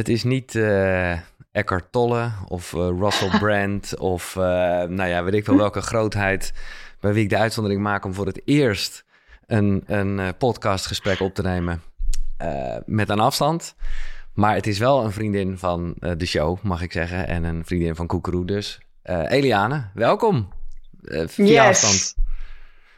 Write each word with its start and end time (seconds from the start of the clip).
Het 0.00 0.08
is 0.08 0.24
niet 0.24 0.54
uh, 0.54 1.12
Eckhart 1.52 1.92
Tolle 1.92 2.30
of 2.48 2.72
uh, 2.72 2.88
Russell 2.98 3.38
Brand 3.38 3.98
of 3.98 4.34
uh, 4.34 4.42
nou 4.82 5.04
ja, 5.04 5.24
weet 5.24 5.34
ik 5.34 5.46
wel 5.46 5.56
welke 5.56 5.80
grootheid 5.80 6.52
bij 7.00 7.12
wie 7.12 7.22
ik 7.22 7.28
de 7.28 7.36
uitzondering 7.36 7.82
maak 7.82 8.04
om 8.04 8.14
voor 8.14 8.26
het 8.26 8.40
eerst 8.44 9.04
een, 9.46 9.82
een 9.86 10.36
podcastgesprek 10.38 11.20
op 11.20 11.34
te 11.34 11.42
nemen 11.42 11.82
met 12.84 13.08
een 13.08 13.20
afstand. 13.20 13.74
Maar 14.34 14.54
het 14.54 14.66
is 14.66 14.78
wel 14.78 15.04
een 15.04 15.12
vriendin 15.12 15.58
van 15.58 15.94
de 16.16 16.26
show, 16.26 16.62
mag 16.62 16.82
ik 16.82 16.92
zeggen. 16.92 17.26
En 17.26 17.44
een 17.44 17.64
vriendin 17.64 17.94
van 17.94 18.06
Koekeroe 18.06 18.44
dus. 18.44 18.80
Eliane, 19.02 19.84
welkom. 19.94 20.48
via 21.26 21.44
yes. 21.46 21.68
afstand. 21.68 22.14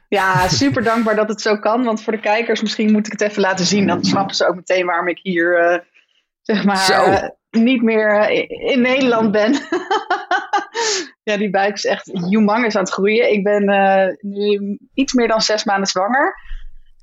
Ja, 0.09 0.48
super 0.48 0.82
dankbaar 0.82 1.16
dat 1.16 1.29
het 1.29 1.41
zo 1.41 1.57
kan. 1.57 1.84
Want 1.84 2.03
voor 2.03 2.12
de 2.12 2.21
kijkers, 2.21 2.62
misschien 2.62 2.93
moet 2.93 3.07
ik 3.07 3.12
het 3.12 3.21
even 3.21 3.43
laten 3.43 3.64
zien. 3.64 3.87
Dan 3.87 4.05
snappen 4.12 4.37
ze 4.37 4.48
ook 4.48 4.55
meteen 4.55 4.87
waarom 4.87 5.09
ik 5.09 5.19
hier, 5.23 5.82
zeg 6.43 6.64
maar, 6.64 6.90
uh, 6.90 7.29
niet 7.50 7.82
meer 7.82 8.30
uh, 8.30 8.70
in 8.73 8.80
Nederland 8.80 9.33
ben. 9.33 9.52
ja, 11.28 11.37
die 11.37 11.50
buik 11.50 11.74
is 11.74 11.84
echt 11.84 12.06
humongous 12.06 12.77
aan 12.77 12.83
het 12.83 12.92
groeien. 12.92 13.33
Ik 13.33 13.45
ben 13.45 13.64
nu 14.20 14.78
iets 14.95 15.12
meer 15.12 15.28
dan 15.28 15.41
zes 15.41 15.64
maanden 15.64 15.88
zwanger. 15.88 16.34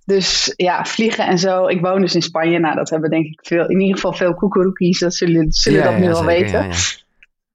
Dus 0.05 0.53
ja, 0.55 0.85
vliegen 0.85 1.27
en 1.27 1.37
zo. 1.37 1.67
Ik 1.67 1.81
woon 1.81 2.01
dus 2.01 2.15
in 2.15 2.21
Spanje. 2.21 2.59
Nou, 2.59 2.75
dat 2.75 2.89
hebben 2.89 3.09
denk 3.09 3.25
ik 3.25 3.39
veel, 3.45 3.67
in 3.67 3.79
ieder 3.79 3.95
geval 3.95 4.13
veel 4.13 4.33
koekeroekies. 4.33 4.99
Dat 4.99 5.13
zullen, 5.13 5.51
zullen 5.51 5.79
ja, 5.79 5.85
dat 5.85 5.99
nu 5.99 6.07
wel 6.07 6.23
zeker, 6.23 6.41
weten. 6.41 6.63
Ja, 6.63 6.75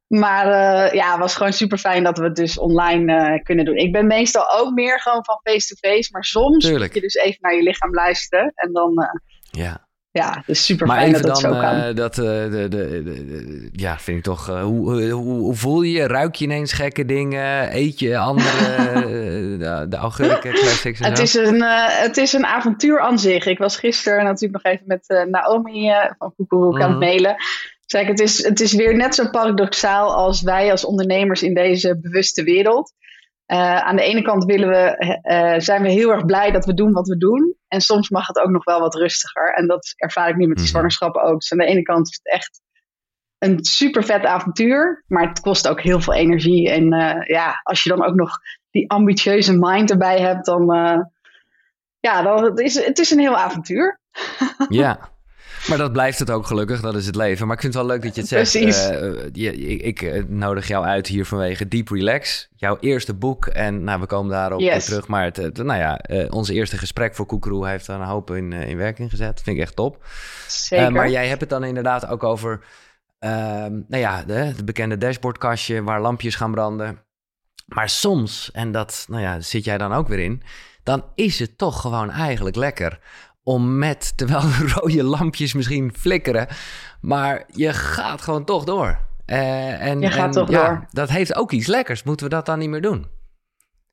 maar 0.07 0.47
uh, 0.47 0.93
ja, 0.93 1.11
het 1.11 1.21
was 1.21 1.35
gewoon 1.35 1.53
super 1.53 1.79
fijn 1.79 2.03
dat 2.03 2.19
we 2.19 2.25
het 2.25 2.37
dus 2.37 2.59
online 2.59 3.13
uh, 3.13 3.43
kunnen 3.43 3.65
doen. 3.65 3.77
Ik 3.77 3.93
ben 3.93 4.07
meestal 4.07 4.53
ook 4.59 4.73
meer 4.73 5.01
gewoon 5.01 5.25
van 5.25 5.41
face-to-face. 5.43 5.95
-face, 5.95 6.09
maar 6.13 6.25
soms 6.25 6.65
Tuurlijk. 6.65 6.85
moet 6.85 6.95
je 6.95 7.01
dus 7.01 7.15
even 7.15 7.39
naar 7.41 7.55
je 7.55 7.63
lichaam 7.63 7.95
luisteren. 7.95 8.53
En 8.55 8.73
dan, 8.73 8.93
uh, 9.03 9.65
ja. 9.65 9.87
Ja, 10.19 10.43
dus 10.47 10.65
super 10.65 10.87
fijn 10.89 11.13
dat 11.13 11.25
het 11.25 11.39
zo 11.39 11.51
kan. 11.51 11.95
dat, 11.95 12.15
de, 12.15 12.49
de, 12.51 12.69
de, 12.69 13.69
ja, 13.73 13.99
vind 13.99 14.19
ik 14.19 14.23
toch. 14.25 14.47
Hoe, 14.47 15.11
hoe, 15.11 15.13
hoe, 15.13 15.55
voel 15.55 15.83
je 15.83 15.93
je? 15.93 16.07
Ruik 16.07 16.35
je 16.35 16.45
ineens 16.45 16.73
gekke 16.73 17.05
dingen? 17.05 17.77
Eet 17.77 17.99
je 17.99 18.19
andere, 18.19 19.87
de, 19.89 19.97
augurken 19.97 20.53
classics 20.53 20.99
het 20.99 21.19
is, 21.19 21.35
een, 21.35 21.63
het 22.03 22.17
is 22.17 22.33
een 22.33 22.47
avontuur 22.47 23.01
aan 23.01 23.19
zich. 23.19 23.47
Ik 23.47 23.59
was 23.59 23.77
gisteren 23.77 24.25
natuurlijk 24.25 24.65
nog 24.65 24.73
even 24.73 24.87
met 24.87 25.27
Naomi 25.31 25.93
van 26.19 26.35
Koekeroek 26.37 26.81
aan 26.81 26.91
het 26.91 26.99
mhm. 26.99 26.99
mailen. 26.99 27.37
Zeg, 27.87 28.07
het 28.07 28.21
is, 28.21 28.45
het 28.45 28.61
is 28.61 28.73
weer 28.73 28.97
net 28.97 29.15
zo 29.15 29.29
paradoxaal 29.29 30.15
als 30.15 30.43
wij 30.43 30.71
als 30.71 30.85
ondernemers 30.85 31.43
in 31.43 31.55
deze 31.55 31.99
bewuste 32.01 32.43
wereld. 32.43 32.93
Uh, 33.47 33.79
aan 33.79 33.97
de 33.97 34.03
ene 34.03 34.23
kant 34.23 34.45
willen 34.45 34.69
we, 34.69 35.19
uh, 35.23 35.61
zijn 35.61 35.83
we 35.83 35.91
heel 35.91 36.11
erg 36.11 36.25
blij 36.25 36.51
dat 36.51 36.65
we 36.65 36.75
doen 36.75 36.93
wat 36.93 37.09
we 37.09 37.17
doen. 37.17 37.57
En 37.69 37.81
soms 37.81 38.11
mag 38.11 38.27
het 38.27 38.39
ook 38.39 38.51
nog 38.51 38.65
wel 38.65 38.81
wat 38.81 38.95
rustiger. 38.95 39.55
En 39.55 39.67
dat 39.67 39.93
ervaar 39.97 40.29
ik 40.29 40.37
nu 40.37 40.47
met 40.47 40.57
die 40.57 40.65
mhm. 40.65 40.73
zwangerschappen 40.73 41.23
ook. 41.23 41.41
Dus 41.41 41.53
aan 41.53 41.59
de 41.59 41.65
ene 41.65 41.83
kant 41.83 42.09
is 42.09 42.21
het 42.23 42.33
echt 42.33 42.61
een 43.39 43.65
super 43.65 44.05
vet 44.05 44.25
avontuur. 44.25 45.05
Maar 45.07 45.29
het 45.29 45.41
kost 45.41 45.69
ook 45.69 45.81
heel 45.81 46.01
veel 46.01 46.15
energie. 46.15 46.71
En 46.71 46.95
uh, 46.95 47.27
ja, 47.27 47.61
als 47.63 47.83
je 47.83 47.89
dan 47.89 48.05
ook 48.05 48.15
nog 48.15 48.39
die 48.71 48.91
ambitieuze 48.91 49.59
mind 49.59 49.91
erbij 49.91 50.21
hebt, 50.21 50.47
dan. 50.47 50.67
ja, 52.01 52.23
dan, 52.23 52.45
het, 52.45 52.59
is, 52.59 52.85
het 52.85 52.99
is 52.99 53.11
een 53.11 53.19
heel 53.19 53.37
avontuur. 53.37 54.01
Ja, 54.69 55.14
maar 55.69 55.79
dat 55.79 55.93
blijft 55.93 56.19
het 56.19 56.31
ook 56.31 56.47
gelukkig, 56.47 56.81
dat 56.81 56.95
is 56.95 57.07
het 57.07 57.15
leven. 57.15 57.47
Maar 57.47 57.55
ik 57.57 57.63
vind 57.63 57.75
het 57.75 57.83
wel 57.83 57.93
leuk 57.93 58.03
dat 58.03 58.15
je 58.15 58.21
het 58.21 58.31
zegt. 58.31 58.51
Precies. 58.51 58.91
Uh, 58.91 59.73
ik, 59.73 59.83
ik, 59.83 60.03
eh, 60.03 60.23
nodig 60.27 60.69
jou 60.69 60.85
uit 60.85 61.07
hier 61.07 61.27
vanwege 61.27 61.69
Deep 61.69 61.89
Relax. 61.89 62.49
Jouw 62.57 62.77
eerste 62.81 63.15
boek. 63.15 63.47
En 63.47 63.85
nou, 63.85 64.01
we 64.01 64.07
komen 64.07 64.31
daarop 64.31 64.61
yes. 64.61 64.85
terug. 64.85 65.07
Maar 65.07 65.25
het, 65.25 65.37
het, 65.37 65.57
nou 65.57 65.79
ja, 65.79 66.01
uh, 66.11 66.27
ons 66.31 66.49
eerste 66.49 66.79
gesprek 66.79 67.15
voor 67.15 67.27
Koekeroe 67.27 67.69
heeft 67.69 67.87
er 67.87 67.95
een 67.95 68.07
hoop 68.07 68.31
in, 68.31 68.53
in 68.53 68.77
werking 68.77 69.11
gezet. 69.11 69.41
Vind 69.43 69.57
ik 69.57 69.63
echt 69.63 69.77
top. 69.77 70.05
Zeker. 70.49 70.93
maar 70.93 71.11
jij 71.11 71.29
hebt 71.29 71.41
het 71.41 71.51
dan 71.51 71.65
inderdaad 71.65 72.07
ook 72.07 72.23
over... 72.23 72.65
Ehm, 73.19 73.73
nou 73.89 74.03
ja, 74.03 74.23
de, 74.23 74.53
de 74.57 74.65
bekende 74.65 74.99
dashboardkastje 74.99 75.83
waar 75.83 76.01
lampjes 76.01 76.35
gaan 76.35 76.51
branden. 76.51 76.99
Maar 77.67 77.89
soms, 77.89 78.51
en 78.53 78.73
dat 78.73 79.05
nou 79.09 79.23
ja, 79.23 79.41
zit 79.41 79.65
jij 79.65 79.79
dan 79.79 79.93
ook 79.93 80.09
weer 80.09 80.19
in... 80.19 80.43
dan 80.83 81.05
is 81.15 81.39
het 81.39 81.59
toch 81.59 81.81
gewoon 81.81 82.11
eigenlijk 82.11 82.57
lekker 82.57 82.99
om 83.45 83.79
met, 83.79 84.13
terwijl 84.17 84.41
de 84.41 84.73
rode 84.75 85.05
lampjes 85.05 85.55
misschien 85.55 85.95
flikkeren, 85.97 86.47
maar 87.01 87.45
je 87.47 87.73
gaat 87.73 88.23
gewoon 88.23 88.45
toch 88.45 88.65
door. 88.65 88.99
Uh, 89.27 89.87
en, 89.87 90.01
je 90.01 90.11
gaat 90.11 90.33
toch 90.33 90.51
ja, 90.51 90.67
door. 90.67 90.87
Dat 90.91 91.11
heeft 91.11 91.35
ook 91.35 91.53
iets 91.53 91.67
lekkers. 91.67 92.03
Moeten 92.03 92.27
we 92.27 92.35
dat 92.35 92.47
dan 92.47 92.59
niet 92.59 92.69
meer 92.69 92.81
doen? 92.81 93.07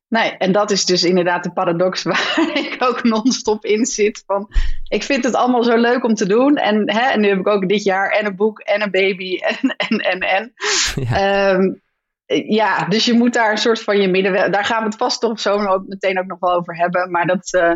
Nee, 0.07 0.38
en 0.38 0.51
dat 0.51 0.72
is 0.72 0.85
dus 0.85 1.03
inderdaad 1.03 1.44
de 1.44 1.51
paradox 1.51 2.03
waar 2.12 2.51
ik 2.53 2.75
ook 2.79 3.03
non-stop 3.03 3.66
in 3.66 3.85
zit. 3.85 4.23
Van, 4.25 4.47
ik 4.88 5.03
vind 5.03 5.23
het 5.23 5.35
allemaal 5.35 5.63
zo 5.63 5.75
leuk 5.75 6.03
om 6.03 6.13
te 6.13 6.28
doen. 6.28 6.56
En, 6.56 6.91
hè, 6.91 7.09
en 7.09 7.22
nu 7.22 7.28
heb 7.28 7.39
ik 7.39 7.47
ook 7.47 7.68
dit 7.68 7.83
jaar 7.83 8.09
en 8.09 8.25
een 8.25 8.35
boek 8.35 8.59
en 8.59 8.81
een 8.81 8.91
baby 8.91 9.38
en, 9.59 9.75
en, 9.78 9.97
en, 9.97 10.19
en. 10.19 10.53
Ja. 11.09 11.53
Um, 11.53 11.81
ja, 12.47 12.85
dus 12.85 13.06
je 13.06 13.13
moet 13.13 13.33
daar 13.33 13.51
een 13.51 13.57
soort 13.57 13.83
van 13.83 14.01
je 14.01 14.07
midden... 14.07 14.51
Daar 14.51 14.66
gaan 14.66 14.79
we 14.79 14.85
het 14.85 14.97
vast 14.97 15.22
toch 15.22 15.39
zo 15.39 15.83
meteen 15.88 16.19
ook 16.19 16.25
nog 16.25 16.39
wel 16.39 16.53
over 16.53 16.78
hebben. 16.78 17.12
Maar 17.12 17.28
dat, 17.28 17.53
uh, 17.53 17.73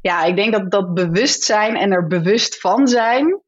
ja, 0.00 0.24
ik 0.24 0.36
denk 0.36 0.52
dat 0.52 0.70
dat 0.70 0.94
bewustzijn 0.94 1.76
en 1.76 1.92
er 1.92 2.06
bewust 2.06 2.60
van 2.60 2.88
zijn. 2.88 3.40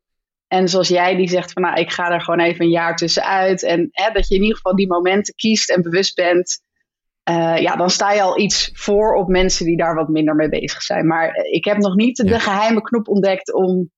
En 0.49 0.69
zoals 0.69 0.89
jij 0.89 1.17
die 1.17 1.29
zegt 1.29 1.53
van 1.53 1.63
nou, 1.63 1.81
ik 1.81 1.93
ga 1.93 2.11
er 2.11 2.21
gewoon 2.21 2.41
even 2.41 2.65
een 2.65 2.71
jaar 2.71 2.97
tussenuit. 2.97 3.63
En 3.63 3.89
hè, 3.91 4.13
dat 4.13 4.29
je 4.29 4.35
in 4.35 4.41
ieder 4.41 4.57
geval 4.57 4.77
die 4.77 4.87
momenten 4.87 5.35
kiest 5.35 5.71
en 5.71 5.83
bewust 5.83 6.15
bent. 6.15 6.61
Uh, 7.31 7.59
ja, 7.59 7.77
dan 7.77 7.91
sta 7.91 8.13
je 8.13 8.23
al 8.23 8.39
iets 8.39 8.71
voor 8.73 9.15
op 9.15 9.29
mensen 9.29 9.67
die 9.67 9.77
daar 9.77 9.95
wat 9.95 10.09
minder 10.09 10.35
mee 10.35 10.49
bezig 10.49 10.83
zijn. 10.83 11.07
Maar 11.07 11.35
ik 11.35 11.65
heb 11.65 11.77
nog 11.77 11.95
niet 11.95 12.17
de 12.17 12.41
geheime 12.41 12.83
knop 12.83 13.09
ontdekt 13.09 13.53
om 13.53 13.91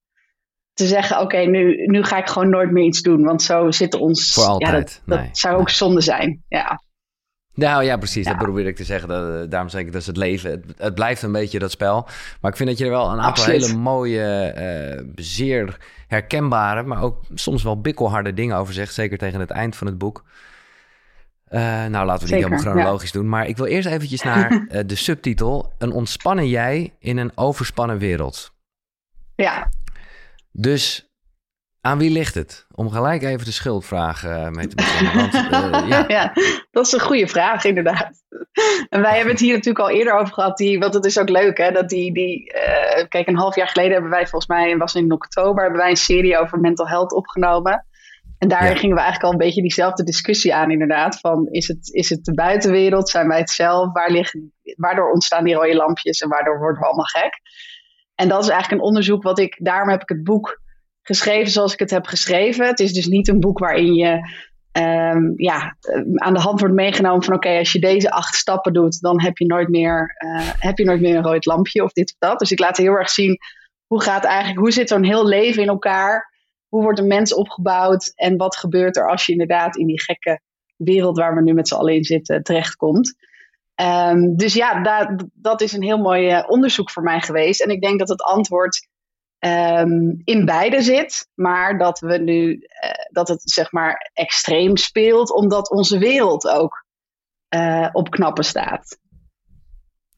te 0.72 0.86
zeggen: 0.86 1.20
Oké, 1.20 1.38
nu, 1.38 1.86
nu 1.86 2.02
ga 2.02 2.18
ik 2.18 2.28
gewoon 2.28 2.50
nooit 2.50 2.70
meer 2.70 2.84
iets 2.84 3.02
doen. 3.02 3.24
Want 3.24 3.42
zo 3.42 3.70
zit 3.70 3.94
ons. 3.94 4.32
Voor 4.32 4.44
altijd. 4.44 5.02
Ja, 5.06 5.16
dat, 5.16 5.24
dat 5.24 5.38
zou 5.38 5.60
ook 5.60 5.70
zonde 5.70 6.00
zijn. 6.00 6.44
Ja. 6.48 6.82
Nou 7.54 7.84
ja, 7.84 7.96
precies. 7.96 8.26
Dat 8.26 8.36
probeer 8.36 8.66
ik 8.66 8.76
te 8.76 8.84
zeggen. 8.84 9.08
Dat, 9.08 9.42
eh, 9.42 9.50
daarom 9.50 9.68
zeg 9.68 9.80
ik 9.80 9.92
dat 9.92 10.00
is 10.00 10.06
het 10.06 10.16
leven. 10.16 10.50
Het, 10.50 10.64
het, 10.76 10.94
blijft 10.94 11.22
een 11.22 11.32
beetje 11.32 11.58
dat 11.58 11.70
spel. 11.70 12.08
Maar 12.40 12.50
ik 12.50 12.56
vind 12.56 12.68
dat 12.68 12.78
je 12.78 12.84
er 12.84 12.90
wel 12.90 13.10
een 13.10 13.20
aantal 13.20 13.44
hele 13.44 13.74
mooie, 13.74 14.54
uh, 14.98 15.06
zeer 15.14 15.76
herkenbare, 16.06 16.82
maar 16.82 17.02
ook 17.02 17.20
soms 17.34 17.62
wel 17.62 17.80
bikkelharde 17.80 18.34
dingen 18.34 18.56
over 18.56 18.74
zegt. 18.74 18.94
Zeker 18.94 19.18
tegen 19.18 19.40
het 19.40 19.50
eind 19.50 19.76
van 19.76 19.86
het 19.86 19.98
boek. 19.98 20.24
Uh, 21.50 21.60
nou, 21.86 22.06
laten 22.06 22.28
we 22.28 22.34
niet 22.34 22.44
helemaal 22.44 22.64
chronologisch 22.64 23.12
doen. 23.12 23.28
Maar 23.28 23.46
ik 23.46 23.56
wil 23.56 23.66
eerst 23.66 23.88
eventjes 23.88 24.22
naar 24.32 24.66
de 24.86 24.94
subtitel. 24.94 25.72
Een 25.78 25.92
ontspannen 25.92 26.48
jij 26.48 26.94
in 26.98 27.16
een 27.16 27.32
overspannen 27.34 27.98
wereld. 27.98 28.52
Ja. 29.34 29.68
Dus 30.52 31.13
aan 31.84 31.98
wie 31.98 32.10
ligt 32.10 32.34
het? 32.34 32.66
Om 32.74 32.90
gelijk 32.90 33.22
even 33.22 33.44
de 33.44 33.52
schuldvraag 33.52 34.24
uh, 34.24 34.48
mee 34.48 34.66
te 34.66 34.74
beginnen. 34.74 35.14
Want, 35.14 35.34
uh, 35.34 35.88
ja. 35.92 36.04
ja. 36.08 36.32
dat 36.70 36.86
is 36.86 36.92
een 36.92 37.00
goede 37.00 37.26
vraag, 37.26 37.64
inderdaad. 37.64 38.22
En 38.88 39.00
wij 39.00 39.14
hebben 39.14 39.32
het 39.32 39.40
hier 39.40 39.54
natuurlijk 39.54 39.84
al 39.84 39.90
eerder 39.90 40.12
over 40.12 40.34
gehad. 40.34 40.56
Die, 40.56 40.78
want 40.78 40.94
het 40.94 41.04
is 41.04 41.18
ook 41.18 41.28
leuk, 41.28 41.58
hè? 41.58 41.70
Dat 41.70 41.88
die, 41.88 42.12
die, 42.12 42.54
uh, 42.54 43.04
kijk, 43.08 43.28
een 43.28 43.36
half 43.36 43.56
jaar 43.56 43.68
geleden 43.68 43.92
hebben 43.92 44.10
wij 44.10 44.26
volgens 44.26 44.46
mij, 44.46 44.70
en 44.70 44.78
was 44.78 44.94
in 44.94 45.12
oktober, 45.12 45.62
hebben 45.62 45.80
wij 45.80 45.90
een 45.90 45.96
serie 45.96 46.38
over 46.38 46.60
mental 46.60 46.88
health 46.88 47.12
opgenomen. 47.12 47.86
En 48.38 48.48
daarin 48.48 48.72
ja. 48.72 48.78
gingen 48.78 48.96
we 48.96 49.02
eigenlijk 49.02 49.32
al 49.32 49.40
een 49.40 49.46
beetje 49.46 49.62
diezelfde 49.62 50.04
discussie 50.04 50.54
aan, 50.54 50.70
inderdaad. 50.70 51.20
Van 51.20 51.46
is 51.50 51.68
het, 51.68 51.94
is 51.94 52.10
het 52.10 52.24
de 52.24 52.34
buitenwereld? 52.34 53.08
Zijn 53.08 53.28
wij 53.28 53.38
het 53.38 53.50
zelf? 53.50 53.92
Waar 53.92 54.10
liggen, 54.10 54.52
waardoor 54.76 55.12
ontstaan 55.12 55.44
die 55.44 55.54
rode 55.54 55.76
lampjes 55.76 56.20
en 56.20 56.28
waardoor 56.28 56.58
worden 56.58 56.80
we 56.80 56.86
allemaal 56.86 57.04
gek? 57.04 57.40
En 58.14 58.28
dat 58.28 58.42
is 58.42 58.48
eigenlijk 58.48 58.80
een 58.80 58.88
onderzoek 58.88 59.22
wat 59.22 59.38
ik, 59.38 59.58
daarom 59.62 59.88
heb 59.88 60.02
ik 60.02 60.08
het 60.08 60.24
boek 60.24 60.62
geschreven 61.06 61.52
zoals 61.52 61.72
ik 61.72 61.78
het 61.78 61.90
heb 61.90 62.06
geschreven. 62.06 62.66
Het 62.66 62.80
is 62.80 62.92
dus 62.92 63.06
niet 63.06 63.28
een 63.28 63.40
boek 63.40 63.58
waarin 63.58 63.94
je 63.94 64.28
um, 64.78 65.32
ja, 65.36 65.76
aan 66.14 66.34
de 66.34 66.40
hand 66.40 66.60
wordt 66.60 66.74
meegenomen 66.74 67.22
van 67.22 67.34
oké, 67.34 67.58
als 67.58 67.72
je 67.72 67.78
deze 67.78 68.10
acht 68.10 68.34
stappen 68.34 68.72
doet, 68.72 69.00
dan 69.00 69.22
heb 69.22 69.38
je 69.38 69.46
nooit 69.46 69.68
meer, 69.68 70.16
uh, 70.24 70.48
heb 70.58 70.78
je 70.78 70.84
nooit 70.84 71.00
meer 71.00 71.16
een 71.16 71.22
rood 71.22 71.44
lampje 71.44 71.82
of 71.82 71.92
dit 71.92 72.10
of 72.10 72.28
dat. 72.28 72.38
Dus 72.38 72.52
ik 72.52 72.58
laat 72.58 72.76
heel 72.76 72.92
erg 72.92 73.10
zien 73.10 73.38
hoe 73.86 74.02
gaat 74.02 74.24
eigenlijk, 74.24 74.58
hoe 74.58 74.72
zit 74.72 74.88
zo'n 74.88 75.04
heel 75.04 75.26
leven 75.26 75.62
in 75.62 75.68
elkaar? 75.68 76.32
Hoe 76.68 76.82
wordt 76.82 76.98
een 76.98 77.06
mens 77.06 77.34
opgebouwd? 77.34 78.12
En 78.14 78.36
wat 78.36 78.56
gebeurt 78.56 78.96
er 78.96 79.10
als 79.10 79.26
je 79.26 79.32
inderdaad 79.32 79.76
in 79.76 79.86
die 79.86 80.02
gekke 80.02 80.40
wereld 80.76 81.18
waar 81.18 81.34
we 81.34 81.42
nu 81.42 81.52
met 81.52 81.68
z'n 81.68 81.74
allen 81.74 81.94
in 81.94 82.04
zitten 82.04 82.42
terechtkomt? 82.42 83.16
Um, 83.80 84.36
dus 84.36 84.54
ja, 84.54 84.82
dat, 84.82 85.24
dat 85.32 85.60
is 85.60 85.72
een 85.72 85.82
heel 85.82 85.98
mooi 85.98 86.30
uh, 86.30 86.44
onderzoek 86.46 86.90
voor 86.90 87.02
mij 87.02 87.20
geweest. 87.20 87.60
En 87.60 87.70
ik 87.70 87.80
denk 87.80 87.98
dat 87.98 88.08
het 88.08 88.22
antwoord 88.22 88.88
um, 89.46 90.20
in 90.24 90.44
beide 90.44 90.82
zit. 90.82 91.28
Maar 91.34 91.78
dat 91.78 91.98
we 92.00 92.18
nu 92.18 92.52
uh, 92.52 92.90
dat 93.10 93.28
het 93.28 93.50
zeg 93.50 93.72
maar 93.72 94.10
extreem 94.12 94.76
speelt, 94.76 95.32
omdat 95.32 95.70
onze 95.70 95.98
wereld 95.98 96.48
ook 96.48 96.84
uh, 97.54 97.88
op 97.92 98.10
knappen 98.10 98.44
staat. 98.44 98.98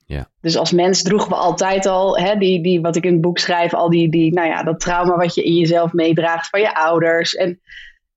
Ja. 0.06 0.31
Dus 0.40 0.56
als 0.56 0.73
mens 0.73 1.02
droegen 1.02 1.28
we 1.28 1.34
altijd 1.34 1.87
al, 1.87 2.19
hè, 2.19 2.37
die, 2.37 2.62
die, 2.62 2.81
wat 2.81 2.96
ik 2.96 3.05
in 3.05 3.12
het 3.12 3.20
boek 3.20 3.38
schrijf, 3.38 3.75
al 3.75 3.90
die, 3.90 4.11
die, 4.11 4.32
nou 4.32 4.49
ja, 4.49 4.62
dat 4.62 4.81
trauma 4.81 5.17
wat 5.17 5.34
je 5.34 5.43
in 5.43 5.55
jezelf 5.55 5.93
meedraagt 5.93 6.49
van 6.49 6.61
je 6.61 6.75
ouders. 6.75 7.34
En 7.34 7.61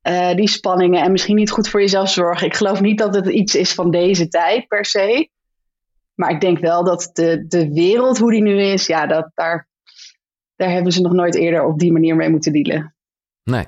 uh, 0.03 0.35
die 0.35 0.49
spanningen 0.49 1.01
en 1.01 1.11
misschien 1.11 1.35
niet 1.35 1.51
goed 1.51 1.69
voor 1.69 1.81
jezelf 1.81 2.09
zorgen. 2.09 2.47
Ik 2.47 2.55
geloof 2.55 2.81
niet 2.81 2.97
dat 2.97 3.15
het 3.15 3.27
iets 3.27 3.55
is 3.55 3.73
van 3.73 3.91
deze 3.91 4.27
tijd 4.27 4.67
per 4.67 4.85
se. 4.85 5.29
Maar 6.13 6.29
ik 6.29 6.41
denk 6.41 6.59
wel 6.59 6.83
dat 6.83 7.09
de, 7.13 7.45
de 7.47 7.73
wereld, 7.73 8.17
hoe 8.17 8.31
die 8.31 8.41
nu 8.41 8.61
is, 8.61 8.87
ja, 8.87 9.07
dat, 9.07 9.31
daar 9.33 9.68
daar 10.59 10.71
hebben 10.71 10.91
ze 10.91 11.01
nog 11.01 11.13
nooit 11.13 11.35
eerder 11.35 11.63
op 11.63 11.79
die 11.79 11.91
manier 11.91 12.15
mee 12.15 12.29
moeten 12.29 12.53
dealen. 12.53 12.95
Nee. 13.43 13.65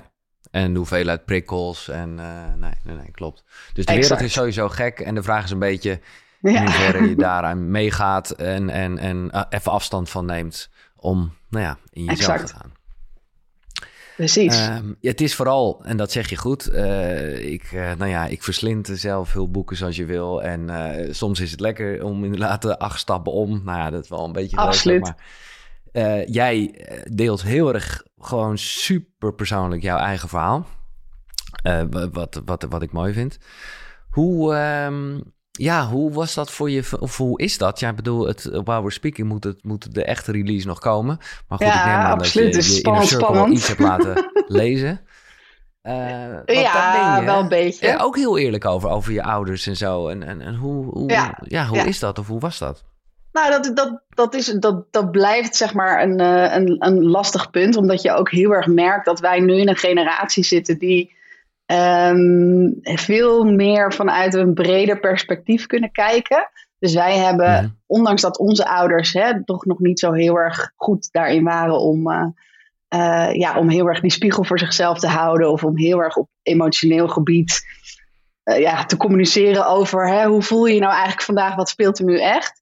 En 0.50 0.72
de 0.72 0.78
hoeveelheid 0.78 1.24
prikkels 1.24 1.88
en 1.88 2.14
nee, 2.14 2.72
nee, 2.84 2.96
nee, 2.96 3.10
klopt. 3.10 3.44
Dus 3.72 3.84
de 3.84 3.92
Exact. 3.92 4.08
wereld 4.08 4.20
is 4.20 4.32
sowieso 4.32 4.68
gek 4.68 5.00
en 5.00 5.14
de 5.14 5.22
vraag 5.22 5.44
is 5.44 5.50
een 5.50 5.58
beetje 5.58 6.00
in 6.42 6.56
hoeverre 6.56 7.08
je 7.08 7.16
daaraan 7.16 7.70
meegaat 7.70 8.30
en, 8.30 8.70
en, 8.70 8.98
en 8.98 9.46
even 9.48 9.72
afstand 9.72 10.10
van 10.10 10.26
neemt 10.26 10.70
om 10.96 11.32
nou 11.48 11.64
ja, 11.64 11.78
in 11.90 12.04
jezelf 12.04 12.20
Exact. 12.20 12.46
te 12.46 12.54
gaan. 12.54 12.72
Precies. 14.16 14.56
Ehm, 14.56 14.88
ja, 15.00 15.10
het 15.10 15.20
is 15.20 15.34
vooral, 15.34 15.80
en 15.84 15.96
dat 15.96 16.12
zeg 16.12 16.30
je 16.30 16.36
goed, 16.36 16.66
eh, 16.66 17.52
ik, 17.52 17.62
eh, 17.62 17.92
nou 17.98 18.10
ja, 18.10 18.26
ik 18.26 18.42
verslind 18.42 18.90
zelf 18.92 19.28
veel 19.28 19.50
boeken 19.50 19.76
zoals 19.76 19.96
je 19.96 20.04
wil. 20.04 20.42
En 20.42 20.70
eh, 20.70 21.12
soms 21.12 21.40
is 21.40 21.50
het 21.50 21.60
lekker 21.60 22.04
om 22.04 22.24
inderdaad 22.24 22.62
de 22.62 22.78
acht 22.78 23.00
stappen 23.00 23.32
om. 23.32 23.60
Nou 23.64 23.78
ja, 23.78 23.90
dat 23.90 24.02
is 24.02 24.08
wel 24.08 24.24
een 24.24 24.32
beetje... 24.32 24.56
Absoluut. 24.56 25.00
maar 25.00 25.16
eh, 25.92 26.26
jij 26.26 26.84
deelt 27.10 27.42
heel 27.42 27.74
erg 27.74 28.02
gewoon 28.18 28.58
super 28.58 29.34
persoonlijk 29.34 29.82
jouw 29.82 29.98
eigen 29.98 30.28
verhaal. 30.28 30.66
Eh, 31.62 31.82
wat, 32.12 32.42
wat, 32.44 32.66
wat 32.68 32.82
ik 32.82 32.92
mooi 32.92 33.12
vind. 33.12 33.38
Hoe, 34.10 34.54
ehm, 34.54 35.20
ja, 35.50 35.86
hoe 35.88 36.12
was 36.12 36.34
dat 36.34 36.50
voor 36.50 36.70
je? 36.70 36.84
Of 37.00 37.16
hoe 37.16 37.40
is 37.40 37.58
dat? 37.58 37.80
Ja, 37.80 37.88
ik 37.90 37.96
bedoel, 37.96 38.26
het, 38.26 38.42
while 38.44 38.64
we're 38.80 38.90
speaking 38.90 39.28
moet, 39.28 39.44
het, 39.44 39.64
moet 39.64 39.94
de 39.94 40.04
echte 40.04 40.32
release 40.32 40.66
nog 40.66 40.78
komen. 40.78 41.16
Maar 41.48 41.58
goed, 41.58 41.66
Ja, 41.66 41.80
ik 41.80 41.86
neem 41.86 41.94
aan 41.94 42.12
absoluut. 42.18 42.54
dat 42.54 42.66
je 42.66 42.72
je 42.74 42.82
Inner 42.82 43.02
spannend, 43.06 43.52
iets 43.54 43.68
hebt 43.68 43.80
laten 43.80 44.30
lezen. 44.46 45.00
Eh, 45.82 45.94
ja, 46.44 47.16
je, 47.18 47.24
wel 47.24 47.40
een 47.40 47.48
beetje. 47.48 47.86
eh, 47.88 48.04
ook 48.04 48.16
heel 48.16 48.38
eerlijk 48.38 48.64
over, 48.64 48.88
over 48.90 49.12
je 49.12 49.22
ouders 49.22 49.66
en 49.66 49.76
zo. 49.76 50.08
En, 50.08 50.22
en, 50.22 50.40
en 50.40 50.54
hoe, 50.54 50.84
hoe, 50.84 51.10
ja. 51.10 51.38
Ja, 51.42 51.66
hoe 51.66 51.76
ja. 51.76 51.84
is 51.84 51.98
dat 51.98 52.18
of 52.18 52.26
hoe 52.26 52.40
was 52.40 52.58
dat? 52.58 52.84
Nou, 53.32 53.50
dat, 53.50 53.76
dat, 53.76 54.02
dat, 54.08 54.34
is, 54.34 54.46
dat, 54.46 54.84
dat 54.90 55.10
blijft 55.10 55.56
zeg 55.56 55.74
maar 55.74 56.02
een, 56.02 56.20
eh, 56.20 56.54
een, 56.54 56.76
een 56.78 57.02
lastig 57.02 57.50
punt. 57.50 57.76
Omdat 57.76 58.02
je 58.02 58.12
ook 58.12 58.30
heel 58.30 58.50
erg 58.50 58.66
merkt 58.66 59.04
dat 59.04 59.20
wij 59.20 59.40
nu 59.40 59.54
in 59.54 59.68
een 59.68 59.76
generatie 59.76 60.44
zitten 60.44 60.78
die 60.78 61.14
ehm, 61.66 62.68
veel 62.82 63.44
meer 63.44 63.92
vanuit 63.92 64.34
een 64.34 64.54
breder 64.54 65.00
perspectief 65.00 65.66
kunnen 65.66 65.92
kijken. 65.92 66.50
Dus 66.78 66.94
wij 66.94 67.18
hebben, 67.18 67.50
Mhm. 67.50 67.68
ondanks 67.86 68.22
dat 68.22 68.38
onze 68.38 68.68
ouders 68.68 69.12
hè, 69.12 69.44
toch 69.44 69.64
nog 69.64 69.78
niet 69.78 69.98
zo 69.98 70.12
heel 70.12 70.36
erg 70.36 70.72
goed 70.76 71.08
daarin 71.12 71.44
waren 71.44 71.78
om, 71.78 72.10
eh, 72.10 72.26
eh, 72.88 73.34
ja, 73.34 73.58
om 73.58 73.68
heel 73.68 73.86
erg 73.88 74.00
die 74.00 74.10
spiegel 74.10 74.44
voor 74.44 74.58
zichzelf 74.58 74.98
te 74.98 75.08
houden. 75.08 75.50
Of 75.50 75.64
om 75.64 75.78
heel 75.78 76.02
erg 76.02 76.16
op 76.16 76.28
emotioneel 76.42 77.08
gebied 77.08 77.60
ja, 78.44 78.84
te 78.84 78.96
communiceren 78.96 79.66
over 79.66 80.08
hè, 80.08 80.26
hoe 80.26 80.42
voel 80.42 80.66
je 80.66 80.74
je 80.74 80.80
nou 80.80 80.92
eigenlijk 80.92 81.22
vandaag, 81.22 81.54
wat 81.54 81.68
speelt 81.68 81.98
er 81.98 82.04
nu 82.04 82.20
echt. 82.20 82.61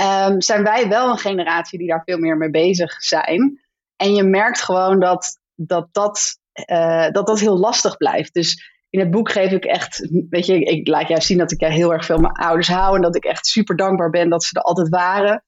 Ehm, 0.00 0.40
zijn 0.40 0.62
wij 0.62 0.88
wel 0.88 1.10
een 1.10 1.18
generatie 1.18 1.78
die 1.78 1.88
daar 1.88 2.02
veel 2.04 2.18
meer 2.18 2.36
mee 2.36 2.50
bezig 2.50 3.02
zijn. 3.02 3.60
En 3.96 4.14
je 4.14 4.22
merkt 4.22 4.62
gewoon 4.62 5.00
dat 5.00 5.40
dat, 5.54 5.88
dat, 5.92 6.38
eh, 6.52 7.10
dat, 7.10 7.26
dat 7.26 7.40
heel 7.40 7.58
lastig 7.58 7.96
blijft. 7.96 8.34
Dus 8.34 8.70
in 8.90 9.00
het 9.00 9.10
boek 9.10 9.30
geef 9.30 9.52
ik 9.52 9.64
echt, 9.64 10.08
weet 10.30 10.46
je, 10.46 10.60
ik 10.60 10.88
laat 10.88 11.08
juist 11.08 11.26
zien 11.26 11.38
dat 11.38 11.52
ik 11.52 11.60
heel 11.60 11.92
erg 11.92 12.04
veel 12.04 12.18
mijn 12.18 12.32
ouders 12.32 12.68
hou. 12.68 12.96
En 12.96 13.02
dat 13.02 13.16
ik 13.16 13.24
echt 13.24 13.46
super 13.46 13.76
dankbaar 13.76 14.10
ben 14.10 14.28
dat 14.28 14.44
ze 14.44 14.56
er 14.56 14.62
altijd 14.62 14.88
waren. 14.88 15.44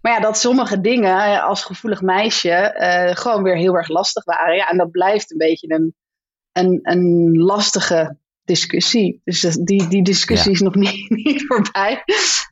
Maar 0.00 0.12
ja, 0.12 0.20
dat 0.20 0.38
sommige 0.38 0.80
dingen 0.80 1.42
als 1.42 1.64
gevoelig 1.64 2.00
meisje 2.02 2.50
eh, 2.50 3.16
gewoon 3.16 3.42
weer 3.42 3.56
heel 3.56 3.74
erg 3.74 3.88
lastig 3.88 4.24
waren. 4.24 4.56
Ja, 4.56 4.68
en 4.68 4.76
dat 4.76 4.90
blijft 4.90 5.30
een 5.30 5.38
beetje 5.38 5.74
een, 5.74 5.94
een, 6.52 6.78
een 6.82 7.36
lastige 7.36 8.16
discussie. 8.44 9.20
Dus 9.24 9.40
die, 9.40 9.88
die 9.88 10.02
discussie 10.02 10.48
Ja. 10.50 10.54
is 10.56 10.60
nog 10.62 10.74
niet, 10.84 11.10
niet 11.10 11.44
voorbij. 11.46 12.02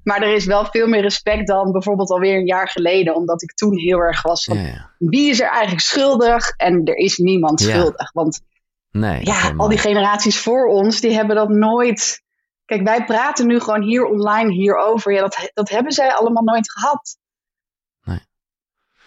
Maar 0.02 0.22
er 0.22 0.34
is 0.34 0.44
wel 0.44 0.64
veel 0.64 0.86
meer 0.88 1.00
respect 1.02 1.46
dan 1.46 1.72
bijvoorbeeld 1.72 2.10
alweer 2.10 2.36
een 2.36 2.46
jaar 2.46 2.68
geleden. 2.68 3.14
Omdat 3.14 3.42
ik 3.42 3.54
toen 3.54 3.78
heel 3.78 3.98
erg 3.98 4.22
was 4.22 4.44
van 4.44 4.56
Ja, 4.56 4.66
ja. 4.66 4.90
wie 4.98 5.30
is 5.30 5.40
er 5.40 5.48
eigenlijk 5.48 5.80
schuldig? 5.80 6.50
En 6.56 6.84
er 6.84 6.96
is 6.96 7.16
niemand 7.18 7.60
schuldig. 7.60 8.12
Want 8.12 8.40
Nee. 8.92 9.24
ja, 9.24 9.54
al 9.56 9.68
die 9.68 9.78
generaties 9.78 10.38
voor 10.38 10.66
ons, 10.66 11.00
die 11.00 11.12
hebben 11.14 11.36
dat 11.36 11.48
nooit. 11.48 12.22
Kijk, 12.64 12.82
wij 12.82 13.04
praten 13.04 13.46
nu 13.46 13.60
gewoon 13.60 13.82
hier 13.82 14.04
online 14.04 14.52
hierover. 14.52 15.12
Ja, 15.12 15.20
dat, 15.20 15.50
dat 15.54 15.68
hebben 15.68 15.92
zij 15.92 16.12
allemaal 16.14 16.42
nooit 16.42 16.72
gehad. 16.72 17.16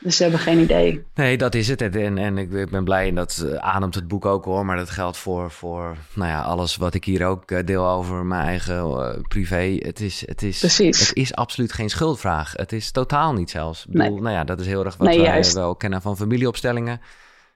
Dus 0.03 0.15
ze 0.15 0.21
hebben 0.23 0.39
geen 0.41 0.59
idee. 0.59 1.05
Nee, 1.15 1.37
dat 1.37 1.55
is 1.55 1.67
het. 1.67 1.81
En, 1.81 2.17
en 2.17 2.37
ik, 2.37 2.51
ik 2.51 2.69
ben 2.69 2.83
blij 2.83 3.07
en 3.07 3.15
dat 3.15 3.45
eh, 3.49 3.55
ademt 3.55 3.95
het 3.95 4.07
boek 4.07 4.25
ook 4.25 4.45
hoor. 4.45 4.65
Maar 4.65 4.77
dat 4.77 4.89
geldt 4.89 5.17
voor, 5.17 5.51
voor 5.51 5.95
nou 6.13 6.29
ja, 6.29 6.41
alles 6.41 6.75
wat 6.75 6.93
ik 6.93 7.03
hier 7.05 7.25
ook 7.25 7.51
eh, 7.51 7.65
deel 7.65 7.87
over 7.87 8.25
mijn 8.25 8.45
eigen 8.47 8.75
eh, 8.75 9.21
privé. 9.27 9.75
Het 9.79 9.99
is, 9.99 10.23
het, 10.27 10.41
is, 10.41 10.59
Precies. 10.59 10.99
het 11.07 11.15
is 11.17 11.33
absoluut 11.35 11.73
geen 11.73 11.89
schuldvraag. 11.89 12.53
Het 12.55 12.71
is 12.71 12.91
totaal 12.91 13.33
niet 13.33 13.49
zelfs. 13.49 13.85
Ik 13.85 13.91
bedoel, 13.91 14.11
Nee. 14.13 14.21
nou 14.21 14.35
ja, 14.35 14.43
dat 14.43 14.59
is 14.59 14.65
heel 14.67 14.85
erg 14.85 14.97
wat 14.97 15.07
Nee, 15.07 15.17
wij 15.17 15.27
juist. 15.27 15.53
wel 15.53 15.75
kennen 15.75 16.01
van 16.01 16.17
familieopstellingen. 16.17 17.01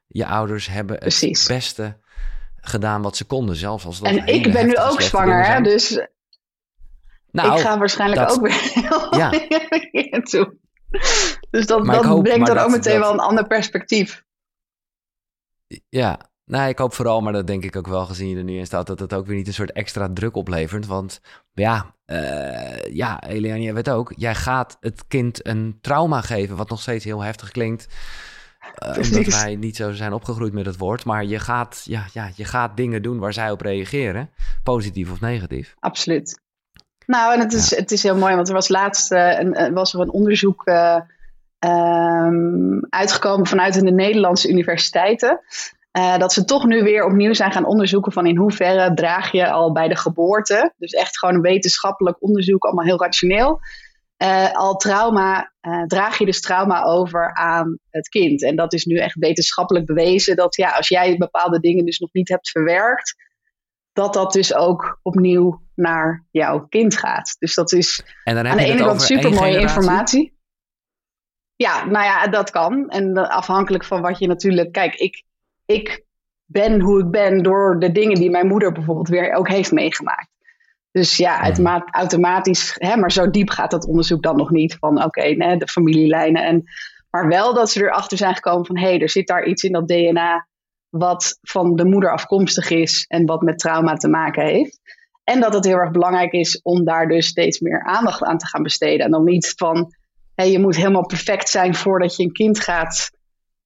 Je 0.07 0.25
ouders 0.25 0.67
hebben 0.67 0.97
Precies. 0.99 1.39
het 1.39 1.47
beste 1.47 1.97
gedaan 2.61 3.01
wat 3.01 3.17
ze 3.17 3.25
konden. 3.25 3.55
Zelfs 3.55 3.85
als 3.85 3.99
dat 3.99 4.07
En 4.09 4.25
ik 4.27 4.51
ben 4.53 4.65
nu 4.67 4.77
ook 4.77 5.01
zwanger, 5.01 5.45
hè, 5.45 5.61
dus 5.61 6.07
Nou, 7.31 7.53
ik 7.55 7.59
ga 7.59 7.77
waarschijnlijk 7.77 8.21
dat- 8.27 8.31
ook 8.37 8.47
weer 8.47 8.61
heel 8.73 9.15
Ja. 9.19 9.31
ja. 10.11 10.19
toe. 10.21 10.53
Dus 11.49 11.65
dat, 11.65 11.87
hoop 12.05 12.23
brengt 12.23 12.45
dan 12.47 12.55
dat- 12.55 12.65
ook 12.65 12.71
meteen 12.71 12.93
dat- 12.93 13.01
wel 13.03 13.13
een 13.13 13.19
ander 13.19 13.47
perspectief. 13.47 14.23
Ja, 15.89 16.19
nou, 16.45 16.69
ik 16.69 16.77
hoop 16.77 16.93
vooral, 16.93 17.21
maar 17.21 17.33
dat 17.33 17.47
denk 17.47 17.63
ik 17.63 17.75
ook 17.75 17.87
wel 17.87 18.05
gezien 18.05 18.29
je 18.29 18.37
er 18.37 18.43
nu 18.43 18.57
in 18.57 18.65
staat, 18.65 18.87
dat 18.87 18.99
het 18.99 19.13
ook 19.13 19.25
weer 19.25 19.35
niet 19.35 19.47
een 19.47 19.53
soort 19.53 19.71
extra 19.71 20.09
druk 20.13 20.35
oplevert. 20.35 20.85
Want 20.85 21.21
ja, 21.53 21.95
eh 22.05 22.93
ja, 22.93 23.23
Eliane, 23.23 23.61
jij 23.61 23.73
weet 23.73 23.89
ook, 23.89 24.13
jij 24.15 24.35
gaat 24.35 24.77
het 24.79 25.07
kind 25.07 25.47
een 25.47 25.77
trauma 25.81 26.21
geven, 26.21 26.55
wat 26.55 26.69
nog 26.69 26.81
steeds 26.81 27.05
heel 27.05 27.21
heftig 27.21 27.51
klinkt. 27.51 27.87
eh, 28.75 28.87
omdat 29.03 29.25
wij 29.25 29.55
niet 29.55 29.75
zo 29.75 29.91
zijn 29.91 30.13
opgegroeid 30.13 30.53
met 30.53 30.65
het 30.65 30.77
woord. 30.77 31.05
Maar 31.05 31.25
je 31.25 31.39
gaat, 31.39 31.81
ja, 31.85 32.05
ja, 32.13 32.29
je 32.35 32.45
gaat 32.45 32.77
dingen 32.77 33.01
doen 33.01 33.19
waar 33.19 33.33
zij 33.33 33.51
op 33.51 33.61
reageren, 33.61 34.29
positief 34.63 35.11
of 35.11 35.19
negatief. 35.21 35.75
Absoluut. 35.79 36.41
Nou, 37.07 37.33
en 37.33 37.39
het 37.39 37.53
is, 37.53 37.75
het 37.75 37.91
is 37.91 38.03
heel 38.03 38.17
mooi, 38.17 38.35
want 38.35 38.47
er 38.47 38.53
was 38.53 38.67
laatst 38.67 39.11
eh, 39.11 39.39
een, 39.39 39.53
eh, 39.53 39.73
was 39.73 39.93
er 39.93 39.99
een 39.99 40.11
onderzoek 40.11 40.65
eh, 40.65 40.99
ehm, 41.59 42.79
uitgekomen 42.89 43.47
vanuit 43.47 43.73
de 43.73 43.91
Nederlandse 43.91 44.49
universiteiten. 44.49 45.39
dat 46.17 46.33
ze 46.33 46.43
toch 46.43 46.65
nu 46.65 46.83
weer 46.83 47.05
opnieuw 47.05 47.33
zijn 47.33 47.51
gaan 47.51 47.65
onderzoeken 47.65 48.11
van 48.11 48.25
in 48.25 48.37
hoeverre 48.37 48.93
draag 48.93 49.31
je 49.31 49.49
al 49.49 49.71
bij 49.71 49.87
de 49.87 49.95
geboorte, 49.95 50.73
dus 50.77 50.91
echt 50.91 51.19
gewoon 51.19 51.35
een 51.35 51.41
wetenschappelijk 51.41 52.23
onderzoek, 52.23 52.63
allemaal 52.63 52.85
heel 52.85 52.99
rationeel, 52.99 53.59
al 54.53 54.75
trauma, 54.75 55.51
draag 55.87 56.17
je 56.17 56.25
dus 56.25 56.41
trauma 56.41 56.83
over 56.83 57.33
aan 57.33 57.79
het 57.89 58.09
kind. 58.09 58.43
En 58.43 58.55
dat 58.55 58.73
is 58.73 58.85
nu 58.85 58.95
echt 58.95 59.15
wetenschappelijk 59.15 59.85
bewezen 59.85 60.35
dat 60.35 60.55
ja, 60.55 60.69
als 60.69 60.87
jij 60.87 61.17
bepaalde 61.17 61.59
dingen 61.59 61.85
dus 61.85 61.99
nog 61.99 62.13
niet 62.13 62.29
hebt 62.29 62.49
verwerkt, 62.49 63.15
dat 63.97 64.13
dat 64.13 64.33
dus 64.33 64.53
ook 64.53 64.99
opnieuw 65.01 65.61
naar 65.75 66.25
jouw 66.31 66.67
kind 66.67 66.97
gaat. 66.97 67.35
Dus 67.39 67.55
dat 67.55 67.71
is 67.71 68.03
En 68.23 68.37
aan 68.37 68.43
de 68.43 68.49
het 68.49 68.59
ene 68.59 68.83
kant 68.83 69.01
super 69.01 69.31
mooie 69.31 69.59
informatie. 69.59 70.37
Ja, 71.55 71.85
nou 71.85 72.05
ja, 72.05 72.27
dat 72.27 72.49
kan. 72.49 72.89
En 72.89 73.29
afhankelijk 73.29 73.83
van 73.83 74.01
wat 74.01 74.19
je 74.19 74.27
natuurlijk. 74.27 74.71
Kijk, 74.71 74.95
ik, 74.95 75.23
ik 75.65 76.05
ben 76.45 76.81
hoe 76.81 76.99
ik 76.99 77.11
ben 77.11 77.43
door 77.43 77.79
de 77.79 77.91
dingen 77.91 78.15
die 78.15 78.29
mijn 78.29 78.47
moeder 78.47 78.71
bijvoorbeeld 78.71 79.07
weer 79.07 79.33
ook 79.33 79.47
heeft 79.47 79.71
meegemaakt. 79.71 80.29
Dus 80.91 81.17
ja, 81.17 81.41
automa- 81.41 81.87
automatisch, 81.91 82.75
hè, 82.77 82.97
maar 82.97 83.11
zo 83.11 83.29
diep 83.29 83.49
gaat 83.49 83.71
dat 83.71 83.87
onderzoek 83.87 84.23
dan 84.23 84.37
nog 84.37 84.51
niet. 84.51 84.77
Van 84.79 85.03
oké, 85.03 85.23
nee, 85.23 85.57
de 85.57 85.67
familielijnen. 85.67 86.43
En, 86.43 86.63
maar 87.09 87.27
wel 87.27 87.53
dat 87.53 87.69
ze 87.69 87.83
erachter 87.83 88.17
zijn 88.17 88.35
gekomen 88.35 88.65
van 88.65 88.77
hé, 88.77 88.87
hey, 88.87 89.01
er 89.01 89.09
zit 89.09 89.27
daar 89.27 89.45
iets 89.45 89.63
in 89.63 89.71
dat 89.71 89.87
DNA 89.87 90.47
wat 90.89 91.37
van 91.41 91.75
de 91.75 91.85
moeder 91.85 92.11
afkomstig 92.11 92.69
is 92.69 93.05
en 93.07 93.25
wat 93.25 93.41
met 93.41 93.59
trauma 93.59 93.93
te 93.93 94.07
maken 94.07 94.45
heeft. 94.45 94.79
En 95.23 95.39
dat 95.39 95.53
het 95.53 95.65
heel 95.65 95.77
erg 95.77 95.91
belangrijk 95.91 96.31
is 96.31 96.61
om 96.61 96.85
daar 96.85 97.07
dus 97.07 97.27
steeds 97.27 97.59
meer 97.59 97.83
aandacht 97.83 98.23
aan 98.23 98.37
te 98.37 98.47
gaan 98.47 98.63
besteden. 98.63 99.05
En 99.05 99.11
dan 99.11 99.23
niet 99.23 99.53
van, 99.55 99.93
hé, 100.35 100.43
je 100.43 100.59
moet 100.59 100.75
helemaal 100.75 101.05
perfect 101.05 101.49
zijn 101.49 101.75
voordat 101.75 102.15
je 102.15 102.23
een 102.23 102.31
kind 102.31 102.59
gaat 102.59 103.09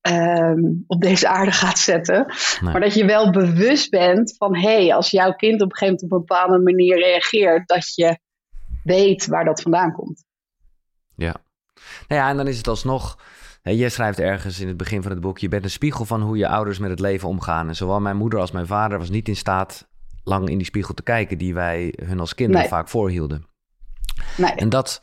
ehm, 0.02 0.60
op 0.88 1.02
deze 1.02 1.28
aarde 1.28 1.52
gaat 1.52 1.80
zetten. 1.80 2.26
Nee. 2.62 2.72
Maar 2.72 2.82
dat 2.82 2.94
je 2.94 3.06
wel 3.06 3.32
bewust 3.32 3.90
bent 3.90 4.36
van, 4.38 4.56
hé, 4.56 4.84
hey, 4.84 4.94
als 4.96 5.10
jouw 5.10 5.34
kind 5.34 5.62
op 5.62 5.72
een 5.72 5.78
gegeven 5.78 5.88
moment 5.88 6.04
op 6.04 6.12
een 6.12 6.26
bepaalde 6.26 6.64
manier 6.64 7.00
reageert, 7.00 7.68
dat 7.68 7.96
je 7.96 8.20
weet 8.84 9.28
waar 9.28 9.46
dat 9.46 9.62
vandaan 9.62 9.92
komt. 9.92 10.24
Ja. 11.16 11.36
Nou 12.08 12.22
ja, 12.22 12.30
en 12.30 12.38
dan 12.38 12.48
is 12.48 12.58
het 12.58 12.68
alsnog. 12.68 13.18
Hè, 13.62 13.72
jij 13.72 13.90
schrijft 13.90 14.20
ergens 14.20 14.60
in 14.60 14.68
het 14.68 14.78
begin 14.78 15.02
van 15.02 15.12
het 15.12 15.20
boek: 15.22 15.38
je 15.38 15.48
bent 15.48 15.64
een 15.64 15.70
spiegel 15.70 16.06
van 16.06 16.22
hoe 16.22 16.38
je 16.38 16.48
ouders 16.48 16.80
met 16.80 16.90
het 16.90 17.00
leven 17.00 17.28
omgaan. 17.30 17.68
En 17.68 17.76
zowel 17.76 18.00
mijn 18.00 18.18
moeder 18.18 18.40
als 18.40 18.52
mijn 18.52 18.68
vader 18.68 18.98
was 18.98 19.10
niet 19.10 19.28
in 19.28 19.36
staat 19.36 19.88
lang 20.24 20.50
in 20.50 20.58
die 20.58 20.66
spiegel 20.68 20.94
te 20.94 21.04
kijken 21.04 21.38
die 21.38 21.54
wij 21.54 21.94
hun 22.04 22.20
als 22.20 22.36
kinderen 22.36 22.62
Nee. 22.62 22.70
vaak 22.70 22.90
voorhielden. 22.90 23.46
Nee, 24.38 24.52
En 24.52 24.70
dat 24.70 25.02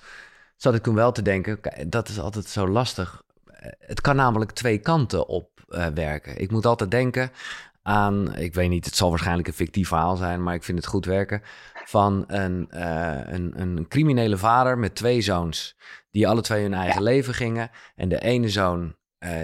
zat 0.57 0.75
ik 0.75 0.83
toen 0.83 0.95
wel 0.95 1.13
te 1.13 1.23
denken, 1.23 1.61
dat 1.87 2.09
is 2.09 2.21
altijd 2.21 2.47
zo 2.47 2.69
lastig. 2.69 3.23
Eh, 3.45 3.71
Het 3.79 4.01
kan 4.01 4.17
namelijk 4.17 4.51
twee 4.51 4.79
kanten 4.79 5.29
op 5.29 5.51
eh, 5.69 5.87
werken. 5.95 6.41
Ik 6.41 6.51
moet 6.51 6.67
altijd 6.67 6.91
denken 6.91 7.31
aan, 7.83 8.35
ik 8.37 8.55
weet 8.55 8.69
niet, 8.69 8.85
het 8.85 8.97
zal 8.97 9.11
waarschijnlijk 9.11 9.49
een 9.49 9.55
fictief 9.55 9.89
verhaal 9.89 10.17
zijn, 10.17 10.43
maar 10.43 10.55
ik 10.55 10.63
vind 10.63 10.79
het 10.79 10.87
goed 10.87 11.05
werken. 11.05 11.43
Van 11.85 12.25
een, 12.27 12.71
eh, 12.71 13.21
een, 13.35 13.61
een 13.61 13.89
criminele 13.89 14.37
vader 14.37 14.79
met 14.79 14.95
twee 14.95 15.21
zoons, 15.21 15.77
die 16.11 16.29
alle 16.29 16.41
twee 16.41 16.63
hun 16.63 16.75
eigen 16.75 17.03
leven 17.03 17.35
gingen. 17.35 17.71
En 17.95 18.09
de 18.09 18.21
ene 18.21 18.49
zoon 18.49 18.97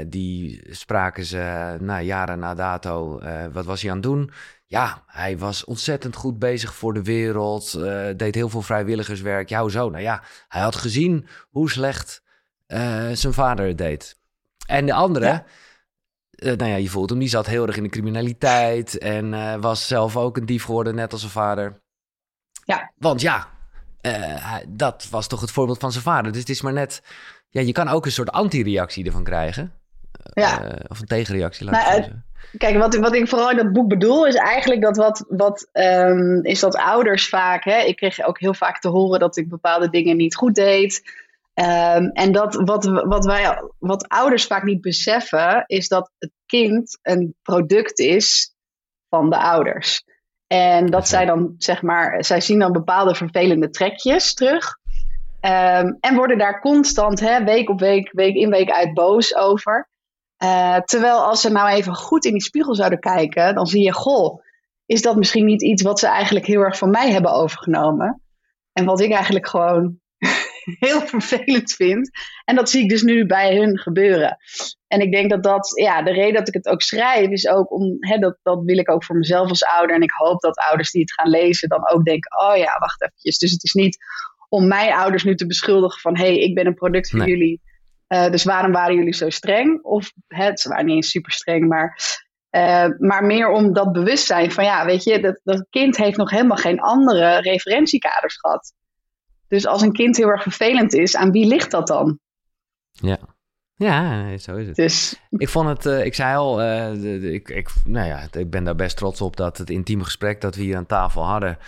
die 0.06 0.66
spraken 0.70 1.24
ze 1.24 1.76
nou, 1.80 2.02
jaren 2.02 2.38
na 2.38 2.54
dato. 2.54 3.20
wat 3.52 3.64
was 3.64 3.82
hij 3.82 3.90
aan 3.90 3.96
het 3.96 4.06
doen? 4.06 4.30
Ja, 4.66 5.02
hij 5.06 5.38
was 5.38 5.64
ontzettend 5.64 6.16
goed 6.16 6.38
bezig 6.38 6.74
voor 6.74 6.94
de 6.94 7.02
wereld. 7.02 7.72
deed 8.16 8.34
heel 8.34 8.48
veel 8.48 8.62
vrijwilligerswerk. 8.62 9.48
Ja, 9.48 9.60
hoezo? 9.60 9.90
Nou 9.90 10.02
ja, 10.02 10.22
hij 10.48 10.62
had 10.62 10.76
gezien 10.76 11.26
hoe 11.50 11.70
slecht 11.70 12.22
zijn 13.12 13.32
vader 13.32 13.66
het 13.66 13.78
deed. 13.78 14.18
En 14.66 14.86
de 14.86 14.92
andere, 14.92 15.44
nou 16.30 16.66
ja, 16.66 16.76
je 16.76 16.88
voelt 16.88 17.10
hem, 17.10 17.18
die 17.18 17.28
zat 17.28 17.46
heel 17.46 17.66
erg 17.66 17.76
in 17.76 17.82
de 17.82 17.88
criminaliteit. 17.88 18.98
En 18.98 19.60
was 19.60 19.86
zelf 19.86 20.16
ook 20.16 20.36
een 20.36 20.46
dief 20.46 20.64
geworden, 20.64 20.94
net 20.94 21.12
als 21.12 21.20
zijn 21.20 21.32
vader. 21.32 21.82
Ja. 22.64 22.92
Want 22.96 23.20
ja, 23.20 23.48
uh, 24.06 24.56
dat 24.68 25.06
was 25.10 25.26
toch 25.26 25.40
het 25.40 25.50
voorbeeld 25.50 25.78
van 25.78 25.92
zijn 25.92 26.04
vader. 26.04 26.32
Dus 26.32 26.40
het 26.40 26.50
is 26.50 26.62
maar 26.62 26.72
net... 26.72 27.02
Ja, 27.48 27.60
je 27.60 27.72
kan 27.72 27.88
ook 27.88 28.04
een 28.04 28.12
soort 28.12 28.30
anti-reactie 28.30 29.04
ervan 29.04 29.24
krijgen. 29.24 29.72
Ja. 30.32 30.64
Uh, 30.64 30.72
of 30.88 31.00
een 31.00 31.06
tegenreactie, 31.06 31.64
laat 31.64 31.98
nou. 31.98 32.12
Kijk, 32.58 32.76
wat, 32.76 32.96
wat 32.96 33.14
ik 33.14 33.28
vooral 33.28 33.50
in 33.50 33.56
dat 33.56 33.72
boek 33.72 33.88
bedoel, 33.88 34.26
is 34.26 34.34
eigenlijk 34.34 34.80
dat 34.82 34.96
wat, 34.96 35.24
wat 35.28 35.68
um, 35.72 36.44
is 36.44 36.60
dat 36.60 36.76
ouders 36.76 37.28
vaak, 37.28 37.64
hè, 37.64 37.78
ik 37.78 37.96
kreeg 37.96 38.26
ook 38.26 38.40
heel 38.40 38.54
vaak 38.54 38.80
te 38.80 38.88
horen 38.88 39.20
dat 39.20 39.36
ik 39.36 39.48
bepaalde 39.48 39.90
dingen 39.90 40.16
niet 40.16 40.34
goed 40.34 40.54
deed. 40.54 41.02
Um, 41.54 42.10
en 42.10 42.32
dat 42.32 42.54
wat, 42.54 42.84
wat, 42.84 43.24
wij, 43.24 43.62
wat 43.78 44.08
ouders 44.08 44.46
vaak 44.46 44.62
niet 44.62 44.80
beseffen, 44.80 45.64
is 45.66 45.88
dat 45.88 46.10
het 46.18 46.30
kind 46.46 46.98
een 47.02 47.34
product 47.42 47.98
is 47.98 48.54
van 49.08 49.30
de 49.30 49.38
ouders. 49.38 50.04
En 50.46 50.86
dat 50.86 51.08
zij 51.08 51.24
dan, 51.24 51.54
zeg 51.58 51.82
maar, 51.82 52.24
zij 52.24 52.40
zien 52.40 52.58
dan 52.58 52.72
bepaalde 52.72 53.14
vervelende 53.14 53.70
trekjes 53.70 54.34
terug. 54.34 54.78
Um, 55.40 55.96
en 56.00 56.14
worden 56.14 56.38
daar 56.38 56.60
constant, 56.60 57.20
hè, 57.20 57.44
week 57.44 57.70
op 57.70 57.80
week, 57.80 58.12
week 58.12 58.34
in 58.34 58.50
week 58.50 58.70
uit 58.70 58.94
boos 58.94 59.36
over. 59.36 59.88
Uh, 60.44 60.76
terwijl 60.76 61.24
als 61.24 61.40
ze 61.40 61.50
nou 61.50 61.68
even 61.68 61.94
goed 61.94 62.24
in 62.24 62.32
die 62.32 62.42
spiegel 62.42 62.74
zouden 62.74 62.98
kijken, 62.98 63.54
dan 63.54 63.66
zie 63.66 63.82
je, 63.82 63.92
goh, 63.92 64.42
is 64.86 65.02
dat 65.02 65.16
misschien 65.16 65.44
niet 65.44 65.62
iets 65.62 65.82
wat 65.82 65.98
ze 65.98 66.06
eigenlijk 66.06 66.46
heel 66.46 66.60
erg 66.60 66.78
van 66.78 66.90
mij 66.90 67.12
hebben 67.12 67.32
overgenomen? 67.32 68.22
En 68.72 68.84
wat 68.84 69.00
ik 69.00 69.12
eigenlijk 69.12 69.48
gewoon 69.48 69.98
heel 70.86 71.00
vervelend 71.00 71.72
vind. 71.72 72.10
En 72.44 72.56
dat 72.56 72.70
zie 72.70 72.82
ik 72.82 72.88
dus 72.88 73.02
nu 73.02 73.26
bij 73.26 73.56
hun 73.56 73.78
gebeuren. 73.78 74.36
En 74.86 75.00
ik 75.00 75.12
denk 75.12 75.30
dat 75.30 75.42
dat, 75.42 75.72
ja, 75.80 76.02
de 76.02 76.12
reden 76.12 76.34
dat 76.34 76.48
ik 76.48 76.54
het 76.54 76.68
ook 76.68 76.82
schrijf, 76.82 77.28
is 77.28 77.48
ook 77.48 77.72
om, 77.72 77.96
hè, 77.98 78.18
dat, 78.18 78.38
dat 78.42 78.62
wil 78.64 78.78
ik 78.78 78.90
ook 78.90 79.04
voor 79.04 79.16
mezelf 79.16 79.48
als 79.48 79.64
ouder. 79.64 79.96
En 79.96 80.02
ik 80.02 80.12
hoop 80.12 80.40
dat 80.40 80.58
ouders 80.58 80.90
die 80.90 81.00
het 81.00 81.12
gaan 81.12 81.30
lezen 81.30 81.68
dan 81.68 81.90
ook 81.90 82.04
denken, 82.04 82.38
oh 82.40 82.56
ja, 82.56 82.78
wacht 82.78 83.02
eventjes. 83.02 83.38
Dus 83.38 83.50
het 83.50 83.64
is 83.64 83.72
niet 83.72 83.96
om 84.48 84.68
mijn 84.68 84.92
ouders 84.92 85.24
nu 85.24 85.34
te 85.34 85.46
beschuldigen 85.46 86.00
van, 86.00 86.16
hé, 86.16 86.24
hey, 86.24 86.38
ik 86.38 86.54
ben 86.54 86.66
een 86.66 86.74
product 86.74 87.10
van 87.10 87.26
jullie. 87.26 87.60
Uh, 88.08 88.30
dus 88.30 88.44
waarom 88.44 88.72
waren 88.72 88.96
jullie 88.96 89.14
zo 89.14 89.30
streng? 89.30 89.82
Of 89.82 90.12
hè, 90.26 90.56
ze 90.56 90.68
waren 90.68 90.84
niet 90.84 90.94
eens 90.94 91.10
super 91.10 91.32
streng, 91.32 91.68
maar, 91.68 91.98
uh, 92.50 92.86
maar 92.98 93.24
meer 93.24 93.48
om 93.48 93.72
dat 93.72 93.92
bewustzijn 93.92 94.52
van, 94.52 94.64
ja, 94.64 94.84
weet 94.84 95.04
je, 95.04 95.20
dat, 95.20 95.40
dat 95.44 95.66
kind 95.70 95.96
heeft 95.96 96.16
nog 96.16 96.30
helemaal 96.30 96.56
geen 96.56 96.80
andere 96.80 97.40
referentiekaders 97.40 98.36
gehad. 98.36 98.72
Dus 99.54 99.66
als 99.66 99.82
een 99.82 99.92
kind 99.92 100.16
heel 100.16 100.28
erg 100.28 100.42
vervelend 100.42 100.92
is, 100.92 101.16
aan 101.16 101.30
wie 101.30 101.46
ligt 101.46 101.70
dat 101.70 101.86
dan? 101.86 102.18
Ja. 102.90 103.18
Ja, 103.74 104.36
zo 104.36 104.56
is 104.56 104.66
het. 104.66 104.76
Dus... 104.76 105.20
Ik 105.30 105.48
vond 105.48 105.68
het, 105.68 105.86
uh, 105.86 106.04
ik 106.04 106.14
zei 106.14 106.36
al, 106.36 106.60
uh, 106.60 106.90
de, 106.90 107.18
de, 107.20 107.32
ik, 107.32 107.48
ik, 107.48 107.70
nou 107.84 108.06
ja, 108.06 108.26
ik 108.30 108.50
ben 108.50 108.64
daar 108.64 108.74
best 108.74 108.96
trots 108.96 109.20
op 109.20 109.36
dat 109.36 109.58
het 109.58 109.70
intieme 109.70 110.04
gesprek 110.04 110.40
dat 110.40 110.54
we 110.54 110.62
hier 110.62 110.76
aan 110.76 110.86
tafel 110.86 111.24
hadden, 111.24 111.58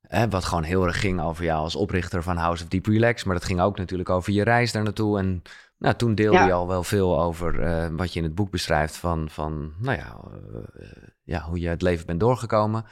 hè, 0.00 0.28
wat 0.28 0.44
gewoon 0.44 0.62
heel 0.62 0.84
erg 0.86 1.00
ging 1.00 1.20
over 1.20 1.44
jou 1.44 1.60
als 1.60 1.76
oprichter 1.76 2.22
van 2.22 2.36
House 2.36 2.62
of 2.62 2.68
Deep 2.68 2.86
Relax, 2.86 3.24
maar 3.24 3.34
dat 3.34 3.44
ging 3.44 3.60
ook 3.60 3.78
natuurlijk 3.78 4.10
over 4.10 4.32
je 4.32 4.44
reis 4.44 4.72
daar 4.72 4.82
naartoe. 4.82 5.18
En 5.18 5.42
nou, 5.78 5.94
toen 5.94 6.14
deelde 6.14 6.38
ja. 6.38 6.46
je 6.46 6.52
al 6.52 6.68
wel 6.68 6.82
veel 6.82 7.20
over 7.20 7.60
uh, 7.60 7.86
wat 7.96 8.12
je 8.12 8.18
in 8.18 8.24
het 8.24 8.34
boek 8.34 8.50
beschrijft 8.50 8.96
van, 8.96 9.30
van 9.30 9.72
nou 9.78 9.98
ja, 9.98 10.16
ja, 11.22 11.40
hoe 11.40 11.60
je 11.60 11.68
het 11.68 11.82
leven 11.82 12.06
bent 12.06 12.20
doorgekomen. 12.20 12.84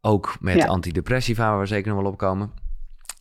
Ook 0.00 0.36
met 0.40 0.56
ja. 0.56 0.66
antidepressiva, 0.66 1.50
waar 1.50 1.60
we 1.60 1.66
zeker 1.66 1.92
nog 1.92 2.02
wel 2.02 2.10
op 2.10 2.18
komen. 2.18 2.64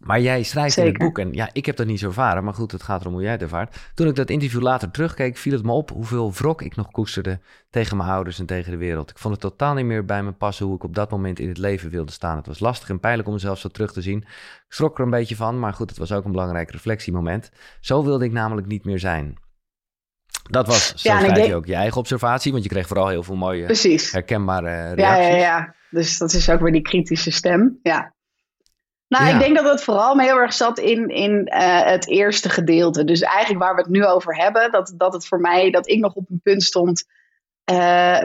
Maar 0.06 0.22
jij 0.22 0.44
schrijft 0.44 0.74
Zeker. 0.74 0.94
in 0.94 0.96
het 0.96 1.04
boek, 1.04 1.20
en 1.20 1.34
ja, 1.34 1.50
ik 1.54 1.66
heb 1.66 1.76
dat 1.76 1.88
niet 1.88 2.00
zo 2.00 2.08
ervaren, 2.08 2.44
maar 2.44 2.54
goed, 2.54 2.72
het 2.72 2.84
gaat 2.84 3.02
erom 3.02 3.14
hoe 3.14 3.22
jij 3.22 3.32
het 3.32 3.42
ervaart. 3.42 3.92
Toen 3.94 4.08
ik 4.08 4.16
dat 4.16 4.30
interview 4.30 4.62
later 4.62 4.92
terugkeek, 4.92 5.38
viel 5.38 5.54
het 5.54 5.64
me 5.64 5.72
op 5.72 5.90
hoeveel 5.90 6.34
wrok 6.34 6.62
ik 6.62 6.76
nog 6.76 6.92
koesterde 6.92 7.40
tegen 7.70 7.98
mijn 7.98 8.10
ouders 8.10 8.40
en 8.40 8.46
tegen 8.46 8.72
de 8.72 8.78
wereld. 8.78 9.10
Ik 9.10 9.18
vond 9.18 9.34
het 9.34 9.44
totaal 9.44 9.74
niet 9.74 9.86
meer 9.86 10.06
bij 10.06 10.24
me 10.24 10.32
passen 10.32 10.66
hoe 10.66 10.76
ik 10.76 10.84
op 10.84 10.96
dat 10.96 11.12
moment 11.12 11.40
in 11.40 11.48
het 11.48 11.58
leven 11.58 11.90
wilde 11.90 12.12
staan. 12.12 12.38
Het 12.38 12.48
was 12.48 12.60
lastig 12.60 12.90
en 12.90 13.00
pijnlijk 13.00 13.28
om 13.28 13.34
mezelf 13.34 13.60
zo 13.60 13.70
terug 13.70 13.94
te 13.94 14.02
zien. 14.02 14.18
Ik 14.18 14.66
schrok 14.68 14.98
er 14.98 15.04
een 15.04 15.10
beetje 15.10 15.36
van, 15.36 15.60
maar 15.60 15.74
goed, 15.74 15.90
het 15.90 16.00
was 16.00 16.12
ook 16.12 16.26
een 16.26 16.32
belangrijk 16.32 16.72
reflectiemoment. 16.72 17.52
Zo 17.80 18.04
wilde 18.04 18.26
ik 18.26 18.32
namelijk 18.32 18.68
niet 18.68 18.86
meer 18.86 19.00
zijn. 19.00 19.38
Dat 20.50 20.68
was, 20.68 20.94
zo 20.96 21.10
ja, 21.10 21.34
denk... 21.34 21.48
je 21.48 21.56
ook 21.56 21.66
je 21.66 21.76
eigen 21.76 21.98
observatie, 21.98 22.52
want 22.52 22.64
je 22.64 22.70
kreeg 22.70 22.88
vooral 22.88 23.08
heel 23.08 23.24
veel 23.24 23.36
mooie, 23.36 23.66
Precies. 23.66 24.12
herkenbare 24.12 24.94
reacties. 24.94 25.28
Ja, 25.28 25.36
ja, 25.36 25.36
ja. 25.36 25.76
Dus 25.90 26.18
dat 26.18 26.34
is 26.34 26.50
ook 26.50 26.60
weer 26.60 26.72
die 26.72 26.82
kritische 26.82 27.32
stem, 27.32 27.80
ja. 27.82 28.15
Nou, 29.20 29.34
ik 29.34 29.40
denk 29.40 29.56
dat 29.56 29.72
het 29.72 29.84
vooral 29.84 30.20
heel 30.20 30.38
erg 30.38 30.54
zat 30.54 30.80
in, 30.80 31.10
in 31.10 31.52
uh, 31.54 31.84
het 31.84 32.08
eerste 32.08 32.50
gedeelte. 32.50 33.04
Dus 33.04 33.22
eigenlijk 33.22 33.64
waar 33.64 33.76
we 33.76 33.82
het 33.82 33.90
nu 33.90 34.06
over 34.06 34.36
hebben, 34.36 34.72
dat, 34.72 34.94
dat 34.98 35.14
het 35.14 35.28
voor 35.28 35.40
mij, 35.40 35.72
dat 35.72 35.90
ik 35.90 36.00
nog 36.00 36.14
op 36.14 36.30
een 36.30 36.42
punt 36.44 36.64
stond, 36.64 37.06
uh, 37.72 38.22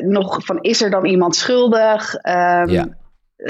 nog 0.00 0.44
van 0.44 0.60
is 0.60 0.82
er 0.82 0.90
dan 0.90 1.04
iemand 1.04 1.36
schuldig? 1.36 2.14
Um, 2.14 2.68
ja. 2.68 2.88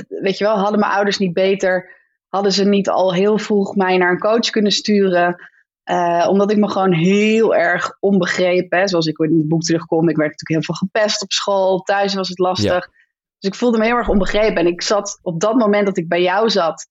Weet 0.09 0.39
je 0.39 0.45
wel, 0.45 0.59
hadden 0.59 0.81
mijn 0.81 0.93
ouders 0.93 1.19
niet 1.19 1.33
beter, 1.33 1.91
hadden 2.29 2.53
ze 2.53 2.65
niet 2.65 2.89
al 2.89 3.15
heel 3.15 3.39
vroeg 3.39 3.77
mij 3.77 3.97
naar 3.97 4.11
een 4.11 4.19
coach 4.19 4.51
kunnen 4.51 4.73
sturen? 4.73 5.51
Uh, 5.91 6.27
omdat 6.31 6.51
ik 6.51 6.57
me 6.57 6.69
gewoon 6.69 6.93
heel 6.93 7.55
erg 7.55 7.97
onbegrepen, 8.01 8.79
hè, 8.79 8.89
zoals 8.89 9.07
ik 9.07 9.19
in 9.19 9.39
het 9.39 9.49
boek 9.49 9.63
terugkom, 9.63 10.09
ik 10.09 10.17
werd 10.17 10.31
natuurlijk 10.31 10.67
heel 10.67 10.75
veel 10.75 10.89
gepest 10.89 11.23
op 11.23 11.33
school, 11.33 11.81
thuis 11.81 12.15
was 12.15 12.29
het 12.29 12.39
lastig. 12.39 12.73
Ja. 12.73 13.02
Dus 13.43 13.51
ik 13.51 13.57
voelde 13.57 13.79
me 13.79 13.85
heel 13.85 13.97
erg 13.97 14.09
onbegrepen. 14.09 14.57
En 14.57 14.67
ik 14.67 14.83
zat 14.83 15.19
op 15.23 15.41
dat 15.41 15.55
moment 15.55 15.87
dat 15.87 15.97
ik 15.97 16.09
bij 16.09 16.23
jou 16.23 16.51
zat, 16.51 16.87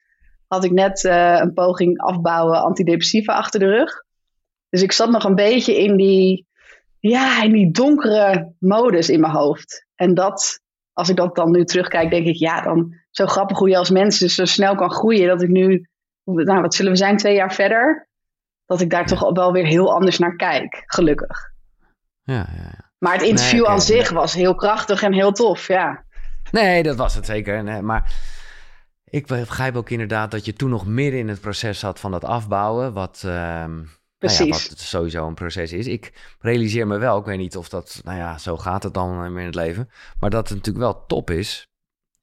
had 0.47 0.63
ik 0.63 0.71
net 0.71 1.03
uh, 1.03 1.37
een 1.39 1.53
poging 1.53 1.99
afbouwen 1.99 2.61
antidepressiva 2.61 3.33
achter 3.33 3.59
de 3.59 3.65
rug. 3.65 4.03
Dus 4.69 4.81
ik 4.81 4.91
zat 4.91 5.09
nog 5.09 5.23
een 5.23 5.35
beetje 5.35 5.77
in 5.77 5.95
die, 5.95 6.47
ja, 6.99 7.43
in 7.43 7.51
die 7.51 7.71
donkere 7.71 8.53
modus 8.59 9.09
in 9.09 9.19
mijn 9.19 9.33
hoofd. 9.33 9.85
En 9.95 10.13
dat, 10.13 10.59
als 10.93 11.09
ik 11.09 11.15
dat 11.15 11.35
dan 11.35 11.51
nu 11.51 11.65
terugkijk, 11.65 12.09
denk 12.09 12.25
ik, 12.25 12.35
ja, 12.35 12.61
dan 12.61 12.95
zo 13.09 13.25
grappig 13.25 13.57
hoe 13.57 13.69
je 13.69 13.77
als 13.77 13.89
mens 13.89 14.19
dus 14.19 14.35
zo 14.35 14.45
snel 14.45 14.75
kan 14.75 14.91
groeien. 14.91 15.27
Dat 15.27 15.41
ik 15.41 15.49
nu, 15.49 15.87
nou, 16.23 16.61
wat 16.61 16.73
zullen 16.73 16.91
we 16.91 16.97
zijn, 16.97 17.17
twee 17.17 17.35
jaar 17.35 17.53
verder, 17.53 18.09
dat 18.65 18.81
ik 18.81 18.89
daar 18.89 19.05
toch 19.05 19.31
wel 19.33 19.51
weer 19.51 19.65
heel 19.65 19.93
anders 19.93 20.19
naar 20.19 20.35
kijk, 20.35 20.83
gelukkig. 20.85 21.51
Ja, 22.23 22.33
ja, 22.33 22.63
ja. 22.63 22.91
Maar 22.97 23.13
het 23.13 23.21
interview 23.21 23.61
nee, 23.61 23.69
aan 23.69 23.81
zich 23.81 24.09
was 24.09 24.33
heel 24.33 24.55
krachtig 24.55 25.03
en 25.03 25.13
heel 25.13 25.31
tof, 25.31 25.67
ja. 25.67 26.05
Nee, 26.51 26.83
dat 26.83 26.95
was 26.95 27.15
het 27.15 27.25
zeker. 27.25 27.63
Nee, 27.63 27.81
maar 27.81 28.13
ik 29.03 29.27
begrijp 29.27 29.75
ook 29.75 29.89
inderdaad 29.89 30.31
dat 30.31 30.45
je 30.45 30.53
toen 30.53 30.69
nog 30.69 30.85
midden 30.85 31.19
in 31.19 31.27
het 31.27 31.41
proces 31.41 31.79
zat 31.79 31.99
van 31.99 32.11
dat 32.11 32.23
afbouwen. 32.23 32.93
Wat, 32.93 33.23
Precies. 34.21 34.39
Nou 34.39 34.61
ja, 34.61 34.69
wat 34.69 34.79
sowieso 34.79 35.27
een 35.27 35.33
proces 35.33 35.71
is. 35.71 35.87
Ik 35.87 36.35
realiseer 36.39 36.87
me 36.87 36.97
wel, 36.97 37.19
ik 37.19 37.25
weet 37.25 37.37
niet 37.37 37.57
of 37.57 37.69
dat, 37.69 38.01
nou 38.03 38.17
ja, 38.17 38.37
zo 38.37 38.57
gaat 38.57 38.83
het 38.83 38.93
dan 38.93 39.37
in 39.37 39.45
het 39.45 39.55
leven. 39.55 39.89
Maar 40.19 40.29
dat 40.29 40.49
het 40.49 40.57
natuurlijk 40.57 40.85
wel 40.85 41.05
top 41.05 41.29
is. 41.29 41.69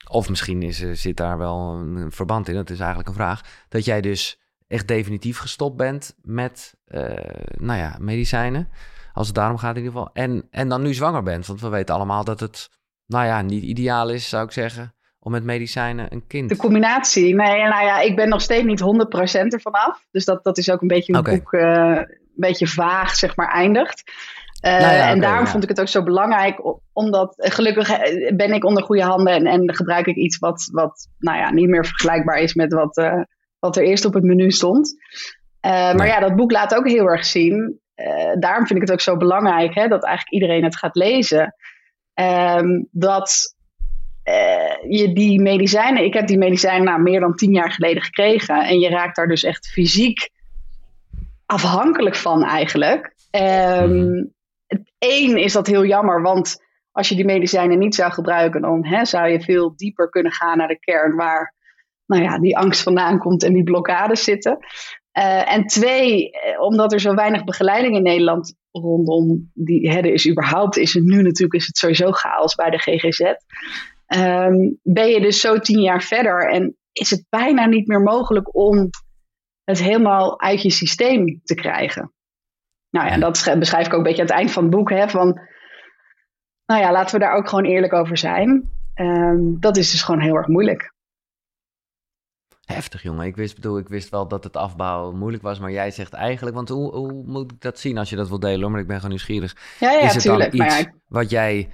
Of 0.08 0.28
misschien 0.28 0.62
is, 0.62 0.78
zit 0.92 1.16
daar 1.16 1.38
wel 1.38 1.75
een 1.75 2.12
verband 2.12 2.49
in, 2.49 2.54
dat 2.54 2.70
is 2.70 2.78
eigenlijk 2.78 3.08
een 3.08 3.14
vraag. 3.14 3.40
Dat 3.68 3.85
jij 3.85 4.00
dus 4.00 4.40
echt 4.66 4.88
definitief 4.88 5.38
gestopt 5.38 5.76
bent 5.76 6.14
met, 6.23 6.75
uh, 6.87 7.02
nou 7.56 7.78
ja, 7.78 7.97
medicijnen. 8.00 8.68
Als 9.12 9.26
het 9.26 9.37
daarom 9.37 9.58
gaat 9.58 9.76
in 9.76 9.82
ieder 9.82 9.92
geval. 9.92 10.11
En, 10.12 10.47
en 10.50 10.68
dan 10.68 10.82
nu 10.82 10.94
zwanger 10.94 11.23
bent. 11.23 11.47
Want 11.47 11.61
we 11.61 11.68
weten 11.68 11.94
allemaal 11.94 12.25
dat 12.25 12.40
het 12.40 12.70
nou 13.09 13.27
ja, 13.27 13.43
niet 13.43 13.62
ideaal 13.62 14.11
is, 14.11 14.29
zou 14.29 14.45
ik 14.45 14.53
zeggen, 14.53 14.95
om 15.19 15.33
met 15.33 15.45
medicijnen 15.45 16.07
een 16.12 16.27
kind... 16.27 16.49
De 16.49 16.57
combinatie. 16.57 17.35
Nee, 17.35 17.62
nou 17.62 17.85
ja, 17.85 18.00
ik 18.00 18.17
ben 18.17 18.29
nog 18.29 18.41
steeds 18.41 18.65
niet 18.65 18.81
100% 18.81 18.85
ervan 19.49 19.73
af. 19.73 20.07
Dus 20.11 20.25
dat, 20.25 20.45
dat 20.45 20.59
is 20.59 20.71
ook 20.71 20.81
een 20.83 20.88
beetje 20.88 21.12
een 21.12 21.19
okay. 21.19 21.37
boek, 21.37 21.53
uh, 21.53 21.97
een 21.97 22.19
beetje 22.35 22.67
vaag, 22.67 23.15
zeg 23.15 23.37
maar, 23.37 23.49
eindigt. 23.49 24.03
Uh, 24.67 24.71
nou 24.71 24.83
ja, 24.83 25.03
en 25.03 25.17
okay, 25.17 25.21
daarom 25.21 25.45
ja. 25.45 25.50
vond 25.50 25.62
ik 25.62 25.69
het 25.69 25.81
ook 25.81 25.88
zo 25.88 26.03
belangrijk, 26.03 26.61
omdat 26.93 27.35
gelukkig 27.37 27.88
ben 28.37 28.53
ik 28.53 28.65
onder 28.65 28.83
goede 28.83 29.03
handen 29.03 29.33
en, 29.33 29.47
en 29.47 29.75
gebruik 29.75 30.07
ik 30.07 30.17
iets 30.17 30.38
wat, 30.38 30.69
wat 30.73 31.09
nou 31.19 31.38
ja, 31.38 31.50
niet 31.50 31.69
meer 31.69 31.87
vergelijkbaar 31.87 32.38
is 32.38 32.55
met 32.55 32.73
wat, 32.73 32.99
uh, 32.99 33.23
wat 33.59 33.77
er 33.77 33.85
eerst 33.85 34.05
op 34.05 34.15
het 34.15 34.25
menu 34.25 34.50
stond. 34.50 34.95
maar 35.61 35.95
nee. 35.95 36.07
ja, 36.07 36.21
dat 36.21 36.37
boek 36.37 36.50
laat 36.50 36.75
ook 36.75 36.88
heel 36.88 37.07
erg 37.07 37.25
zien. 37.25 37.81
daarom 38.38 38.67
vind 38.67 38.83
ik 38.83 38.88
het 38.88 38.93
ook 38.93 39.00
zo 39.00 39.17
belangrijk 39.17 39.75
hè, 39.75 39.88
dat 39.88 40.05
eigenlijk 40.05 40.35
iedereen 40.35 40.65
het 40.65 40.77
gaat 40.77 40.97
lezen. 40.97 41.55
Um, 42.21 42.89
dat 42.91 43.57
uh, 44.25 44.99
je 44.99 45.13
die 45.13 45.41
medicijnen, 45.41 46.05
ik 46.05 46.15
heb 46.15 46.27
die 46.27 46.39
medicijnen 46.39 46.85
nou, 46.85 47.03
meer 47.03 47.21
dan 47.21 47.35
tien 47.35 47.53
jaar 47.53 47.73
geleden 47.73 48.03
gekregen. 48.03 48.65
En 48.65 48.79
je 48.79 48.89
raakt 48.89 49.17
daar 49.17 49.29
dus 49.29 49.43
echt 49.43 49.67
fysiek 49.67 50.31
afhankelijk 51.47 52.17
van 52.17 52.45
eigenlijk. 52.45 53.15
Um, 53.31 54.33
Eén 54.99 55.37
is 55.37 55.53
dat 55.53 55.67
heel 55.67 55.85
jammer, 55.85 56.23
want 56.23 56.65
als 56.93 57.09
je 57.09 57.15
die 57.15 57.25
medicijnen 57.25 57.79
niet 57.79 57.95
zou 57.95 58.13
gebruiken, 58.13 58.61
dan 58.61 58.87
hè, 58.87 59.05
zou 59.05 59.29
je 59.29 59.41
veel 59.41 59.77
dieper 59.77 60.09
kunnen 60.09 60.33
gaan 60.33 60.59
naar 60.59 60.69
de 60.69 60.79
kern 60.79 61.15
waar 61.15 61.55
nou 62.07 62.23
ja, 62.23 62.39
die 62.39 62.57
angst 62.57 62.83
vandaan 62.83 63.19
komt 63.19 63.43
en 63.43 63.53
die 63.53 63.63
blokkades 63.63 64.25
zitten. 64.25 64.59
Uh, 65.19 65.53
en 65.53 65.67
twee, 65.67 66.31
omdat 66.59 66.93
er 66.93 67.01
zo 67.01 67.15
weinig 67.15 67.45
begeleiding 67.45 67.97
in 67.97 68.03
Nederland 68.03 68.55
rondom 68.71 69.51
die 69.55 69.91
herden 69.91 70.13
is 70.13 70.29
überhaupt, 70.29 70.77
is 70.77 70.95
het 70.95 71.05
nu 71.05 71.23
natuurlijk 71.23 71.61
is 71.61 71.67
het 71.67 71.77
sowieso 71.77 72.11
chaos 72.11 72.55
bij 72.55 72.71
de 72.71 72.79
GGZ. 72.79 73.21
Ehm, 74.07 74.71
ben 74.83 75.09
je 75.09 75.21
dus 75.21 75.41
zo 75.41 75.59
tien 75.59 75.81
jaar 75.81 76.03
verder 76.03 76.51
en 76.51 76.77
is 76.93 77.11
het 77.11 77.25
bijna 77.29 77.67
niet 77.67 77.87
meer 77.87 78.01
mogelijk 78.01 78.57
om 78.57 78.91
het 79.65 79.79
helemaal 79.79 80.41
uit 80.41 80.63
je 80.63 80.71
systeem 80.71 81.41
te 81.45 81.55
krijgen. 81.55 82.13
Nou 82.91 83.07
ja, 83.07 83.19
dat 83.19 83.57
beschrijf 83.59 83.87
ik 83.87 83.93
ook 83.93 83.99
een 83.99 84.05
beetje 84.05 84.21
aan 84.21 84.29
het 84.29 84.37
eind 84.37 84.51
van 84.51 84.63
het 84.63 84.73
boek. 84.73 84.91
Hè, 84.91 85.09
van, 85.09 85.41
nou 86.67 86.81
ja, 86.81 86.93
laten 86.93 87.19
we 87.19 87.25
daar 87.25 87.35
ook 87.35 87.49
gewoon 87.49 87.65
eerlijk 87.65 87.93
over 87.93 88.17
zijn. 88.17 88.71
Ehm, 88.95 89.39
dat 89.61 89.77
is 89.77 89.91
dus 89.91 90.03
gewoon 90.03 90.21
heel 90.21 90.35
erg 90.35 90.47
moeilijk. 90.47 90.93
Heftig, 92.73 93.03
jongen. 93.03 93.27
Ik 93.27 93.37
wist, 93.37 93.55
bedoel, 93.55 93.79
ik 93.79 93.89
wist 93.89 94.09
wel 94.09 94.29
dat 94.29 94.45
het 94.45 94.57
afbouwen 94.57 95.19
moeilijk 95.19 95.43
was, 95.43 95.59
maar 95.59 95.71
jij 95.71 95.91
zegt 95.91 96.13
eigenlijk, 96.13 96.57
want 96.57 96.69
hoe, 96.69 96.95
hoe 96.95 97.23
moet 97.27 97.53
ik 97.53 97.61
dat 97.61 97.79
zien 97.79 97.99
als 97.99 98.11
je 98.11 98.17
dat 98.17 98.29
wil 98.29 98.39
delen? 98.39 98.71
Maar 98.71 98.81
ik 98.81 98.87
ben 98.87 98.97
gewoon 98.97 99.11
nieuwsgierig. 99.11 99.57
Ja, 99.81 99.91
ja, 99.91 100.01
is 100.01 100.15
het 100.15 100.23
tuurlijk, 100.23 100.57
dan 100.57 100.67
iets 100.67 100.87
wat 101.07 101.31
jij 101.31 101.69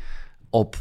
op, 0.51 0.77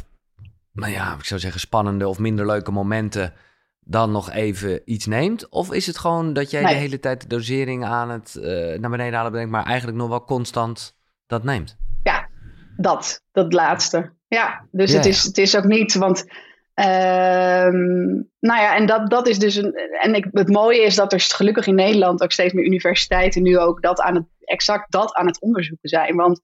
nou 0.72 0.92
ja, 0.92 1.14
ik 1.14 1.24
zou 1.24 1.40
zeggen 1.40 1.60
spannende 1.60 2.08
of 2.08 2.18
minder 2.18 2.46
leuke 2.46 2.70
momenten 2.70 3.32
dan 3.80 4.12
nog 4.12 4.30
even 4.30 4.82
iets 4.84 5.06
neemt? 5.06 5.48
Of 5.48 5.72
is 5.72 5.86
het 5.86 5.98
gewoon 5.98 6.32
dat 6.32 6.50
jij 6.50 6.62
de 6.62 6.74
hele 6.74 7.00
tijd 7.00 7.20
de 7.20 7.26
dosering 7.26 7.84
aan 7.84 8.10
het 8.10 8.34
uh, 8.38 8.78
naar 8.78 8.90
beneden 8.90 9.14
halen 9.14 9.32
brengt, 9.32 9.50
maar 9.50 9.64
eigenlijk 9.66 9.98
nog 9.98 10.08
wel 10.08 10.24
constant 10.24 10.96
dat 11.26 11.44
neemt? 11.44 11.76
Ja, 12.02 12.28
dat, 12.76 13.22
dat 13.32 13.52
laatste. 13.52 14.12
Ja, 14.28 14.66
dus 14.70 14.92
het, 14.92 15.06
Is, 15.06 15.22
het 15.24 15.38
is 15.38 15.56
ook 15.56 15.64
niet, 15.64 15.94
want 15.94 16.24
Ehm, 16.74 18.06
nou 18.40 18.60
ja, 18.60 18.76
en 18.76 18.86
dat, 18.86 19.10
dat 19.10 19.28
is 19.28 19.38
dus 19.38 19.56
een. 19.56 19.74
En 19.74 20.14
ik, 20.14 20.26
het 20.32 20.48
mooie 20.48 20.82
is 20.82 20.94
dat 20.94 21.12
er 21.12 21.20
gelukkig 21.20 21.66
in 21.66 21.74
Nederland 21.74 22.22
ook 22.22 22.32
steeds 22.32 22.52
meer 22.52 22.64
universiteiten 22.64 23.42
nu 23.42 23.58
ook 23.58 23.82
dat 23.82 24.00
aan 24.00 24.14
het, 24.14 24.24
exact 24.44 24.92
dat 24.92 25.14
aan 25.14 25.26
het 25.26 25.40
onderzoeken 25.40 25.88
zijn. 25.88 26.16
Want 26.16 26.36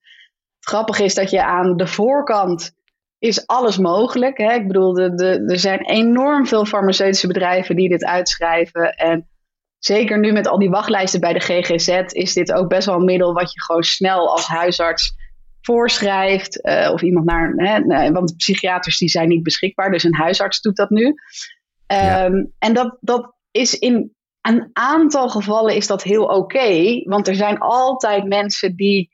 het 0.56 0.68
grappige 0.68 1.04
is 1.04 1.14
dat 1.14 1.30
je 1.30 1.44
aan 1.44 1.76
de 1.76 1.86
voorkant 1.86 2.72
is 3.18 3.46
alles 3.46 3.78
mogelijk. 3.78 4.38
Hè? 4.38 4.52
Ik 4.52 4.66
bedoel, 4.66 4.92
de, 4.92 5.44
er 5.46 5.58
zijn 5.58 5.84
enorm 5.84 6.46
veel 6.46 6.64
farmaceutische 6.64 7.26
bedrijven 7.26 7.76
die 7.76 7.88
dit 7.88 8.04
uitschrijven. 8.04 8.92
En 8.92 9.28
zeker 9.78 10.18
nu 10.18 10.32
met 10.32 10.48
al 10.48 10.58
die 10.58 10.70
wachtlijsten 10.70 11.20
bij 11.20 11.32
de 11.32 11.40
GGZ 11.40 11.88
is 12.06 12.32
dit 12.32 12.52
ook 12.52 12.68
best 12.68 12.86
wel 12.86 12.96
een 12.96 13.04
middel 13.04 13.32
wat 13.32 13.52
je 13.52 13.62
gewoon 13.62 13.82
snel 13.82 14.30
als 14.30 14.46
huisarts 14.46 15.14
voorschrijft. 15.60 16.66
Uh, 16.66 16.90
of 16.92 17.02
iemand 17.02 17.26
naar. 17.26 17.52
Hè, 17.56 18.12
want 18.12 18.36
psychiaters 18.36 18.98
die 18.98 19.08
zijn 19.08 19.28
niet 19.28 19.42
beschikbaar, 19.42 19.90
dus 19.90 20.04
een 20.04 20.14
huisarts 20.14 20.60
doet 20.60 20.76
dat 20.76 20.90
nu. 20.90 21.14
Ehm, 21.86 22.44
en 22.58 22.74
dat, 22.74 22.96
dat 23.00 23.34
is 23.50 23.78
in 23.78 24.14
een 24.40 24.70
aantal 24.72 25.28
gevallen 25.28 25.74
is 25.74 25.86
dat 25.86 26.02
heel 26.02 26.24
oké. 26.24 27.00
want 27.04 27.28
er 27.28 27.34
zijn 27.34 27.58
altijd 27.58 28.24
mensen 28.24 28.76
die 28.76 29.10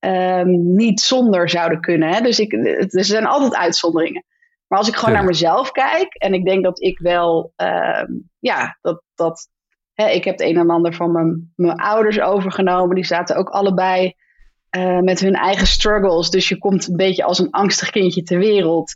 um, 0.00 0.74
niet 0.74 1.00
zonder 1.00 1.48
zouden 1.48 1.80
kunnen. 1.80 2.08
Hè? 2.08 2.20
Dus 2.20 2.38
ik, 2.38 2.52
er 2.52 3.04
zijn 3.04 3.26
altijd 3.26 3.54
uitzonderingen. 3.54 4.24
Maar 4.66 4.78
als 4.78 4.88
ik 4.88 4.96
gewoon 4.96 5.14
naar 5.14 5.24
mezelf 5.24 5.70
kijk, 5.70 6.14
en 6.14 6.34
ik 6.34 6.44
denk 6.44 6.64
dat 6.64 6.82
ik 6.82 6.98
wel, 6.98 7.52
um, 7.56 8.30
ja, 8.38 8.78
dat, 8.80 9.02
dat 9.14 9.48
hè, 9.94 10.08
ik 10.08 10.24
heb 10.24 10.38
het 10.38 10.48
een 10.48 10.56
en 10.56 10.70
ander 10.70 10.94
van 10.94 11.12
mijn, 11.12 11.52
mijn 11.56 11.76
ouders 11.76 12.20
overgenomen. 12.20 12.94
Die 12.94 13.04
zaten 13.04 13.36
ook 13.36 13.48
allebei 13.48 14.14
uh, 14.76 14.98
met 14.98 15.20
hun 15.20 15.34
eigen 15.34 15.66
struggles. 15.66 16.30
Dus 16.30 16.48
je 16.48 16.58
komt 16.58 16.88
een 16.88 16.96
beetje 16.96 17.24
als 17.24 17.38
een 17.38 17.50
angstig 17.50 17.90
kindje 17.90 18.22
ter 18.22 18.38
wereld. 18.38 18.94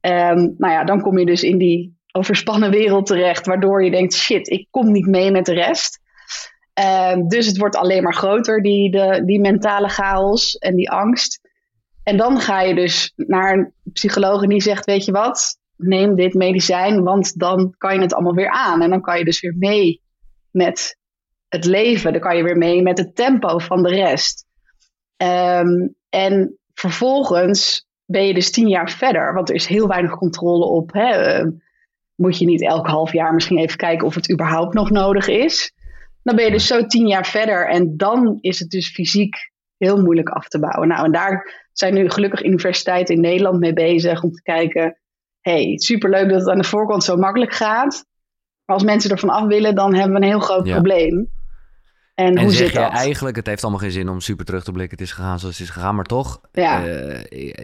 Um, 0.00 0.54
nou 0.58 0.72
ja, 0.72 0.84
dan 0.84 1.00
kom 1.00 1.18
je 1.18 1.26
dus 1.26 1.42
in 1.42 1.58
die 1.58 1.96
overspannen 2.12 2.70
wereld 2.70 3.06
terecht, 3.06 3.46
waardoor 3.46 3.84
je 3.84 3.90
denkt: 3.90 4.14
shit, 4.14 4.48
ik 4.48 4.66
kom 4.70 4.92
niet 4.92 5.06
mee 5.06 5.30
met 5.30 5.46
de 5.46 5.54
rest. 5.54 6.00
Um, 7.12 7.28
dus 7.28 7.46
het 7.46 7.58
wordt 7.58 7.76
alleen 7.76 8.02
maar 8.02 8.14
groter, 8.14 8.62
die, 8.62 8.90
de, 8.90 9.22
die 9.24 9.40
mentale 9.40 9.88
chaos 9.88 10.56
en 10.58 10.74
die 10.74 10.90
angst. 10.90 11.40
En 12.02 12.16
dan 12.16 12.40
ga 12.40 12.60
je 12.60 12.74
dus 12.74 13.12
naar 13.16 13.52
een 13.52 13.72
psycholoog 13.92 14.46
die 14.46 14.62
zegt: 14.62 14.84
Weet 14.84 15.04
je 15.04 15.12
wat, 15.12 15.58
neem 15.76 16.14
dit 16.14 16.34
medicijn, 16.34 17.02
want 17.02 17.38
dan 17.38 17.74
kan 17.78 17.94
je 17.94 18.00
het 18.00 18.14
allemaal 18.14 18.34
weer 18.34 18.50
aan. 18.50 18.82
En 18.82 18.90
dan 18.90 19.00
kan 19.00 19.18
je 19.18 19.24
dus 19.24 19.40
weer 19.40 19.54
mee 19.58 20.02
met 20.50 20.98
het 21.48 21.64
leven. 21.64 22.12
Dan 22.12 22.20
kan 22.20 22.36
je 22.36 22.42
weer 22.42 22.56
mee 22.56 22.82
met 22.82 22.98
het 22.98 23.16
tempo 23.16 23.58
van 23.58 23.82
de 23.82 23.88
rest. 23.88 24.46
Um, 25.22 25.94
en 26.08 26.58
vervolgens 26.74 27.86
ben 28.04 28.26
je 28.26 28.34
dus 28.34 28.50
tien 28.50 28.68
jaar 28.68 28.90
verder, 28.90 29.34
want 29.34 29.48
er 29.48 29.54
is 29.54 29.66
heel 29.66 29.88
weinig 29.88 30.16
controle 30.16 30.64
op. 30.64 30.92
Hè? 30.92 31.08
Ehm, 31.08 31.50
moet 32.14 32.38
je 32.38 32.46
niet 32.46 32.62
elk 32.62 32.86
half 32.86 33.12
jaar 33.12 33.34
misschien 33.34 33.58
even 33.58 33.76
kijken 33.76 34.06
of 34.06 34.14
het 34.14 34.30
überhaupt 34.30 34.74
nog 34.74 34.90
nodig 34.90 35.28
is. 35.28 35.72
Dan 36.22 36.36
ben 36.36 36.44
je 36.44 36.50
dus 36.50 36.66
zo 36.66 36.86
tien 36.86 37.06
jaar 37.06 37.26
verder 37.26 37.68
en 37.68 37.96
dan 37.96 38.38
is 38.40 38.58
het 38.58 38.70
dus 38.70 38.90
fysiek 38.90 39.36
heel 39.76 40.02
moeilijk 40.02 40.28
af 40.28 40.48
te 40.48 40.58
bouwen. 40.58 40.88
Nou, 40.88 41.04
en 41.04 41.12
daar 41.12 41.66
zijn 41.72 41.94
nu 41.94 42.10
gelukkig 42.10 42.44
universiteiten 42.44 43.14
in 43.14 43.20
Nederland 43.20 43.58
mee 43.58 43.72
bezig 43.72 44.22
om 44.22 44.32
te 44.32 44.42
kijken. 44.42 44.98
hey, 45.40 45.78
superleuk 45.78 46.28
dat 46.28 46.40
het 46.40 46.48
aan 46.48 46.58
de 46.58 46.64
voorkant 46.64 47.04
zo 47.04 47.16
makkelijk 47.16 47.52
gaat. 47.52 48.04
Maar 48.64 48.76
als 48.76 48.84
mensen 48.84 49.10
ervan 49.10 49.28
af 49.28 49.46
willen, 49.46 49.74
dan 49.74 49.94
hebben 49.94 50.12
we 50.12 50.22
een 50.22 50.30
heel 50.30 50.40
groot 50.40 50.70
probleem. 50.70 51.30
En, 52.18 52.34
en 52.34 52.42
hoe 52.42 52.52
zeg 52.52 52.66
zit 52.66 52.72
je 52.72 52.78
dat? 52.78 52.92
eigenlijk, 52.92 53.36
het 53.36 53.46
heeft 53.46 53.62
allemaal 53.62 53.80
geen 53.80 53.90
zin 53.90 54.08
om 54.08 54.20
super 54.20 54.44
terug 54.44 54.64
te 54.64 54.72
blikken. 54.72 54.98
Het 54.98 55.06
is 55.06 55.12
gegaan 55.12 55.38
zoals 55.38 55.58
het 55.58 55.66
is 55.66 55.72
gegaan, 55.72 55.94
maar 55.94 56.04
toch. 56.04 56.40
Ja. 56.52 56.86
Uh, 56.86 57.20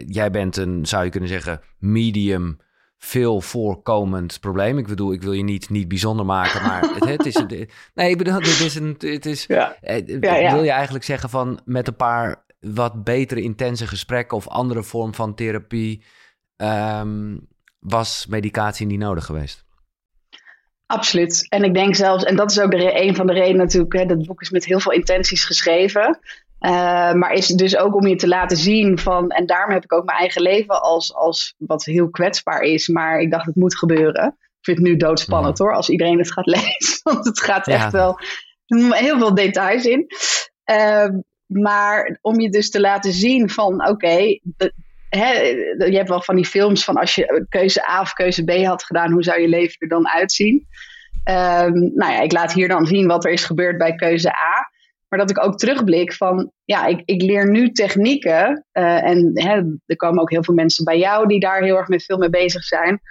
jij 0.07 0.31
bent 0.31 0.57
een, 0.57 0.85
zou 0.85 1.03
je 1.03 1.09
kunnen 1.09 1.29
zeggen, 1.29 1.61
medium, 1.79 2.59
veel 2.97 3.41
voorkomend 3.41 4.39
probleem. 4.39 4.77
Ik 4.77 4.87
bedoel, 4.87 5.13
ik 5.13 5.21
wil 5.21 5.31
je 5.31 5.43
niet, 5.43 5.69
niet 5.69 5.87
bijzonder 5.87 6.25
maken, 6.25 6.61
maar 6.61 6.81
het, 6.95 7.05
het 7.05 7.25
is... 7.25 7.35
Een, 7.35 7.69
nee, 7.93 8.09
ik 8.09 8.17
bedoel, 8.17 8.33
het 8.33 8.59
is 8.59 8.75
een... 8.75 8.95
Het 8.99 9.25
is, 9.25 9.45
ja. 9.45 9.77
Uh, 9.83 10.19
ja, 10.21 10.35
ja. 10.35 10.53
Wil 10.53 10.63
je 10.63 10.71
eigenlijk 10.71 11.05
zeggen 11.05 11.29
van 11.29 11.59
met 11.65 11.87
een 11.87 11.95
paar 11.95 12.45
wat 12.59 13.03
betere 13.03 13.41
intense 13.41 13.87
gesprekken 13.87 14.37
of 14.37 14.47
andere 14.47 14.83
vorm 14.83 15.13
van 15.13 15.35
therapie... 15.35 16.03
Um, 16.57 17.47
was 17.79 18.25
medicatie 18.25 18.85
niet 18.85 18.99
nodig 18.99 19.25
geweest? 19.25 19.64
Absoluut. 20.95 21.45
En 21.49 21.63
ik 21.63 21.73
denk 21.73 21.95
zelfs, 21.95 22.23
en 22.23 22.35
dat 22.35 22.51
is 22.51 22.59
ook 22.59 22.71
de, 22.71 23.01
een 23.01 23.15
van 23.15 23.27
de 23.27 23.33
redenen 23.33 23.57
natuurlijk, 23.57 23.93
hè, 23.93 24.05
dat 24.05 24.25
boek 24.25 24.41
is 24.41 24.49
met 24.49 24.65
heel 24.65 24.79
veel 24.79 24.91
intenties 24.91 25.45
geschreven. 25.45 26.19
Uh, 26.59 27.13
maar 27.13 27.33
is 27.33 27.47
dus 27.47 27.77
ook 27.77 27.95
om 27.95 28.07
je 28.07 28.15
te 28.15 28.27
laten 28.27 28.57
zien 28.57 28.99
van, 28.99 29.29
en 29.29 29.45
daarom 29.45 29.73
heb 29.73 29.83
ik 29.83 29.93
ook 29.93 30.05
mijn 30.05 30.17
eigen 30.17 30.41
leven 30.41 30.81
als, 30.81 31.13
als 31.13 31.55
wat 31.57 31.85
heel 31.85 32.09
kwetsbaar 32.09 32.61
is, 32.61 32.87
maar 32.87 33.19
ik 33.19 33.31
dacht 33.31 33.45
het 33.45 33.55
moet 33.55 33.77
gebeuren. 33.77 34.25
Ik 34.39 34.73
vind 34.73 34.77
het 34.77 34.87
nu 34.87 34.97
doodspannend 34.97 35.57
hoor, 35.57 35.73
als 35.73 35.89
iedereen 35.89 36.17
het 36.17 36.31
gaat 36.31 36.45
lezen, 36.57 36.99
want 37.03 37.25
het 37.25 37.41
gaat 37.41 37.67
echt 37.67 37.91
wel 37.91 38.19
heel 38.89 39.17
veel 39.17 39.33
details 39.33 39.85
in. 39.85 40.05
Uh, 40.71 41.07
maar 41.45 42.17
om 42.21 42.39
je 42.39 42.49
dus 42.49 42.69
te 42.69 42.79
laten 42.79 43.13
zien 43.13 43.49
van, 43.49 43.73
oké, 43.73 43.89
okay, 43.89 44.41
je 45.17 45.95
hebt 45.95 46.09
wel 46.09 46.21
van 46.21 46.35
die 46.35 46.45
films 46.45 46.83
van 46.83 46.95
als 46.95 47.15
je 47.15 47.45
keuze 47.49 47.89
A 47.89 48.01
of 48.01 48.13
keuze 48.13 48.43
B 48.43 48.51
had 48.51 48.83
gedaan, 48.83 49.11
hoe 49.11 49.23
zou 49.23 49.41
je 49.41 49.47
leven 49.47 49.75
er 49.79 49.87
dan 49.87 50.09
uitzien? 50.09 50.67
Um, 51.29 51.91
nou 51.95 52.11
ja, 52.11 52.21
ik 52.21 52.31
laat 52.31 52.53
hier 52.53 52.67
dan 52.67 52.85
zien 52.85 53.07
wat 53.07 53.25
er 53.25 53.31
is 53.31 53.43
gebeurd 53.43 53.77
bij 53.77 53.95
keuze 53.95 54.29
A. 54.29 54.73
Maar 55.07 55.19
dat 55.19 55.29
ik 55.29 55.43
ook 55.43 55.57
terugblik 55.57 56.13
van, 56.13 56.51
ja, 56.63 56.85
ik, 56.85 57.01
ik 57.05 57.21
leer 57.21 57.49
nu 57.49 57.71
technieken. 57.71 58.65
Uh, 58.73 59.03
en 59.03 59.31
hè, 59.33 59.61
er 59.85 59.95
komen 59.95 60.21
ook 60.21 60.31
heel 60.31 60.43
veel 60.43 60.53
mensen 60.53 60.83
bij 60.83 60.97
jou 60.97 61.27
die 61.27 61.39
daar 61.39 61.61
heel 61.61 61.77
erg 61.77 61.87
met 61.87 62.03
veel 62.03 62.17
mee 62.17 62.29
bezig 62.29 62.63
zijn. 62.63 63.01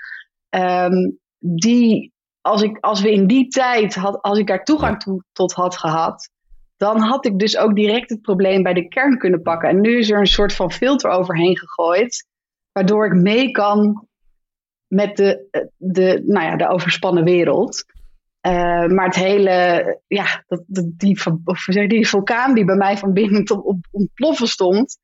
Um, 0.50 1.18
die, 1.38 2.12
als, 2.40 2.62
ik, 2.62 2.78
als 2.80 3.00
we 3.00 3.12
in 3.12 3.26
die 3.26 3.48
tijd, 3.48 3.94
had, 3.94 4.22
als 4.22 4.38
ik 4.38 4.46
daar 4.46 4.64
toegang 4.64 5.02
toe, 5.02 5.24
tot 5.32 5.52
had 5.52 5.76
gehad, 5.76 6.30
dan 6.76 7.00
had 7.00 7.26
ik 7.26 7.38
dus 7.38 7.56
ook 7.56 7.74
direct 7.74 8.10
het 8.10 8.22
probleem 8.22 8.62
bij 8.62 8.74
de 8.74 8.88
kern 8.88 9.18
kunnen 9.18 9.42
pakken. 9.42 9.68
En 9.68 9.80
nu 9.80 9.98
is 9.98 10.10
er 10.10 10.18
een 10.18 10.26
soort 10.26 10.54
van 10.54 10.72
filter 10.72 11.10
overheen 11.10 11.58
gegooid, 11.58 12.26
waardoor 12.72 13.06
ik 13.06 13.12
mee 13.12 13.50
kan 13.50 14.08
met 14.86 15.16
de, 15.16 15.48
de, 15.76 16.22
nou 16.26 16.46
ja, 16.46 16.56
de 16.56 16.68
overspannen 16.68 17.24
wereld. 17.24 17.84
Uh, 18.46 18.86
maar 18.86 19.04
het 19.04 19.14
hele, 19.14 20.00
ja, 20.06 20.44
dat, 20.46 20.62
dat, 20.66 20.84
die, 20.96 21.20
of 21.44 21.64
die 21.64 22.08
vulkaan 22.08 22.54
die 22.54 22.64
bij 22.64 22.76
mij 22.76 22.98
van 22.98 23.12
binnen 23.12 23.44
tot 23.44 23.64
op 23.64 23.86
ontploffen 23.90 24.48
stond, 24.48 24.98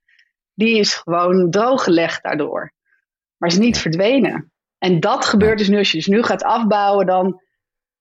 die 0.54 0.78
is 0.78 0.94
gewoon 0.94 1.50
drooggelegd 1.50 2.22
daardoor. 2.22 2.72
Maar 3.37 3.48
is 3.48 3.59
niet 3.59 3.78
verdwenen. 3.78 4.52
En 4.78 5.00
dat 5.00 5.24
gebeurt 5.24 5.59
dus 5.59 5.68
nu, 5.68 5.78
als 5.78 5.90
je 5.90 5.96
dus 5.96 6.06
nu 6.06 6.22
gaat 6.22 6.42
afbouwen, 6.42 7.06
dan 7.06 7.40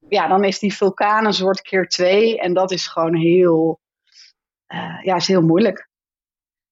ja, 0.09 0.27
dan 0.27 0.43
is 0.43 0.59
die 0.59 0.73
vulkaan 0.73 1.25
een 1.25 1.33
soort 1.33 1.61
keer 1.61 1.87
twee. 1.87 2.39
En 2.39 2.53
dat 2.53 2.71
is 2.71 2.87
gewoon 2.87 3.15
heel, 3.15 3.79
uh, 4.73 5.03
ja, 5.03 5.15
is 5.15 5.27
heel 5.27 5.41
moeilijk. 5.41 5.89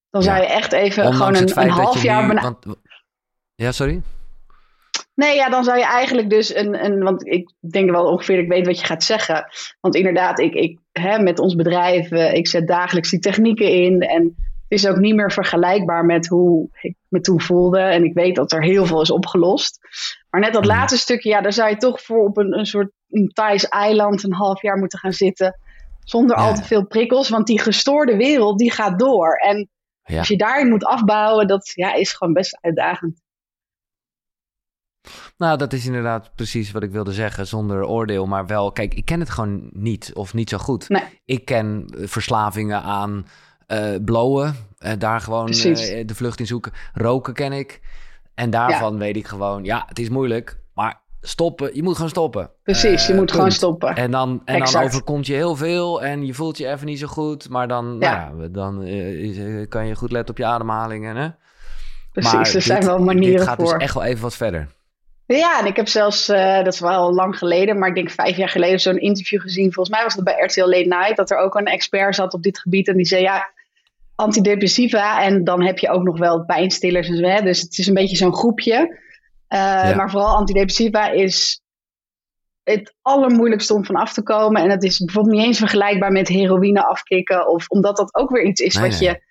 Dan 0.10 0.22
ja. 0.22 0.28
zou 0.28 0.42
je 0.42 0.48
echt 0.48 0.72
even 0.72 1.14
gewoon 1.14 1.36
een, 1.36 1.60
een 1.60 1.70
half 1.70 2.04
jaar... 2.04 2.34
Nu, 2.34 2.42
want, 2.42 2.66
ja, 3.56 3.72
sorry? 3.72 4.02
Nee, 5.14 5.36
ja, 5.36 5.50
dan 5.50 5.64
zou 5.64 5.78
je 5.78 5.86
eigenlijk 5.86 6.30
dus 6.30 6.56
een, 6.56 6.86
een. 6.86 7.04
Want 7.04 7.28
ik 7.28 7.52
denk 7.72 7.90
wel 7.90 8.06
ongeveer, 8.06 8.40
ik 8.40 8.48
weet 8.48 8.66
wat 8.66 8.80
je 8.80 8.86
gaat 8.86 9.04
zeggen. 9.04 9.46
Want 9.80 9.96
inderdaad, 9.96 10.40
ik, 10.40 10.54
ik 10.54 10.80
hè, 10.92 11.20
met 11.20 11.40
ons 11.40 11.56
bedrijf, 11.56 12.12
uh, 12.12 12.34
ik 12.34 12.48
zet 12.48 12.68
dagelijks 12.68 13.10
die 13.10 13.20
technieken 13.20 13.72
in. 13.72 14.02
En 14.02 14.24
het 14.68 14.80
is 14.80 14.88
ook 14.88 14.98
niet 14.98 15.16
meer 15.16 15.32
vergelijkbaar 15.32 16.06
met 16.06 16.28
hoe 16.28 16.70
ik 16.82 16.96
me 17.08 17.22
toen 17.22 17.42
voelde. 17.42 17.80
En 17.80 18.04
ik 18.04 18.14
weet 18.14 18.36
dat 18.36 18.52
er 18.52 18.64
heel 18.64 18.86
veel 18.86 19.02
is 19.02 19.12
opgelost. 19.12 19.80
Maar 20.30 20.42
net 20.42 20.54
dat 20.54 20.64
Mhm. 20.64 20.72
laatste 20.72 20.98
stukje, 20.98 21.30
ja, 21.30 21.42
daar 21.42 21.54
zou 21.54 21.70
je 21.70 21.78
toch 21.78 22.02
voor 22.02 22.24
op 22.24 22.38
een, 22.38 22.58
een 22.58 22.66
soort 22.66 22.92
een 23.10 23.28
Thais 23.34 23.68
eiland 23.68 24.24
een 24.24 24.34
half 24.34 24.62
jaar 24.62 24.78
moeten 24.78 25.00
gaan 25.00 25.14
zitten. 25.14 25.60
Zonder 26.00 26.38
Ja. 26.38 26.44
al 26.44 26.54
te 26.56 26.64
veel 26.64 26.86
prikkels. 26.86 27.30
Want 27.30 27.48
die 27.48 27.60
gestoorde 27.60 28.16
wereld, 28.18 28.58
die 28.58 28.72
gaat 28.72 29.00
door. 29.00 29.34
En 29.36 29.70
Als 30.18 30.28
je 30.28 30.38
daarin 30.38 30.70
moet 30.70 30.86
afbouwen, 30.86 31.48
dat 31.48 31.72
ja, 31.76 31.94
is 31.94 32.14
gewoon 32.14 32.34
best 32.34 32.58
uitdagend. 32.62 33.22
Nou, 35.38 35.58
dat 35.58 35.74
is 35.74 35.86
inderdaad 35.86 36.36
precies 36.36 36.72
wat 36.72 36.84
ik 36.84 36.92
wilde 36.92 37.14
zeggen, 37.14 37.48
zonder 37.48 37.86
oordeel. 37.86 38.26
Maar 38.26 38.46
wel, 38.46 38.72
kijk, 38.72 38.94
ik 38.94 39.06
ken 39.06 39.20
het 39.20 39.30
gewoon 39.30 39.70
niet 39.74 40.12
of 40.14 40.34
niet 40.34 40.50
zo 40.50 40.58
goed. 40.58 40.90
Nee. 40.90 41.04
Ik 41.26 41.46
ken 41.46 41.86
verslavingen 41.96 42.82
aan 42.82 43.26
uh, 43.68 43.96
blowen, 44.06 44.56
uh, 44.80 44.92
daar 44.98 45.22
gewoon 45.22 45.50
uh, 45.50 46.06
de 46.06 46.16
vlucht 46.16 46.40
in 46.40 46.48
zoeken. 46.48 46.72
Roken 46.94 47.34
ken 47.34 47.52
ik. 47.54 47.82
En 48.34 48.50
daarvan 48.50 48.98
weet 48.98 49.16
ik 49.16 49.28
gewoon, 49.28 49.64
ja, 49.64 49.84
het 49.88 50.00
is 50.00 50.10
moeilijk, 50.10 50.60
stoppen, 51.28 51.76
je 51.76 51.84
moet 51.84 51.96
gewoon 51.96 52.10
stoppen. 52.10 52.50
Precies, 52.64 53.08
je 53.08 53.14
moet 53.14 53.32
gewoon 53.32 53.52
stoppen. 53.52 53.96
En 53.96 54.12
dan, 54.12 54.42
en 54.46 54.60
dan 54.60 54.84
overkomt 54.84 55.28
je 55.28 55.34
heel 55.34 55.56
veel 55.56 56.04
en 56.04 56.26
je 56.26 56.34
voelt 56.34 56.58
je 56.58 56.68
even 56.68 56.86
niet 56.86 57.00
zo 57.00 57.08
goed. 57.08 57.50
Maar 57.50 57.68
dan, 57.68 57.98
ja. 58.00 58.30
Nou, 58.30 58.52
dan 58.52 58.84
is, 58.84 59.68
kan 59.70 59.88
je 59.88 59.96
goed 59.96 60.12
letten 60.12 60.30
op 60.30 60.38
je 60.38 60.46
ademhalingen. 60.46 61.16
Hè? 61.16 61.28
Precies, 62.12 62.34
maar 62.34 62.54
er 62.54 62.62
zijn 62.62 62.86
wel 62.86 63.00
manieren 63.00 63.38
dit 63.38 63.48
gaat 63.48 63.56
voor. 63.56 63.74
dus 63.74 63.84
echt 63.84 63.94
wel 63.94 64.04
even 64.04 64.22
wat 64.22 64.36
verder. 64.36 64.68
Ja, 65.26 65.60
en 65.60 65.66
ik 65.66 65.76
heb 65.76 65.88
zelfs, 65.88 66.30
uh, 66.30 66.56
dat 66.56 66.74
is 66.74 66.80
wel 66.80 67.14
lang 67.14 67.38
geleden, 67.38 67.80
maar 67.80 67.90
ik 67.90 67.96
denk 67.96 68.10
vijf 68.10 68.38
jaar 68.38 68.50
geleden 68.50 68.80
zo'n 68.80 69.00
interview 69.00 69.42
gezien. 69.42 69.74
Volgens 69.74 69.96
mij 69.96 70.04
was 70.04 70.14
het 70.14 70.24
bij 70.24 70.44
RTL 70.44 70.70
Late 70.70 70.88
Night, 70.88 71.16
dat 71.16 71.32
er 71.32 71.38
ook 71.38 71.56
een 71.56 71.66
expert 71.66 72.16
zat 72.16 72.34
op 72.34 72.44
dit 72.44 72.60
gebied. 72.60 72.88
En 72.88 72.98
die 72.98 73.06
zei, 73.06 73.22
ja, 73.22 73.50
antidepressiva 74.16 75.24
en 75.24 75.44
dan 75.44 75.64
heb 75.64 75.78
je 75.78 75.90
ook 75.90 76.04
nog 76.04 76.18
wel 76.18 76.46
pijnstillers 76.46 77.08
en 77.08 77.18
zo. 77.18 77.24
Hè? 77.24 77.42
Dus 77.42 77.62
het 77.62 77.78
is 77.78 77.88
een 77.88 77.94
beetje 77.94 78.18
zo'n 78.18 78.36
groepje. 78.36 79.00
Ja. 79.48 79.96
Maar 79.96 80.10
vooral 80.10 80.36
antidepressiva 80.36 81.10
is 81.10 81.62
het 82.64 82.96
allermoeilijkste 83.02 83.74
om 83.74 83.86
van 83.86 83.96
af 83.96 84.14
te 84.14 84.24
komen. 84.24 84.62
En 84.62 84.70
het 84.70 84.84
is 84.84 84.98
bijvoorbeeld 84.98 85.36
niet 85.36 85.46
eens 85.46 85.58
vergelijkbaar 85.58 86.12
met 86.12 86.28
heroïne 86.28 86.86
afkicken. 86.86 87.48
Of 87.48 87.68
omdat 87.68 87.98
dat 87.98 88.16
ook 88.16 88.30
weer 88.30 88.44
iets 88.44 88.62
is 88.62 88.76
nee, 88.76 88.90
wat 88.90 89.00
nee. 89.00 89.10
je 89.10 89.26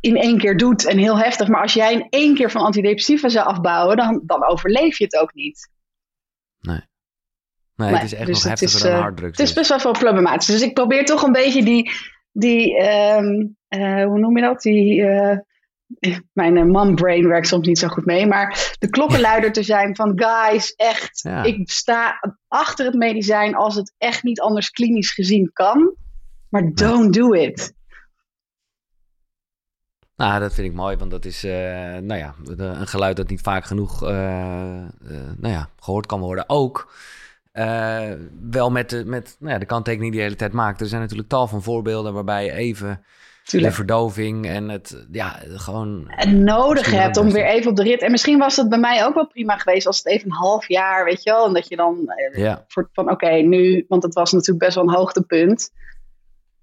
in 0.00 0.16
één 0.16 0.38
keer 0.38 0.56
doet 0.56 0.86
en 0.86 0.98
heel 0.98 1.18
heftig. 1.18 1.48
Maar 1.48 1.62
als 1.62 1.74
jij 1.74 1.92
in 1.92 2.06
één 2.10 2.34
keer 2.34 2.50
van 2.50 2.62
antidepressiva 2.62 3.28
zou 3.28 3.46
afbouwen, 3.46 3.96
dan, 3.96 4.22
dan 4.26 4.48
overleef 4.48 4.98
je 4.98 5.04
het 5.04 5.16
ook 5.16 5.34
niet. 5.34 5.70
Nee. 6.60 6.88
Nee, 7.76 7.94
het 7.94 8.02
is 8.02 8.14
echt 8.14 8.26
dus 8.26 8.42
nog 8.42 8.48
heftiger 8.48 8.76
is, 8.76 8.82
dan 8.82 8.92
uh, 8.92 9.00
harddrugs. 9.00 9.38
Het 9.38 9.48
is 9.48 9.54
best 9.54 9.68
wel 9.68 9.80
veel 9.80 9.92
problematisch. 9.92 10.46
Dus 10.46 10.62
ik 10.62 10.74
probeer 10.74 11.04
toch 11.04 11.22
een 11.22 11.32
beetje 11.32 11.62
die, 11.62 11.90
die 12.32 12.82
um, 12.82 13.56
uh, 13.68 14.04
hoe 14.04 14.18
noem 14.18 14.36
je 14.36 14.42
dat? 14.42 14.62
Die, 14.62 15.00
uh, 15.00 15.38
mijn 16.32 16.70
mom 16.70 16.94
brain 16.94 17.28
werkt 17.28 17.46
soms 17.46 17.66
niet 17.66 17.78
zo 17.78 17.88
goed 17.88 18.04
mee, 18.04 18.26
maar 18.26 18.74
de 18.78 18.90
klokkenluider 18.90 19.52
te 19.52 19.62
zijn 19.62 19.96
van 19.96 20.12
guys, 20.14 20.74
echt, 20.74 21.20
ja. 21.22 21.42
ik 21.42 21.70
sta 21.70 22.20
achter 22.48 22.86
het 22.86 22.94
medicijn 22.94 23.54
als 23.54 23.74
het 23.74 23.94
echt 23.98 24.22
niet 24.22 24.40
anders 24.40 24.70
klinisch 24.70 25.12
gezien 25.12 25.50
kan, 25.52 25.94
maar 26.48 26.72
don't 26.74 27.14
do 27.14 27.32
it. 27.32 27.78
Nou, 30.16 30.40
dat 30.40 30.54
vind 30.54 30.66
ik 30.66 30.74
mooi, 30.74 30.96
want 30.96 31.10
dat 31.10 31.24
is 31.24 31.44
uh, 31.44 31.52
nou 31.96 32.14
ja, 32.14 32.34
een 32.44 32.86
geluid 32.86 33.16
dat 33.16 33.28
niet 33.28 33.40
vaak 33.40 33.64
genoeg 33.64 34.02
uh, 34.02 34.08
uh, 34.08 35.18
nou 35.36 35.54
ja, 35.54 35.68
gehoord 35.78 36.06
kan 36.06 36.20
worden. 36.20 36.44
Ook 36.48 36.92
wel 38.50 38.70
met, 38.70 38.90
de, 38.90 39.04
met 39.04 39.36
nou 39.38 39.52
ja, 39.52 39.58
de 39.58 39.66
kanttekening 39.66 40.12
die 40.12 40.20
je 40.20 40.26
de 40.26 40.32
hele 40.32 40.50
tijd 40.50 40.52
maakt. 40.52 40.80
Er 40.80 40.86
zijn 40.86 41.00
natuurlijk 41.00 41.28
tal 41.28 41.46
van 41.46 41.62
voorbeelden 41.62 42.12
waarbij 42.12 42.44
je 42.44 42.52
even 42.52 43.04
Tuurlijk. 43.50 43.72
de 43.72 43.76
verdoving 43.76 44.46
en 44.46 44.68
het 44.68 45.06
ja, 45.10 45.40
gewoon... 45.48 46.08
En 46.08 46.44
nodig 46.44 46.90
hebt 46.90 47.16
om 47.16 47.30
weer 47.30 47.46
even 47.46 47.70
op 47.70 47.76
de 47.76 47.82
rit. 47.82 48.02
En 48.02 48.10
misschien 48.10 48.38
was 48.38 48.56
het 48.56 48.68
bij 48.68 48.78
mij 48.78 49.04
ook 49.04 49.14
wel 49.14 49.26
prima 49.26 49.56
geweest 49.56 49.86
als 49.86 49.96
het 49.96 50.06
even 50.06 50.30
een 50.30 50.36
half 50.36 50.68
jaar, 50.68 51.04
weet 51.04 51.22
je 51.22 51.30
wel. 51.30 51.46
En 51.46 51.52
dat 51.52 51.68
je 51.68 51.76
dan 51.76 52.12
ja. 52.32 52.64
voor, 52.68 52.88
van 52.92 53.04
oké, 53.04 53.12
okay, 53.12 53.40
nu, 53.40 53.84
want 53.88 54.02
het 54.02 54.14
was 54.14 54.32
natuurlijk 54.32 54.64
best 54.64 54.74
wel 54.74 54.84
een 54.84 54.94
hoogtepunt. 54.94 55.70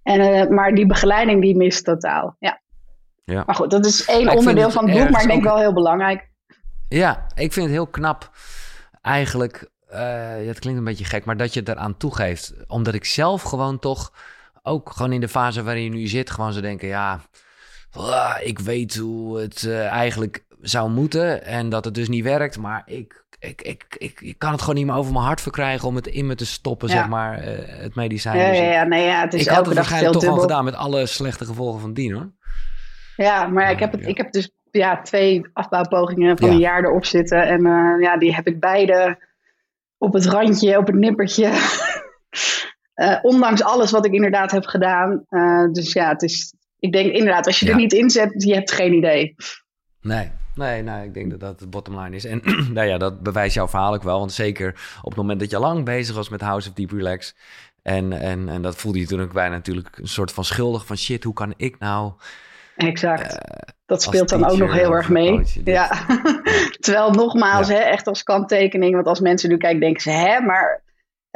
En, 0.04 0.54
maar 0.54 0.74
die 0.74 0.86
begeleiding 0.86 1.42
die 1.42 1.56
mist 1.56 1.84
totaal, 1.84 2.36
ja. 2.40 2.62
Ja. 3.24 3.44
Maar 3.46 3.56
goed, 3.56 3.72
dat 3.72 3.86
is 3.86 4.06
één 4.06 4.36
onderdeel 4.36 4.72
van 4.72 4.90
het 4.90 5.00
boek, 5.00 5.10
maar 5.10 5.22
ik 5.22 5.28
denk 5.28 5.40
ook... 5.40 5.54
wel 5.54 5.58
heel 5.58 5.74
belangrijk. 5.74 6.30
Ja, 6.90 7.28
ik 7.36 7.54
vind 7.54 7.66
het 7.66 7.76
heel 7.76 7.88
knap 7.88 8.32
eigenlijk. 9.02 9.70
Uh, 9.92 9.98
ja, 10.42 10.48
het 10.48 10.60
klinkt 10.60 10.80
een 10.80 10.86
beetje 10.86 11.06
gek, 11.06 11.26
maar 11.26 11.38
dat 11.38 11.54
je 11.54 11.62
eraan 11.66 11.98
toegeeft. 11.98 12.54
Omdat 12.68 12.94
ik 12.94 13.06
zelf 13.06 13.42
gewoon 13.42 13.80
toch, 13.80 14.14
ook 14.68 14.90
gewoon 14.90 15.12
in 15.12 15.22
de 15.22 15.28
fase 15.28 15.64
waarin 15.64 15.84
je 15.84 15.90
nu 15.90 16.08
zit, 16.08 16.30
gewoon 16.30 16.54
zo 16.54 16.62
denken, 16.62 16.88
ja, 16.88 17.20
ik 18.44 18.60
weet 18.60 18.96
hoe 18.96 19.40
het 19.40 19.62
uh, 19.62 19.88
eigenlijk 19.88 20.46
zou 20.62 20.90
moeten 20.90 21.46
en 21.46 21.70
dat 21.70 21.86
het 21.86 21.94
dus 21.94 22.10
niet 22.10 22.24
werkt, 22.24 22.58
maar 22.58 22.84
ik, 22.86 23.26
ik, 23.40 23.62
ik, 23.62 23.96
ik, 23.98 24.22
ik 24.22 24.40
kan 24.40 24.52
het 24.52 24.60
gewoon 24.62 24.76
niet 24.76 24.86
meer 24.86 24.96
over 24.96 25.14
mijn 25.14 25.26
hart 25.26 25.42
verkrijgen 25.42 25.88
om 25.88 25.96
het 25.96 26.08
in 26.08 26.26
me 26.26 26.36
te 26.36 26.46
stoppen, 26.46 26.88
ja. 26.88 26.94
zeg 26.94 27.08
maar, 27.08 27.44
het 27.82 27.96
medicijn. 27.96 28.38
Ja, 28.38 28.64
ja, 28.64 28.72
ja, 28.72 28.84
nee, 28.84 29.06
ja, 29.06 29.22
het 29.22 29.34
is 29.34 29.42
ik 29.42 29.48
had 29.48 29.66
het 29.66 29.76
waarschijnlijk 29.76 30.14
toch 30.14 30.22
dubbel. 30.22 30.40
al 30.40 30.48
gedaan 30.48 30.64
met 30.64 30.76
alle 30.76 31.06
slechte 31.06 31.46
gevolgen 31.46 31.82
van 31.82 31.94
dien, 31.94 32.14
hoor. 32.14 32.32
Ja, 33.16 33.48
maar 33.48 33.72
ik 33.72 33.80
heb, 33.80 33.92
het, 33.92 34.08
ik 34.08 34.18
heb 34.18 34.32
dus 34.32 34.52
ja, 34.72 35.02
twee 35.02 35.42
afbouwpogingen 35.54 36.38
van 36.38 36.48
ja. 36.48 36.54
een 36.54 36.60
jaar 36.60 36.84
erop 36.84 37.06
zitten. 37.06 37.48
En 37.48 37.66
uh, 37.66 38.02
ja, 38.02 38.18
die 38.18 38.36
heb 38.36 38.48
ik 38.48 38.60
beide 38.60 39.20
op 39.98 40.14
het 40.14 40.26
randje, 40.26 40.78
op 40.78 40.88
het 40.88 40.96
nippertje. 40.96 41.52
uh, 42.98 43.18
ondanks 43.22 43.64
alles 43.64 43.92
wat 43.92 44.06
ik 44.06 44.14
inderdaad 44.14 44.52
heb 44.52 44.66
gedaan. 44.66 45.26
Uh, 45.30 45.72
dus 45.72 45.94
ja, 45.94 46.10
het 46.10 46.22
is, 46.22 46.54
ik 46.80 46.92
denk 46.92 47.12
inderdaad, 47.12 47.46
als 47.46 47.60
je 47.60 47.66
ja. 47.66 47.72
er 47.72 47.78
niet 47.78 47.94
in 47.94 48.10
zet, 48.10 48.44
je 48.44 48.54
hebt 48.54 48.72
geen 48.72 48.94
idee. 48.94 49.36
Nee, 50.02 50.32
nee, 50.56 50.82
nee, 50.82 51.06
ik 51.06 51.14
denk 51.14 51.30
dat 51.30 51.40
dat 51.40 51.60
de 51.60 51.68
bottom 51.68 52.00
line 52.00 52.16
is. 52.16 52.26
En 52.26 52.42
nou 52.74 52.88
ja, 52.88 52.98
dat 52.98 53.22
bewijst 53.22 53.56
jouw 53.56 53.68
verhaal 53.68 53.94
ook 53.94 54.04
wel. 54.04 54.20
Want 54.20 54.32
zeker 54.32 54.98
op 55.02 55.10
het 55.10 55.20
moment 55.20 55.40
dat 55.40 55.52
je 55.52 55.60
lang 55.60 55.86
bezig 55.86 56.16
was 56.16 56.30
met 56.30 56.42
House 56.42 56.70
of 56.70 56.76
Deep 56.76 56.92
Relax... 56.92 57.36
En, 57.82 58.14
en, 58.14 58.50
en 58.50 58.62
dat 58.62 58.76
voelde 58.76 59.00
je 59.00 59.06
toen 59.06 59.22
ook 59.22 59.34
bijna 59.34 59.56
natuurlijk 59.56 59.98
een 59.98 60.08
soort 60.08 60.32
van 60.32 60.44
schuldig 60.44 60.86
van... 60.86 60.98
shit, 60.98 61.24
hoe 61.24 61.34
kan 61.34 61.54
ik 61.58 61.80
nou... 61.80 62.12
Exact. 62.76 63.34
Uh, 63.34 63.38
dat 63.86 64.02
speelt 64.02 64.30
dan 64.30 64.46
ook 64.46 64.58
nog 64.58 64.74
heel 64.74 64.94
erg 64.94 65.10
mee. 65.10 65.42
Ja. 65.64 65.92
Terwijl 66.80 67.12
nogmaals, 67.12 67.68
ja. 67.68 67.74
hè, 67.74 67.80
echt 67.80 68.08
als 68.08 68.24
kanttekening, 68.24 68.94
want 68.94 69.08
als 69.08 69.20
mensen 69.20 69.50
nu 69.50 69.58
kijken, 69.58 69.80
denken 69.80 70.02
ze, 70.02 70.10
hè, 70.10 70.42
maar 70.42 70.82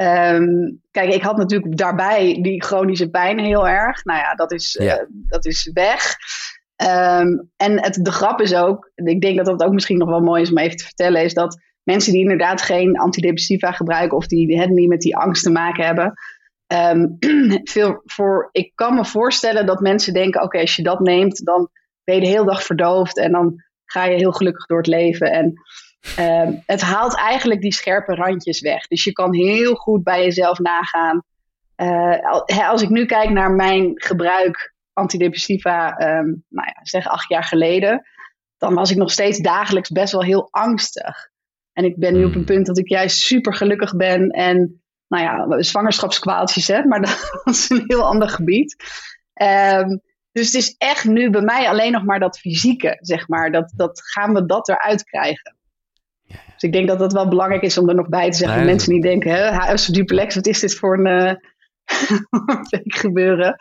um, 0.02 0.80
kijk, 0.90 1.14
ik 1.14 1.22
had 1.22 1.36
natuurlijk 1.36 1.76
daarbij 1.76 2.38
die 2.42 2.62
chronische 2.64 3.10
pijn 3.10 3.38
heel 3.38 3.68
erg. 3.68 4.04
Nou 4.04 4.18
ja, 4.18 4.34
dat 4.34 4.52
is. 4.52 4.76
Uh, 4.76 4.94
dat 5.08 5.46
is 5.46 5.70
weg. 5.72 6.14
Um, 6.76 7.50
en 7.56 7.82
het, 7.82 7.98
de 8.02 8.12
grap 8.12 8.40
is 8.40 8.54
ook, 8.54 8.90
ik 8.94 9.20
denk 9.20 9.36
dat 9.36 9.46
dat 9.46 9.62
ook 9.62 9.72
misschien 9.72 9.98
nog 9.98 10.08
wel 10.08 10.20
mooi 10.20 10.42
is 10.42 10.50
om 10.50 10.58
even 10.58 10.76
te 10.76 10.84
vertellen, 10.84 11.22
is 11.22 11.34
dat 11.34 11.60
mensen 11.82 12.12
die 12.12 12.22
inderdaad 12.22 12.62
geen 12.62 12.98
antidepressiva 12.98 13.72
gebruiken 13.72 14.16
of 14.16 14.26
die, 14.26 14.46
die 14.46 14.68
niet 14.68 14.88
met 14.88 15.00
die 15.00 15.16
angst 15.16 15.42
te 15.42 15.50
maken 15.50 15.84
hebben, 15.84 16.14
Um, 16.72 17.16
veel 17.74 18.02
voor, 18.04 18.48
ik 18.52 18.72
kan 18.74 18.94
me 18.94 19.04
voorstellen 19.04 19.66
dat 19.66 19.80
mensen 19.80 20.12
denken: 20.12 20.40
oké, 20.40 20.44
okay, 20.44 20.60
als 20.60 20.76
je 20.76 20.82
dat 20.82 21.00
neemt, 21.00 21.44
dan 21.44 21.68
ben 22.04 22.14
je 22.14 22.20
de 22.20 22.26
hele 22.26 22.44
dag 22.44 22.62
verdoofd 22.62 23.18
en 23.18 23.32
dan 23.32 23.62
ga 23.84 24.04
je 24.04 24.16
heel 24.16 24.32
gelukkig 24.32 24.66
door 24.66 24.78
het 24.78 24.86
leven. 24.86 25.32
En 25.32 25.52
um, 26.18 26.62
het 26.66 26.80
haalt 26.80 27.16
eigenlijk 27.16 27.60
die 27.60 27.72
scherpe 27.72 28.14
randjes 28.14 28.60
weg. 28.60 28.86
Dus 28.86 29.04
je 29.04 29.12
kan 29.12 29.34
heel 29.34 29.74
goed 29.74 30.02
bij 30.02 30.22
jezelf 30.22 30.58
nagaan. 30.58 31.22
Uh, 31.76 32.70
als 32.70 32.82
ik 32.82 32.88
nu 32.88 33.04
kijk 33.04 33.30
naar 33.30 33.50
mijn 33.50 33.92
gebruik 33.94 34.74
antidepressiva, 34.92 36.00
um, 36.00 36.44
nou 36.48 36.66
ja, 36.66 36.80
zeg 36.82 37.06
acht 37.06 37.28
jaar 37.28 37.44
geleden, 37.44 38.06
dan 38.58 38.74
was 38.74 38.90
ik 38.90 38.96
nog 38.96 39.10
steeds 39.10 39.38
dagelijks 39.38 39.90
best 39.90 40.12
wel 40.12 40.22
heel 40.22 40.48
angstig. 40.50 41.30
En 41.72 41.84
ik 41.84 41.98
ben 41.98 42.14
nu 42.14 42.24
op 42.24 42.34
een 42.34 42.44
punt 42.44 42.66
dat 42.66 42.78
ik 42.78 42.88
juist 42.88 43.18
super 43.18 43.54
gelukkig 43.54 43.96
ben 43.96 44.28
en 44.28 44.82
nou 45.08 45.24
ja, 45.24 45.62
zwangerschapskwaaltjes, 45.62 46.66
hè, 46.66 46.84
maar 46.84 47.00
dat 47.44 47.54
is 47.54 47.70
een 47.70 47.84
heel 47.86 48.04
ander 48.04 48.28
gebied. 48.28 48.76
Um, 49.42 50.00
dus 50.32 50.46
het 50.46 50.54
is 50.54 50.74
echt 50.78 51.04
nu 51.04 51.30
bij 51.30 51.40
mij 51.40 51.68
alleen 51.68 51.92
nog 51.92 52.04
maar 52.04 52.20
dat 52.20 52.38
fysieke, 52.38 52.98
zeg 53.00 53.28
maar. 53.28 53.52
Dat, 53.52 53.72
dat 53.76 54.00
gaan 54.04 54.34
we 54.34 54.46
dat 54.46 54.68
eruit 54.68 55.04
krijgen. 55.04 55.56
Dus 56.52 56.62
ik 56.62 56.72
denk 56.72 56.88
dat 56.88 56.98
dat 56.98 57.12
wel 57.12 57.28
belangrijk 57.28 57.62
is 57.62 57.78
om 57.78 57.88
er 57.88 57.94
nog 57.94 58.08
bij 58.08 58.30
te 58.30 58.36
zeggen. 58.36 58.56
Nee, 58.56 58.66
mensen 58.66 58.92
die 58.92 59.02
denken, 59.02 59.32
hè, 59.32 59.74
duplex, 59.86 60.34
wat 60.34 60.46
is 60.46 60.60
dit 60.60 60.74
voor 60.74 60.98
een 60.98 61.06
uh, 61.26 62.80
gebeuren? 62.82 63.56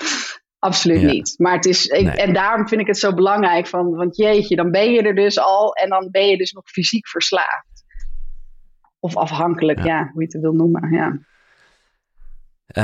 Absoluut 0.60 1.02
ja. 1.02 1.08
niet. 1.08 1.34
Maar 1.38 1.54
het 1.56 1.66
is, 1.66 1.86
ik, 1.86 2.06
nee. 2.06 2.16
en 2.16 2.34
daarom 2.34 2.68
vind 2.68 2.82
ik 2.82 2.88
het 2.88 2.98
zo 2.98 3.14
belangrijk 3.14 3.68
van, 3.68 3.96
want 3.96 4.18
jeetje, 4.18 4.56
dan 4.56 4.72
ben 4.72 4.92
je 4.92 5.02
er 5.02 5.16
dus 5.16 5.40
al 5.40 5.74
en 5.74 5.90
dan 5.90 6.08
ben 6.12 6.28
je 6.28 6.38
dus 6.38 6.52
nog 6.52 6.70
fysiek 6.70 7.08
verslaafd. 7.08 7.84
Of 9.00 9.16
afhankelijk, 9.16 9.84
ja, 9.84 10.10
hoe 10.14 10.22
je 10.22 10.28
het 10.32 10.42
wil 10.42 10.54
noemen, 10.54 10.92
ja. 10.92 11.20
Uh, 12.74 12.84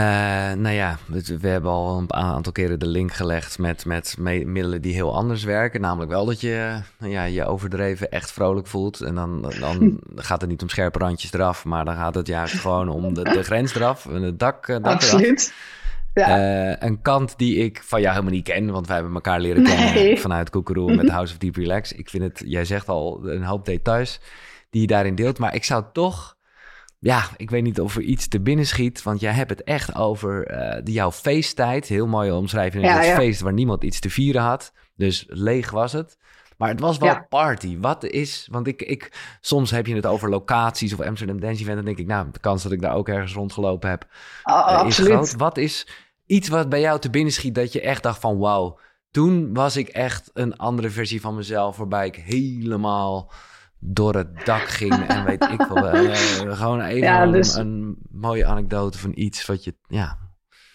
nou 0.53 0.69
ja, 0.69 0.97
we, 1.39 1.47
hebben 1.47 1.71
al 1.71 1.97
een 1.97 2.13
aantal 2.13 2.51
keren 2.51 2.79
de 2.79 2.87
link 2.87 3.13
gelegd 3.13 3.59
met, 3.59 3.85
met 3.85 4.15
me 4.19 4.45
middelen 4.45 4.81
die 4.81 4.93
heel 4.93 5.15
anders 5.15 5.43
werken. 5.43 5.81
Namelijk 5.81 6.11
wel 6.11 6.25
dat 6.25 6.41
je 6.41 6.81
ja, 6.99 7.23
je 7.23 7.45
overdreven 7.45 8.11
echt 8.11 8.31
vrolijk 8.31 8.67
voelt. 8.67 9.01
En 9.01 9.15
dan, 9.15 9.53
dan 9.59 9.99
gaat 10.15 10.41
het 10.41 10.49
niet 10.49 10.61
om 10.61 10.69
scherpe 10.69 10.99
randjes 10.99 11.33
eraf, 11.33 11.65
maar 11.65 11.85
dan 11.85 11.95
gaat 11.95 12.15
het 12.15 12.27
juist 12.27 12.59
gewoon 12.59 12.89
om 12.89 13.13
de, 13.13 13.23
de 13.23 13.43
grens 13.43 13.75
eraf 13.75 14.03
het 14.03 14.39
dak, 14.39 14.67
dak 14.67 14.85
Absoluut. 14.85 15.53
Ja. 16.13 16.69
Uh, 16.69 16.75
een 16.79 17.01
kant 17.01 17.37
die 17.37 17.55
ik 17.55 17.81
van 17.83 18.01
jou 18.01 18.13
helemaal 18.13 18.35
niet 18.35 18.43
ken, 18.43 18.71
want 18.71 18.87
wij 18.87 18.95
hebben 18.95 19.13
elkaar 19.13 19.39
leren 19.39 19.63
kennen 19.63 19.93
nee. 19.93 20.19
vanuit 20.19 20.49
Koekeroe 20.49 20.95
met 20.95 21.09
House 21.09 21.33
of 21.33 21.39
Deep 21.39 21.55
Relax. 21.55 21.93
Ik 21.93 22.09
vind 22.09 22.23
het, 22.23 22.41
jij 22.45 22.65
zegt 22.65 22.89
al 22.89 23.19
een 23.23 23.43
hoop 23.43 23.65
details 23.65 24.19
die 24.69 24.81
je 24.81 24.87
daarin 24.87 25.15
deelt, 25.15 25.39
maar 25.39 25.55
ik 25.55 25.63
zou 25.63 25.83
toch 25.93 26.36
ja, 26.99 27.23
ik 27.37 27.49
weet 27.49 27.63
niet 27.63 27.79
of 27.79 27.95
er 27.95 28.01
iets 28.01 28.27
te 28.27 28.41
binnen 28.41 28.65
schiet. 28.65 29.03
Want 29.03 29.19
jij 29.19 29.31
hebt 29.31 29.49
het 29.49 29.63
echt 29.63 29.95
over 29.95 30.51
uh, 30.51 30.83
de, 30.83 30.91
jouw 30.91 31.11
feesttijd. 31.11 31.87
Heel 31.87 32.07
mooie 32.07 32.33
omschrijving. 32.33 32.85
Ja, 32.85 32.95
het 32.95 33.05
ja. 33.05 33.15
feest 33.15 33.41
waar 33.41 33.53
niemand 33.53 33.83
iets 33.83 33.99
te 33.99 34.09
vieren 34.09 34.41
had. 34.41 34.71
Dus 34.95 35.25
leeg 35.27 35.71
was 35.71 35.93
het. 35.93 36.17
Maar 36.57 36.69
het 36.69 36.79
was 36.79 36.97
wel 36.97 37.25
party. 37.29 37.77
Wat 37.79 38.03
is, 38.03 38.47
want 38.51 38.67
ik, 38.67 38.81
ik, 38.81 39.11
soms 39.41 39.71
heb 39.71 39.87
je 39.87 39.95
het 39.95 40.05
over 40.05 40.29
locaties 40.29 40.93
of 40.93 41.01
Amsterdam 41.01 41.39
Dance 41.39 41.61
Event. 41.61 41.75
Dan 41.75 41.85
denk 41.85 41.97
ik, 41.97 42.07
nou, 42.07 42.27
de 42.31 42.39
kans 42.39 42.63
dat 42.63 42.71
ik 42.71 42.81
daar 42.81 42.95
ook 42.95 43.09
ergens 43.09 43.33
rondgelopen 43.33 43.89
heb, 43.89 44.07
uh, 44.45 44.83
is 44.87 44.97
groot. 44.97 45.35
Wat 45.35 45.57
is 45.57 45.87
iets 46.25 46.47
wat 46.47 46.69
bij 46.69 46.79
jou 46.79 46.99
te 46.99 47.09
binnen 47.09 47.33
schiet 47.33 47.55
dat 47.55 47.71
je 47.73 47.81
echt 47.81 48.03
dacht 48.03 48.19
van, 48.19 48.37
wauw, 48.37 48.79
toen 49.11 49.53
was 49.53 49.77
ik 49.77 49.87
echt 49.87 50.29
een 50.33 50.57
andere 50.57 50.89
versie 50.89 51.21
van 51.21 51.35
mezelf, 51.35 51.77
waarbij 51.77 52.05
ik 52.05 52.15
helemaal 52.15 53.31
door 53.79 54.15
het 54.15 54.45
dak 54.45 54.67
ging 54.67 55.07
en 55.07 55.25
weet 55.25 55.43
ik 55.43 55.61
veel. 55.67 55.95
Uh, 55.95 56.11
gewoon 56.59 56.81
even 56.81 57.07
ja, 57.07 57.27
dus... 57.27 57.55
een, 57.55 57.97
mooie 58.11 58.45
anekdote 58.45 58.97
van 58.97 59.11
iets 59.15 59.45
wat 59.45 59.63
je, 59.63 59.75
ja. 59.87 60.17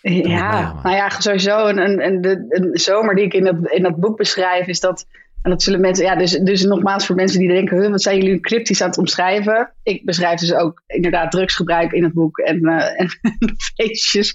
Ja, 0.03 0.81
nou 0.83 0.97
ja, 0.97 1.09
sowieso 1.09 1.67
een, 1.67 1.79
een, 1.79 2.05
een, 2.05 2.21
de, 2.21 2.47
een 2.49 2.79
zomer 2.79 3.15
die 3.15 3.25
ik 3.25 3.35
in 3.35 3.45
dat, 3.45 3.71
in 3.71 3.83
dat 3.83 3.97
boek 3.97 4.17
beschrijf, 4.17 4.67
is 4.67 4.81
dat 4.81 5.07
en 5.43 5.51
dat 5.51 5.63
zullen 5.63 5.81
mensen, 5.81 6.05
ja, 6.05 6.17
dus, 6.17 6.31
dus 6.31 6.65
nogmaals 6.65 7.07
voor 7.07 7.17
mensen 7.17 7.39
die 7.39 7.49
denken, 7.49 7.91
wat 7.91 8.03
zijn 8.03 8.17
jullie 8.17 8.41
cryptisch 8.41 8.83
aan 8.83 8.89
het 8.89 8.99
omschrijven? 8.99 9.75
Ik 9.83 10.05
beschrijf 10.05 10.41
dus 10.41 10.55
ook 10.55 10.83
inderdaad 10.87 11.31
drugsgebruik 11.31 11.93
in 11.93 12.03
het 12.03 12.13
boek 12.13 12.39
en, 12.39 12.69
uh, 12.69 13.01
en 13.01 13.09
feestjes. 13.75 14.35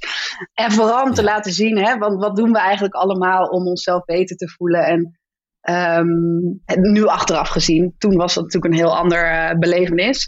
En 0.54 0.72
vooral 0.72 1.04
om 1.04 1.14
te 1.14 1.24
laten 1.24 1.52
zien, 1.52 1.78
hè, 1.78 1.98
want 1.98 2.20
wat 2.20 2.36
doen 2.36 2.52
we 2.52 2.60
eigenlijk 2.60 2.94
allemaal 2.94 3.48
om 3.48 3.68
onszelf 3.68 4.06
beter 4.06 4.36
te 4.36 4.50
voelen? 4.50 4.86
En 4.86 5.17
um, 5.70 6.62
nu 6.66 7.06
achteraf 7.06 7.50
gezien, 7.50 7.96
toen 7.98 8.16
was 8.16 8.34
dat 8.34 8.44
natuurlijk 8.44 8.74
een 8.74 8.80
heel 8.80 8.98
ander 8.98 9.32
uh, 9.32 9.60
belevenis. 9.60 10.28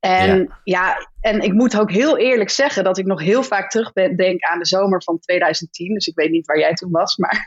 En 0.00 0.38
ja. 0.38 0.58
ja. 0.64 1.08
en 1.20 1.40
ik 1.40 1.52
moet 1.52 1.78
ook 1.78 1.90
heel 1.90 2.18
eerlijk 2.18 2.50
zeggen 2.50 2.84
dat 2.84 2.98
ik 2.98 3.06
nog 3.06 3.20
heel 3.20 3.42
vaak 3.42 3.70
terugdenk 3.70 4.42
aan 4.42 4.58
de 4.58 4.66
zomer 4.66 5.02
van 5.02 5.18
2010. 5.18 5.94
Dus 5.94 6.06
ik 6.06 6.14
weet 6.16 6.30
niet 6.30 6.46
waar 6.46 6.58
jij 6.58 6.72
toen 6.72 6.90
was, 6.90 7.16
maar 7.16 7.44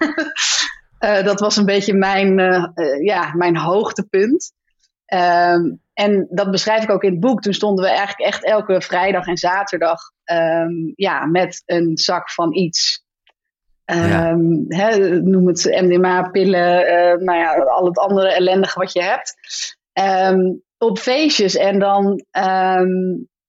Uh, 0.99 1.23
dat 1.29 1.39
was 1.39 1.55
een 1.55 1.65
beetje 1.65 1.93
mijn, 1.93 2.39
uh, 2.39 2.67
uh, 2.75 3.03
ja, 3.03 3.35
mijn 3.35 3.57
hoogtepunt. 3.57 4.53
Um, 5.13 5.81
en 5.93 6.27
dat 6.29 6.51
beschrijf 6.51 6.83
ik 6.83 6.89
ook 6.89 7.03
in 7.03 7.11
het 7.11 7.19
boek. 7.19 7.41
Toen 7.41 7.53
stonden 7.53 7.83
we 7.83 7.89
eigenlijk 7.89 8.19
echt 8.19 8.45
elke 8.45 8.81
vrijdag 8.81 9.27
en 9.27 9.37
zaterdag 9.37 9.99
um, 10.31 10.93
ja, 10.95 11.25
met 11.25 11.63
een 11.65 11.97
zak 11.97 12.31
van 12.31 12.55
iets. 12.55 13.05
Um, 13.91 14.65
hè, 14.67 15.21
noem 15.21 15.47
het 15.47 15.63
MDMA, 15.81 16.29
pillen, 16.29 16.83
nou 17.23 17.39
ja, 17.39 17.55
al 17.55 17.85
het 17.85 17.97
andere 17.97 18.33
ellendige 18.33 18.79
wat 18.79 18.93
je 18.93 19.03
hebt. 19.03 19.35
op 20.77 20.99
feestjes. 20.99 21.55
En 21.55 21.79
dan, 21.79 22.25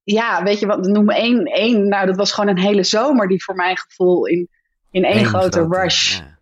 ja, 0.03 0.43
weet 0.43 0.59
je 0.59 0.67
wat, 0.67 0.87
noem 0.87 1.11
één, 1.11 1.45
één. 1.45 1.89
Nou, 1.89 2.07
dat 2.07 2.17
was 2.17 2.33
gewoon 2.33 2.51
een 2.51 2.63
hele 2.63 2.85
zomer 2.85 3.29
die 3.29 3.45
voor 3.45 3.55
mijn 3.55 3.79
gevoel 3.79 4.27
in, 4.27 4.49
in 4.91 5.05
één 5.05 5.25
grote 5.25 5.67
rush. 5.71 6.19
Ja 6.19 6.39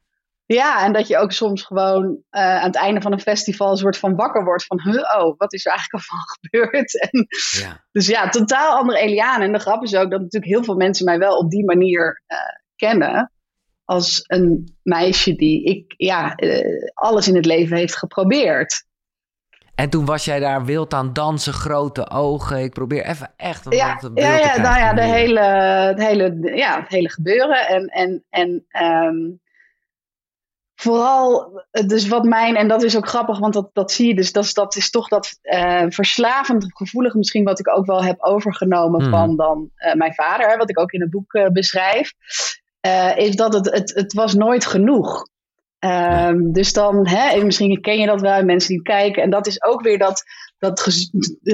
ja, 0.46 0.84
en 0.84 0.92
dat 0.92 1.08
je 1.08 1.18
ook 1.18 1.32
soms 1.32 1.62
gewoon 1.62 2.04
uh, 2.06 2.56
aan 2.56 2.66
het 2.66 2.76
einde 2.76 3.00
van 3.00 3.12
een 3.12 3.20
festival 3.20 3.70
een 3.70 3.76
soort 3.76 3.98
van 3.98 4.16
wakker 4.16 4.44
wordt 4.44 4.64
van, 4.64 4.80
huh, 4.80 5.18
oh, 5.18 5.38
wat 5.38 5.52
is 5.52 5.66
er 5.66 5.72
eigenlijk 5.72 6.04
al 6.10 6.16
van 6.16 6.18
gebeurd? 6.40 7.00
En, 7.00 7.26
ja. 7.60 7.84
Dus 7.92 8.06
ja, 8.06 8.28
totaal 8.28 8.76
andere 8.76 8.98
Eliane. 8.98 9.44
En 9.44 9.52
de 9.52 9.58
grap 9.58 9.82
is 9.82 9.94
ook 9.94 10.10
dat 10.10 10.20
natuurlijk 10.20 10.52
heel 10.52 10.64
veel 10.64 10.76
mensen 10.76 11.04
mij 11.04 11.18
wel 11.18 11.36
op 11.36 11.50
die 11.50 11.64
manier 11.64 12.22
uh, 12.26 12.38
kennen. 12.76 13.32
Als 13.86 14.24
een 14.26 14.76
meisje 14.82 15.34
die 15.34 15.64
ik, 15.64 15.94
ja, 15.96 16.32
uh, 16.36 16.90
alles 16.94 17.28
in 17.28 17.34
het 17.34 17.46
leven 17.46 17.76
heeft 17.76 17.96
geprobeerd. 17.96 18.84
En 19.74 19.90
toen 19.90 20.04
was 20.04 20.24
jij 20.24 20.38
daar 20.38 20.64
wild 20.64 20.94
aan 20.94 21.12
dansen, 21.12 21.52
grote 21.52 22.10
ogen. 22.10 22.62
Ik 22.62 22.72
probeer 22.72 23.04
even 23.04 23.32
echt 23.36 23.66
een 23.66 23.76
ja, 23.76 24.00
ja, 24.14 24.36
ja, 24.36 24.56
nou 24.56 24.78
ja, 24.78 24.94
de 24.94 25.02
hele, 25.02 25.40
het 25.40 25.98
hele, 25.98 26.54
ja, 26.54 26.80
het 26.80 26.88
hele 26.88 27.10
gebeuren. 27.10 27.66
En, 27.68 27.86
en, 27.86 28.24
en 28.30 28.66
um, 28.82 29.40
vooral, 30.74 31.62
dus 31.86 32.08
wat 32.08 32.24
mijn, 32.24 32.56
en 32.56 32.68
dat 32.68 32.82
is 32.82 32.96
ook 32.96 33.08
grappig, 33.08 33.38
want 33.38 33.54
dat, 33.54 33.70
dat 33.72 33.92
zie 33.92 34.06
je 34.06 34.14
dus, 34.14 34.32
dat, 34.32 34.50
dat 34.54 34.76
is 34.76 34.90
toch 34.90 35.08
dat 35.08 35.38
uh, 35.42 35.84
verslavend 35.88 36.66
gevoelig 36.68 37.14
misschien 37.14 37.44
wat 37.44 37.58
ik 37.58 37.76
ook 37.76 37.86
wel 37.86 38.04
heb 38.04 38.22
overgenomen 38.22 39.00
hmm. 39.00 39.10
van 39.10 39.36
dan 39.36 39.70
uh, 39.76 39.94
mijn 39.94 40.14
vader, 40.14 40.58
wat 40.58 40.70
ik 40.70 40.80
ook 40.80 40.92
in 40.92 41.00
het 41.00 41.10
boek 41.10 41.34
uh, 41.34 41.48
beschrijf, 41.48 42.12
is 43.16 43.36
dat 43.36 43.54
het, 43.54 43.70
het, 43.70 43.94
het 43.94 44.12
was 44.12 44.34
nooit 44.34 44.66
genoeg. 44.66 45.26
Um, 45.78 46.52
dus 46.52 46.72
dan, 46.72 47.08
hè, 47.08 47.44
misschien 47.44 47.80
ken 47.80 47.98
je 47.98 48.06
dat 48.06 48.20
wel, 48.20 48.44
mensen 48.44 48.74
die 48.74 48.82
kijken, 48.82 49.22
en 49.22 49.30
dat 49.30 49.46
is 49.46 49.64
ook 49.64 49.82
weer 49.82 49.98
dat, 49.98 50.22
dat 50.58 50.86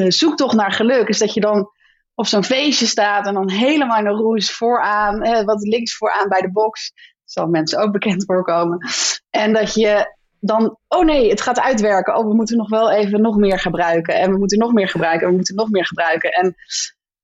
zoektocht 0.08 0.54
naar 0.54 0.72
geluk, 0.72 1.08
is 1.08 1.18
dat 1.18 1.34
je 1.34 1.40
dan 1.40 1.70
op 2.14 2.26
zo'n 2.26 2.44
feestje 2.44 2.86
staat 2.86 3.26
en 3.26 3.34
dan 3.34 3.50
helemaal 3.50 3.98
in 3.98 4.06
een 4.06 4.16
roes 4.16 4.52
vooraan, 4.52 5.44
wat 5.44 5.62
links 5.62 5.96
vooraan 5.96 6.28
bij 6.28 6.40
de 6.40 6.52
box 6.52 6.92
zal 7.24 7.46
mensen 7.46 7.78
ook 7.78 7.92
bekend 7.92 8.24
voorkomen. 8.24 8.78
En 9.30 9.52
dat 9.52 9.74
je 9.74 10.14
dan, 10.40 10.78
oh 10.88 11.04
nee, 11.04 11.30
het 11.30 11.40
gaat 11.40 11.60
uitwerken. 11.60 12.16
Oh, 12.16 12.26
we 12.26 12.34
moeten 12.34 12.56
nog 12.56 12.68
wel 12.68 12.90
even 12.90 13.20
nog 13.20 13.36
meer 13.36 13.58
gebruiken. 13.58 14.14
En 14.14 14.30
we 14.32 14.38
moeten 14.38 14.58
nog 14.58 14.72
meer 14.72 14.88
gebruiken. 14.88 15.22
En 15.26 15.30
we 15.30 15.36
moeten 15.36 15.54
nog 15.54 15.70
meer 15.70 15.86
gebruiken. 15.86 16.30
En, 16.30 16.54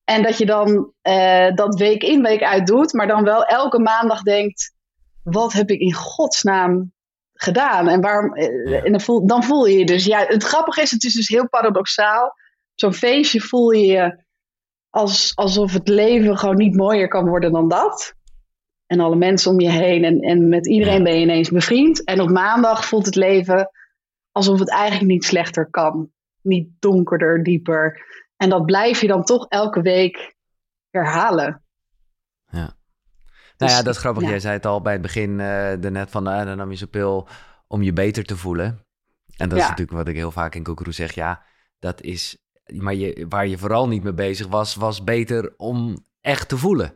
en 0.08 0.22
dat 0.22 0.38
je 0.38 0.46
dan 0.46 0.92
uh, 1.02 1.54
dat 1.54 1.78
week 1.78 2.02
in, 2.02 2.22
week 2.22 2.42
uit 2.42 2.66
doet. 2.66 2.92
Maar 2.92 3.06
dan 3.06 3.24
wel 3.24 3.44
elke 3.44 3.78
maandag 3.78 4.22
denkt, 4.22 4.74
wat 5.22 5.52
heb 5.52 5.70
ik 5.70 5.80
in 5.80 5.92
godsnaam 5.92 6.92
gedaan? 7.32 7.88
En, 7.88 8.00
waarom, 8.00 8.36
uh, 8.36 8.84
en 8.84 8.92
dan, 8.92 9.00
voel, 9.00 9.26
dan 9.26 9.44
voel 9.44 9.66
je 9.66 9.78
je 9.78 9.86
dus, 9.86 10.04
ja, 10.04 10.24
het 10.26 10.42
grappige 10.42 10.82
is, 10.82 10.90
het 10.90 11.04
is 11.04 11.14
dus 11.14 11.28
heel 11.28 11.48
paradoxaal. 11.48 12.34
Zo'n 12.74 12.92
feestje 12.92 13.40
voel 13.40 13.70
je 13.70 13.86
je 13.86 14.24
als, 14.90 15.32
alsof 15.34 15.72
het 15.72 15.88
leven 15.88 16.38
gewoon 16.38 16.56
niet 16.56 16.76
mooier 16.76 17.08
kan 17.08 17.28
worden 17.28 17.52
dan 17.52 17.68
dat 17.68 18.14
en 18.86 19.00
alle 19.00 19.16
mensen 19.16 19.50
om 19.50 19.60
je 19.60 19.70
heen. 19.70 20.04
En, 20.04 20.20
en 20.20 20.48
met 20.48 20.66
iedereen 20.66 21.02
ben 21.02 21.14
je 21.14 21.20
ineens 21.20 21.50
bevriend. 21.50 22.04
En 22.04 22.20
op 22.20 22.30
maandag 22.30 22.84
voelt 22.84 23.06
het 23.06 23.16
leven 23.16 23.70
alsof 24.32 24.58
het 24.58 24.70
eigenlijk 24.70 25.10
niet 25.10 25.24
slechter 25.24 25.70
kan. 25.70 26.10
Niet 26.42 26.68
donkerder, 26.78 27.42
dieper. 27.42 28.06
En 28.38 28.48
dat 28.48 28.66
blijf 28.66 29.00
je 29.00 29.06
dan 29.06 29.24
toch 29.24 29.46
elke 29.48 29.82
week 29.82 30.34
herhalen. 30.90 31.62
Ja. 32.50 32.58
nou 32.58 32.70
ja, 33.56 33.66
dus, 33.76 33.84
dat 33.84 33.94
is 33.94 34.00
grappig. 34.00 34.28
Jij 34.28 34.40
zei 34.40 34.54
het 34.54 34.66
al 34.66 34.80
bij 34.80 34.92
het 34.92 35.02
begin 35.02 35.30
uh, 35.30 35.72
net 35.72 36.10
van, 36.10 36.28
uh, 36.28 36.44
dan 36.44 36.56
nam 36.56 36.70
je 36.70 36.76
zo'n 36.76 36.90
pil 36.90 37.28
om 37.66 37.82
je 37.82 37.92
beter 37.92 38.24
te 38.24 38.36
voelen. 38.36 38.86
En 39.36 39.48
dat 39.48 39.58
is 39.58 39.64
natuurlijk 39.64 39.98
wat 39.98 40.08
ik 40.08 40.14
heel 40.14 40.30
vaak 40.30 40.54
in 40.54 40.62
Koekeroe 40.62 40.92
zeg. 40.92 41.14
Ja, 41.14 41.42
dat 41.78 42.00
is... 42.00 42.38
Maar 42.66 42.94
je, 42.94 43.26
waar 43.28 43.46
je 43.46 43.58
vooral 43.58 43.88
niet 43.88 44.02
mee 44.02 44.12
bezig 44.12 44.46
was, 44.46 44.74
was 44.74 45.04
beter 45.04 45.54
om 45.56 46.04
echt 46.20 46.48
te 46.48 46.56
voelen. 46.56 46.94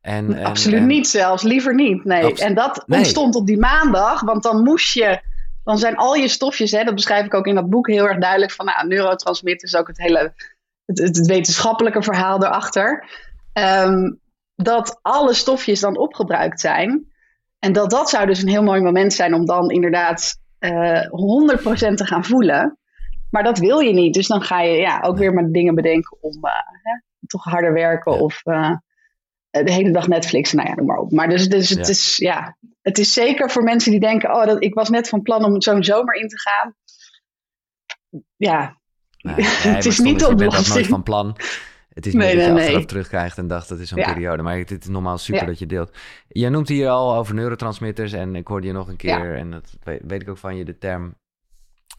En, 0.00 0.34
en, 0.34 0.44
Absoluut 0.44 0.86
niet 0.86 1.08
zelfs, 1.08 1.42
liever 1.42 1.74
niet. 1.74 2.04
Nee. 2.04 2.34
en 2.34 2.54
dat 2.54 2.84
ontstond 2.86 3.34
op 3.34 3.46
die 3.46 3.58
maandag, 3.58 4.20
want 4.20 4.42
dan 4.42 4.62
moest 4.62 4.94
je, 4.94 5.20
dan 5.64 5.78
zijn 5.78 5.96
al 5.96 6.14
je 6.14 6.28
stofjes, 6.28 6.70
hè, 6.70 6.84
dat 6.84 6.94
beschrijf 6.94 7.26
ik 7.26 7.34
ook 7.34 7.46
in 7.46 7.54
dat 7.54 7.70
boek 7.70 7.86
heel 7.86 8.08
erg 8.08 8.18
duidelijk, 8.18 8.52
van 8.52 8.66
nou, 8.66 8.86
neurotransmitters, 8.86 9.76
ook 9.76 9.86
het 9.86 9.98
hele 9.98 10.34
het, 10.98 11.16
het 11.16 11.26
wetenschappelijke 11.26 12.02
verhaal 12.02 12.44
erachter. 12.44 13.08
Um, 13.52 14.20
dat 14.54 14.98
alle 15.02 15.34
stofjes 15.34 15.80
dan 15.80 15.98
opgebruikt 15.98 16.60
zijn. 16.60 17.06
En 17.58 17.72
dat 17.72 17.90
dat 17.90 18.10
zou 18.10 18.26
dus 18.26 18.42
een 18.42 18.48
heel 18.48 18.62
mooi 18.62 18.80
moment 18.80 19.12
zijn 19.12 19.34
om 19.34 19.44
dan 19.44 19.70
inderdaad 19.70 20.36
uh, 20.60 21.04
eh, 21.04 21.10
100% 21.90 21.94
te 21.94 22.06
gaan 22.06 22.24
voelen. 22.24 22.78
Maar 23.30 23.42
dat 23.42 23.58
wil 23.58 23.78
je 23.78 23.92
niet. 23.92 24.14
Dus 24.14 24.26
dan 24.26 24.42
ga 24.42 24.60
je 24.60 24.76
ja, 24.76 25.00
ook 25.00 25.18
weer 25.18 25.32
met 25.32 25.52
dingen 25.52 25.74
bedenken 25.74 26.18
om 26.20 26.44
uh, 26.44 26.52
hè, 26.82 27.00
toch 27.26 27.44
harder 27.44 27.72
werken 27.72 28.12
of 28.12 28.40
uh, 28.44 28.76
eh, 29.50 29.64
de 29.64 29.72
hele 29.72 29.90
dag 29.90 30.08
Netflix, 30.08 30.52
nou 30.52 30.68
ja, 30.68 30.74
noem 30.74 30.86
maar 30.86 30.98
op. 30.98 31.12
Maar 31.12 31.28
dus, 31.28 31.48
dus 31.48 31.68
het, 31.68 31.88
Is, 31.88 32.16
ja, 32.16 32.56
het 32.82 32.98
is 32.98 33.12
zeker 33.12 33.50
voor 33.50 33.62
mensen 33.62 33.90
die 33.90 34.00
denken, 34.00 34.34
oh, 34.34 34.46
dat, 34.46 34.64
ik 34.64 34.74
was 34.74 34.88
net 34.88 35.08
van 35.08 35.22
plan 35.22 35.44
om 35.44 35.60
zo'n 35.60 35.84
zomer 35.84 36.14
in 36.14 36.28
te 36.28 36.38
gaan. 36.38 36.74
Ja, 38.36 38.79
nee, 39.22 39.44
het 39.46 39.86
is 39.86 39.98
niet 39.98 40.18
de 40.18 40.28
oplossing. 40.28 40.74
Nooit 40.74 40.86
van 40.86 41.02
plan. 41.02 41.36
Het 41.94 42.06
is 42.06 42.12
niet 42.12 42.22
nee, 42.22 42.36
dat 42.36 42.44
je 42.44 42.52
achteraf 42.52 42.84
terugkrijgt 42.84 43.38
en 43.38 43.48
dacht, 43.48 43.68
dat 43.68 43.78
is 43.78 43.88
zo'n 43.88 44.02
periode. 44.02 44.42
Maar 44.42 44.58
het 44.58 44.70
is 44.70 44.88
normaal 44.88 45.18
super 45.18 45.46
dat 45.46 45.58
je 45.58 45.66
deelt. 45.66 45.96
Je 46.28 46.48
noemt 46.48 46.68
hier 46.68 46.88
al 46.88 47.14
over 47.16 47.34
neurotransmitters 47.34 48.12
en 48.12 48.36
ik 48.36 48.46
hoorde 48.46 48.66
je 48.66 48.72
nog 48.72 48.88
een 48.88 48.96
keer, 48.96 49.36
en 49.36 49.50
dat 49.50 49.76
weet 49.82 50.22
ik 50.22 50.28
ook 50.28 50.38
van 50.38 50.56
je, 50.56 50.64
de 50.64 50.78
term 50.78 51.14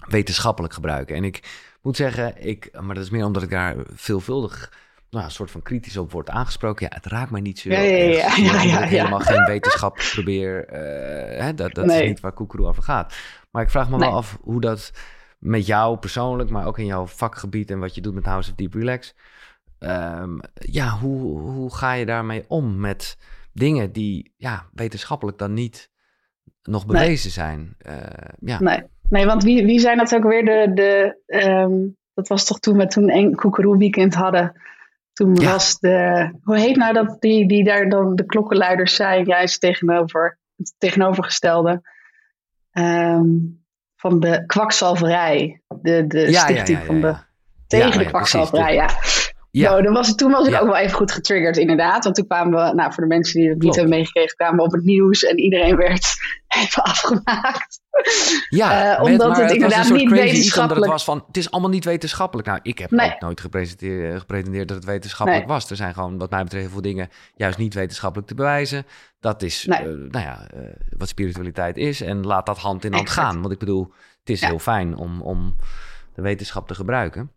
wetenschappelijk 0.07 0.73
gebruiken. 0.73 1.15
En 1.15 1.23
ik 1.23 1.43
moet 1.81 1.95
zeggen, 1.95 2.47
ik, 2.47 2.69
maar 2.81 2.95
dat 2.95 3.03
is 3.03 3.09
meer 3.09 3.25
omdat 3.25 3.43
ik 3.43 3.49
daar 3.49 3.75
veelvuldig 3.93 4.71
nou, 5.09 5.25
een 5.25 5.31
soort 5.31 5.51
van 5.51 5.61
kritisch 5.61 5.97
op 5.97 6.11
wordt 6.11 6.29
aangesproken. 6.29 6.87
Ja, 6.89 6.95
het 6.95 7.05
raakt 7.05 7.31
mij 7.31 7.41
niet 7.41 7.59
zo. 7.59 7.69
Ja, 7.69 7.79
ja, 7.79 7.95
ja. 7.95 8.35
ja, 8.35 8.61
ja, 8.61 8.81
helemaal 8.81 9.19
geen 9.19 9.45
wetenschap 9.45 9.95
probeer. 10.13 10.65
Uh, 10.73 11.39
hè, 11.39 11.53
dat 11.53 11.73
dat 11.73 11.91
is 11.91 12.07
niet 12.07 12.19
waar 12.19 12.31
Koekeroe 12.31 12.67
over 12.67 12.83
gaat. 12.83 13.15
Maar 13.51 13.63
ik 13.63 13.69
vraag 13.69 13.89
me 13.89 13.97
wel 13.97 14.13
af 14.13 14.37
hoe 14.41 14.61
dat 14.61 14.91
met 15.41 15.65
jou 15.65 15.97
persoonlijk, 15.97 16.49
maar 16.49 16.65
ook 16.65 16.77
in 16.77 16.85
jouw 16.85 17.05
vakgebied 17.05 17.71
en 17.71 17.79
wat 17.79 17.95
je 17.95 18.01
doet 18.01 18.13
met 18.13 18.25
House 18.25 18.49
of 18.49 18.55
Deep 18.55 18.73
Relax. 18.73 19.15
Um, 19.79 20.39
ja, 20.53 20.89
hoe, 20.89 21.39
hoe 21.39 21.75
ga 21.75 21.93
je 21.93 22.05
daarmee 22.05 22.45
om 22.47 22.79
met 22.79 23.17
dingen 23.53 23.91
die 23.91 24.33
ja, 24.37 24.65
wetenschappelijk 24.73 25.37
dan 25.37 25.53
niet 25.53 25.89
nog 26.63 26.85
bewezen 26.85 27.31
zijn? 27.31 27.75
Uh, 27.87 27.97
ja. 28.39 28.59
Nee. 28.59 28.83
nee, 29.09 29.25
want 29.25 29.43
wie, 29.43 29.65
wie 29.65 29.79
zijn 29.79 29.97
dat 29.97 30.15
ook 30.15 30.23
weer? 30.23 30.45
De, 30.45 30.71
de, 30.73 31.17
um, 31.45 31.97
dat 32.13 32.27
was 32.27 32.45
toch 32.45 32.59
toen 32.59 32.77
we 32.77 32.87
toen 32.87 33.11
een 33.11 33.35
Koekeroe 33.35 33.77
weekend 33.77 34.13
hadden 34.13 34.61
toen 35.13 35.43
was 35.43 35.79
de, 35.79 36.31
hoe 36.43 36.57
heet 36.57 36.75
nou 36.75 36.93
dat, 36.93 37.21
die, 37.21 37.47
die 37.47 37.63
daar 37.63 37.89
dan 37.89 38.15
de 38.15 38.25
klokkenluiders 38.25 38.95
zijn, 38.95 39.25
juist 39.25 39.59
tegenover 39.59 40.39
het 40.55 40.73
tegenovergestelde. 40.77 41.81
ehm, 42.71 43.27
van 44.01 44.19
de 44.19 44.45
kwakzalverij. 44.45 45.61
De, 45.81 46.07
de 46.07 46.33
stichting 46.33 46.79
van 46.85 47.01
de 47.01 47.15
tegen 47.67 47.99
de 47.99 48.05
kwakzalverij, 48.05 48.73
ja. 48.73 48.89
Ja. 49.51 49.69
Nou, 49.69 49.83
dan 49.83 49.93
was, 49.93 50.15
toen 50.15 50.31
was 50.31 50.47
ik 50.47 50.61
ook 50.61 50.67
wel 50.67 50.77
even 50.77 50.95
goed 50.95 51.11
getriggerd, 51.11 51.57
inderdaad. 51.57 52.03
Want 52.03 52.15
toen 52.15 52.27
kwamen 52.27 52.65
we, 52.65 52.75
nou, 52.75 52.93
voor 52.93 53.03
de 53.03 53.09
mensen 53.09 53.39
die 53.39 53.49
het 53.49 53.61
niet 53.61 53.75
hebben 53.75 53.93
meegekregen, 53.93 54.35
kwamen 54.35 54.55
we 54.55 54.63
op 54.63 54.71
het 54.71 54.83
nieuws 54.83 55.23
en 55.23 55.39
iedereen 55.39 55.75
werd 55.75 56.15
even 56.61 56.83
afgemaakt. 56.83 57.80
Ja, 58.49 58.99
uh, 58.99 59.03
omdat 59.03 59.37
het, 59.37 59.51
inderdaad 59.51 59.89
niet 59.89 60.09
wetenschappelijk 60.09 60.91
was. 60.91 61.03
Van, 61.03 61.23
het 61.27 61.37
is 61.37 61.51
allemaal 61.51 61.69
niet 61.69 61.85
wetenschappelijk. 61.85 62.47
Nou, 62.47 62.59
ik 62.63 62.77
heb 62.77 62.93
ook 62.93 63.19
nooit 63.19 63.41
gepretendeerd 63.41 64.67
dat 64.67 64.77
het 64.77 64.85
wetenschappelijk 64.85 65.47
was. 65.47 65.69
Er 65.69 65.75
zijn 65.75 65.93
gewoon, 65.93 66.17
wat 66.17 66.29
mij 66.29 66.43
betreft, 66.43 66.63
heel 66.63 66.73
veel 66.73 66.81
dingen 66.81 67.09
juist 67.35 67.57
niet 67.57 67.73
wetenschappelijk 67.73 68.27
te 68.27 68.35
bewijzen. 68.35 68.85
Dat 69.19 69.41
is, 69.41 69.65
uh, 69.65 69.77
nou 69.77 70.09
ja, 70.11 70.47
uh, 70.55 70.61
wat 70.97 71.07
spiritualiteit 71.07 71.77
is. 71.77 72.01
En 72.01 72.25
laat 72.25 72.45
dat 72.45 72.57
hand 72.57 72.85
in 72.85 72.93
hand 72.93 73.09
gaan. 73.09 73.41
Want 73.41 73.53
ik 73.53 73.59
bedoel, 73.59 73.93
het 74.19 74.29
is 74.29 74.41
heel 74.41 74.59
fijn 74.59 74.95
om, 74.95 75.21
om 75.21 75.55
de 76.15 76.21
wetenschap 76.21 76.67
te 76.67 76.75
gebruiken. 76.75 77.31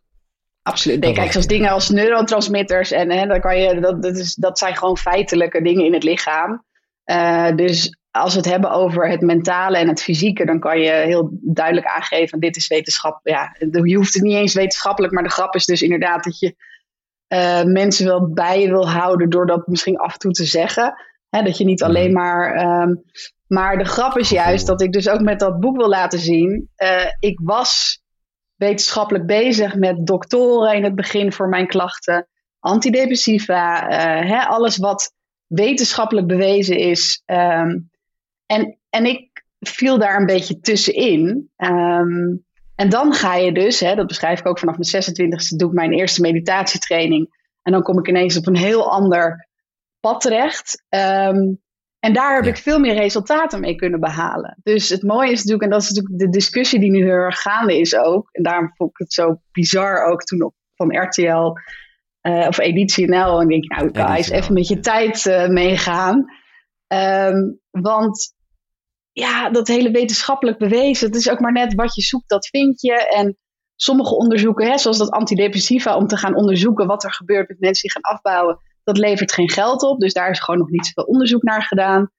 Absoluut. 0.63 1.01
Nee, 1.01 1.13
kijk, 1.13 1.31
zoals 1.31 1.47
dingen 1.47 1.71
als 1.71 1.89
neurotransmitters 1.89 2.91
en 2.91 3.11
hè, 3.11 3.27
dan 3.27 3.41
kan 3.41 3.59
je, 3.59 3.81
dat, 3.81 4.03
dat, 4.03 4.17
is, 4.17 4.35
dat 4.35 4.59
zijn 4.59 4.77
gewoon 4.77 4.97
feitelijke 4.97 5.63
dingen 5.63 5.85
in 5.85 5.93
het 5.93 6.03
lichaam. 6.03 6.65
Uh, 7.07 7.55
dus 7.57 7.99
als 8.11 8.33
we 8.33 8.39
het 8.39 8.51
hebben 8.51 8.71
over 8.71 9.09
het 9.09 9.21
mentale 9.21 9.79
en 9.79 9.89
het 9.89 10.03
fysieke, 10.03 10.45
dan 10.45 10.61
kan 10.61 10.81
je 10.81 10.91
heel 10.91 11.29
duidelijk 11.41 11.87
aangeven: 11.87 12.41
dit 12.41 12.57
is 12.57 12.67
wetenschap. 12.67 13.21
Ja, 13.23 13.57
je 13.83 13.97
hoeft 13.97 14.15
het 14.15 14.23
niet 14.23 14.37
eens 14.37 14.55
wetenschappelijk, 14.55 15.13
maar 15.13 15.23
de 15.23 15.31
grap 15.31 15.55
is 15.55 15.65
dus 15.65 15.83
inderdaad 15.83 16.25
dat 16.25 16.39
je 16.39 16.55
uh, 17.29 17.63
mensen 17.63 18.07
wel 18.07 18.33
bij 18.33 18.61
je 18.61 18.69
wil 18.69 18.91
houden 18.91 19.31
door 19.31 19.47
dat 19.47 19.67
misschien 19.67 19.99
af 19.99 20.13
en 20.13 20.19
toe 20.19 20.33
te 20.33 20.45
zeggen. 20.45 20.95
Hè, 21.29 21.43
dat 21.43 21.59
je 21.59 21.65
niet 21.65 21.81
mhm. 21.81 21.89
alleen 21.89 22.13
maar. 22.13 22.67
Um, 22.83 23.03
maar 23.47 23.79
de 23.79 23.85
grap 23.85 24.19
is 24.19 24.29
juist 24.29 24.67
dat 24.67 24.81
ik 24.81 24.93
dus 24.93 25.09
ook 25.09 25.21
met 25.21 25.39
dat 25.39 25.61
boek 25.61 25.77
wil 25.77 25.89
laten 25.89 26.19
zien. 26.19 26.71
Uh, 26.83 27.07
ik 27.19 27.41
was 27.43 28.03
wetenschappelijk 28.55 29.27
bezig 29.27 29.75
met 29.75 30.07
doktoren 30.07 30.75
in 30.75 30.85
het 30.85 30.95
begin 30.95 31.33
voor 31.33 31.49
mijn 31.49 31.67
klachten, 31.67 32.29
antidepressiva, 32.59 33.91
uh, 33.91 34.31
hè, 34.31 34.45
alles 34.45 34.77
wat 34.77 35.14
wetenschappelijk 35.47 36.27
bewezen 36.27 36.79
is. 36.79 37.23
Um, 37.27 37.91
en, 38.47 38.79
en 38.91 39.07
ik 39.07 39.45
viel 39.61 39.99
daar 39.99 40.21
een 40.21 40.27
beetje 40.27 40.61
tussenin. 40.61 41.51
Um, 41.57 42.45
en 42.75 42.89
dan 42.89 43.13
ga 43.13 43.35
je 43.35 43.53
dus, 43.53 43.81
hè, 43.81 43.95
dat 43.95 44.07
beschrijf 44.07 44.41
ik 44.41 44.47
ook 44.47 44.59
vanaf 44.59 44.77
mijn 44.79 45.05
26e, 45.05 45.57
doe 45.57 45.69
ik 45.69 45.75
mijn 45.75 45.93
eerste 45.93 46.21
meditatietraining. 46.21 47.43
En 47.63 47.73
dan 47.73 47.83
kom 47.83 47.99
ik 47.99 48.09
ineens 48.09 48.37
op 48.37 48.47
een 48.47 48.57
heel 48.57 48.91
ander 48.91 49.49
pad 50.01 50.21
terecht. 50.21 50.85
Um, 50.89 51.63
en 51.99 52.13
daar 52.13 52.35
heb 52.35 52.45
ik 52.45 52.57
veel 52.57 52.79
meer 52.79 52.95
resultaten 52.95 53.61
mee 53.61 53.75
kunnen 53.75 54.01
behalen. 54.01 54.59
Dus 54.63 54.89
het 54.89 55.03
mooie 55.03 55.31
is 55.31 55.45
natuurlijk, 55.45 55.63
en 55.63 55.71
dat 55.71 55.83
is 55.83 55.89
natuurlijk 55.89 56.19
de 56.19 56.39
discussie 56.39 56.81
die 56.81 56.91
nu 56.91 57.03
heel 57.03 57.09
erg 57.09 57.41
gaande 57.41 57.79
is 57.79 57.97
ook. 57.97 58.29
En 58.33 58.43
daarom 58.43 58.73
vond 58.75 58.91
ik 58.91 58.99
het 58.99 59.13
zo 59.13 59.41
bizar 59.53 60.05
ook 60.05 60.23
toen 60.23 60.43
op, 60.43 60.55
van 60.75 60.97
RTL 60.97 61.53
uh, 62.29 62.47
of 62.49 62.59
Editie 62.59 63.09
NL. 63.09 63.41
En 63.41 63.49
denk 63.49 63.65
ik, 63.65 63.71
nou 63.71 63.91
guys, 63.93 64.31
even 64.31 64.55
met 64.55 64.69
je 64.69 64.81
tijd 64.81 65.25
uh, 65.25 65.49
meegaan. 65.49 66.25
Um, 66.87 67.61
want 67.71 68.35
ja, 69.13 69.51
dat 69.51 69.69
hele 69.69 69.91
wetenschappelijk 69.91 70.59
bewezen, 70.59 71.07
het 71.07 71.17
is 71.17 71.31
ook 71.31 71.41
maar 71.41 71.53
net 71.53 71.75
wat 71.75 71.95
je 71.95 72.03
zoekt, 72.03 72.29
dat 72.29 72.47
vind 72.47 72.81
je. 72.81 73.09
En 73.09 73.39
sommige 73.77 74.17
onderzoeken, 74.17 74.71
hè, 74.71 74.79
zoals 74.79 74.99
dat 74.99 75.11
antidepressiva, 75.11 75.97
om 75.97 76.07
te 76.07 76.17
gaan 76.17 76.37
onderzoeken 76.37 76.87
wat 76.87 77.05
er 77.05 77.13
gebeurt 77.13 77.49
met 77.49 77.61
mensen 77.61 77.83
die 77.83 77.93
gaan 77.93 78.13
afbouwen 78.13 78.59
dat 78.85 78.99
levert 78.99 79.33
geen 79.33 79.51
geld 79.51 79.83
op, 79.83 80.01
dus 80.01 80.13
daar 80.13 80.31
is 80.31 80.41
gewoon 80.41 80.61
nog 80.61 80.71
niet 80.71 80.87
zoveel 80.87 81.13
onderzoek 81.13 81.43
naar 81.43 81.63
gedaan. 81.63 82.11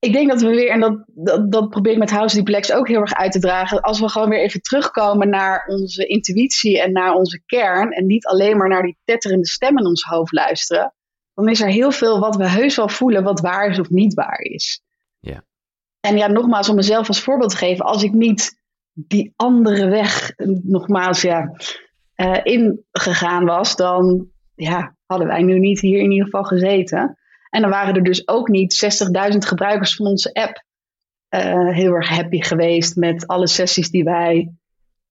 Ik 0.00 0.12
denk 0.12 0.28
dat 0.28 0.40
we 0.40 0.48
weer, 0.48 0.70
en 0.70 0.80
dat, 0.80 1.04
dat, 1.06 1.52
dat 1.52 1.68
probeer 1.68 1.92
ik 1.92 1.98
met 1.98 2.10
House 2.10 2.36
Duplex 2.36 2.72
ook 2.72 2.88
heel 2.88 3.00
erg 3.00 3.14
uit 3.14 3.32
te 3.32 3.38
dragen, 3.38 3.80
als 3.80 4.00
we 4.00 4.08
gewoon 4.08 4.28
weer 4.28 4.40
even 4.40 4.60
terugkomen 4.60 5.28
naar 5.28 5.66
onze 5.66 6.06
intuïtie 6.06 6.80
en 6.80 6.92
naar 6.92 7.14
onze 7.14 7.42
kern, 7.46 7.90
en 7.90 8.06
niet 8.06 8.26
alleen 8.26 8.56
maar 8.56 8.68
naar 8.68 8.82
die 8.82 8.98
tetterende 9.04 9.46
stem 9.46 9.78
in 9.78 9.86
ons 9.86 10.02
hoofd 10.02 10.32
luisteren, 10.32 10.94
dan 11.34 11.48
is 11.48 11.60
er 11.60 11.68
heel 11.68 11.90
veel 11.90 12.20
wat 12.20 12.36
we 12.36 12.48
heus 12.48 12.76
wel 12.76 12.88
voelen, 12.88 13.22
wat 13.22 13.40
waar 13.40 13.70
is 13.70 13.78
of 13.78 13.90
niet 13.90 14.14
waar 14.14 14.40
is. 14.40 14.82
Ja. 15.18 15.44
En 16.00 16.16
ja, 16.16 16.26
nogmaals, 16.26 16.68
om 16.68 16.76
mezelf 16.76 17.08
als 17.08 17.22
voorbeeld 17.22 17.50
te 17.50 17.56
geven, 17.56 17.84
als 17.84 18.02
ik 18.02 18.12
niet 18.12 18.60
die 18.92 19.32
andere 19.36 19.88
weg, 19.88 20.32
nogmaals, 20.62 21.22
ja, 21.22 21.56
uh, 22.16 22.40
ingegaan 22.42 23.44
was, 23.44 23.76
dan 23.76 24.28
ja, 24.54 24.96
hadden 25.06 25.26
wij 25.26 25.42
nu 25.42 25.58
niet 25.58 25.80
hier 25.80 25.98
in 25.98 26.10
ieder 26.10 26.24
geval 26.24 26.44
gezeten. 26.44 27.18
En 27.50 27.60
dan 27.60 27.70
waren 27.70 27.94
er 27.94 28.02
dus 28.02 28.28
ook 28.28 28.48
niet 28.48 29.02
60.000 29.32 29.38
gebruikers 29.38 29.96
van 29.96 30.06
onze 30.06 30.32
app 30.32 30.64
uh, 31.30 31.74
heel 31.74 31.92
erg 31.92 32.08
happy 32.08 32.40
geweest 32.40 32.96
met 32.96 33.26
alle 33.26 33.46
sessies 33.46 33.90
die 33.90 34.04
wij 34.04 34.52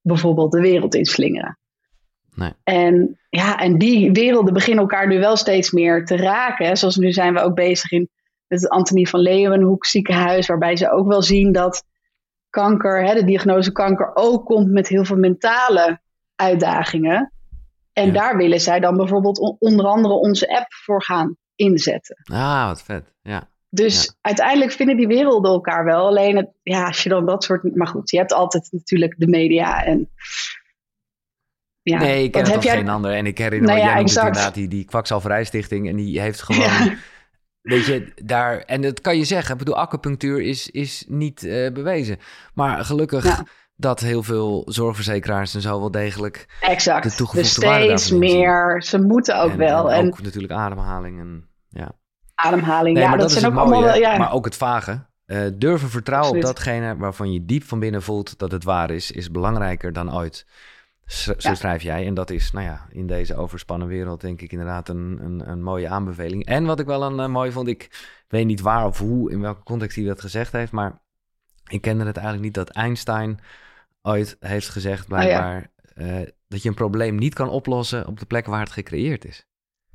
bijvoorbeeld 0.02 0.52
de 0.52 0.62
wereld 0.62 0.96
inslingeren. 0.96 1.58
Nee. 2.36 2.54
En 2.64 3.20
ja, 3.30 3.58
en 3.58 3.78
die 3.78 4.12
werelden 4.12 4.54
beginnen 4.54 4.82
elkaar 4.82 5.08
nu 5.08 5.20
wel 5.20 5.36
steeds 5.36 5.72
meer 5.72 6.06
te 6.06 6.18
raken. 6.18 6.78
Zoals 6.78 6.96
nu 6.96 7.12
zijn 7.12 7.34
we 7.34 7.40
ook 7.40 7.56
bezig 7.56 7.92
in 7.92 8.10
het 8.48 8.70
Antonie 8.70 9.10
van 9.10 9.20
Leeuwenhoek 9.20 9.86
ziekenhuis, 9.86 10.48
waarbij 10.48 10.76
ze 10.76 10.92
ook 10.92 11.08
wel 11.08 11.22
zien 11.22 11.52
dat 11.52 11.84
kanker, 12.50 13.06
hè, 13.06 13.14
de 13.14 13.24
diagnose 13.24 13.72
kanker, 13.72 14.12
ook 14.14 14.46
komt 14.46 14.72
met 14.72 14.88
heel 14.88 15.06
veel 15.06 15.18
mentale 15.18 16.00
uitdagingen. 16.36 17.34
En 17.94 18.14
daar 18.14 18.38
willen 18.38 18.60
zij 18.60 18.80
dan 18.80 18.98
bijvoorbeeld 18.98 19.58
onder 19.60 19.86
andere 19.86 20.14
onze 20.14 20.58
app 20.58 20.74
voor 20.74 21.04
gaan 21.04 21.38
inzetten. 21.60 22.22
Ah, 22.24 22.68
wat 22.68 22.82
vet. 22.82 23.14
Ja. 23.22 23.50
Dus 23.70 24.18
uiteindelijk 24.22 24.72
vinden 24.72 24.98
die 24.98 25.08
werelden 25.08 25.52
elkaar 25.52 25.86
wel. 25.86 26.08
Alleen 26.08 26.36
het, 26.36 26.50
ja, 26.64 26.86
als 26.86 27.04
je 27.04 27.10
dan 27.10 27.26
dat 27.26 27.44
soort. 27.44 27.76
Maar 27.76 27.88
goed, 27.88 28.10
je 28.10 28.18
hebt 28.18 28.34
altijd 28.34 28.68
natuurlijk 28.72 29.16
de 29.18 29.28
media 29.28 29.84
en. 29.84 30.10
Ja, 31.82 32.00
nee, 32.00 32.24
ik 32.24 32.32
ken 32.32 32.42
het 32.42 32.52
heb 32.52 32.64
jij... 32.64 32.76
geen 32.76 32.90
ander. 32.90 33.12
En 33.12 33.26
ik 33.26 33.38
herinner 33.38 33.70
me, 33.70 33.76
nou 33.76 33.88
ja, 33.88 33.94
jij 33.94 34.04
inderdaad 34.04 34.54
die, 34.54 34.68
die 34.68 34.86
Kwakzalverijstichting. 34.86 35.90
En 35.90 35.96
die 35.96 36.22
heeft 36.22 36.42
gewoon... 36.52 36.98
Weet 37.62 37.86
je, 37.86 38.12
daar... 38.24 38.60
En 38.60 38.82
dat 38.82 39.02
kan 39.02 39.18
je 39.18 39.24
zeggen. 39.24 39.52
Ik 39.52 39.58
bedoel, 39.58 39.78
acupunctuur 39.78 40.42
is, 40.42 40.70
is 40.70 41.06
niet 41.08 41.44
uh, 41.44 41.72
bewezen. 41.72 42.18
Maar 42.54 42.86
gelukkig 42.86 43.44
dat 43.76 44.00
heel 44.00 44.24
veel 44.24 44.64
zorgverzekeraars 44.66 45.56
en 45.56 45.62
zo 45.62 45.80
wel 45.80 45.92
degelijk 45.92 46.46
exact. 46.62 47.04
de 47.04 47.16
toegevoegde 47.16 47.62
dus 47.62 47.72
steeds 47.72 48.12
meer. 48.12 48.84
Ze 48.84 49.02
moeten 49.02 49.42
ook 49.42 49.54
wel. 49.54 49.92
En, 49.92 50.08
ook 50.08 50.22
natuurlijk 50.22 50.54
ademhaling 50.54 51.20
en 51.20 51.49
ja. 51.70 51.92
Ademhaling, 52.36 52.98
ja, 52.98 53.16
dat, 53.16 53.32
zijn 53.32 53.46
ook 53.46 53.58
allemaal... 53.58 53.96
Ja. 53.96 54.18
Maar 54.18 54.32
ook 54.32 54.46
het 54.46 54.56
vage. 54.56 55.08
Uh, 55.26 55.48
durven 55.54 55.90
vertrouwen 55.90 56.36
op 56.36 56.42
datgene 56.42 56.98
waarvan 56.98 57.34
je 57.34 57.46
diep 57.46 57.64
van 57.64 57.80
binnen 57.80 58.02
voelt 58.02 58.38
dat 58.38 58.52
het 58.52 58.64
waar 58.64 58.92
is, 58.92 59.12
is 59.12 59.32
belangrijker 59.32 59.94
dan 59.94 60.16
ooit. 60.16 60.46
Zo 61.06 61.34
schrijf 61.54 61.82
jij. 61.82 62.06
En 62.06 62.14
dat 62.14 62.30
is, 62.30 62.52
nou 62.52 62.66
ja, 62.66 62.88
in 62.90 63.08
deze 63.08 63.36
overspannen 63.36 63.88
wereld 63.88 64.22
denk 64.22 64.42
ik 64.42 64.52
inderdaad 64.52 64.90
een, 64.90 65.20
een, 65.22 65.50
een 65.50 65.64
mooie 65.64 65.90
aanbeveling. 65.90 66.46
En 66.46 66.66
wat 66.66 66.80
ik 66.80 66.86
wel 66.86 67.04
een 67.04 67.20
uh, 67.20 67.28
mooi 67.28 67.52
vond, 67.52 67.68
ik 67.68 68.08
weet 68.28 68.46
niet 68.46 68.62
waar 68.62 68.86
of 68.86 68.98
hoe, 68.98 69.32
in 69.32 69.42
welke 69.42 69.64
context 69.64 69.96
hij 69.96 70.06
dat 70.06 70.22
gezegd 70.22 70.52
heeft, 70.52 70.72
maar 70.72 71.02
ik 71.68 71.82
kende 71.82 72.06
het 72.06 72.18
eigenlijk 72.18 72.46
niet 72.46 72.66
dat 72.66 72.76
Einstein 72.76 73.40
ooit 74.02 74.38
heeft 74.40 74.70
gezegd, 74.70 75.02
oh 75.02 75.08
blijkbaar, 75.08 75.72
uh, 75.96 76.22
dat 76.48 76.62
je 76.62 76.70
een 76.70 76.76
probleem 76.76 77.16
niet 77.16 77.34
kan 77.34 77.50
oplossen 77.50 78.08
op 78.08 78.20
de 78.20 78.26
plek 78.26 78.46
waar 78.46 78.60
het 78.60 78.72
gecreëerd 78.72 79.26
is. 79.26 79.48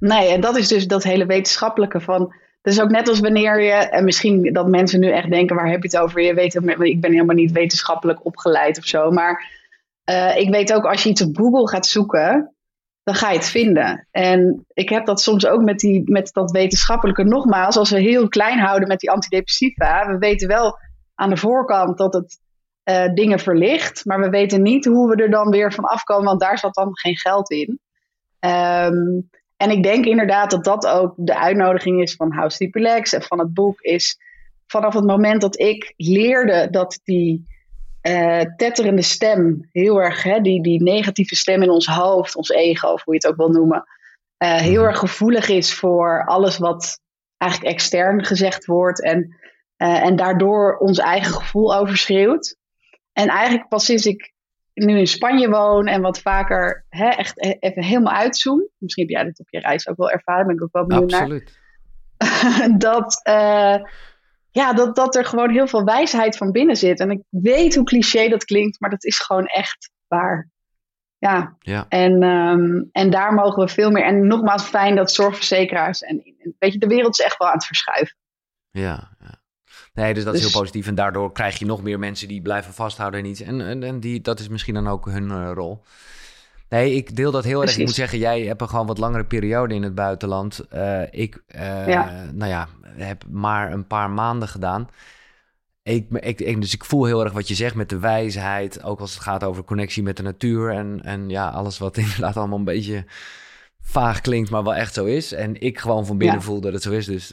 Nee, 0.05 0.29
en 0.29 0.40
dat 0.40 0.57
is 0.57 0.69
dus 0.69 0.87
dat 0.87 1.03
hele 1.03 1.27
wetenschappelijke 1.27 2.01
van. 2.01 2.35
Dus 2.62 2.81
ook 2.81 2.90
net 2.90 3.09
als 3.09 3.21
wanneer 3.21 3.62
je, 3.62 3.73
en 3.73 4.05
misschien 4.05 4.53
dat 4.53 4.69
mensen 4.69 5.01
nu 5.01 5.11
echt 5.11 5.31
denken, 5.31 5.57
waar 5.57 5.71
heb 5.71 5.83
je 5.83 5.88
het 5.88 5.99
over? 5.99 6.21
Je 6.21 6.35
weet, 6.35 6.55
ik 6.79 7.01
ben 7.01 7.12
helemaal 7.12 7.35
niet 7.35 7.53
wetenschappelijk 7.53 8.25
opgeleid 8.25 8.79
of 8.79 8.85
zo, 8.85 9.11
maar 9.11 9.51
uh, 10.11 10.37
ik 10.37 10.51
weet 10.51 10.73
ook 10.73 10.85
als 10.85 11.03
je 11.03 11.09
iets 11.09 11.23
op 11.23 11.37
Google 11.37 11.69
gaat 11.69 11.87
zoeken, 11.87 12.55
dan 13.03 13.14
ga 13.14 13.31
je 13.31 13.37
het 13.37 13.49
vinden. 13.49 14.09
En 14.11 14.64
ik 14.73 14.88
heb 14.88 15.07
dat 15.07 15.21
soms 15.21 15.47
ook 15.47 15.62
met, 15.62 15.79
die, 15.79 16.03
met 16.05 16.33
dat 16.33 16.51
wetenschappelijke. 16.51 17.25
Nogmaals, 17.25 17.77
als 17.77 17.90
we 17.90 18.01
heel 18.01 18.29
klein 18.29 18.59
houden 18.59 18.88
met 18.88 19.01
die 19.01 19.11
antidepressiva, 19.11 20.07
we 20.07 20.18
weten 20.18 20.49
wel 20.49 20.78
aan 21.14 21.31
de 21.31 21.37
voorkant 21.37 21.99
dat 21.99 22.14
het 22.14 22.39
uh, 22.85 23.14
dingen 23.14 23.39
verlicht. 23.39 24.05
Maar 24.05 24.20
we 24.20 24.28
weten 24.28 24.62
niet 24.62 24.85
hoe 24.85 25.09
we 25.09 25.22
er 25.22 25.31
dan 25.31 25.51
weer 25.51 25.72
van 25.72 25.85
afkomen, 25.85 26.24
want 26.24 26.41
daar 26.41 26.59
zat 26.59 26.74
dan 26.74 26.99
geen 26.99 27.16
geld 27.16 27.51
in. 27.51 27.81
Um, 28.41 29.28
en 29.65 29.71
ik 29.71 29.83
denk 29.83 30.05
inderdaad 30.05 30.51
dat 30.51 30.65
dat 30.65 30.87
ook 30.87 31.12
de 31.17 31.39
uitnodiging 31.39 32.03
is 32.03 32.15
van 32.15 32.33
House 32.33 32.59
Deep 32.59 32.75
Relax 32.75 33.12
en 33.12 33.23
van 33.23 33.39
het 33.39 33.55
boek. 33.55 33.81
Is 33.81 34.19
vanaf 34.67 34.95
het 34.95 35.05
moment 35.05 35.41
dat 35.41 35.61
ik 35.61 35.95
leerde 35.97 36.69
dat 36.71 37.01
die 37.05 37.47
uh, 38.03 38.41
tetterende 38.57 39.03
stem 39.03 39.69
heel 39.73 40.03
erg, 40.03 40.23
hè, 40.23 40.41
die, 40.41 40.62
die 40.62 40.83
negatieve 40.83 41.37
stem 41.37 41.62
in 41.62 41.71
ons 41.71 41.87
hoofd, 41.87 42.37
ons 42.37 42.49
ego, 42.49 42.89
of 42.89 43.05
hoe 43.05 43.15
je 43.15 43.21
het 43.23 43.31
ook 43.31 43.37
wil 43.37 43.49
noemen, 43.49 43.85
uh, 44.39 44.57
heel 44.57 44.81
mhm. 44.81 44.89
erg 44.89 44.99
gevoelig 44.99 45.49
is 45.49 45.75
voor 45.75 46.25
alles 46.27 46.59
wat 46.59 47.01
eigenlijk 47.37 47.73
extern 47.73 48.25
gezegd 48.25 48.65
wordt. 48.65 49.03
En, 49.03 49.37
uh, 49.79 50.05
en 50.05 50.17
daardoor 50.17 50.77
ons 50.77 50.99
eigen 50.99 51.33
gevoel 51.33 51.77
overschreeuwt. 51.77 52.57
En 53.12 53.29
eigenlijk 53.29 53.69
pas 53.69 53.85
sinds 53.85 54.07
ik 54.07 54.34
nu 54.75 54.99
in 54.99 55.07
Spanje 55.07 55.49
woon 55.49 55.87
en 55.87 56.01
wat 56.01 56.18
vaker 56.18 56.85
hè, 56.89 57.09
echt 57.09 57.45
e-, 57.45 57.57
even 57.61 57.83
helemaal 57.83 58.12
uitzoom. 58.12 58.68
Misschien 58.79 59.05
heb 59.05 59.16
jij 59.16 59.25
dit 59.25 59.41
op 59.41 59.47
je 59.51 59.61
reis 59.61 59.89
ook 59.89 59.97
wel 59.97 60.11
ervaren, 60.11 60.47
ben 60.47 60.55
ik 60.55 60.62
ook 60.62 60.72
wel 60.72 60.87
benieuwd 60.87 61.12
Absoluut. 61.12 61.59
naar. 62.18 62.79
dat, 62.79 63.20
uh, 63.29 63.77
ja, 64.51 64.72
dat, 64.72 64.97
dat 64.97 65.16
er 65.16 65.25
gewoon 65.25 65.51
heel 65.51 65.66
veel 65.66 65.85
wijsheid 65.85 66.37
van 66.37 66.53
binnen 66.53 66.77
zit. 66.77 67.01
En 67.01 67.11
ik 67.11 67.22
weet 67.29 67.75
hoe 67.75 67.85
cliché 67.85 68.29
dat 68.29 68.45
klinkt, 68.45 68.81
maar 68.81 68.91
dat 68.91 69.05
is 69.05 69.18
gewoon 69.18 69.47
echt 69.47 69.91
waar. 70.09 70.53
Ja, 71.18 71.57
Ja. 71.59 71.87
En, 71.89 72.22
ehm, 72.22 72.83
en 72.93 73.11
daar 73.11 73.35
mogen 73.35 73.64
we 73.64 73.68
veel 73.68 73.91
meer. 73.91 74.05
En 74.05 74.27
nogmaals, 74.27 74.62
fijn 74.62 74.97
dat 74.97 75.12
zorgverzekeraars. 75.12 76.01
En, 76.01 76.22
en 76.39 76.55
weet 76.59 76.72
je, 76.72 76.79
de 76.79 76.87
wereld 76.87 77.18
is 77.18 77.25
echt 77.25 77.37
wel 77.37 77.49
aan 77.49 77.55
het 77.55 77.66
verschuiven. 77.66 78.16
Ja, 78.70 79.16
ja. 79.18 79.43
Nee, 79.95 80.14
dus 80.14 80.24
dat 80.24 80.34
is 80.34 80.40
Dus- 80.40 80.51
heel 80.53 80.61
positief. 80.61 80.86
En 80.86 80.95
daardoor 80.95 81.32
krijg 81.32 81.59
je 81.59 81.66
nog 81.66 81.82
meer 81.82 81.99
mensen 81.99 82.28
die 82.28 82.42
blijven 82.42 82.72
vasthouden 82.74 83.20
en 83.20 83.26
iets. 83.26 83.40
En, 83.40 83.61
en, 83.61 83.82
en 83.82 84.01
die, 84.01 84.20
dat 84.20 84.40
is 84.40 84.49
misschien 84.49 84.74
dan 84.74 84.88
ook 84.88 85.07
hun 85.07 85.30
eh, 85.30 85.51
rol. 85.55 85.82
Nee, 86.68 86.95
ik 86.95 87.16
deel 87.16 87.30
dat 87.30 87.45
heel 87.45 87.62
erg. 87.62 87.76
Ik 87.76 87.84
moet 87.84 87.95
zeggen, 87.95 88.18
jij 88.18 88.42
hebt 88.42 88.61
een 88.61 88.68
gewoon 88.68 88.86
wat 88.86 88.99
langere 88.99 89.24
periode 89.24 89.74
in 89.74 89.82
het 89.82 89.95
buitenland. 89.95 90.59
Eh, 90.68 91.03
ik, 91.11 91.42
eh, 91.47 91.88
Ja. 91.88 92.24
nou 92.32 92.51
ja, 92.51 92.68
heb 92.82 93.24
maar 93.30 93.72
een 93.72 93.86
paar 93.86 94.11
maanden 94.11 94.49
gedaan. 94.49 94.88
Ik, 95.82 96.07
ik, 96.11 96.40
ik- 96.40 96.61
dus 96.61 96.74
ik 96.74 96.84
voel 96.84 97.05
heel 97.05 97.24
erg 97.24 97.32
wat 97.32 97.49
je 97.49 97.55
zegt 97.55 97.74
met 97.74 97.88
de 97.88 97.99
wijsheid. 97.99 98.82
Ook 98.82 99.01
als 99.01 99.14
het 99.14 99.22
gaat 99.22 99.45
over 99.45 99.64
connectie 99.64 100.03
met 100.03 100.16
de 100.16 100.22
natuur. 100.22 100.70
En, 100.70 101.01
en 101.03 101.28
ja, 101.28 101.49
alles 101.49 101.78
wat 101.78 101.97
inderdaad 102.05 102.36
allemaal 102.36 102.59
een 102.59 102.64
beetje 102.64 103.05
vaag 103.80 104.20
klinkt, 104.20 104.51
maar 104.51 104.62
wel 104.64 104.74
echt 104.74 104.95
zo 104.95 105.05
is. 105.05 105.32
En 105.32 105.61
ik 105.61 105.78
gewoon 105.78 106.07
van 106.07 106.18
binnen 106.18 106.36
Ja. 106.36 106.42
voel 106.42 106.61
dat 106.61 106.72
het 106.72 106.82
zo 106.82 106.90
is. 106.90 107.07
Dus 107.07 107.32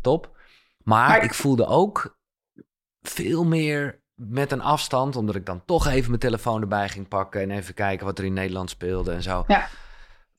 top. 0.00 0.38
Maar, 0.90 1.08
Maar- 1.08 1.24
ik 1.24 1.34
voelde 1.34 1.66
ook 1.66 2.18
veel 3.02 3.44
meer 3.44 4.00
met 4.14 4.52
een 4.52 4.60
afstand, 4.62 5.16
omdat 5.16 5.34
ik 5.34 5.46
dan 5.46 5.62
toch 5.64 5.86
even 5.86 6.08
mijn 6.08 6.20
telefoon 6.20 6.60
erbij 6.60 6.88
ging 6.88 7.08
pakken 7.08 7.40
en 7.40 7.50
even 7.50 7.74
kijken 7.74 8.06
wat 8.06 8.18
er 8.18 8.24
in 8.24 8.32
Nederland 8.32 8.70
speelde 8.70 9.12
en 9.12 9.22
zo. 9.22 9.44
Ja. 9.46 9.68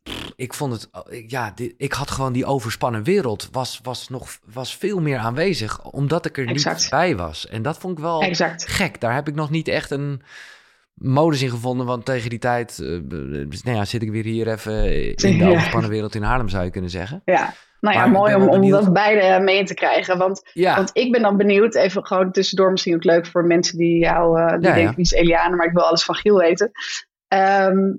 Pff, 0.03 0.31
Ik 0.35 0.53
vond 0.53 0.71
het, 0.73 0.89
ik- 1.09 1.31
ja, 1.31 1.51
dit- 1.55 1.73
ik 1.77 1.93
had 1.93 2.11
gewoon 2.11 2.33
die 2.33 2.45
overspannen 2.45 3.03
wereld 3.03 3.49
was, 3.51 3.79
was 3.83 4.09
nog 4.09 4.37
was 4.53 4.75
veel 4.77 4.99
meer 5.01 5.17
aanwezig, 5.17 5.83
omdat 5.83 6.25
ik 6.25 6.37
er 6.37 6.47
Exact. 6.47 6.79
niet 6.81 6.89
bij 6.89 7.15
was. 7.15 7.47
En 7.47 7.61
dat 7.61 7.77
vond 7.77 7.97
ik 7.97 8.03
wel 8.03 8.21
Exact. 8.21 8.67
gek. 8.69 9.01
Daar 9.01 9.13
heb 9.13 9.27
ik 9.27 9.35
nog 9.35 9.49
niet 9.49 9.67
echt 9.67 9.91
een 9.91 10.21
modus 10.93 11.41
in 11.41 11.49
gevonden, 11.49 11.85
want 11.85 12.05
tegen 12.05 12.29
die 12.29 12.39
tijd, 12.39 12.79
eh, 12.79 12.99
dus, 13.49 13.63
nou 13.63 13.77
ja, 13.77 13.85
zit 13.85 14.01
ik 14.01 14.11
weer 14.11 14.23
hier 14.23 14.47
even 14.47 14.83
in 15.15 15.15
de 15.15 15.35
Ja. 15.45 15.49
overspannen 15.49 15.89
wereld 15.89 16.15
in 16.15 16.23
Haarlem, 16.23 16.49
zou 16.49 16.63
je 16.63 16.69
kunnen 16.71 16.89
zeggen. 16.89 17.21
Ja. 17.25 17.53
Nou 17.81 17.95
ja, 17.95 18.01
Maar 18.01 18.11
mooi 18.11 18.35
om, 18.35 18.49
om 18.49 18.69
dat 18.69 18.93
beide 18.93 19.43
mee 19.43 19.63
te 19.63 19.73
krijgen. 19.73 20.17
Want, 20.17 20.49
Ja, 20.53 20.75
want 20.75 20.89
ik 20.93 21.11
ben 21.11 21.21
dan 21.21 21.37
benieuwd, 21.37 21.75
even 21.75 22.05
gewoon 22.05 22.31
tussendoor 22.31 22.71
misschien 22.71 22.95
ook 22.95 23.03
leuk 23.03 23.25
voor 23.25 23.45
mensen 23.45 23.77
die 23.77 23.99
jou, 23.99 24.39
eh, 24.39 24.59
die 24.59 24.67
Ja, 24.67 24.73
denken 24.73 24.95
wie 24.95 25.05
is 25.05 25.11
Eliane, 25.11 25.55
maar 25.55 25.65
ik 25.65 25.73
wil 25.73 25.83
alles 25.83 26.03
van 26.03 26.15
Giel 26.15 26.37
weten. 26.37 26.71
Ehm, 27.27 27.91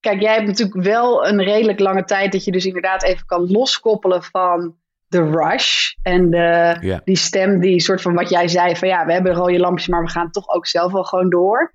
kijk, 0.00 0.20
jij 0.20 0.34
hebt 0.34 0.46
natuurlijk 0.46 0.84
wel 0.84 1.26
een 1.26 1.42
redelijk 1.42 1.78
lange 1.78 2.04
tijd 2.04 2.32
dat 2.32 2.44
je 2.44 2.52
dus 2.52 2.66
inderdaad 2.66 3.02
even 3.02 3.26
kan 3.26 3.50
loskoppelen 3.50 4.22
van 4.22 4.76
de 5.08 5.30
rush 5.30 5.92
en 6.02 6.30
de, 6.30 7.00
die 7.04 7.16
stem 7.16 7.60
die 7.60 7.80
soort 7.80 8.02
van 8.02 8.14
wat 8.14 8.28
jij 8.28 8.48
zei 8.48 8.76
van 8.76 8.88
ja, 8.88 9.06
we 9.06 9.12
hebben 9.12 9.34
rode 9.34 9.58
lampjes, 9.58 9.88
maar 9.88 10.02
we 10.02 10.10
gaan 10.10 10.30
toch 10.30 10.48
ook 10.48 10.66
zelf 10.66 10.92
wel 10.92 11.04
gewoon 11.04 11.30
door. 11.30 11.72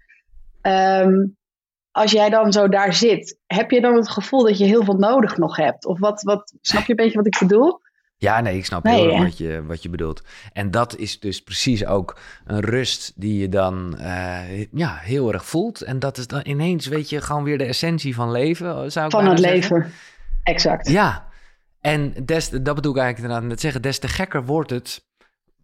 Ehm, 0.62 1.26
als 1.98 2.12
jij 2.12 2.30
dan 2.30 2.52
zo 2.52 2.68
daar 2.68 2.94
zit, 2.94 3.38
heb 3.48 3.72
je 3.72 3.82
dan 3.82 3.96
het 3.96 4.10
gevoel 4.10 4.44
dat 4.44 4.58
je 4.58 4.66
heel 4.66 4.84
veel 4.84 4.98
nodig 4.98 5.38
nog 5.38 5.56
hebt? 5.56 5.86
Of 5.86 6.00
wat, 6.00 6.22
wat 6.22 6.54
snap 6.62 6.84
je 6.86 6.90
een 6.90 6.96
beetje 6.96 7.18
wat 7.18 7.26
ik 7.26 7.38
bedoel? 7.40 7.80
Ja, 8.18 8.42
nee, 8.42 8.58
ik 8.58 8.66
snap 8.66 8.84
Nee, 8.84 9.10
heel 9.10 9.24
wat 9.24 9.38
je, 9.38 9.64
wat 9.66 9.84
je 9.84 9.90
bedoelt. 9.90 10.24
En 10.54 10.72
dat 10.72 10.96
is 10.96 11.20
dus 11.20 11.44
precies 11.44 11.86
ook 11.86 12.20
een 12.46 12.60
rust 12.60 13.14
die 13.16 13.38
je 13.40 13.50
dan 13.50 13.98
eh, 13.98 14.66
ja, 14.72 14.96
heel 14.96 15.34
erg 15.34 15.46
voelt. 15.46 15.82
En 15.82 16.00
dat 16.00 16.18
is 16.18 16.28
dan 16.28 16.42
ineens, 16.44 16.88
weet 16.88 17.10
je, 17.10 17.22
gewoon 17.22 17.44
weer 17.44 17.58
de 17.58 17.66
essentie 17.66 18.16
van 18.16 18.32
leven, 18.32 18.92
zou 18.92 19.06
ik 19.06 19.12
Van 19.12 19.26
het 19.28 19.40
zeggen. 19.40 19.78
leven. 19.78 19.92
Exact. 20.44 20.90
Ja, 20.90 21.28
en 21.82 22.14
des, 22.26 22.50
dat 22.50 22.76
bedoel 22.76 22.92
ik 22.92 22.98
eigenlijk 22.98 23.18
inderdaad 23.18 23.50
net 23.50 23.60
zeggen, 23.60 23.82
des 23.82 24.00
te 24.00 24.08
gekker 24.08 24.46
wordt 24.46 24.70
het 24.70 25.07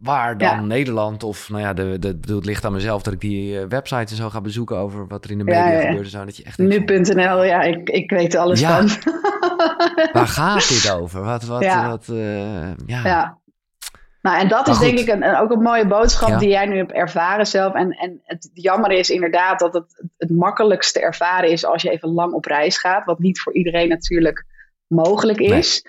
waar 0.03 0.37
dan 0.37 0.47
Ja. 0.47 0.61
Nederland 0.61 1.23
of, 1.23 1.49
nou 1.49 1.61
ja, 1.61 1.73
de, 1.73 1.99
de, 1.99 2.15
bedoel, 2.15 2.35
het 2.35 2.45
ligt 2.45 2.65
aan 2.65 2.71
mezelf 2.71 3.01
dat 3.01 3.13
ik 3.13 3.19
die 3.19 3.59
eh, 3.59 3.65
websites 3.67 4.11
en 4.11 4.17
zo 4.17 4.29
ga 4.29 4.41
bezoeken 4.41 4.77
over 4.77 5.07
wat 5.07 5.25
er 5.25 5.31
in 5.31 5.37
de 5.37 5.43
media 5.43 5.71
ja, 5.71 5.79
ja. 5.79 5.87
gebeurt 5.87 6.09
zo. 6.09 6.25
Dat 6.25 6.37
je 6.37 6.43
echt 6.43 6.57
Nu.nl, 6.57 7.43
ja, 7.43 7.61
ik, 7.61 7.89
ik 7.89 8.09
weet 8.09 8.35
alles 8.35 8.59
Ja. 8.59 8.87
van. 8.87 9.13
waar 10.13 10.27
gaat 10.27 10.67
dit 10.67 10.91
over? 10.91 11.23
Wat, 11.23 11.43
wat, 11.43 11.65
wat, 11.65 12.09
eh, 12.09 12.75
ja. 12.85 13.01
Ja. 13.03 13.41
Nou, 14.21 14.39
en 14.39 14.47
dat 14.47 14.65
Maar 14.65 14.75
is 14.75 14.81
denk 14.81 14.99
ik 14.99 15.07
een, 15.07 15.35
ook 15.35 15.51
een 15.51 15.61
mooie 15.61 15.87
boodschap 15.87 16.39
die 16.39 16.49
jij 16.49 16.65
nu 16.65 16.77
hebt 16.77 16.91
ervaren 16.91 17.47
zelf. 17.47 17.73
En, 17.73 17.91
en 17.91 18.21
het 18.23 18.49
jammer 18.53 18.91
is 18.91 19.09
inderdaad 19.09 19.59
dat 19.59 19.73
het 19.73 20.03
het 20.17 20.29
makkelijkste 20.29 20.99
ervaren 20.99 21.49
is 21.49 21.65
als 21.65 21.81
je 21.81 21.89
even 21.89 22.09
lang 22.09 22.33
op 22.33 22.45
reis 22.45 22.77
gaat. 22.77 23.05
Wat 23.05 23.19
niet 23.19 23.41
voor 23.41 23.53
iedereen 23.53 23.89
natuurlijk 23.89 24.45
mogelijk 24.87 25.39
is. 25.39 25.85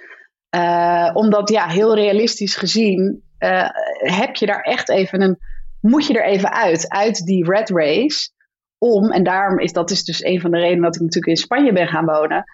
Eh, 0.48 1.10
omdat, 1.12 1.48
ja, 1.48 1.66
heel 1.66 1.94
realistisch 1.94 2.56
gezien, 2.56 3.22
eh, 3.44 3.68
heb 4.16 4.36
je 4.36 4.46
daar 4.46 4.60
echt 4.62 4.88
even 4.90 5.20
een. 5.20 5.38
Moet 5.80 6.06
je 6.06 6.14
er 6.18 6.24
even 6.24 6.52
uit, 6.52 6.88
uit 6.88 7.24
die 7.24 7.50
red 7.50 7.70
race. 7.70 8.30
Om, 8.78 9.10
en 9.10 9.22
daarom 9.24 9.58
is 9.58 9.72
dat 9.72 9.90
is 9.90 10.04
dus 10.04 10.24
een 10.24 10.40
van 10.40 10.50
de 10.50 10.58
redenen 10.58 10.82
dat 10.82 10.94
ik 10.94 11.00
natuurlijk 11.00 11.36
in 11.38 11.42
Spanje 11.42 11.72
ben 11.72 11.88
gaan 11.88 12.04
wonen. 12.04 12.44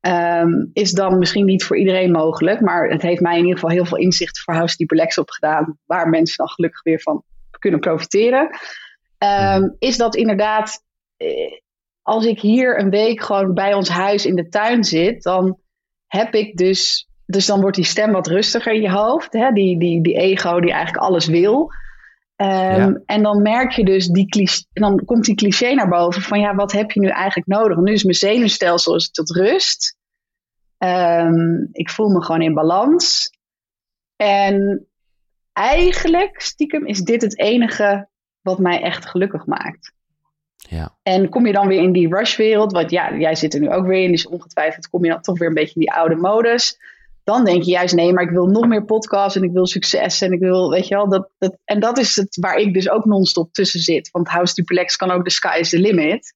ehm, 0.00 0.66
is 0.72 0.92
dan 0.92 1.18
misschien 1.18 1.44
niet 1.44 1.64
voor 1.64 1.78
iedereen 1.78 2.10
mogelijk. 2.10 2.60
Maar 2.60 2.88
het 2.88 3.02
heeft 3.02 3.20
mij 3.20 3.32
in 3.36 3.40
ieder 3.44 3.54
geval 3.54 3.70
heel 3.70 3.84
veel 3.84 3.98
inzicht 3.98 4.40
voor 4.40 4.54
House 4.54 4.76
Deep 4.76 4.90
Relax 4.90 5.18
opgedaan. 5.18 5.78
Waar 5.86 6.08
mensen 6.08 6.36
dan 6.36 6.48
gelukkig 6.48 6.82
weer 6.82 7.00
van 7.00 7.22
kunnen 7.58 7.80
profiteren. 7.80 8.50
Ehm, 9.18 9.68
is 9.78 9.96
dat 9.96 10.16
inderdaad. 10.16 10.84
eh, 11.16 11.52
als 12.02 12.26
ik 12.26 12.40
hier 12.40 12.78
een 12.80 12.90
week 12.90 13.22
gewoon 13.22 13.54
bij 13.54 13.74
ons 13.74 13.88
huis 13.88 14.26
in 14.26 14.34
de 14.36 14.48
tuin 14.48 14.84
zit. 14.84 15.22
dan 15.22 15.58
heb 16.06 16.34
ik 16.34 16.56
dus. 16.56 17.08
Dus 17.30 17.46
dan 17.46 17.60
wordt 17.60 17.76
die 17.76 17.84
stem 17.84 18.12
wat 18.12 18.26
rustiger 18.26 18.72
in 18.72 18.80
je 18.80 18.90
hoofd. 18.90 19.32
Hè? 19.32 19.52
Die, 19.52 19.78
die, 19.78 20.02
die 20.02 20.14
ego 20.14 20.60
die 20.60 20.72
eigenlijk 20.72 21.04
alles 21.04 21.26
wil. 21.26 21.72
Ehm, 22.36 22.78
Ja. 22.78 23.00
En 23.06 23.22
dan 23.22 23.42
merk 23.42 23.72
je 23.72 23.84
dus, 23.84 24.06
die 24.06 24.26
cliché, 24.26 24.62
dan 24.72 25.04
komt 25.04 25.24
die 25.24 25.34
cliché 25.34 25.74
naar 25.74 25.88
boven 25.88 26.22
van 26.22 26.40
ja, 26.40 26.54
wat 26.54 26.72
heb 26.72 26.90
je 26.90 27.00
nu 27.00 27.08
eigenlijk 27.08 27.46
nodig? 27.46 27.78
Nu 27.78 27.92
is 27.92 28.02
mijn 28.04 28.16
zenuwstelsel 28.16 28.94
is 28.94 29.10
tot 29.10 29.30
rust. 29.30 29.98
Ehm, 30.78 31.66
ik 31.72 31.90
voel 31.90 32.08
me 32.08 32.22
gewoon 32.22 32.42
in 32.42 32.54
balans. 32.54 33.30
En 34.16 34.86
eigenlijk, 35.52 36.40
stiekem, 36.40 36.86
is 36.86 37.00
dit 37.00 37.22
het 37.22 37.38
enige 37.38 38.08
wat 38.40 38.58
mij 38.58 38.82
echt 38.82 39.06
gelukkig 39.06 39.46
maakt. 39.46 39.92
Ja. 40.56 40.96
En 41.02 41.28
kom 41.28 41.46
je 41.46 41.52
dan 41.52 41.66
weer 41.66 41.82
in 41.82 41.92
die 41.92 42.14
rushwereld, 42.14 42.72
want 42.72 42.90
ja, 42.90 43.16
jij 43.16 43.34
zit 43.34 43.54
er 43.54 43.60
nu 43.60 43.70
ook 43.70 43.86
weer 43.86 44.02
in, 44.02 44.10
dus 44.10 44.26
ongetwijfeld 44.26 44.88
kom 44.88 45.04
je 45.04 45.10
dan 45.10 45.20
toch 45.20 45.38
weer 45.38 45.48
een 45.48 45.54
beetje 45.54 45.74
in 45.74 45.80
die 45.80 45.92
oude 45.92 46.16
modus. 46.16 46.78
Dan 47.24 47.44
denk 47.44 47.62
je 47.62 47.70
juist, 47.70 47.94
nee, 47.94 48.12
maar 48.12 48.24
ik 48.24 48.30
wil 48.30 48.46
nog 48.46 48.66
meer 48.66 48.84
podcasts 48.84 49.36
en 49.36 49.42
ik 49.42 49.52
wil 49.52 49.66
succes 49.66 50.20
en 50.20 50.32
ik 50.32 50.40
wil, 50.40 50.70
weet 50.70 50.88
je 50.88 50.94
wel, 50.94 51.08
dat, 51.08 51.30
dat, 51.38 51.56
en 51.64 51.80
dat 51.80 51.98
is 51.98 52.16
het 52.16 52.36
waar 52.40 52.56
ik 52.56 52.74
dus 52.74 52.90
ook 52.90 53.04
non-stop 53.04 53.52
tussen 53.52 53.80
zit. 53.80 54.10
Want 54.10 54.28
House 54.28 54.54
Duplex 54.54 54.96
kan 54.96 55.10
ook 55.10 55.24
de 55.24 55.30
sky 55.30 55.56
is 55.60 55.68
the 55.68 55.78
limit. 55.78 56.34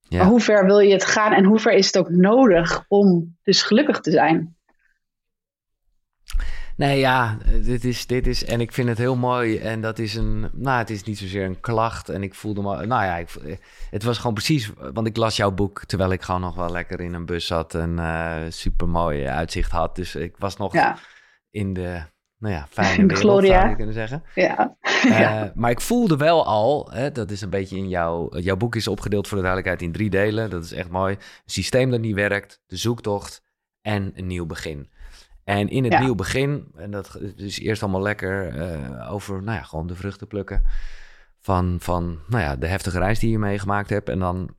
Ja. 0.00 0.18
Maar 0.18 0.26
hoe 0.26 0.40
ver 0.40 0.66
wil 0.66 0.78
je 0.78 0.92
het 0.92 1.04
gaan 1.04 1.32
en 1.32 1.44
hoe 1.44 1.58
ver 1.58 1.72
is 1.72 1.86
het 1.86 1.98
ook 1.98 2.10
nodig 2.10 2.84
om 2.88 3.36
dus 3.42 3.62
gelukkig 3.62 4.00
te 4.00 4.10
zijn? 4.10 4.57
Nee, 6.78 6.98
ja, 6.98 7.38
dit 7.62 7.84
is, 7.84 8.06
dit 8.06 8.26
is, 8.26 8.44
en 8.44 8.60
ik 8.60 8.72
vind 8.72 8.88
het 8.88 8.98
heel 8.98 9.16
mooi. 9.16 9.58
En 9.58 9.80
dat 9.80 9.98
is 9.98 10.14
een, 10.14 10.50
nou, 10.52 10.78
het 10.78 10.90
is 10.90 11.02
niet 11.02 11.18
zozeer 11.18 11.44
een 11.44 11.60
klacht. 11.60 12.08
En 12.08 12.22
ik 12.22 12.34
voelde 12.34 12.62
me, 12.62 12.86
nou 12.86 13.04
ja, 13.04 13.16
ik, 13.16 13.28
het 13.90 14.02
was 14.02 14.16
gewoon 14.18 14.34
precies, 14.34 14.70
want 14.92 15.06
ik 15.06 15.16
las 15.16 15.36
jouw 15.36 15.50
boek 15.50 15.84
terwijl 15.84 16.12
ik 16.12 16.22
gewoon 16.22 16.40
nog 16.40 16.54
wel 16.54 16.70
lekker 16.70 17.00
in 17.00 17.14
een 17.14 17.26
bus 17.26 17.46
zat 17.46 17.74
en 17.74 17.98
eh 17.98 18.36
super 18.48 18.88
mooi 18.88 19.26
uitzicht 19.26 19.70
had. 19.70 19.96
Dus 19.96 20.14
ik 20.14 20.34
was 20.38 20.56
nog 20.56 20.72
Ja, 20.72 20.98
in 21.50 21.72
de, 21.72 22.02
nou 22.38 22.54
ja, 22.54 22.66
fijne 22.70 22.96
wereld, 23.06 23.18
gloria. 23.18 23.58
zou 23.58 23.68
je 23.68 23.76
kunnen 23.76 23.94
zeggen. 23.94 24.22
ja. 24.34 24.76
Eh, 25.04 25.18
ja. 25.20 25.52
Maar 25.54 25.70
ik 25.70 25.80
voelde 25.80 26.16
wel 26.16 26.46
al, 26.46 26.90
hè, 26.92 27.12
dat 27.12 27.30
is 27.30 27.40
een 27.40 27.50
beetje 27.50 27.76
in 27.76 27.88
jouw... 27.88 28.38
Jouw 28.38 28.56
boek 28.56 28.76
is 28.76 28.88
opgedeeld 28.88 29.28
voor 29.28 29.36
de 29.36 29.42
duidelijkheid 29.44 29.82
in 29.88 29.92
drie 29.96 30.10
delen. 30.10 30.50
Dat 30.50 30.64
is 30.64 30.72
echt 30.72 30.88
mooi. 30.90 31.14
Een 31.14 31.20
systeem 31.44 31.90
dat 31.90 32.00
niet 32.00 32.14
werkt, 32.14 32.60
de 32.66 32.76
zoektocht 32.76 33.42
en 33.80 34.12
een 34.14 34.26
nieuw 34.26 34.46
begin. 34.46 34.88
En 35.48 35.68
in 35.68 35.84
het 35.84 35.92
Ja. 35.92 36.00
nieuw 36.00 36.14
begin, 36.14 36.72
en 36.76 36.90
dat 36.90 37.18
is 37.36 37.58
eerst 37.58 37.82
allemaal 37.82 38.02
lekker 38.02 38.48
eh, 38.48 39.12
over, 39.12 39.42
nou 39.42 39.58
ja, 39.58 39.62
gewoon 39.62 39.86
de 39.86 39.94
vruchten 39.94 40.26
plukken. 40.26 40.62
Van, 41.40 41.76
van, 41.80 42.18
nou 42.26 42.42
ja, 42.42 42.56
de 42.56 42.66
heftige 42.66 42.98
reis 42.98 43.18
die 43.18 43.30
je 43.30 43.38
meegemaakt 43.38 43.90
hebt. 43.90 44.08
En 44.08 44.18
dan, 44.18 44.56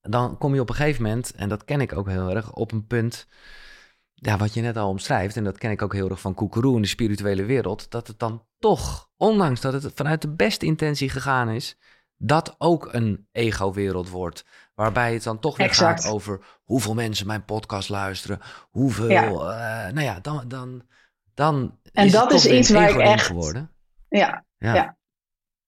dan 0.00 0.38
kom 0.38 0.54
je 0.54 0.60
op 0.60 0.68
een 0.68 0.74
gegeven 0.74 1.02
moment, 1.02 1.34
en 1.34 1.48
dat 1.48 1.64
ken 1.64 1.80
ik 1.80 1.96
ook 1.96 2.08
heel 2.08 2.30
erg, 2.34 2.52
op 2.52 2.72
een 2.72 2.86
punt 2.86 3.26
ja, 4.14 4.36
wat 4.36 4.54
je 4.54 4.60
net 4.60 4.76
al 4.76 4.88
omschrijft, 4.88 5.36
en 5.36 5.44
dat 5.44 5.58
ken 5.58 5.70
ik 5.70 5.82
ook 5.82 5.92
heel 5.92 6.10
erg 6.10 6.20
van 6.20 6.34
Koekeroe 6.34 6.76
in 6.76 6.82
de 6.82 6.88
spirituele 6.88 7.44
wereld, 7.44 7.90
dat 7.90 8.06
het 8.06 8.18
dan 8.18 8.44
toch, 8.58 9.10
ondanks 9.16 9.60
dat 9.60 9.82
het 9.82 9.92
vanuit 9.94 10.22
de 10.22 10.34
beste 10.34 10.66
intentie 10.66 11.08
gegaan 11.10 11.48
is, 11.48 11.78
dat 12.18 12.54
ook 12.58 12.88
een 12.92 13.26
ego-wereld 13.32 14.08
wordt. 14.08 14.44
Waarbij 14.74 15.12
het 15.12 15.22
dan 15.22 15.38
toch 15.38 15.56
weer 15.56 15.66
Exact. 15.66 16.02
gaat 16.04 16.12
over 16.12 16.40
hoeveel 16.64 16.94
mensen 16.94 17.26
mijn 17.26 17.44
podcast 17.44 17.88
luisteren, 17.88 18.38
hoeveel, 18.70 19.08
Ja. 19.10 19.24
eh, 19.86 19.92
nou 19.92 20.00
ja, 20.06 20.18
dan, 20.22 20.44
dan, 20.48 20.82
dan 21.34 21.78
En 21.92 22.06
is 22.06 22.12
dat 22.12 22.20
het 22.20 22.30
toch 22.30 22.44
is 22.52 22.58
iets 22.58 22.70
waar 22.70 22.90
ik 22.90 22.96
echt- 22.98 23.26
geworden. 23.26 23.70
ja. 24.08 24.44
Ja. 24.58 24.74
Ja. 24.74 24.96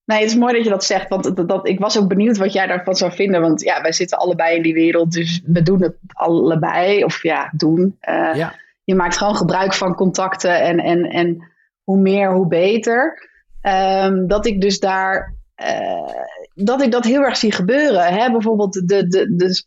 Nee, 0.05 0.19
het 0.21 0.29
is 0.29 0.35
mooi 0.37 0.53
dat 0.53 0.63
je 0.63 0.69
dat 0.69 0.83
zegt, 0.83 1.09
want 1.09 1.35
dat, 1.35 1.49
dat, 1.49 1.67
ik 1.67 1.79
was 1.79 1.99
ook 1.99 2.07
benieuwd 2.07 2.37
wat 2.37 2.53
jij 2.53 2.67
daarvan 2.67 2.95
zou 2.95 3.11
vinden. 3.11 3.41
Want 3.41 3.61
ja, 3.61 3.81
wij 3.81 3.91
zitten 3.91 4.17
allebei 4.17 4.55
in 4.55 4.61
die 4.61 4.73
wereld, 4.73 5.11
dus 5.11 5.41
we 5.45 5.61
doen 5.61 5.81
het 5.81 5.95
allebei. 6.07 7.03
Of 7.03 7.23
ja, 7.23 7.51
doen. 7.55 7.97
Eh, 7.99 8.35
Ja. 8.35 8.55
Je 8.83 8.95
maakt 8.95 9.17
gewoon 9.17 9.35
gebruik 9.35 9.73
van 9.73 9.95
contacten 9.95 10.61
en, 10.61 10.79
en, 10.79 11.03
en 11.03 11.51
hoe 11.83 11.97
meer, 11.97 12.31
hoe 12.33 12.47
beter. 12.47 13.29
Ehm, 13.61 14.27
dat 14.27 14.45
ik 14.45 14.61
dus 14.61 14.79
daar, 14.79 15.35
dat 16.53 16.81
ik 16.81 16.91
dat 16.91 17.03
heel 17.03 17.21
erg 17.21 17.37
zie 17.37 17.51
gebeuren. 17.51 18.13
Hè? 18.13 18.31
Bijvoorbeeld 18.31 18.73
de, 18.73 19.07
de, 19.07 19.35
de, 19.35 19.63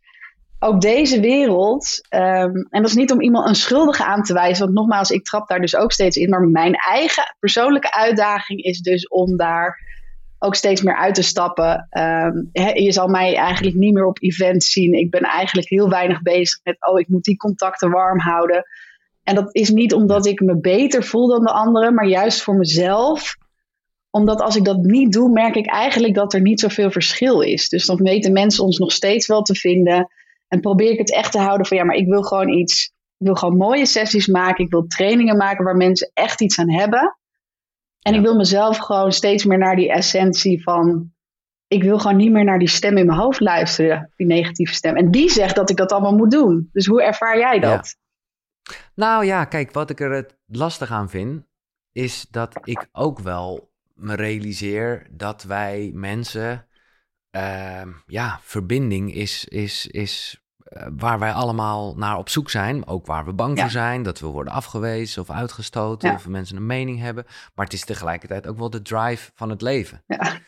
ook 0.59 0.81
deze 0.81 1.21
wereld, 1.21 2.07
ehm, 2.09 2.55
en 2.55 2.83
dat 2.83 2.87
is 2.87 2.95
niet 2.95 3.13
om 3.13 3.21
iemand 3.21 3.49
een 3.49 3.55
schuldige 3.55 4.05
aan 4.05 4.23
te 4.23 4.33
wijzen, 4.33 4.65
want 4.65 4.77
nogmaals, 4.77 5.11
ik 5.11 5.25
trap 5.25 5.49
daar 5.49 5.61
dus 5.61 5.77
ook 5.77 5.93
steeds 5.93 6.17
in, 6.17 6.29
maar 6.29 6.41
mijn 6.41 6.75
eigen 6.75 7.37
persoonlijke 7.41 7.95
uitdaging 7.95 8.63
is 8.63 8.81
dus 8.81 9.09
om 9.09 9.37
daar 9.37 9.83
ook 10.39 10.55
steeds 10.55 10.83
meer 10.83 10.97
uit 10.97 11.15
te 11.15 11.23
stappen. 11.23 11.87
Ehm, 11.91 12.43
je 12.75 12.93
zal 12.93 13.09
mij 13.09 13.37
eigenlijk 13.37 13.77
niet 13.77 13.95
meer 13.95 14.07
op 14.07 14.23
events 14.23 14.73
zien. 14.73 14.93
Ik 14.93 15.11
ben 15.11 15.23
eigenlijk 15.23 15.69
heel 15.69 15.89
weinig 15.89 16.23
bezig 16.23 16.61
met, 16.63 16.77
oh, 16.87 17.01
ik 17.01 17.09
moet 17.09 17.25
die 17.25 17.37
contacten 17.37 17.91
warm 17.91 18.19
houden. 18.19 18.65
En 19.23 19.35
dat 19.35 19.55
is 19.55 19.71
niet 19.71 19.95
omdat 19.95 20.27
ik 20.27 20.41
me 20.41 20.61
beter 20.61 21.05
voel 21.05 21.29
dan 21.29 21.45
de 21.45 21.53
anderen, 21.53 21.95
maar 21.95 22.07
juist 22.07 22.43
voor 22.43 22.55
mezelf. 22.55 23.37
Omdat 24.15 24.41
als 24.41 24.57
ik 24.57 24.65
dat 24.65 24.83
niet 24.83 25.13
doe, 25.13 25.33
merk 25.33 25.55
ik 25.55 25.67
eigenlijk 25.67 26.15
dat 26.15 26.35
er 26.35 26.41
niet 26.41 26.61
zoveel 26.61 26.91
verschil 26.91 27.41
is. 27.41 27.69
Dus 27.69 27.87
dan 27.87 27.97
weten 27.97 28.33
mensen 28.33 28.65
ons 28.65 28.79
nog 28.79 28.93
steeds 28.93 29.27
wel 29.27 29.43
te 29.43 29.55
vinden. 29.55 30.09
En 30.49 30.61
probeer 30.61 30.91
ik 30.91 30.99
het 30.99 31.15
echt 31.15 31.33
te 31.33 31.39
houden 31.39 31.67
van 31.67 31.77
ja, 31.77 31.85
maar 31.85 31.97
ik 31.97 32.07
wil 32.07 32.23
gewoon 32.23 32.49
iets. 32.49 32.85
Ik 33.19 33.27
wil 33.27 33.35
gewoon 33.35 33.57
mooie 33.57 33.87
sessies 33.87 34.27
maken. 34.27 34.65
Ik 34.65 34.71
wil 34.71 34.87
trainingen 34.87 35.37
maken 35.37 35.65
waar 35.65 35.77
mensen 35.77 36.11
echt 36.13 36.41
iets 36.41 36.59
aan 36.59 36.71
hebben. 36.71 37.19
En 38.01 38.15
ik 38.15 38.21
wil 38.21 38.37
mezelf 38.37 38.79
gewoon 38.79 39.13
steeds 39.13 39.45
meer 39.45 39.59
naar 39.59 39.77
die 39.77 39.93
essentie 39.93 40.63
van. 40.63 41.13
Ik 41.67 41.83
wil 41.83 41.99
gewoon 41.99 42.17
niet 42.17 42.33
meer 42.33 42.45
naar 42.45 42.59
die 42.59 42.69
stem 42.69 42.97
in 42.97 43.07
mijn 43.07 43.19
hoofd 43.19 43.41
luisteren, 43.41 44.13
die 44.17 44.27
negatieve 44.27 44.75
stem. 44.75 44.97
En 44.97 45.11
die 45.11 45.31
zegt 45.31 45.55
dat 45.55 45.71
ik 45.71 45.77
dat 45.77 45.93
allemaal 45.93 46.17
moet 46.17 46.31
doen. 46.31 46.69
Dus 46.73 46.87
hoe 46.87 47.03
ervaar 47.03 47.39
jij 47.39 47.59
dat? 47.59 47.97
Nou 48.95 49.25
ja, 49.25 49.45
kijk, 49.45 49.73
wat 49.73 49.91
ik 49.91 50.01
er 50.01 50.13
het 50.13 50.37
lastig 50.47 50.91
aan 50.91 51.11
vind, 51.11 51.45
is 51.93 52.27
dat 52.31 52.59
ik 52.65 52.89
ook 52.93 53.19
wel 53.19 53.73
me 53.95 54.15
realiseer 54.15 55.07
dat 55.11 55.43
wij 55.43 55.91
mensen. 55.95 56.67
Uh, 57.37 57.83
ja, 58.07 58.41
verbinding 58.43 59.15
is, 59.15 59.45
is, 59.45 59.87
is 59.87 60.43
eh, 60.59 60.87
waar 60.97 61.19
wij 61.19 61.33
allemaal 61.33 61.95
naar 61.97 62.19
op 62.19 62.29
zoek 62.29 62.51
zijn. 62.51 62.87
Ook 62.87 63.07
waar 63.07 63.25
we 63.25 63.33
bang 63.33 63.61
voor 63.61 63.71
zijn. 63.71 64.03
Dat 64.03 64.21
we 64.21 64.27
worden 64.27 64.53
afgewezen 64.53 65.23
of 65.23 65.31
uitgestoten. 65.31 66.15
Of 66.15 66.29
mensen 66.29 66.57
een 66.57 66.67
mening 66.67 67.01
hebben. 67.01 67.25
Maar 67.55 67.65
het 67.65 67.75
is 67.75 67.85
tegelijkertijd 67.85 68.47
ook 68.47 68.59
wel 68.59 68.71
de 68.71 68.83
drive 68.83 69.31
van 69.35 69.51
het 69.51 69.63
leven. 69.63 70.03
Ja. 70.07 70.41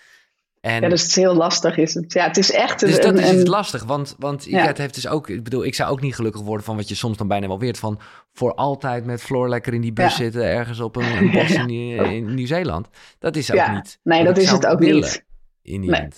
En, 0.61 0.83
ja, 0.83 0.89
dus 0.89 1.01
het 1.01 1.11
is 1.11 1.17
heel 1.17 1.35
lastig. 1.35 1.77
Is 1.77 1.95
het. 1.95 2.13
Ja, 2.13 2.27
het 2.27 2.37
is 2.37 2.51
echt. 2.51 2.81
Dus 2.81 3.01
dat 3.01 3.19
is 3.19 3.31
het 3.31 3.49
lastig. 3.49 3.85
Want, 3.85 4.15
want 4.19 4.45
ja. 4.45 4.67
het 4.67 4.79
heeft 4.79 4.95
dus 4.95 5.09
ook. 5.09 5.29
Ik 5.29 5.45
bedoel, 5.45 5.65
ik 5.65 5.75
zou 5.75 5.91
ook 5.91 6.01
niet 6.01 6.15
gelukkig 6.15 6.41
worden 6.41 6.67
van 6.67 6.77
wat 6.77 6.89
je 6.89 6.95
soms 6.95 7.17
dan 7.17 7.29
bijna 7.29 7.47
wel 7.47 7.59
weert. 7.59 7.79
Van 7.79 8.01
voor 8.37 8.55
altijd 8.55 9.05
met 9.05 9.23
Floor 9.23 9.49
lekker 9.49 9.75
in 9.75 9.81
die 9.81 9.93
bus 9.93 10.17
zitten. 10.17 10.45
ergens 10.45 10.81
op 10.81 10.97
een, 10.97 11.17
een 11.19 11.31
bos 11.31 11.51
in, 11.51 11.71
in 11.71 12.35
Nieuw-Zeeland. 12.35 12.89
Dat 13.19 13.37
is 13.37 13.53
ook 13.53 13.69
niet. 13.69 13.99
Nee, 14.03 14.25
dat 14.25 14.39
is 14.39 14.51
het 14.51 14.67
ook 14.67 14.81
niet. 14.81 15.25
In 15.63 15.81
die 15.81 15.91
nee. 15.91 16.09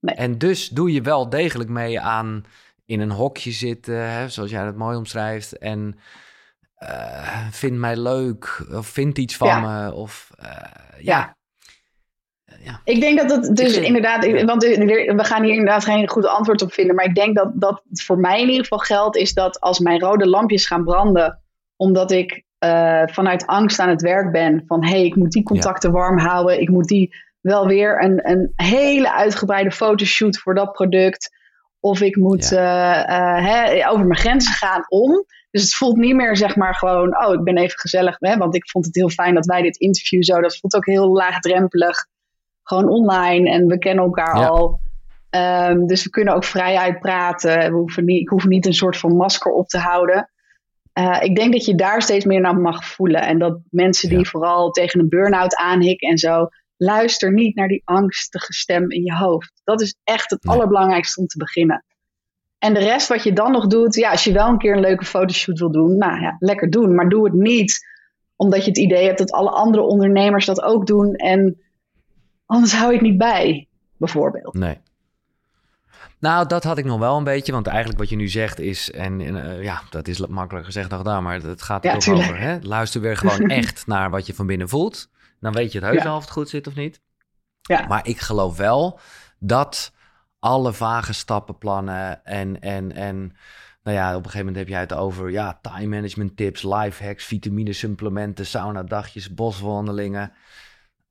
Nee. 0.00 0.14
En 0.14 0.38
dus 0.38 0.68
doe 0.68 0.92
je 0.92 1.00
wel 1.00 1.28
degelijk 1.28 1.70
mee 1.70 2.00
aan 2.00 2.44
in 2.86 3.00
een 3.00 3.10
hokje 3.10 3.50
zitten, 3.50 4.10
hè, 4.10 4.28
zoals 4.28 4.50
jij 4.50 4.64
dat 4.64 4.76
mooi 4.76 4.96
omschrijft. 4.96 5.58
En 5.58 5.98
uh, 6.78 7.48
vind 7.50 7.78
mij 7.78 7.96
leuk, 7.96 8.66
of 8.72 8.86
vind 8.86 9.18
iets 9.18 9.36
van 9.36 9.60
me. 9.60 9.92
Of 9.92 10.30
uh, 10.42 10.50
ja. 10.98 11.36
ja. 12.60 12.80
Ik 12.84 13.00
denk 13.00 13.18
dat 13.18 13.30
het 13.30 13.56
dus 13.56 13.76
inderdaad, 13.76 14.44
want 14.44 14.62
we 14.62 15.24
gaan 15.24 15.42
hier 15.42 15.52
inderdaad 15.52 15.84
geen 15.84 16.08
goed 16.08 16.26
antwoord 16.26 16.62
op 16.62 16.72
vinden. 16.72 16.94
Maar 16.94 17.04
ik 17.04 17.14
denk 17.14 17.36
dat 17.36 17.50
dat 17.54 17.82
voor 17.92 18.18
mij 18.18 18.40
in 18.40 18.48
ieder 18.48 18.62
geval 18.62 18.78
geldt, 18.78 19.16
is 19.16 19.34
dat 19.34 19.60
als 19.60 19.78
mijn 19.78 20.00
rode 20.00 20.28
lampjes 20.28 20.66
gaan 20.66 20.84
branden, 20.84 21.43
omdat 21.76 22.10
ik 22.10 22.44
uh, 22.64 23.02
vanuit 23.06 23.46
angst 23.46 23.78
aan 23.78 23.88
het 23.88 24.02
werk 24.02 24.32
ben, 24.32 24.64
van 24.66 24.84
hé, 24.84 24.90
hey, 24.90 25.04
ik 25.04 25.16
moet 25.16 25.32
die 25.32 25.42
contacten 25.42 25.92
warm 25.92 26.18
houden, 26.18 26.60
ik 26.60 26.68
moet 26.68 26.88
die 26.88 27.14
wel 27.40 27.66
weer 27.66 28.02
een, 28.02 28.30
een 28.30 28.52
hele 28.56 29.12
uitgebreide 29.12 29.70
fotoshoot 29.70 30.38
voor 30.38 30.54
dat 30.54 30.72
product. 30.72 31.42
Of 31.80 32.00
ik 32.00 32.16
moet 32.16 32.52
uh, 32.52 33.90
over 33.90 34.06
mijn 34.06 34.20
grenzen 34.20 34.52
gaan 34.52 34.84
om. 34.88 35.24
Dus 35.50 35.62
het 35.62 35.74
voelt 35.74 35.96
niet 35.96 36.14
meer 36.14 36.36
zeg 36.36 36.56
maar 36.56 36.74
gewoon, 36.74 37.24
oh 37.24 37.32
ik 37.32 37.44
ben 37.44 37.56
even 37.56 37.78
gezellig. 37.78 38.16
Hè? 38.18 38.36
Want 38.36 38.54
ik 38.54 38.70
vond 38.70 38.84
het 38.84 38.94
heel 38.94 39.08
fijn 39.08 39.34
dat 39.34 39.46
wij 39.46 39.62
dit 39.62 39.76
interview 39.76 40.22
zo, 40.22 40.40
dat 40.40 40.58
voelt 40.58 40.76
ook 40.76 40.86
heel 40.86 41.12
laagdrempelig. 41.12 42.06
Gewoon 42.62 42.88
online 42.88 43.50
en 43.50 43.66
we 43.66 43.78
kennen 43.78 44.04
elkaar 44.04 44.48
al. 44.48 44.80
Um, 45.30 45.86
dus 45.86 46.04
we 46.04 46.10
kunnen 46.10 46.34
ook 46.34 46.44
vrij 46.44 46.76
uitpraten. 46.76 47.58
We 47.58 47.76
hoeven 47.76 48.04
niet, 48.04 48.20
ik 48.20 48.28
hoef 48.28 48.44
niet 48.46 48.66
een 48.66 48.74
soort 48.74 48.96
van 48.96 49.16
masker 49.16 49.52
op 49.52 49.68
te 49.68 49.78
houden. 49.78 50.30
Uh, 50.98 51.16
ik 51.20 51.36
denk 51.36 51.52
dat 51.52 51.64
je 51.64 51.74
daar 51.74 52.02
steeds 52.02 52.24
meer 52.24 52.40
naar 52.40 52.56
mag 52.56 52.84
voelen. 52.84 53.22
En 53.22 53.38
dat 53.38 53.58
mensen 53.70 54.08
die 54.08 54.28
vooral 54.28 54.70
tegen 54.70 55.00
een 55.00 55.08
burn-out 55.08 55.56
aanhikken 55.56 56.08
en 56.08 56.18
zo, 56.18 56.48
luister 56.76 57.32
niet 57.32 57.54
naar 57.54 57.68
die 57.68 57.82
angstige 57.84 58.52
stem 58.52 58.90
in 58.90 59.04
je 59.04 59.14
hoofd. 59.14 59.60
Dat 59.64 59.80
is 59.80 59.96
echt 60.04 60.30
het 60.30 60.46
allerbelangrijkste 60.46 61.20
om 61.20 61.26
te 61.26 61.38
beginnen. 61.38 61.84
En 62.58 62.74
de 62.74 62.80
rest 62.80 63.08
wat 63.08 63.22
je 63.22 63.32
dan 63.32 63.52
nog 63.52 63.66
doet, 63.66 63.94
ja, 63.94 64.10
als 64.10 64.24
je 64.24 64.32
wel 64.32 64.48
een 64.48 64.58
keer 64.58 64.72
een 64.72 64.80
leuke 64.80 65.04
fotoshoot 65.04 65.58
wil 65.58 65.70
doen, 65.70 65.98
nou 65.98 66.20
ja, 66.20 66.36
lekker 66.38 66.70
doen. 66.70 66.94
Maar 66.94 67.08
doe 67.08 67.24
het 67.24 67.34
niet 67.34 67.92
omdat 68.36 68.64
je 68.64 68.68
het 68.68 68.78
idee 68.78 69.06
hebt 69.06 69.18
dat 69.18 69.32
alle 69.32 69.50
andere 69.50 69.82
ondernemers 69.82 70.46
dat 70.46 70.62
ook 70.62 70.86
doen. 70.86 71.14
En 71.14 71.60
anders 72.46 72.74
hou 72.74 72.88
je 72.88 72.98
het 72.98 73.06
niet 73.06 73.18
bij, 73.18 73.68
bijvoorbeeld. 73.96 74.54
Nee. 74.54 74.78
Nou, 76.24 76.46
dat 76.46 76.64
had 76.64 76.78
ik 76.78 76.84
nog 76.84 76.98
wel 76.98 77.16
een 77.16 77.24
beetje. 77.24 77.52
Want 77.52 77.66
eigenlijk 77.66 77.98
wat 77.98 78.08
je 78.08 78.16
nu 78.16 78.28
zegt 78.28 78.60
is... 78.60 78.90
En, 78.90 79.20
uh, 79.20 79.62
ja, 79.62 79.82
dat 79.90 80.08
is 80.08 80.18
makkelijker 80.18 80.64
gezegd 80.64 80.90
dan 80.90 80.98
gedaan. 80.98 81.22
Maar 81.22 81.40
het 81.40 81.62
gaat 81.62 81.84
er 81.84 81.90
ja, 81.90 81.96
toch 81.96 82.14
over. 82.14 82.38
Hè? 82.38 82.58
Luister 82.60 83.00
weer 83.00 83.16
gewoon 83.16 83.48
echt 83.60 83.86
naar 83.86 84.10
wat 84.10 84.26
je 84.26 84.34
van 84.34 84.46
binnen 84.46 84.68
voelt. 84.68 85.10
Dan 85.40 85.52
weet 85.52 85.72
je 85.72 85.78
het 85.78 85.88
heus 85.88 86.02
ja. 86.02 86.16
of 86.16 86.20
het 86.20 86.30
goed 86.30 86.48
zit 86.48 86.66
of 86.66 86.74
niet. 86.74 87.00
Ja. 87.60 87.86
Maar 87.86 88.06
ik 88.06 88.20
geloof 88.20 88.56
wel 88.56 89.00
dat 89.38 89.92
alle 90.38 90.72
vage 90.72 91.12
stappenplannen 91.12 92.24
en, 92.24 92.60
en, 92.60 92.92
en 92.92 93.36
nou 93.82 93.96
ja, 93.96 94.08
op 94.08 94.16
een 94.16 94.30
gegeven 94.30 94.46
moment 94.46 94.56
heb 94.56 94.68
jij 94.68 94.80
het 94.80 94.92
over 94.92 95.30
ja, 95.30 95.58
time 95.62 95.86
management 95.86 96.36
tips, 96.36 96.62
life 96.62 97.04
hacks, 97.04 97.24
vitamine 97.24 97.72
supplementen, 97.72 98.46
sauna 98.46 98.82
dagjes, 98.82 99.34
boswandelingen. 99.34 100.32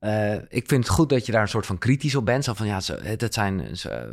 Uh, 0.04 0.34
ik 0.34 0.68
vind 0.68 0.84
het 0.84 0.88
goed 0.88 1.08
dat 1.08 1.26
je 1.26 1.32
daar 1.32 1.42
een 1.42 1.48
soort 1.48 1.66
van 1.66 1.78
kritisch 1.78 2.14
op 2.14 2.24
bent. 2.24 2.44
Zo 2.44 2.52
van 2.52 2.66
ja, 2.66 2.80
dat 3.16 3.34
zijn 3.34 3.68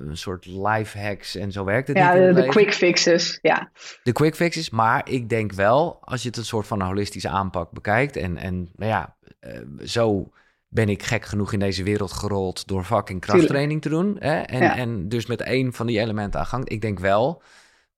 een 0.07 0.17
soort 0.17 0.45
life 0.45 0.99
hacks 0.99 1.35
en 1.35 1.51
zo 1.51 1.63
werkt 1.63 1.87
het 1.87 1.97
ja, 1.97 2.13
niet. 2.13 2.21
Ja, 2.21 2.27
de, 2.27 2.41
de 2.41 2.47
quick 2.47 2.73
fixes, 2.73 3.39
ja. 3.41 3.71
De 4.03 4.11
quick 4.11 4.35
fixes, 4.35 4.69
maar 4.69 5.09
ik 5.09 5.29
denk 5.29 5.53
wel, 5.53 5.99
als 6.01 6.21
je 6.21 6.27
het 6.27 6.37
een 6.37 6.45
soort 6.45 6.67
van 6.67 6.79
een 6.79 6.87
holistische 6.87 7.29
aanpak 7.29 7.71
bekijkt 7.71 8.15
en, 8.15 8.37
en 8.37 8.69
nou 8.75 8.91
ja, 8.91 9.15
uh, 9.41 9.59
zo 9.85 10.31
ben 10.67 10.89
ik 10.89 11.03
gek 11.03 11.25
genoeg 11.25 11.53
in 11.53 11.59
deze 11.59 11.83
wereld 11.83 12.11
gerold 12.11 12.67
door 12.67 12.83
fucking 12.83 13.21
krachttraining 13.21 13.81
te 13.81 13.89
doen. 13.89 14.15
Hè? 14.19 14.39
En, 14.39 14.61
en 14.61 15.09
dus 15.09 15.25
met 15.25 15.41
één 15.41 15.73
van 15.73 15.87
die 15.87 15.99
elementen 15.99 16.39
aan 16.39 16.45
gang. 16.45 16.69
Ik 16.69 16.81
denk 16.81 16.99
wel 16.99 17.41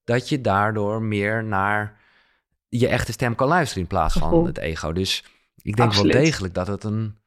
dat 0.03 0.29
je 0.29 0.41
daardoor 0.41 1.01
meer 1.01 1.43
naar 1.43 1.99
je 2.69 2.87
echte 2.87 3.11
stem 3.11 3.35
kan 3.35 3.47
luisteren 3.47 3.83
in 3.83 3.89
plaats 3.89 4.13
van 4.13 4.45
het 4.45 4.57
ego. 4.57 4.93
Dus 4.93 5.23
ik 5.61 5.75
denk 5.75 5.93
wel 5.93 6.03
degelijk 6.03 6.53
dat 6.53 6.67
het 6.67 6.83
een, 6.83 7.17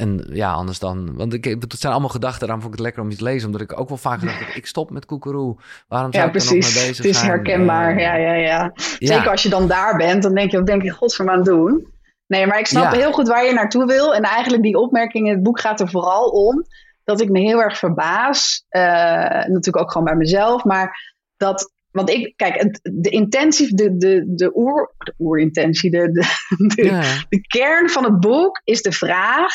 en 0.00 0.26
ja, 0.32 0.52
anders 0.52 0.78
dan. 0.78 1.16
Want 1.16 1.32
ik, 1.32 1.44
het 1.44 1.74
zijn 1.78 1.92
allemaal 1.92 2.10
gedachten. 2.10 2.40
Daarom 2.40 2.60
vond 2.60 2.72
ik 2.72 2.78
het 2.78 2.86
lekker 2.86 3.02
om 3.02 3.08
iets 3.08 3.18
te 3.18 3.24
lezen. 3.24 3.46
Omdat 3.46 3.60
ik 3.60 3.80
ook 3.80 3.88
wel 3.88 3.98
vaak 3.98 4.18
gedacht 4.18 4.38
heb: 4.38 4.48
ik 4.48 4.66
stop 4.66 4.90
met 4.90 5.06
koekeroe. 5.06 5.56
Waarom 5.88 6.12
zou 6.12 6.24
ja, 6.24 6.28
ik 6.28 6.40
er 6.40 6.44
nog 6.44 6.50
mee 6.50 6.60
bezig 6.60 6.74
zijn? 6.74 6.96
Het 6.96 7.04
is 7.04 7.20
herkenbaar. 7.20 8.00
ja, 8.00 8.14
ja, 8.14 8.32
ja, 8.32 8.72
Zeker 8.98 9.30
als 9.30 9.42
je 9.42 9.48
dan 9.48 9.68
daar 9.68 9.96
bent, 9.96 10.22
dan 10.22 10.34
denk 10.34 10.50
je: 10.50 10.56
wat 10.56 10.66
denk 10.66 10.82
je 10.82 10.90
godsvermaan 10.90 11.36
aan 11.36 11.44
doen? 11.44 11.86
Nee, 12.26 12.46
maar 12.46 12.58
ik 12.58 12.66
snap 12.66 12.92
heel 12.92 13.12
goed 13.12 13.28
waar 13.28 13.46
je 13.46 13.52
naartoe 13.52 13.86
wil. 13.86 14.14
En 14.14 14.22
eigenlijk 14.22 14.62
die 14.62 14.78
opmerking 14.78 15.26
in 15.26 15.32
het 15.34 15.42
boek 15.42 15.60
gaat 15.60 15.80
er 15.80 15.90
vooral 15.90 16.28
om 16.28 16.64
dat 17.04 17.20
ik 17.20 17.28
me 17.28 17.40
heel 17.40 17.62
erg 17.62 17.78
verbaas. 17.78 18.64
Uh, 18.70 18.82
natuurlijk 19.30 19.80
ook 19.80 19.90
gewoon 19.90 20.06
bij 20.06 20.16
mezelf. 20.16 20.64
Maar 20.64 21.14
dat, 21.36 21.72
want 21.90 22.10
ik, 22.10 22.32
kijk, 22.36 22.78
de 22.82 23.10
intentie, 23.10 23.74
de, 23.74 23.96
de, 23.96 24.24
de, 24.26 24.50
oer, 24.54 24.94
de 24.98 25.14
oerintentie, 25.18 25.90
de, 25.90 26.12
de, 26.12 26.26
de, 26.74 27.24
de 27.28 27.40
kern 27.40 27.88
van 27.88 28.04
het 28.04 28.20
boek 28.20 28.60
is 28.64 28.82
de 28.82 28.92
vraag. 28.92 29.52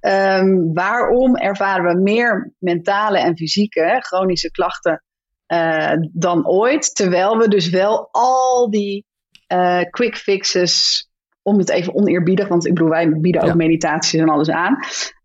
Um, 0.00 0.74
waarom 0.74 1.36
ervaren 1.36 1.94
we 1.94 2.02
meer 2.02 2.52
mentale 2.58 3.18
en 3.18 3.36
fysieke 3.36 3.96
chronische 4.00 4.50
klachten 4.50 5.04
uh, 5.48 5.92
dan 6.12 6.46
ooit? 6.48 6.94
Terwijl 6.94 7.38
we 7.38 7.48
dus 7.48 7.68
wel 7.68 8.08
al 8.10 8.70
die 8.70 9.06
uh, 9.52 9.80
quick 9.90 10.16
fixes 10.16 11.08
om 11.42 11.58
het 11.58 11.68
even 11.70 11.94
oneerbiedig, 11.94 12.48
want 12.48 12.66
ik 12.66 12.74
bedoel, 12.74 12.88
wij 12.88 13.08
bieden 13.20 13.42
ook 13.42 13.54
meditaties 13.54 14.20
en 14.20 14.28
alles 14.28 14.50
aan. 14.50 14.78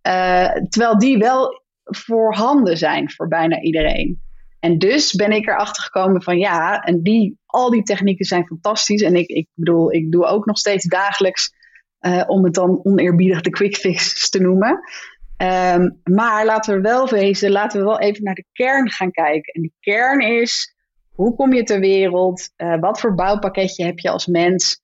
Uh, 0.08 0.52
terwijl 0.70 0.98
die 0.98 1.18
wel 1.18 1.64
voorhanden 1.84 2.78
zijn 2.78 3.12
voor 3.12 3.28
bijna 3.28 3.62
iedereen. 3.62 4.22
En 4.60 4.78
dus 4.78 5.14
ben 5.14 5.32
ik 5.32 5.48
erachter 5.48 5.84
gekomen 5.84 6.24
van 6.24 6.38
ja, 6.38 6.80
en 6.80 7.02
die, 7.02 7.38
al 7.46 7.70
die 7.70 7.84
technieken 7.84 8.26
zijn 8.26 8.46
fantastisch. 8.46 9.02
En 9.02 9.16
ik, 9.16 9.28
ik 9.28 9.48
bedoel, 9.54 9.94
ik 9.94 10.12
doe 10.12 10.26
ook 10.26 10.46
nog 10.46 10.58
steeds 10.58 10.86
dagelijks, 10.86 11.54
uh, 12.06 12.24
om 12.28 12.44
het 12.44 12.54
dan 12.54 12.80
oneerbiedig 12.84 13.42
de 13.42 13.50
quick 13.50 13.76
fix 13.76 14.30
te 14.30 14.40
noemen. 14.40 14.80
Um, 15.38 16.02
maar 16.04 16.46
laten 16.46 16.76
we 16.76 16.82
wel 16.82 17.10
wezen, 17.10 17.52
laten 17.52 17.80
we 17.80 17.86
wel 17.86 18.00
even 18.00 18.24
naar 18.24 18.36
de 18.36 18.46
kern 18.52 18.90
gaan 18.90 19.12
kijken. 19.12 19.54
En 19.54 19.62
die 19.62 19.74
kern 19.80 20.20
is, 20.20 20.76
hoe 21.12 21.36
kom 21.36 21.54
je 21.54 21.64
ter 21.64 21.80
wereld? 21.80 22.50
Uh, 22.58 22.80
wat 22.80 23.00
voor 23.00 23.16
bouwpakketje 23.16 23.86
heb 23.86 24.00
je 24.00 24.10
als 24.10 24.26
mens? 24.26 24.82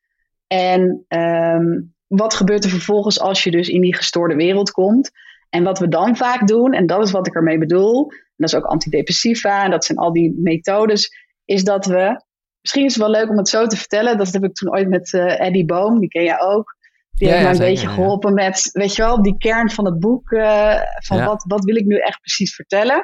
En 0.48 1.06
um, 1.08 1.94
wat 2.08 2.34
gebeurt 2.34 2.64
er 2.64 2.70
vervolgens 2.70 3.20
als 3.20 3.44
je 3.44 3.52
dus 3.52 3.70
in 3.70 3.82
die 3.82 3.96
gestoorde 3.96 4.36
wereld 4.36 4.72
komt? 4.72 5.12
En 5.50 5.64
wat 5.64 5.80
we 5.80 5.88
dan 5.88 6.16
vaak 6.16 6.48
doen, 6.48 6.74
en 6.74 6.86
dat 6.86 7.04
is 7.04 7.12
wat 7.12 7.28
ik 7.28 7.36
ermee 7.36 7.58
bedoel, 7.58 8.12
en 8.12 8.36
dat 8.36 8.50
is 8.50 8.56
ook 8.56 8.66
antidepressiva, 8.66 9.64
en 9.64 9.72
dat 9.72 9.86
zijn 9.86 9.98
al 9.98 10.14
die 10.14 10.34
methodes, 10.38 11.16
is 11.46 11.64
dat 11.64 11.86
we, 11.86 12.24
misschien 12.62 12.86
is 12.86 12.94
het 12.94 13.04
wel 13.04 13.12
leuk 13.12 13.30
om 13.30 13.38
het 13.38 13.50
zo 13.50 13.68
te 13.68 13.78
vertellen, 13.78 14.18
dat 14.18 14.34
heb 14.34 14.44
ik 14.44 14.54
toen 14.54 14.72
ooit 14.72 14.90
met 14.90 15.14
uh, 15.14 15.40
Eddie 15.40 15.66
Boom, 15.66 16.00
die 16.00 16.10
ken 16.10 16.24
je 16.24 16.40
ook, 16.40 16.76
die 17.12 17.30
heeft 17.30 17.42
mij 17.42 17.52
een 17.52 17.74
beetje 17.74 17.88
geholpen 17.88 18.34
met, 18.34 18.70
weet 18.72 18.96
je 18.96 19.02
wel, 19.02 19.22
die 19.22 19.38
kern 19.38 19.70
van 19.70 19.86
het 19.86 20.00
boek, 20.00 20.32
uh, 20.32 20.82
van 20.98 21.24
wat, 21.26 21.44
wat 21.48 21.64
wil 21.64 21.76
ik 21.76 21.86
nu 21.86 21.98
echt 21.98 22.20
precies 22.20 22.56
vertellen. 22.56 23.04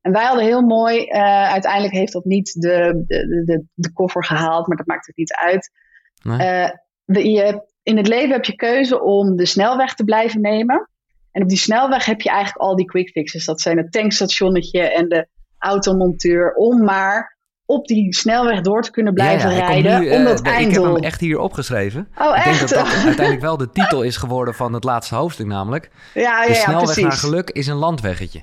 En 0.00 0.12
wij 0.12 0.24
hadden 0.24 0.44
heel 0.44 0.62
mooi, 0.62 1.06
uh, 1.06 1.50
uiteindelijk 1.50 1.94
heeft 1.94 2.12
dat 2.12 2.24
niet 2.24 2.52
de, 2.52 3.04
de, 3.06 3.44
de, 3.44 3.64
de 3.74 3.92
koffer 3.92 4.24
gehaald, 4.24 4.66
maar 4.66 4.76
dat 4.76 4.86
maakt 4.86 5.06
het 5.06 5.16
niet 5.16 5.32
uit. 5.32 5.70
Nee. 6.22 7.32
je, 7.32 7.68
in 7.82 7.96
het 7.96 8.08
leven 8.08 8.32
heb 8.32 8.44
je 8.44 8.54
keuze 8.54 9.02
om 9.02 9.36
de 9.36 9.46
snelweg 9.46 9.94
te 9.94 10.04
blijven 10.04 10.40
nemen. 10.40 10.88
En 11.32 11.42
op 11.42 11.48
die 11.48 11.58
snelweg 11.58 12.04
heb 12.04 12.20
je 12.20 12.28
eigenlijk 12.28 12.62
al 12.62 12.76
die 12.76 12.86
quick 12.86 13.08
fixes. 13.08 13.44
Dat 13.44 13.60
zijn 13.60 13.76
het 13.76 13.92
tankstationnetje 13.92 14.80
en 14.80 15.08
de 15.08 15.28
automonteur. 15.58 16.54
Om 16.54 16.84
maar 16.84 17.38
op 17.70 17.86
die 17.86 18.14
snelweg 18.14 18.60
door 18.60 18.82
te 18.82 18.90
kunnen 18.90 19.14
blijven 19.14 19.54
rijden. 19.54 20.00
Nu, 20.00 20.10
om 20.10 20.24
dat 20.24 20.46
uh, 20.46 20.60
Ik 20.60 20.72
heb 20.72 20.82
hem 20.82 20.96
echt 20.96 21.20
hier 21.20 21.38
opgeschreven. 21.38 22.08
Oh, 22.18 22.36
ik 22.36 22.44
denk 22.44 22.58
dat 22.58 22.68
dat 22.68 22.86
uiteindelijk 22.86 23.40
wel 23.40 23.56
de 23.56 23.70
titel 23.70 24.02
is 24.02 24.16
geworden 24.16 24.54
van 24.54 24.72
het 24.72 24.84
laatste 24.84 25.14
hoofdstuk 25.14 25.46
namelijk. 25.46 25.90
Ja, 26.14 26.42
ja, 26.42 26.46
de 26.46 26.54
snelweg 26.54 26.82
precies. 26.82 27.02
naar 27.02 27.12
geluk 27.12 27.50
is 27.50 27.66
een 27.66 27.76
landweggetje. 27.76 28.42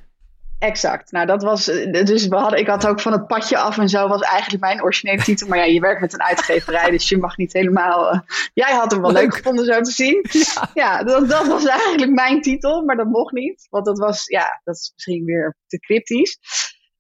Exact. 0.60 1.12
Nou, 1.12 1.26
dat 1.26 1.44
was. 1.44 1.66
Dus 1.66 2.28
we 2.28 2.36
hadden, 2.36 2.60
ik 2.60 2.68
had 2.68 2.88
ook 2.88 3.02
van 3.02 3.12
het 3.12 3.28
padje 3.28 3.58
af 3.58 3.78
en 3.78 3.90
zo 3.90 4.08
was 4.08 4.22
eigenlijk 4.22 4.64
mijn 4.64 4.84
originele 4.84 5.24
titel. 5.24 5.48
Maar 5.48 5.58
ja, 5.58 5.64
je 5.64 5.80
werkt 5.80 6.02
met 6.02 6.14
een 6.14 6.24
uitgeverij, 6.24 6.90
dus 6.90 7.10
je 7.10 7.18
mag 7.18 7.38
niet 7.38 7.54
helemaal. 7.54 8.14
Uh, 8.14 8.20
jij 8.54 8.74
had 8.74 8.92
hem 8.92 9.02
wel 9.02 9.12
leuk, 9.12 9.22
leuk 9.22 9.36
gevonden 9.36 9.66
zo 9.66 9.82
te 9.82 9.92
zien. 9.92 10.26
Ja, 10.32 10.70
ja 10.74 11.04
dat, 11.04 11.30
dat, 11.30 11.48
was 11.48 11.66
eigenlijk 11.66 12.12
mijn 12.12 12.42
titel, 12.42 12.84
maar 12.84 12.96
dat 12.96 13.08
mocht 13.08 13.34
niet. 13.34 13.68
Want 13.70 13.86
dat 13.86 13.98
was, 13.98 14.26
ja, 14.26 14.62
dat 14.64 14.76
is 14.76 14.92
misschien 14.96 15.26
weer 15.26 15.58
te 15.68 15.80
cryptisch. 15.80 16.38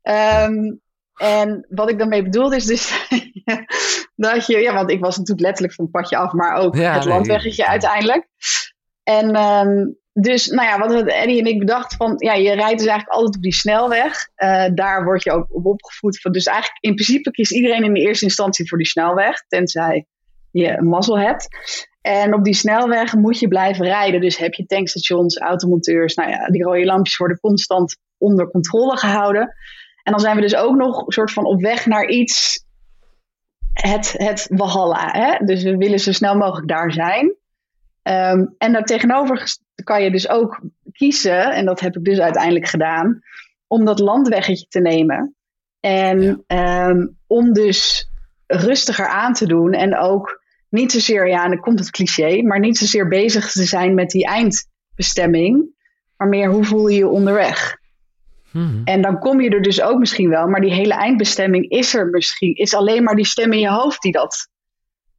Um, 0.03 0.81
en 1.17 1.65
wat 1.69 1.89
ik 1.89 1.97
daarmee 1.97 2.23
bedoelde 2.23 2.55
is 2.55 2.65
dus 2.65 3.07
dat 4.15 4.45
je, 4.45 4.57
ja, 4.57 4.73
want 4.73 4.91
ik 4.91 4.99
was 4.99 5.17
natuurlijk 5.17 5.45
letterlijk 5.45 5.75
van 5.75 5.85
het 5.85 5.93
padje 5.93 6.17
af, 6.17 6.31
maar 6.31 6.55
ook 6.55 6.75
ja, 6.75 6.93
het 6.93 7.03
nee, 7.03 7.13
landweggetje 7.13 7.67
uiteindelijk. 7.67 8.27
En 9.03 9.35
um, 9.35 9.97
dus, 10.21 10.47
nou 10.47 10.67
ja, 10.67 10.79
wat 10.79 11.07
Eddie 11.07 11.39
en 11.39 11.45
ik 11.45 11.59
bedacht 11.59 11.95
van, 11.95 12.13
ja, 12.17 12.33
je 12.33 12.53
rijdt 12.53 12.77
dus 12.77 12.87
eigenlijk 12.87 13.09
altijd 13.09 13.35
op 13.35 13.41
die 13.41 13.53
snelweg. 13.53 14.27
Uh, 14.37 14.65
daar 14.73 15.03
word 15.03 15.23
je 15.23 15.31
ook 15.31 15.55
op 15.55 15.65
opgevoed. 15.65 16.21
Van, 16.21 16.31
dus 16.31 16.45
eigenlijk 16.45 16.83
in 16.83 16.93
principe 16.93 17.31
kiest 17.31 17.51
iedereen 17.51 17.83
in 17.83 17.93
de 17.93 17.99
eerste 17.99 18.25
instantie 18.25 18.67
voor 18.67 18.77
die 18.77 18.87
snelweg, 18.87 19.43
tenzij 19.47 20.05
je 20.51 20.77
een 20.77 20.87
mazzel 20.87 21.19
hebt. 21.19 21.47
En 22.01 22.33
op 22.33 22.43
die 22.43 22.53
snelweg 22.53 23.13
moet 23.13 23.39
je 23.39 23.47
blijven 23.47 23.85
rijden. 23.85 24.21
Dus 24.21 24.37
heb 24.37 24.53
je 24.53 24.65
tankstations, 24.65 25.37
automonteurs, 25.39 26.15
nou 26.15 26.29
ja, 26.29 26.47
die 26.47 26.63
rode 26.63 26.85
lampjes 26.85 27.17
worden 27.17 27.39
constant 27.39 27.97
onder 28.17 28.49
controle 28.49 28.97
gehouden. 28.97 29.55
En 30.07 30.13
dan 30.13 30.21
zijn 30.21 30.35
we 30.35 30.41
dus 30.41 30.55
ook 30.55 30.75
nog 30.75 31.05
een 31.05 31.11
soort 31.11 31.31
van 31.31 31.45
op 31.45 31.61
weg 31.61 31.85
naar 31.85 32.07
iets, 32.07 32.65
het, 33.73 34.13
het 34.17 34.47
Walhalla. 34.49 35.09
Hè? 35.11 35.45
Dus 35.45 35.63
we 35.63 35.77
willen 35.77 35.99
zo 35.99 36.11
snel 36.11 36.35
mogelijk 36.35 36.67
daar 36.67 36.91
zijn. 36.91 37.25
Um, 38.03 38.55
en 38.57 38.71
daartegenover 38.71 39.57
kan 39.83 40.03
je 40.03 40.11
dus 40.11 40.29
ook 40.29 40.61
kiezen, 40.91 41.51
en 41.51 41.65
dat 41.65 41.79
heb 41.79 41.95
ik 41.95 42.03
dus 42.03 42.19
uiteindelijk 42.19 42.67
gedaan, 42.67 43.19
om 43.67 43.85
dat 43.85 43.99
landweggetje 43.99 44.65
te 44.67 44.79
nemen. 44.79 45.35
En 45.79 46.43
ja. 46.47 46.89
um, 46.89 47.17
om 47.27 47.53
dus 47.53 48.09
rustiger 48.45 49.07
aan 49.07 49.33
te 49.33 49.47
doen 49.47 49.73
en 49.73 49.97
ook 49.97 50.43
niet 50.69 50.91
zozeer, 50.91 51.27
ja, 51.27 51.43
en 51.43 51.49
dan 51.49 51.59
komt 51.59 51.79
het 51.79 51.91
cliché, 51.91 52.41
maar 52.41 52.59
niet 52.59 52.77
zozeer 52.77 53.07
bezig 53.07 53.51
te 53.51 53.63
zijn 53.63 53.93
met 53.93 54.09
die 54.09 54.25
eindbestemming, 54.25 55.65
maar 56.17 56.27
meer 56.27 56.49
hoe 56.49 56.63
voel 56.63 56.87
je 56.87 56.97
je 56.97 57.07
onderweg. 57.07 57.77
Hmm. 58.57 58.81
En 58.83 59.01
dan 59.01 59.19
kom 59.19 59.41
je 59.41 59.49
er 59.49 59.61
dus 59.61 59.81
ook 59.81 59.99
misschien 59.99 60.29
wel, 60.29 60.47
maar 60.47 60.61
die 60.61 60.73
hele 60.73 60.93
eindbestemming 60.93 61.69
is 61.69 61.95
er 61.95 62.07
misschien, 62.07 62.55
is 62.55 62.73
alleen 62.73 63.03
maar 63.03 63.15
die 63.15 63.25
stem 63.25 63.53
in 63.53 63.59
je 63.59 63.69
hoofd 63.69 64.01
die 64.01 64.11
dat 64.11 64.49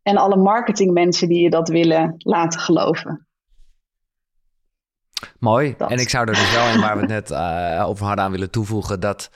en 0.02 0.16
alle 0.16 0.36
marketingmensen 0.36 1.28
die 1.28 1.42
je 1.42 1.50
dat 1.50 1.68
willen 1.68 2.14
laten 2.18 2.60
geloven. 2.60 3.26
Mooi. 5.38 5.74
Dat. 5.78 5.90
En 5.90 5.98
ik 5.98 6.08
zou 6.08 6.28
er 6.28 6.34
dus 6.34 6.52
wel 6.52 6.68
in 6.68 6.80
waar 6.80 6.94
we 6.94 7.00
het 7.00 7.10
net 7.10 7.30
uh, 7.30 7.84
over 7.88 8.06
hadden 8.06 8.24
aan 8.24 8.30
willen 8.30 8.50
toevoegen 8.50 9.00
dat 9.00 9.30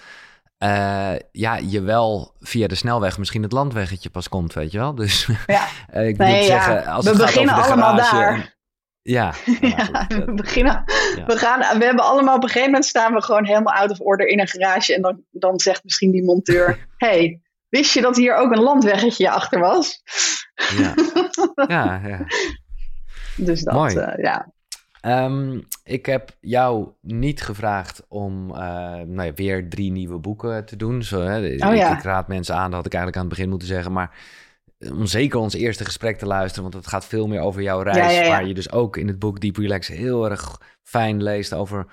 uh, 0.58 1.12
ja, 1.32 1.56
je 1.56 1.80
wel 1.80 2.34
via 2.40 2.66
de 2.66 2.74
snelweg 2.74 3.18
misschien 3.18 3.42
het 3.42 3.52
landweggetje 3.52 4.10
pas 4.10 4.28
komt, 4.28 4.52
weet 4.52 4.72
je 4.72 4.78
wel. 4.78 4.94
Dus 4.94 5.28
ja. 5.46 5.66
uh, 5.94 6.06
ik 6.08 6.16
nee, 6.16 6.40
ja. 6.40 6.46
zeggen, 6.46 6.86
als 6.86 7.04
we 7.04 7.10
het 7.10 7.20
beginnen 7.20 7.54
gaat 7.54 7.64
over 7.64 7.82
allemaal 7.82 8.04
garage, 8.04 8.36
daar. 8.36 8.56
Ja, 9.02 9.34
ja, 9.60 10.06
we, 10.08 10.32
beginnen, 10.34 10.84
we, 11.26 11.36
gaan, 11.36 11.78
we 11.78 11.84
hebben 11.84 12.04
allemaal 12.04 12.36
op 12.36 12.42
een 12.42 12.48
gegeven 12.48 12.70
moment 12.70 12.84
staan 12.84 13.14
we 13.14 13.22
gewoon 13.22 13.44
helemaal 13.44 13.74
out 13.74 13.90
of 13.90 14.00
order 14.00 14.26
in 14.26 14.40
een 14.40 14.48
garage. 14.48 14.94
En 14.94 15.02
dan, 15.02 15.22
dan 15.30 15.60
zegt 15.60 15.84
misschien 15.84 16.10
die 16.10 16.24
monteur: 16.24 16.86
hey, 16.96 17.40
wist 17.68 17.94
je 17.94 18.00
dat 18.00 18.16
hier 18.16 18.34
ook 18.34 18.52
een 18.52 18.62
landweggetje 18.62 19.30
achter 19.30 19.60
was? 19.60 20.02
Ja, 20.76 20.94
ja. 21.76 22.00
ja. 22.06 22.26
Dus 23.36 23.62
dat, 23.62 23.74
Mooi. 23.74 23.96
Uh, 23.96 24.12
ja. 24.16 24.52
Um, 25.06 25.66
ik 25.84 26.06
heb 26.06 26.36
jou 26.40 26.88
niet 27.00 27.42
gevraagd 27.42 28.02
om 28.08 28.50
uh, 28.50 28.56
nou 29.06 29.22
ja, 29.22 29.32
weer 29.34 29.68
drie 29.68 29.90
nieuwe 29.90 30.18
boeken 30.18 30.64
te 30.64 30.76
doen. 30.76 31.02
Zo, 31.02 31.20
hè. 31.20 31.38
Oh, 31.38 31.74
ik, 31.74 31.98
ik, 31.98 32.02
raad 32.02 32.28
mensen 32.28 32.54
aan, 32.54 32.70
dat 32.70 32.74
had 32.74 32.86
ik 32.86 32.94
eigenlijk 32.94 33.16
aan 33.16 33.28
het 33.28 33.34
begin 33.34 33.48
moeten 33.48 33.68
zeggen. 33.68 33.92
Maar 33.92 34.16
om 34.90 35.06
zeker 35.06 35.38
ons 35.38 35.54
eerste 35.54 35.84
gesprek 35.84 36.18
te 36.18 36.26
luisteren, 36.26 36.62
want 36.62 36.74
het 36.74 36.86
gaat 36.86 37.04
veel 37.04 37.26
meer 37.26 37.40
over 37.40 37.62
jouw 37.62 37.80
reis. 37.80 38.14
Ja, 38.14 38.28
waar 38.28 38.46
je 38.46 38.54
dus 38.54 38.72
ook 38.72 38.96
in 38.96 39.08
het 39.08 39.18
boek 39.18 39.40
Deep 39.40 39.56
Relax 39.56 39.88
heel 39.88 40.30
erg 40.30 40.60
fijn 40.82 41.22
leest 41.22 41.54
over 41.54 41.86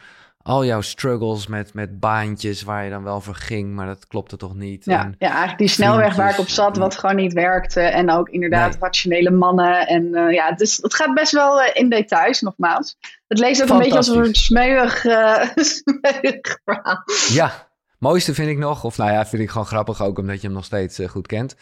al 0.44 0.66
jouw 0.66 0.82
struggles 0.82 1.48
met, 1.48 1.74
met 1.74 2.00
baantjes 2.00 2.62
waar 2.62 2.84
je 2.84 2.90
dan 2.90 3.04
wel 3.04 3.22
voor 3.22 3.36
ging, 3.36 3.76
maar 3.76 3.86
dat 3.86 4.08
klopte 4.08 4.38
toch 4.38 4.56
niet. 4.56 4.86
Ja, 4.86 5.04
en 5.04 5.16
ja 5.20 5.28
eigenlijk 5.28 5.58
die 5.58 5.68
snelweg 5.68 6.16
waar 6.16 6.32
ik 6.32 6.40
op 6.40 6.48
zat, 6.48 6.78
wat 6.78 6.96
gewoon 6.96 7.16
niet 7.16 7.34
werkte. 7.34 7.82
En 7.82 8.12
ook 8.12 8.30
inderdaad 8.30 8.72
nee. 8.72 8.80
rationele 8.80 9.32
mannen. 9.32 9.88
En 9.88 10.04
uh, 10.04 10.34
ja, 10.34 10.52
dus 10.52 10.78
het 10.78 10.94
gaat 10.94 11.14
best 11.14 11.32
wel 11.32 11.62
uh, 11.62 11.68
in 11.74 11.90
details, 11.90 12.42
nogmaals. 12.42 12.98
Het 13.28 13.40
leest 13.40 13.62
ook 13.62 13.70
een 13.70 13.78
beetje 13.78 13.96
als 13.96 14.08
een 14.08 14.36
smeuig, 14.36 15.04
uh, 15.04 15.46
smeuig 15.56 16.60
verhaal. 16.66 17.04
Ja, 17.28 17.68
mooiste 17.98 18.34
vind 18.34 18.50
ik 18.50 18.58
nog, 18.58 18.84
of 18.84 18.98
nou 18.98 19.12
ja, 19.12 19.26
vind 19.26 19.42
ik 19.42 19.50
gewoon 19.50 19.68
grappig 19.68 20.02
ook 20.02 20.20
omdat 20.20 20.42
je 20.42 20.48
hem 20.48 20.56
nog 20.56 20.66
steeds 20.66 21.00
goed 21.08 21.28
kent, 21.28 21.56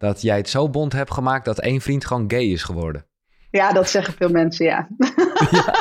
dat 0.00 0.22
jij 0.22 0.36
het 0.36 0.48
zo 0.48 0.70
bond 0.70 0.92
hebt 0.92 1.12
gemaakt 1.12 1.44
dat 1.44 1.60
één 1.60 1.80
vriend 1.80 2.06
gewoon 2.06 2.30
gay 2.30 2.44
is 2.44 2.62
geworden. 2.62 3.06
Ja, 3.50 3.72
dat 3.72 3.90
zeggen 3.90 4.14
veel 4.14 4.28
mensen, 4.28 4.66
ja. 4.66 4.88
ja. 5.50 5.74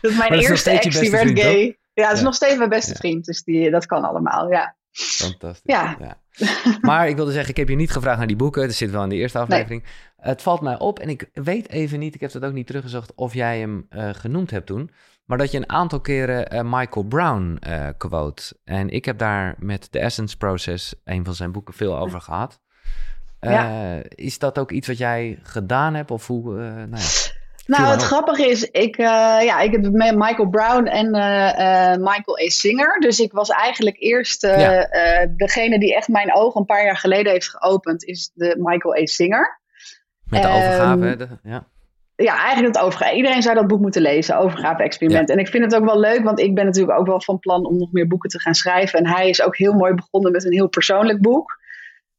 Dus 0.00 0.16
mijn 0.16 0.32
eerste 0.32 0.70
ex, 0.70 0.98
die 0.98 1.10
werd 1.10 1.22
vriend, 1.22 1.40
gay. 1.40 1.66
Toch? 1.66 1.74
Ja, 1.92 2.04
dat 2.04 2.12
is 2.12 2.18
ja. 2.18 2.24
nog 2.24 2.34
steeds 2.34 2.56
mijn 2.56 2.68
beste 2.68 2.94
vriend. 2.94 3.24
Dus 3.24 3.42
die, 3.42 3.70
dat 3.70 3.86
kan 3.86 4.04
allemaal, 4.04 4.50
ja. 4.50 4.76
Fantastisch. 4.92 5.74
Ja. 5.74 5.96
ja. 6.00 6.16
Maar 6.80 7.08
ik 7.08 7.16
wilde 7.16 7.32
zeggen, 7.32 7.50
ik 7.50 7.56
heb 7.56 7.68
je 7.68 7.74
niet 7.74 7.90
gevraagd 7.90 8.18
naar 8.18 8.26
die 8.26 8.36
boeken. 8.36 8.62
Dat 8.62 8.76
zit 8.76 8.90
wel 8.90 9.02
in 9.02 9.08
de 9.08 9.16
eerste 9.16 9.38
aflevering. 9.38 9.82
Nee. 9.82 9.92
Het 10.16 10.42
valt 10.42 10.60
mij 10.60 10.78
op 10.78 10.98
en 10.98 11.08
ik 11.08 11.30
weet 11.32 11.68
even 11.68 11.98
niet, 11.98 12.14
ik 12.14 12.20
heb 12.20 12.30
dat 12.30 12.44
ook 12.44 12.52
niet 12.52 12.66
teruggezocht, 12.66 13.14
of 13.14 13.34
jij 13.34 13.58
hem 13.58 13.86
uh, 13.90 14.08
genoemd 14.12 14.50
hebt 14.50 14.66
toen. 14.66 14.90
Maar 15.24 15.38
dat 15.38 15.50
je 15.50 15.58
een 15.58 15.68
aantal 15.70 16.00
keren 16.00 16.54
uh, 16.54 16.60
Michael 16.64 17.06
Brown 17.06 17.58
uh, 17.66 17.88
quote. 17.96 18.56
En 18.64 18.90
ik 18.90 19.04
heb 19.04 19.18
daar 19.18 19.54
met 19.58 19.92
The 19.92 19.98
Essence 19.98 20.36
Process, 20.36 20.94
een 21.04 21.24
van 21.24 21.34
zijn 21.34 21.52
boeken, 21.52 21.74
veel 21.74 21.98
over 21.98 22.20
gehad. 22.20 22.60
Ja. 23.50 24.00
Is 24.08 24.38
dat 24.38 24.58
ook 24.58 24.70
iets 24.70 24.86
wat 24.86 24.98
jij 24.98 25.38
gedaan 25.42 25.94
hebt? 25.94 26.10
Of 26.10 26.26
hoe, 26.26 26.54
nou 26.54 26.90
ja. 26.90 27.30
Nou, 27.66 27.84
het 27.84 28.02
grappige 28.02 28.48
is, 28.48 28.70
ik, 28.70 28.98
uh, 28.98 29.06
ja, 29.42 29.60
ik 29.60 29.72
heb 29.72 29.80
met 29.92 30.16
Michael 30.16 30.48
Brown 30.48 30.86
en 30.86 31.16
uh, 31.16 31.22
uh, 31.22 31.96
Michael 31.96 32.38
A. 32.38 32.48
Singer. 32.48 33.00
Dus 33.00 33.20
ik 33.20 33.32
was 33.32 33.48
eigenlijk 33.48 33.96
eerst 34.00 34.42
ja. 34.42 34.86
degene 35.36 35.78
die 35.78 35.94
echt 35.94 36.08
mijn 36.08 36.34
ogen 36.34 36.60
een 36.60 36.66
paar 36.66 36.84
jaar 36.84 36.96
geleden 36.96 37.32
heeft 37.32 37.48
geopend, 37.48 38.04
is 38.04 38.30
de 38.34 38.56
Michael 38.58 38.96
A. 38.96 39.06
Singer. 39.06 39.60
Met 40.24 40.42
de 40.42 40.48
um, 40.48 40.54
overgave, 40.54 41.04
hè? 41.04 41.16
De, 41.16 41.28
ja. 41.42 41.66
Ja, 42.16 42.36
eigenlijk 42.44 42.74
het 42.74 42.84
overgave. 42.84 43.14
Iedereen 43.14 43.42
zou 43.42 43.54
dat 43.54 43.66
boek 43.66 43.80
moeten 43.80 44.02
lezen, 44.02 44.38
overgave-experiment. 44.38 45.28
Ja. 45.28 45.34
En 45.34 45.40
ik 45.40 45.48
vind 45.48 45.64
het 45.64 45.74
ook 45.74 45.84
wel 45.84 46.00
leuk, 46.00 46.24
want 46.24 46.40
ik 46.40 46.54
ben 46.54 46.64
natuurlijk 46.64 46.98
ook 46.98 47.06
wel 47.06 47.20
van 47.20 47.38
plan 47.38 47.66
om 47.66 47.78
nog 47.78 47.92
meer 47.92 48.06
boeken 48.06 48.30
te 48.30 48.40
gaan 48.40 48.54
schrijven. 48.54 48.98
En 48.98 49.06
hij 49.06 49.28
is 49.28 49.42
ook 49.42 49.56
heel 49.56 49.72
mooi 49.72 49.94
begonnen 49.94 50.32
met 50.32 50.44
een 50.44 50.52
heel 50.52 50.68
persoonlijk 50.68 51.20
boek. 51.20 51.60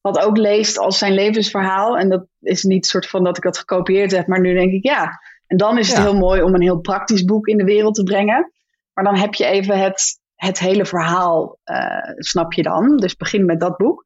Wat 0.03 0.19
ook 0.19 0.37
leest 0.37 0.77
als 0.77 0.97
zijn 0.97 1.13
levensverhaal. 1.13 1.97
En 1.97 2.09
dat 2.09 2.25
is 2.39 2.63
niet 2.63 2.85
soort 2.85 3.07
van 3.07 3.23
dat 3.23 3.37
ik 3.37 3.43
dat 3.43 3.57
gekopieerd 3.57 4.11
heb, 4.11 4.27
maar 4.27 4.39
nu 4.39 4.53
denk 4.53 4.71
ik, 4.71 4.83
ja, 4.83 5.21
en 5.47 5.57
dan 5.57 5.77
is 5.77 5.87
het 5.87 5.97
ja. 5.97 6.03
heel 6.03 6.17
mooi 6.17 6.41
om 6.41 6.53
een 6.53 6.61
heel 6.61 6.79
praktisch 6.79 7.25
boek 7.25 7.47
in 7.47 7.57
de 7.57 7.63
wereld 7.63 7.95
te 7.95 8.03
brengen. 8.03 8.51
Maar 8.93 9.03
dan 9.03 9.17
heb 9.17 9.33
je 9.33 9.45
even 9.45 9.79
het, 9.79 10.19
het 10.35 10.59
hele 10.59 10.85
verhaal, 10.85 11.59
uh, 11.65 12.13
snap 12.17 12.53
je 12.53 12.63
dan. 12.63 12.97
Dus 12.97 13.15
begin 13.15 13.45
met 13.45 13.59
dat 13.59 13.77
boek. 13.77 14.03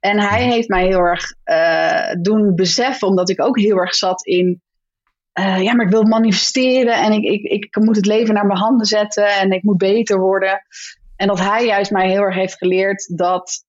En 0.00 0.20
hij 0.20 0.42
heeft 0.42 0.68
mij 0.68 0.86
heel 0.86 0.98
erg 0.98 1.34
uh, 1.44 2.22
doen 2.22 2.54
beseffen, 2.54 3.08
omdat 3.08 3.30
ik 3.30 3.42
ook 3.42 3.58
heel 3.58 3.76
erg 3.76 3.94
zat 3.94 4.26
in. 4.26 4.62
Uh, 5.38 5.62
ja, 5.62 5.74
maar 5.74 5.86
ik 5.86 5.92
wil 5.92 6.02
manifesteren 6.02 6.94
en 6.94 7.12
ik, 7.12 7.24
ik, 7.24 7.42
ik 7.42 7.76
moet 7.76 7.96
het 7.96 8.06
leven 8.06 8.34
naar 8.34 8.46
mijn 8.46 8.58
handen 8.58 8.86
zetten 8.86 9.26
en 9.26 9.50
ik 9.50 9.62
moet 9.62 9.78
beter 9.78 10.18
worden. 10.18 10.62
En 11.16 11.26
dat 11.26 11.38
hij 11.38 11.66
juist 11.66 11.90
mij 11.90 12.08
heel 12.08 12.22
erg 12.22 12.34
heeft 12.34 12.56
geleerd 12.56 13.16
dat 13.16 13.64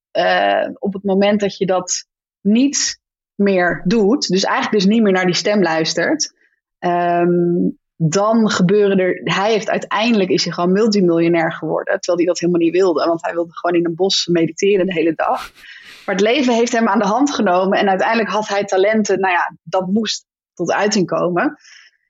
op 0.80 0.94
het 0.94 1.04
moment 1.04 1.40
dat 1.40 1.58
je 1.58 1.66
dat 1.66 2.08
niet 2.42 3.02
meer 3.36 3.82
doet, 3.86 4.28
dus 4.28 4.44
eigenlijk 4.44 4.84
dus 4.84 4.94
niet 4.94 5.04
meer 5.04 5.12
naar 5.12 5.26
die 5.26 5.36
stem 5.36 5.62
luistert, 5.62 6.34
ehm, 6.80 7.70
dan 7.96 8.50
gebeuren 8.50 8.98
er. 8.98 9.22
Hij 9.24 9.52
heeft 9.52 9.70
uiteindelijk 9.70 10.30
is 10.30 10.44
hij 10.44 10.54
gewoon 10.54 10.72
multimiljonair 10.72 11.54
geworden. 11.54 11.94
Terwijl 12.00 12.18
hij 12.18 12.26
dat 12.26 12.40
helemaal 12.40 12.62
niet 12.62 12.74
wilde. 12.74 13.06
Want 13.06 13.22
hij 13.22 13.34
wilde 13.34 13.54
gewoon 13.54 13.80
in 13.80 13.86
een 13.86 13.96
bos 13.96 14.28
mediteren 14.28 14.86
de 14.86 14.94
hele 14.94 15.14
dag. 15.16 15.52
Maar 16.06 16.16
het 16.16 16.24
leven 16.24 16.54
heeft 16.54 16.72
hem 16.72 16.88
aan 16.88 17.00
de 17.00 17.06
hand 17.06 17.34
genomen. 17.34 17.80
En 17.80 17.90
uiteindelijk 17.90 18.30
had 18.30 18.48
hij 18.48 18.64
talenten. 18.64 19.20
Nou 19.20 19.34
ja, 19.34 19.58
dat 19.64 19.88
moest 19.88 20.26
tot 20.54 20.72
uiting 20.72 21.06
komen. 21.06 21.58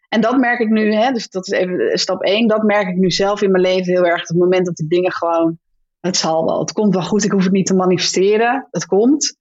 En 0.10 0.22
dat 0.22 0.38
merk 0.38 0.60
ik 0.60 0.70
nu, 0.70 0.94
hè, 0.94 1.12
dus 1.12 1.30
dat 1.30 1.48
is 1.48 1.54
even 1.54 2.00
stap 2.00 2.22
één. 2.22 2.48
Dat 2.48 2.64
merk 2.64 2.88
ik 2.88 2.96
nu 2.96 3.12
zelf 3.12 3.42
in 3.42 3.52
mijn 3.52 3.64
leven 3.64 3.94
heel 3.94 4.06
erg. 4.06 4.22
Op 4.22 4.28
het 4.28 4.38
moment 4.38 4.66
dat 4.66 4.80
ik 4.80 4.90
dingen 4.90 5.12
gewoon. 5.12 5.60
Het 6.06 6.18
zal 6.18 6.46
wel, 6.46 6.60
het 6.60 6.72
komt 6.72 6.94
wel 6.94 7.04
goed. 7.04 7.24
Ik 7.24 7.32
hoef 7.32 7.44
het 7.44 7.52
niet 7.52 7.66
te 7.66 7.76
manifesteren. 7.76 8.68
Het 8.72 8.86
komt. 8.86 9.38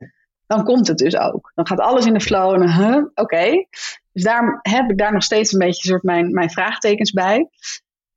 Dan 0.47 0.65
komt 0.65 0.89
het 0.89 0.99
dus 0.99 1.17
ook. 1.17 1.53
Dan 1.55 1.67
gaat 1.67 1.81
alles 1.81 2.07
in 2.07 2.13
de 2.13 2.21
flow. 2.21 2.55
En 2.55 2.73
huh, 2.73 3.05
oké. 3.15 3.67
Dus 4.13 4.23
daar 4.23 4.59
heb 4.63 4.91
ik 4.91 4.99
daar 4.99 5.13
nog 5.13 5.23
steeds 5.23 5.53
een 5.53 5.59
beetje 5.59 5.89
soort 5.89 6.03
mijn, 6.03 6.33
mijn 6.33 6.51
vraagtekens 6.51 7.11
bij. 7.11 7.49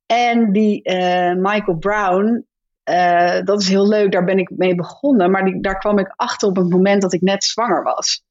En 0.06 0.52
die 0.52 0.80
uh, 0.82 1.34
Michael 1.34 1.76
Brown, 1.78 2.46
uh, 2.90 3.40
dat 3.44 3.60
is 3.60 3.68
heel 3.68 3.88
leuk. 3.88 4.12
Daar 4.12 4.24
ben 4.24 4.38
ik 4.38 4.50
mee 4.56 4.74
begonnen. 4.74 5.30
Maar 5.30 5.44
die, 5.44 5.60
daar 5.60 5.78
kwam 5.78 5.98
ik 5.98 6.12
achter 6.16 6.48
op 6.48 6.56
het 6.56 6.70
moment 6.70 7.02
dat 7.02 7.12
ik 7.12 7.20
net 7.20 7.44
zwanger 7.44 7.82
was. 7.82 8.24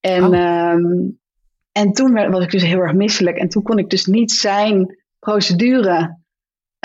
En 0.00 0.24
oh. 0.24 0.70
um, 0.72 1.18
en 1.72 1.92
toen 1.92 2.30
was 2.30 2.44
ik 2.44 2.50
dus 2.50 2.62
heel 2.62 2.80
erg 2.80 2.92
misselijk. 2.92 3.36
En 3.36 3.48
toen 3.48 3.62
kon 3.62 3.78
ik 3.78 3.90
dus 3.90 4.06
niet 4.06 4.32
zijn 4.32 5.04
procedure 5.18 6.18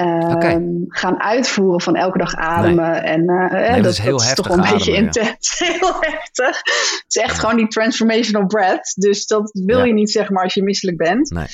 um, 0.01 0.85
gaan 0.87 1.21
uitvoeren 1.21 1.81
van 1.81 1.95
elke 1.95 2.17
dag 2.17 2.35
ademen. 2.35 2.91
Nee. 2.91 2.99
En 2.99 3.21
uh, 3.21 3.51
nee, 3.51 3.73
dat, 3.73 3.83
dat, 3.83 3.91
is, 3.91 3.99
heel 3.99 4.17
dat 4.17 4.25
is 4.25 4.33
toch 4.33 4.47
wel 4.47 4.57
een 4.57 4.73
beetje 4.73 4.95
intens. 4.95 5.59
heel 5.79 5.93
heftig. 5.99 6.57
Het 6.57 7.05
is 7.07 7.15
echt 7.15 7.35
ja. 7.35 7.39
gewoon 7.39 7.55
die 7.55 7.67
transformational 7.67 8.47
breath. 8.47 8.93
Dus 8.95 9.25
dat 9.25 9.51
wil 9.65 9.77
ja. 9.77 9.85
je 9.85 9.93
niet 9.93 10.11
zeg 10.11 10.29
maar 10.29 10.43
als 10.43 10.53
je 10.53 10.63
misselijk 10.63 10.97
bent. 10.97 11.29
Nee. 11.29 11.45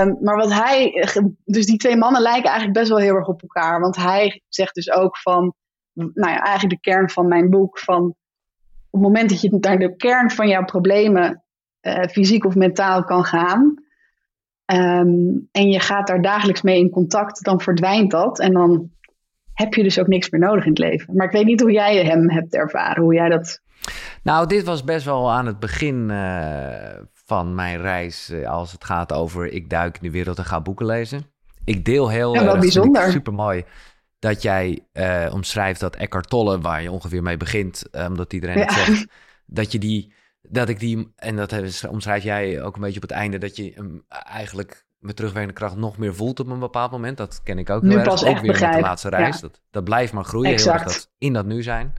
Um, 0.00 0.18
maar 0.20 0.36
wat 0.36 0.52
hij, 0.52 1.06
dus 1.44 1.66
die 1.66 1.78
twee 1.78 1.96
mannen 1.96 2.22
lijken 2.22 2.50
eigenlijk 2.50 2.78
best 2.78 2.88
wel 2.88 2.98
heel 2.98 3.14
erg 3.14 3.26
op 3.26 3.42
elkaar. 3.42 3.80
Want 3.80 3.96
hij 3.96 4.42
zegt 4.48 4.74
dus 4.74 4.92
ook 4.92 5.18
van, 5.18 5.54
nou 5.92 6.32
ja, 6.32 6.38
eigenlijk 6.42 6.82
de 6.82 6.90
kern 6.90 7.10
van 7.10 7.28
mijn 7.28 7.50
boek, 7.50 7.78
van 7.78 8.02
op 8.90 9.00
het 9.00 9.00
moment 9.00 9.30
dat 9.30 9.40
je 9.40 9.56
naar 9.60 9.78
de 9.78 9.96
kern 9.96 10.30
van 10.30 10.48
jouw 10.48 10.64
problemen 10.64 11.44
uh, 11.82 12.02
fysiek 12.02 12.44
of 12.44 12.54
mentaal 12.54 13.04
kan 13.04 13.24
gaan. 13.24 13.74
Um, 14.72 15.48
en 15.52 15.68
je 15.70 15.80
gaat 15.80 16.06
daar 16.06 16.22
dagelijks 16.22 16.62
mee 16.62 16.78
in 16.78 16.90
contact, 16.90 17.44
dan 17.44 17.60
verdwijnt 17.60 18.10
dat. 18.10 18.38
En 18.38 18.52
dan 18.52 18.90
heb 19.52 19.74
je 19.74 19.82
dus 19.82 19.98
ook 19.98 20.06
niks 20.06 20.30
meer 20.30 20.40
nodig 20.40 20.64
in 20.64 20.70
het 20.70 20.78
leven. 20.78 21.16
Maar 21.16 21.26
ik 21.26 21.32
weet 21.32 21.44
niet 21.44 21.60
hoe 21.60 21.72
jij 21.72 22.04
hem 22.04 22.30
hebt 22.30 22.54
ervaren, 22.54 23.02
hoe 23.02 23.14
jij 23.14 23.28
dat. 23.28 23.60
Nou, 24.22 24.46
dit 24.46 24.64
was 24.64 24.84
best 24.84 25.04
wel 25.04 25.30
aan 25.30 25.46
het 25.46 25.58
begin 25.58 26.08
uh, 26.10 27.00
van 27.12 27.54
mijn 27.54 27.80
reis. 27.80 28.30
Uh, 28.30 28.48
als 28.48 28.72
het 28.72 28.84
gaat 28.84 29.12
over 29.12 29.52
ik 29.52 29.70
duik 29.70 29.94
in 29.96 30.02
de 30.02 30.10
wereld 30.10 30.38
en 30.38 30.44
ga 30.44 30.60
boeken 30.60 30.86
lezen. 30.86 31.26
Ik 31.64 31.84
deel 31.84 32.10
heel 32.10 32.34
ja, 32.34 32.44
wel 32.44 32.52
erg, 32.52 32.60
bijzonder. 32.60 33.10
super 33.10 33.32
mooi 33.32 33.64
dat 34.18 34.42
jij 34.42 34.86
uh, 34.92 35.30
omschrijft 35.32 35.80
dat 35.80 35.96
Eckhart 35.96 36.28
Tolle, 36.28 36.60
waar 36.60 36.82
je 36.82 36.90
ongeveer 36.90 37.22
mee 37.22 37.36
begint, 37.36 37.82
omdat 38.08 38.32
iedereen 38.32 38.58
ja. 38.58 38.62
het 38.62 38.72
zegt, 38.72 39.06
dat 39.46 39.72
je 39.72 39.78
die 39.78 40.12
dat 40.50 40.68
ik 40.68 40.78
die, 40.78 41.12
en 41.16 41.36
dat 41.36 41.84
omschrijf 41.88 42.22
jij 42.22 42.62
ook 42.62 42.74
een 42.74 42.80
beetje 42.80 43.02
op 43.02 43.08
het 43.08 43.10
einde, 43.10 43.38
dat 43.38 43.56
je 43.56 43.72
hem 43.74 44.04
eigenlijk 44.08 44.84
met 44.98 45.16
terugwerkende 45.16 45.58
kracht 45.58 45.76
nog 45.76 45.98
meer 45.98 46.14
voelt 46.14 46.40
op 46.40 46.48
een 46.48 46.58
bepaald 46.58 46.90
moment. 46.90 47.16
Dat 47.16 47.40
ken 47.42 47.58
ik 47.58 47.70
ook 47.70 47.82
nu 47.82 47.90
heel 47.90 48.02
pas 48.02 48.24
erg. 48.24 48.36
Ook 48.36 48.42
weer 48.42 48.50
begrijp. 48.50 48.72
met 48.72 48.82
de 48.82 48.86
laatste 48.88 49.08
reis. 49.08 49.34
Ja. 49.34 49.40
Dat, 49.40 49.60
dat 49.70 49.84
blijft 49.84 50.12
maar 50.12 50.24
groeien. 50.24 50.52
Exact. 50.52 50.78
Heel 50.78 50.86
erg 50.86 50.94
dat, 50.94 51.10
in 51.18 51.32
dat 51.32 51.46
nu 51.46 51.62
zijn. 51.62 51.92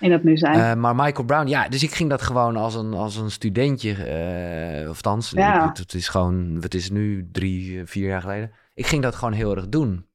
In 0.00 0.10
dat 0.10 0.22
nu 0.22 0.36
zijn. 0.36 0.58
Uh, 0.58 0.74
maar 0.74 0.94
Michael 0.94 1.24
Brown, 1.24 1.48
ja, 1.48 1.68
dus 1.68 1.82
ik 1.82 1.94
ging 1.94 2.10
dat 2.10 2.22
gewoon 2.22 2.56
als 2.56 2.74
een, 2.74 2.94
als 2.94 3.16
een 3.16 3.30
studentje, 3.30 4.82
uh, 4.82 4.90
of 4.90 5.00
thans, 5.00 5.30
ja. 5.30 5.68
het, 5.68 5.78
het 5.78 5.94
is 5.94 6.08
gewoon, 6.08 6.58
het 6.60 6.74
is 6.74 6.90
nu 6.90 7.28
drie, 7.32 7.82
vier 7.84 8.08
jaar 8.08 8.20
geleden. 8.20 8.52
Ik 8.74 8.86
ging 8.86 9.02
dat 9.02 9.14
gewoon 9.14 9.32
heel 9.32 9.56
erg 9.56 9.68
doen. 9.68 10.06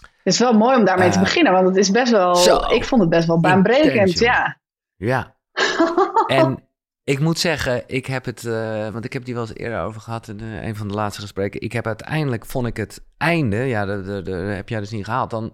Het 0.00 0.32
is 0.32 0.38
wel 0.38 0.52
mooi 0.52 0.76
om 0.76 0.84
daarmee 0.84 1.06
uh, 1.06 1.12
te 1.12 1.18
beginnen, 1.18 1.52
want 1.52 1.66
het 1.66 1.76
is 1.76 1.90
best 1.90 2.12
wel, 2.12 2.34
zo, 2.34 2.56
ik 2.56 2.84
vond 2.84 3.00
het 3.00 3.10
best 3.10 3.26
wel 3.26 3.40
baanbrekend, 3.40 4.18
ja. 4.18 4.58
Ja. 4.96 5.34
en 6.26 6.69
ik 7.10 7.20
moet 7.20 7.38
zeggen, 7.38 7.82
ik 7.86 8.06
heb 8.06 8.24
het, 8.24 8.44
uh, 8.44 8.88
want 8.88 9.04
ik 9.04 9.12
heb 9.12 9.24
die 9.24 9.34
wel 9.34 9.42
eens 9.42 9.54
eerder 9.54 9.80
over 9.80 10.00
gehad 10.00 10.28
in 10.28 10.42
uh, 10.42 10.66
een 10.66 10.76
van 10.76 10.88
de 10.88 10.94
laatste 10.94 11.20
gesprekken. 11.20 11.60
Ik 11.60 11.72
heb 11.72 11.86
uiteindelijk, 11.86 12.46
vond 12.46 12.66
ik 12.66 12.76
het 12.76 13.02
einde, 13.16 13.56
ja, 13.56 13.84
dat 13.84 14.26
heb 14.26 14.68
jij 14.68 14.80
dus 14.80 14.90
niet 14.90 15.04
gehaald. 15.04 15.30
Dan, 15.30 15.52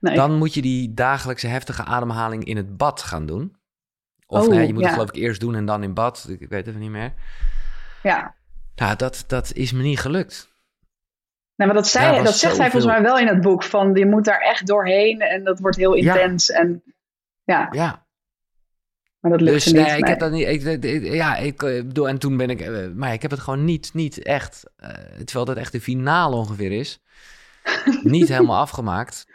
nee. 0.00 0.14
dan 0.14 0.34
moet 0.34 0.54
je 0.54 0.62
die 0.62 0.94
dagelijkse 0.94 1.46
heftige 1.46 1.84
ademhaling 1.84 2.44
in 2.44 2.56
het 2.56 2.76
bad 2.76 3.02
gaan 3.02 3.26
doen. 3.26 3.56
Of 4.26 4.46
oh, 4.46 4.48
nee, 4.48 4.66
je 4.66 4.72
moet 4.72 4.82
ja. 4.82 4.86
het 4.86 4.94
geloof 4.94 5.08
ik 5.08 5.22
eerst 5.22 5.40
doen 5.40 5.54
en 5.54 5.66
dan 5.66 5.82
in 5.82 5.94
bad. 5.94 6.26
Ik, 6.28 6.48
weet 6.48 6.66
het 6.66 6.78
niet 6.78 6.90
meer. 6.90 7.12
Ja. 8.02 8.34
Nou, 8.74 8.96
dat, 8.96 9.24
dat 9.26 9.52
is 9.52 9.72
me 9.72 9.82
niet 9.82 10.00
gelukt. 10.00 10.48
Nee, 11.56 11.66
maar 11.66 11.76
dat, 11.76 11.88
zei, 11.88 12.22
dat 12.22 12.36
zegt 12.36 12.58
hij 12.58 12.70
volgens 12.70 12.92
mij 12.92 13.02
wel 13.02 13.18
in 13.18 13.26
het 13.26 13.40
boek. 13.40 13.64
Van 13.64 13.94
je 13.94 14.06
moet 14.06 14.24
daar 14.24 14.40
echt 14.40 14.66
doorheen 14.66 15.20
en 15.20 15.44
dat 15.44 15.60
wordt 15.60 15.76
heel 15.76 15.94
intens. 15.94 16.46
Ja. 16.46 16.54
En, 16.54 16.82
ja. 17.44 17.68
ja, 17.70 18.06
maar 19.20 19.30
dat 19.30 19.40
lukt 19.40 19.52
dus, 19.52 19.66
niet. 19.66 19.74
Nee, 19.74 19.98
ik 19.98 20.06
heb 20.06 20.18
dat 20.18 20.30
niet. 20.30 20.46
Ik, 20.46 20.82
ik, 20.84 21.12
ja, 21.12 21.36
ik 21.36 21.56
bedoel, 21.56 22.08
en 22.08 22.18
toen 22.18 22.36
ben 22.36 22.50
ik. 22.50 22.90
Maar 22.94 23.12
ik 23.12 23.22
heb 23.22 23.30
het 23.30 23.40
gewoon 23.40 23.64
niet, 23.64 23.90
niet 23.94 24.22
echt. 24.22 24.64
Uh, 24.80 24.88
terwijl 25.24 25.44
dat 25.44 25.56
echt 25.56 25.72
de 25.72 25.80
finale 25.80 26.36
ongeveer 26.36 26.72
is. 26.72 27.00
niet 28.02 28.28
helemaal 28.28 28.60
afgemaakt. 28.60 29.26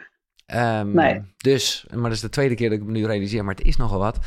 Um, 0.54 0.92
nee. 0.92 1.22
Dus, 1.36 1.86
maar 1.90 2.02
dat 2.02 2.12
is 2.12 2.20
de 2.20 2.28
tweede 2.28 2.54
keer 2.54 2.70
dat 2.70 2.78
ik 2.78 2.84
me 2.84 2.92
nu 2.92 3.06
realiseer, 3.06 3.44
maar 3.44 3.54
het 3.54 3.66
is 3.66 3.76
nogal 3.76 3.98
wat. 3.98 4.18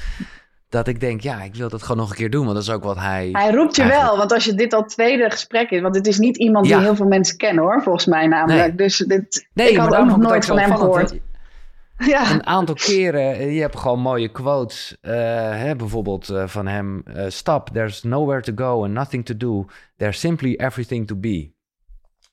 Dat 0.69 0.87
ik 0.87 0.99
denk, 0.99 1.21
ja, 1.21 1.41
ik 1.41 1.55
wil 1.55 1.69
dat 1.69 1.81
gewoon 1.81 1.97
nog 1.97 2.09
een 2.09 2.15
keer 2.15 2.29
doen, 2.29 2.43
want 2.43 2.53
dat 2.53 2.63
is 2.63 2.69
ook 2.69 2.83
wat 2.83 2.97
hij. 2.97 3.29
Hij 3.31 3.51
roept 3.51 3.75
je 3.75 3.81
eigenlijk... 3.81 4.09
wel, 4.09 4.17
want 4.17 4.33
als 4.33 4.45
je 4.45 4.53
dit 4.53 4.73
al 4.73 4.83
tweede 4.85 5.29
gesprek 5.29 5.69
is, 5.69 5.81
want 5.81 5.95
het 5.95 6.07
is 6.07 6.17
niet 6.17 6.37
iemand 6.37 6.65
die 6.65 6.77
heel 6.77 6.95
veel 6.95 7.07
mensen 7.07 7.37
kennen 7.37 7.63
hoor, 7.63 7.81
volgens 7.83 8.05
mij 8.05 8.27
namelijk. 8.27 8.67
Nee. 8.67 8.75
Dus 8.75 8.97
dit, 8.97 9.47
nee, 9.53 9.69
ik 9.69 9.77
had 9.77 9.95
ook 9.95 10.05
nog 10.05 10.17
nooit 10.17 10.45
van 10.45 10.59
hem 10.59 10.75
gehoord. 10.75 11.15
Ja. 12.07 12.31
Een 12.31 12.45
aantal 12.45 12.75
keren, 12.75 13.51
je 13.53 13.61
hebt 13.61 13.77
gewoon 13.77 13.99
mooie 13.99 14.31
quotes. 14.31 14.97
Uh, 15.01 15.11
hè, 15.51 15.75
bijvoorbeeld 15.75 16.29
uh, 16.29 16.47
van 16.47 16.67
hem: 16.67 17.03
uh, 17.07 17.25
Stop, 17.27 17.69
there's 17.69 18.03
nowhere 18.03 18.41
to 18.41 18.53
go 18.55 18.83
and 18.83 18.93
nothing 18.93 19.25
to 19.25 19.37
do. 19.37 19.65
There's 19.97 20.19
simply 20.19 20.53
everything 20.53 21.07
to 21.07 21.15
be. 21.15 21.51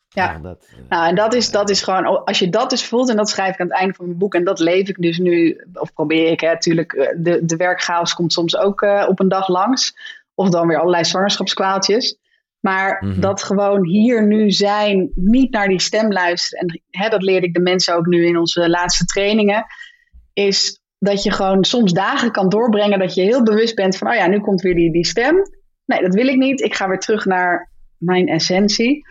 Ja, 0.08 0.30
nou, 0.30 0.42
dat, 0.42 0.66
nou, 0.88 1.08
en 1.08 1.14
dat 1.14 1.34
is, 1.34 1.50
dat 1.50 1.70
is 1.70 1.82
gewoon, 1.82 2.24
als 2.24 2.38
je 2.38 2.48
dat 2.48 2.70
dus 2.70 2.84
voelt, 2.86 3.10
en 3.10 3.16
dat 3.16 3.28
schrijf 3.28 3.54
ik 3.54 3.60
aan 3.60 3.66
het 3.66 3.76
einde 3.76 3.94
van 3.94 4.06
mijn 4.06 4.18
boek, 4.18 4.34
en 4.34 4.44
dat 4.44 4.58
leef 4.58 4.88
ik 4.88 5.02
dus 5.02 5.18
nu, 5.18 5.64
of 5.72 5.92
probeer 5.92 6.30
ik, 6.30 6.40
hè, 6.40 6.48
natuurlijk, 6.48 7.14
de, 7.18 7.44
de 7.44 7.56
werkchaos 7.56 8.14
komt 8.14 8.32
soms 8.32 8.56
ook 8.56 8.82
op 9.08 9.20
een 9.20 9.28
dag 9.28 9.48
langs, 9.48 9.96
of 10.34 10.48
dan 10.48 10.66
weer 10.66 10.78
allerlei 10.78 11.04
zwangerschapskwaaltjes. 11.04 12.18
Maar 12.66 12.96
mm 13.00 13.10
-hmm. 13.10 13.20
dat 13.20 13.42
gewoon 13.42 13.86
hier 13.86 14.26
nu 14.26 14.50
zijn, 14.50 15.10
niet 15.14 15.52
naar 15.52 15.68
die 15.68 15.80
stem 15.80 16.12
luisteren. 16.12 16.66
En 16.66 16.82
hè, 16.90 17.08
dat 17.08 17.22
leerde 17.22 17.46
ik 17.46 17.54
de 17.54 17.60
mensen 17.60 17.94
ook 17.94 18.06
nu 18.06 18.26
in 18.26 18.38
onze 18.38 18.68
laatste 18.68 19.04
trainingen. 19.04 19.66
Is 20.32 20.80
dat 20.98 21.22
je 21.22 21.30
gewoon 21.30 21.64
soms 21.64 21.92
dagen 21.92 22.32
kan 22.32 22.48
doorbrengen 22.48 22.98
dat 22.98 23.14
je 23.14 23.22
heel 23.22 23.42
bewust 23.42 23.74
bent 23.74 23.96
van, 23.96 24.08
oh 24.08 24.14
ja, 24.14 24.26
nu 24.26 24.40
komt 24.40 24.60
weer 24.60 24.74
die, 24.74 24.92
die 24.92 25.06
stem. 25.06 25.36
Nee, 25.84 26.00
dat 26.00 26.14
wil 26.14 26.26
ik 26.26 26.36
niet. 26.36 26.60
Ik 26.60 26.74
ga 26.74 26.88
weer 26.88 26.98
terug 26.98 27.24
naar 27.24 27.70
mijn 27.96 28.28
essentie. 28.28 29.06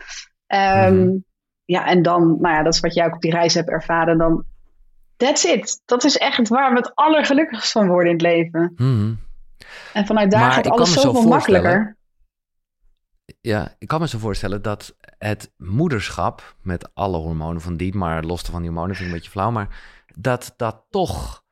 Um, 0.46 0.58
mm 0.58 1.02
-hmm. 1.02 1.24
Ja, 1.64 1.86
en 1.86 2.02
dan, 2.02 2.36
nou 2.40 2.54
ja, 2.54 2.62
dat 2.62 2.74
is 2.74 2.80
wat 2.80 2.94
jij 2.94 3.06
ook 3.06 3.14
op 3.14 3.20
die 3.20 3.30
reis 3.30 3.54
hebt 3.54 3.70
ervaren. 3.70 4.18
Dan, 4.18 4.44
that's 5.16 5.44
it. 5.44 5.82
Dat 5.84 6.04
is 6.04 6.16
echt 6.16 6.48
waar 6.48 6.70
we 6.70 6.76
het 6.76 6.94
allergelukkigst 6.94 7.72
van 7.72 7.88
worden 7.88 8.06
in 8.10 8.16
het 8.16 8.22
leven. 8.22 8.72
Mm 8.76 8.98
-hmm. 8.98 9.18
En 9.92 10.06
vanuit 10.06 10.30
daar 10.30 10.40
maar 10.40 10.52
gaat 10.52 10.68
alles 10.68 10.92
zoveel 10.92 11.22
zo 11.22 11.28
makkelijker 11.28 11.95
ja, 13.40 13.74
ik 13.78 13.88
kan 13.88 14.00
me 14.00 14.08
zo 14.08 14.18
voorstellen 14.18 14.62
dat 14.62 14.96
het 15.18 15.52
moederschap, 15.56 16.56
met 16.62 16.94
alle 16.94 17.16
hormonen 17.16 17.60
van 17.60 17.76
die, 17.76 17.94
maar 17.94 18.24
los 18.24 18.40
van 18.40 18.62
die 18.62 18.70
hormonen 18.70 18.96
vind 18.96 19.08
ik 19.08 19.14
een 19.14 19.18
beetje 19.20 19.30
flauw, 19.30 19.50
maar 19.50 19.80
dat 20.14 20.54
dat 20.56 20.84
toch, 20.90 21.44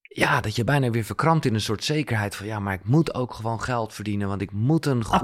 ja, 0.00 0.40
dat 0.40 0.56
je 0.56 0.64
bijna 0.64 0.90
weer 0.90 1.04
verkrampt 1.04 1.44
in 1.44 1.54
een 1.54 1.60
soort 1.60 1.84
zekerheid 1.84 2.36
van, 2.36 2.46
ja, 2.46 2.58
maar 2.58 2.74
ik 2.74 2.84
moet 2.84 3.14
ook 3.14 3.34
gewoon 3.34 3.62
geld 3.62 3.94
verdienen, 3.94 4.28
want 4.28 4.40
ik 4.40 4.52
moet 4.52 4.86
een 4.86 5.04
goede. 5.04 5.18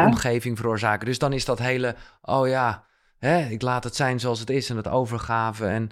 Uh, 0.00 0.06
omgeving 0.06 0.56
veroorzaken. 0.56 1.06
Dus 1.06 1.18
dan 1.18 1.32
is 1.32 1.44
dat 1.44 1.58
hele, 1.58 1.96
oh 2.22 2.48
ja, 2.48 2.84
hè, 3.18 3.46
ik 3.46 3.62
laat 3.62 3.84
het 3.84 3.96
zijn 3.96 4.20
zoals 4.20 4.40
het 4.40 4.50
is 4.50 4.70
en 4.70 4.76
het 4.76 4.88
overgave 4.88 5.66
en 5.66 5.90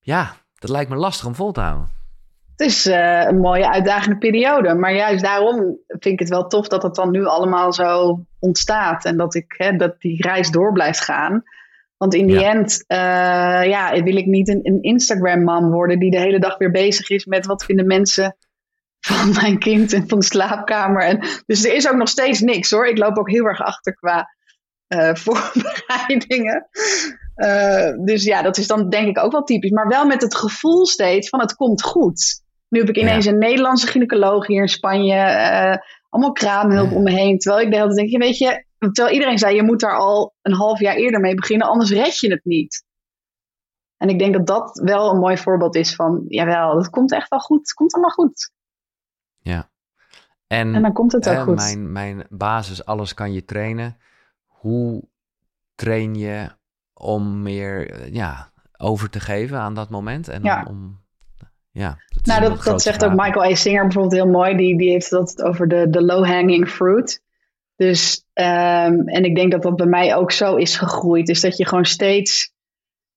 ja, 0.00 0.36
dat 0.58 0.70
lijkt 0.70 0.90
me 0.90 0.96
lastig 0.96 1.26
om 1.26 1.34
vol 1.34 1.52
te 1.52 1.60
houden. 1.60 2.02
Het 2.56 2.66
is 2.66 2.86
uh, 2.86 3.24
een 3.26 3.38
mooie 3.38 3.70
uitdagende 3.70 4.18
periode. 4.18 4.74
Maar 4.74 4.94
juist 4.94 5.22
daarom 5.22 5.78
vind 5.86 6.04
ik 6.04 6.18
het 6.18 6.28
wel 6.28 6.46
tof 6.46 6.68
dat 6.68 6.82
het 6.82 6.94
dan 6.94 7.10
nu 7.10 7.24
allemaal 7.24 7.72
zo 7.72 8.20
ontstaat. 8.38 9.04
En 9.04 9.16
dat, 9.16 9.34
ik, 9.34 9.54
hè, 9.56 9.76
dat 9.76 10.00
die 10.00 10.22
reis 10.22 10.50
door 10.50 10.72
blijft 10.72 11.00
gaan. 11.00 11.42
Want 11.96 12.14
in 12.14 12.26
die 12.26 12.38
ja. 12.38 12.50
end 12.50 12.84
uh, 12.88 13.70
ja, 13.70 14.02
wil 14.02 14.16
ik 14.16 14.26
niet 14.26 14.48
een, 14.48 14.60
een 14.62 14.82
Instagram-man 14.82 15.70
worden 15.70 15.98
die 15.98 16.10
de 16.10 16.18
hele 16.20 16.38
dag 16.38 16.58
weer 16.58 16.70
bezig 16.70 17.10
is 17.10 17.24
met 17.24 17.46
wat 17.46 17.64
vinden 17.64 17.86
mensen 17.86 18.36
van 19.00 19.32
mijn 19.40 19.58
kind 19.58 19.92
en 19.92 20.08
van 20.08 20.18
de 20.18 20.24
slaapkamer. 20.24 21.02
En, 21.02 21.26
dus 21.46 21.64
er 21.64 21.74
is 21.74 21.88
ook 21.88 21.96
nog 21.96 22.08
steeds 22.08 22.40
niks 22.40 22.70
hoor. 22.70 22.86
Ik 22.86 22.98
loop 22.98 23.18
ook 23.18 23.30
heel 23.30 23.44
erg 23.44 23.60
achter 23.60 23.94
qua 23.94 24.34
uh, 24.88 25.14
voorbereidingen. 25.24 26.68
Uh, 27.36 28.04
dus 28.04 28.24
ja, 28.24 28.42
dat 28.42 28.56
is 28.56 28.66
dan 28.66 28.88
denk 28.88 29.08
ik 29.08 29.18
ook 29.18 29.32
wel 29.32 29.44
typisch. 29.44 29.70
Maar 29.70 29.88
wel 29.88 30.06
met 30.06 30.22
het 30.22 30.34
gevoel 30.36 30.86
steeds 30.86 31.28
van 31.28 31.40
het 31.40 31.54
komt 31.54 31.82
goed. 31.82 32.42
Nu 32.68 32.78
heb 32.78 32.88
ik 32.88 32.96
ineens 32.96 33.24
ja. 33.24 33.32
een 33.32 33.38
Nederlandse 33.38 33.86
gynaecoloog 33.86 34.46
hier 34.46 34.60
in 34.60 34.68
Spanje. 34.68 35.14
Uh, 35.14 35.76
allemaal 36.08 36.32
kraamhulp 36.32 36.90
ja. 36.90 36.96
om 36.96 37.02
me 37.02 37.10
heen. 37.10 37.38
Terwijl 37.38 37.64
ik 37.64 37.70
de 37.70 37.76
hele 37.76 37.94
tijd 37.94 38.10
denk, 38.10 38.22
weet 38.22 38.38
je, 38.38 38.64
terwijl 38.78 39.14
iedereen 39.14 39.38
zei, 39.38 39.54
je 39.54 39.62
moet 39.62 39.80
daar 39.80 39.96
al 39.96 40.34
een 40.42 40.54
half 40.54 40.80
jaar 40.80 40.94
eerder 40.94 41.20
mee 41.20 41.34
beginnen, 41.34 41.66
anders 41.66 41.90
red 41.90 42.18
je 42.18 42.30
het 42.30 42.44
niet. 42.44 42.84
En 43.96 44.08
ik 44.08 44.18
denk 44.18 44.34
dat 44.34 44.46
dat 44.46 44.80
wel 44.84 45.10
een 45.10 45.18
mooi 45.18 45.36
voorbeeld 45.36 45.74
is 45.74 45.94
van, 45.94 46.24
jawel, 46.28 46.76
het 46.76 46.90
komt 46.90 47.12
echt 47.12 47.28
wel 47.28 47.38
goed, 47.38 47.58
het 47.58 47.72
komt 47.72 47.92
allemaal 47.94 48.10
goed. 48.10 48.52
Ja. 49.38 49.70
En, 50.46 50.74
En 50.74 50.82
dan 50.82 50.92
komt 50.92 51.12
het 51.12 51.28
ook 51.28 51.42
goed. 51.42 51.56
Mijn, 51.56 51.92
mijn 51.92 52.26
basis, 52.28 52.84
alles 52.84 53.14
kan 53.14 53.32
je 53.32 53.44
trainen. 53.44 53.96
Hoe 54.46 55.08
train 55.74 56.14
je 56.14 56.50
om 56.92 57.42
meer 57.42 57.90
eh, 57.90 58.12
ja, 58.12 58.52
over 58.76 59.10
te 59.10 59.20
geven 59.20 59.58
aan 59.58 59.74
dat 59.74 59.90
moment? 59.90 60.28
En 60.28 60.42
Ja. 60.42 60.64
om, 60.66 60.76
om- 60.76 61.03
ja, 61.74 61.96
dat 62.08 62.26
Nou, 62.26 62.40
dat, 62.40 62.64
dat 62.64 62.82
zegt 62.82 62.96
vraag. 62.96 63.10
ook 63.10 63.20
Michael 63.20 63.50
A. 63.50 63.54
Singer 63.54 63.82
bijvoorbeeld 63.82 64.14
heel 64.14 64.30
mooi. 64.30 64.56
Die, 64.56 64.78
die 64.78 64.90
heeft 64.90 65.10
dat 65.10 65.42
over 65.42 65.68
de, 65.68 65.90
de 65.90 66.02
low-hanging 66.02 66.68
fruit. 66.68 67.22
Dus, 67.76 68.24
ehm, 68.32 69.08
en 69.08 69.24
ik 69.24 69.34
denk 69.34 69.52
dat 69.52 69.62
dat 69.62 69.76
bij 69.76 69.86
mij 69.86 70.16
ook 70.16 70.32
zo 70.32 70.56
is 70.56 70.76
gegroeid. 70.76 71.26
Dus 71.26 71.40
dat 71.40 71.56
je 71.56 71.66
gewoon 71.66 71.84
steeds. 71.84 72.52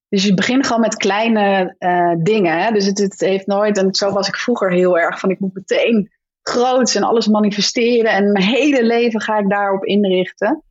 Dus 0.10 0.24
je 0.24 0.34
begint 0.34 0.66
gewoon 0.66 0.82
met 0.82 0.96
kleine 0.96 1.76
eh, 1.78 2.14
dingen. 2.24 2.64
Hè? 2.64 2.72
Dus 2.72 2.86
het, 2.86 2.98
het 2.98 3.20
heeft 3.20 3.48
nooit. 3.48 3.78
En 3.78 3.94
zo 3.94 4.12
was 4.12 4.28
ik 4.28 4.36
vroeger 4.36 4.72
heel 4.72 4.98
erg 4.98 5.20
van: 5.20 5.30
ik 5.30 5.40
moet 5.40 5.54
meteen 5.54 6.12
groots 6.42 6.96
en 6.96 7.04
alles 7.04 7.28
manifesteren. 7.28 8.12
En 8.12 8.32
mijn 8.32 8.46
hele 8.46 8.84
leven 8.84 9.22
ga 9.22 9.38
ik 9.38 9.50
daarop 9.50 9.86
inrichten. 9.86 10.64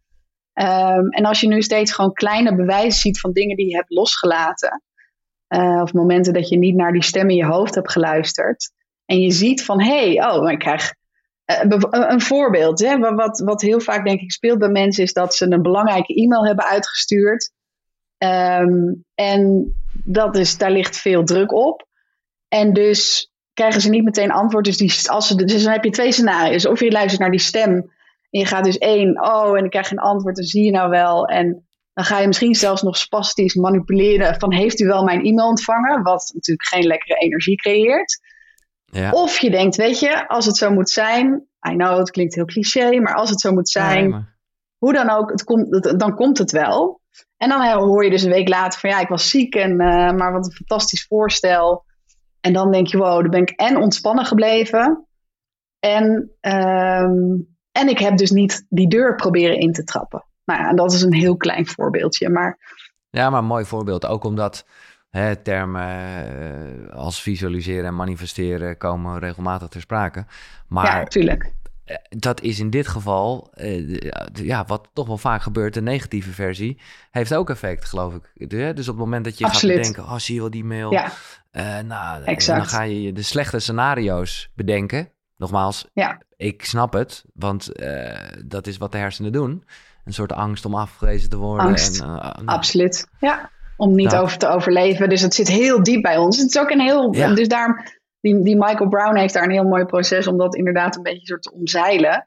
Ehm, 0.53 1.09
en 1.09 1.25
als 1.25 1.41
je 1.41 1.49
nu 1.49 1.63
steeds 1.63 1.93
gewoon 1.93 2.13
kleine 2.13 2.55
bewijzen 2.55 3.01
ziet 3.01 3.21
van 3.21 3.33
dingen 3.33 3.57
die 3.57 3.69
je 3.69 3.77
hebt 3.77 3.91
losgelaten. 3.91 4.83
Eh, 5.49 5.81
of 5.83 5.93
momenten 5.93 6.33
dat 6.33 6.49
je 6.49 6.59
niet 6.59 6.75
naar 6.75 6.93
die 6.93 7.03
stem 7.03 7.31
in 7.31 7.37
je 7.37 7.45
hoofd 7.45 7.75
hebt 7.75 7.93
geluisterd. 7.93 8.73
En 9.05 9.21
je 9.21 9.31
ziet 9.31 9.65
van, 9.65 9.83
hé, 9.83 10.15
hey, 10.15 10.31
oh, 10.31 10.51
ik 10.51 10.59
krijg 10.59 10.93
eh, 11.45 11.61
een, 11.91 12.21
voorbeeld. 12.21 12.81
Hè, 12.81 12.99
wat, 12.99 13.15
wat, 13.15 13.39
wat 13.39 13.61
heel 13.61 13.81
vaak 13.81 14.05
denk 14.05 14.21
ik 14.21 14.33
speelt 14.33 14.59
bij 14.59 14.69
mensen 14.69 15.03
is 15.03 15.13
dat 15.13 15.35
ze 15.35 15.51
een 15.51 15.63
belangrijke 15.63 16.15
e-mail 16.15 16.47
hebben 16.47 16.65
uitgestuurd. 16.65 17.53
Ehm, 18.19 18.95
en 19.15 19.75
dat 20.05 20.37
is, 20.37 20.59
daar 20.59 20.71
ligt 20.71 20.97
veel 20.97 21.25
druk 21.25 21.53
op. 21.53 21.87
En 22.49 22.73
dus 22.73 23.31
krijgen 23.53 23.81
ze 23.81 23.89
niet 23.89 24.05
meteen 24.05 24.31
antwoord. 24.31 24.65
Dus, 24.65 24.77
die, 24.77 25.11
als 25.11 25.27
ze, 25.27 25.45
dus 25.45 25.63
dan 25.63 25.73
heb 25.73 25.85
je 25.85 25.91
twee 25.91 26.13
scenario's. 26.13 26.67
Of 26.67 26.81
je 26.81 26.91
luistert 26.91 27.21
naar 27.21 27.31
die 27.31 27.41
stem 27.41 27.95
en 28.31 28.41
je 28.41 28.47
gaat 28.47 28.65
dus 28.65 28.79
één, 28.79 29.23
oh, 29.23 29.59
en 29.59 29.65
ik 29.65 29.71
krijg 29.71 29.89
geen 29.89 29.99
antwoord, 29.99 30.37
dan 30.37 30.45
zie 30.45 30.65
je 30.65 30.71
nou 30.71 30.91
wel. 30.91 31.27
En 31.27 31.67
dan 31.97 32.05
ga 32.05 32.19
je 32.19 32.27
misschien 32.27 32.55
zelfs 32.55 32.83
nog 32.83 32.97
spastisch 32.97 33.55
manipuleren 33.55 34.35
van 34.39 34.53
heeft 34.53 34.81
u 34.81 34.87
wel 34.87 35.05
mijn 35.05 35.25
e-mail 35.25 35.49
ontvangen? 35.49 36.03
Wat 36.03 36.31
natuurlijk 36.35 36.69
geen 36.69 36.87
lekkere 36.87 37.15
energie 37.19 37.57
creëert. 37.57 38.21
Ja. 38.85 39.11
Of 39.11 39.39
je 39.39 39.51
denkt, 39.51 39.77
weet 39.77 39.99
je, 39.99 40.29
als 40.29 40.47
het 40.47 40.57
zo 40.57 40.71
moet 40.71 40.91
zijn, 40.91 41.47
I 41.71 41.77
know 41.77 41.99
het 41.99 42.11
klinkt 42.11 42.35
heel 42.35 42.45
cliché, 42.45 43.01
maar 43.01 43.15
als 43.15 43.31
het 43.31 43.41
zo 43.41 43.53
moet 43.53 43.69
zijn, 43.69 44.01
Nee, 44.01 44.09
maar- 44.09 44.39
hoe 44.79 44.93
dan 44.93 45.11
ook, 45.11 45.31
het 45.31 45.45
komt, 45.45 45.75
het- 45.75 46.01
dan 46.01 46.15
komt 46.15 46.39
het 46.39 46.51
wel. 46.51 47.01
En 47.37 47.49
dan 47.49 47.69
hoor 47.73 48.05
je 48.05 48.11
dus 48.11 48.23
een 48.23 48.31
week 48.31 48.49
later 48.49 48.81
van 48.81 48.91
ja, 48.91 49.01
ik 49.01 49.09
was 49.09 49.31
ziek, 49.31 49.55
en, 49.55 49.71
eh, 49.81 50.13
maar 50.13 50.33
wat 50.33 50.47
een 50.47 50.53
fantastisch 50.53 51.07
voorstel. 51.07 51.85
En 52.41 52.53
dan 52.53 52.71
denk 52.73 52.87
je, 52.87 52.99
wow, 52.99 53.21
dan 53.21 53.31
ben 53.31 53.41
ik 53.43 53.51
en 53.51 53.77
ontspannen 53.77 54.25
gebleven. 54.25 55.07
En, 55.79 56.31
ehm, 56.41 57.37
en 57.73 57.89
ik 57.89 57.99
heb 57.99 58.17
dus 58.17 58.31
niet 58.31 58.67
die 58.69 58.89
deur 58.89 59.15
proberen 59.15 59.59
in 59.59 59.73
te 59.73 59.85
trappen. 59.85 60.25
Nou 60.47 60.61
ja, 60.61 60.73
dat 60.73 60.93
is 60.93 61.03
een 61.03 61.13
heel 61.15 61.37
klein 61.37 61.67
voorbeeldje. 61.67 62.29
Maar 62.29 62.59
Ja, 63.11 63.31
maar 63.31 63.39
een 63.41 63.47
mooi 63.47 63.65
voorbeeld. 63.65 64.07
Ook 64.07 64.25
omdat 64.25 64.67
hè, 65.11 65.37
termen 65.37 65.89
eh, 66.89 66.95
als 66.97 67.23
visualiseren 67.23 67.85
en 67.85 67.95
manifesteren 67.97 68.77
komen 68.77 69.19
regelmatig 69.19 69.69
ter 69.69 69.81
sprake. 69.81 70.27
Maar 70.69 70.87
ja, 70.87 70.97
natuurlijk. 70.99 71.53
eh, 71.85 71.97
dat 72.09 72.41
is 72.41 72.59
in 72.59 72.71
dit 72.71 72.89
geval, 72.89 73.51
eh, 73.55 73.97
ja, 74.33 74.65
wat 74.67 74.89
toch 74.93 75.07
wel 75.07 75.19
vaak 75.19 75.43
gebeurt, 75.43 75.75
de 75.75 75.83
negatieve 75.83 76.31
versie, 76.31 76.81
heeft 77.11 77.35
ook 77.35 77.51
effect, 77.51 77.85
geloof 77.85 78.15
ik. 78.15 78.49
Dus 78.49 78.89
op 78.89 78.95
het 78.95 79.05
moment 79.05 79.25
dat 79.25 79.39
je 79.39 79.45
Absoluut. 79.45 79.77
gaat 79.77 79.87
bedenken, 79.87 80.13
oh, 80.13 80.19
zie 80.19 80.35
je 80.35 80.41
wel 80.41 80.51
die 80.51 80.65
mail? 80.65 80.93
Ja, 80.93 81.11
nou, 81.83 82.25
Exact. 82.25 82.59
dan 82.59 82.69
ga 82.69 82.83
je 82.83 83.13
de 83.13 83.23
slechte 83.23 83.59
scenario's 83.59 84.51
bedenken. 84.55 85.11
Nogmaals, 85.37 85.89
Ja. 85.93 86.21
ik 86.37 86.65
snap 86.65 86.93
het, 86.93 87.25
want 87.35 87.71
dat 88.45 88.67
is 88.67 88.77
wat 88.77 88.93
de 88.93 88.99
hersenen 88.99 89.33
doen. 89.33 89.65
Een 90.07 90.13
soort 90.13 90.33
angst 90.33 90.65
om 90.65 90.75
afgewezen 90.75 91.31
te 91.31 91.37
worden. 91.37 91.67
Angst. 91.67 92.01
En, 92.01 92.07
eh, 92.07 92.15
nou, 92.35 92.47
absoluut. 92.47 93.07
Ja, 93.21 93.51
om 93.77 93.95
niet 93.95 94.11
Nou. 94.11 94.23
over 94.23 94.39
te 94.39 94.49
overleven. 94.49 95.09
Dus 95.09 95.21
het 95.21 95.35
zit 95.35 95.49
heel 95.49 95.83
diep 95.83 96.03
bij 96.03 96.17
ons. 96.17 96.39
Het 96.39 96.49
is 96.49 96.59
ook 96.59 96.71
een 96.71 96.81
heel. 96.81 97.15
Ja. 97.15 97.35
Dus 97.35 97.49
daarom. 97.49 97.77
Die, 98.21 98.43
die 98.43 98.57
Michael 98.57 98.89
Brown 98.89 99.17
heeft 99.17 99.35
daar 99.35 99.43
een 99.45 99.51
heel 99.51 99.69
mooi 99.69 99.85
proces 99.85 100.27
om 100.27 100.39
dat 100.39 100.57
inderdaad 100.57 100.97
een 100.97 101.03
beetje 101.03 101.27
soort 101.27 101.43
te 101.43 101.53
omzeilen. 101.53 102.27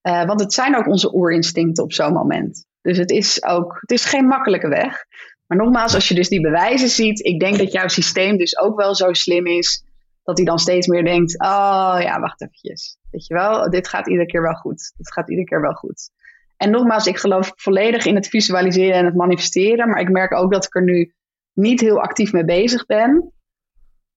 Eh, 0.00 0.24
want 0.24 0.40
het 0.40 0.52
zijn 0.52 0.76
ook 0.76 0.86
onze 0.86 1.14
oerinstincten 1.14 1.84
op 1.84 1.92
zo'n 1.92 2.12
moment. 2.12 2.66
Dus 2.82 2.98
het 2.98 3.10
is 3.10 3.44
ook. 3.44 3.76
Het 3.80 3.90
is 3.90 4.04
geen 4.04 4.26
makkelijke 4.26 4.68
weg. 4.68 5.04
Maar 5.46 5.58
nogmaals, 5.58 5.94
als 5.94 6.08
je 6.08 6.14
dus 6.14 6.28
die 6.28 6.40
bewijzen 6.40 6.88
ziet. 6.88 7.24
Ik 7.24 7.40
denk 7.40 7.58
dat 7.58 7.72
jouw 7.72 7.88
systeem 7.88 8.36
dus 8.36 8.58
ook 8.58 8.76
wel 8.80 8.94
zo 8.94 9.12
slim 9.12 9.46
is. 9.46 9.84
Dat 10.24 10.36
hij 10.36 10.46
dan 10.46 10.58
steeds 10.58 10.86
meer 10.86 11.04
denkt. 11.04 11.40
Oh 11.40 11.96
ja, 12.00 12.20
wacht 12.20 12.42
eventjes. 12.42 12.96
Weet 13.10 13.26
je 13.26 13.34
wel, 13.34 13.70
dit 13.70 13.88
gaat 13.88 14.08
iedere 14.08 14.26
keer 14.26 14.42
wel 14.42 14.54
goed. 14.54 14.92
Dit 14.96 15.12
gaat 15.12 15.28
iedere 15.30 15.46
keer 15.48 15.60
wel 15.60 15.72
goed. 15.74 16.10
En 16.56 16.70
nogmaals, 16.70 17.06
ik 17.06 17.18
geloof 17.18 17.52
volledig 17.56 18.04
in 18.06 18.14
het 18.14 18.28
visualiseren 18.28 18.94
en 18.96 19.04
het 19.04 19.14
manifesteren. 19.14 19.88
Maar 19.88 20.00
ik 20.00 20.10
merk 20.10 20.34
ook 20.34 20.52
dat 20.52 20.64
ik 20.64 20.74
er 20.74 20.82
nu 20.82 21.14
niet 21.52 21.80
heel 21.80 22.00
actief 22.00 22.32
mee 22.32 22.44
bezig 22.44 22.86
ben. 22.86 23.32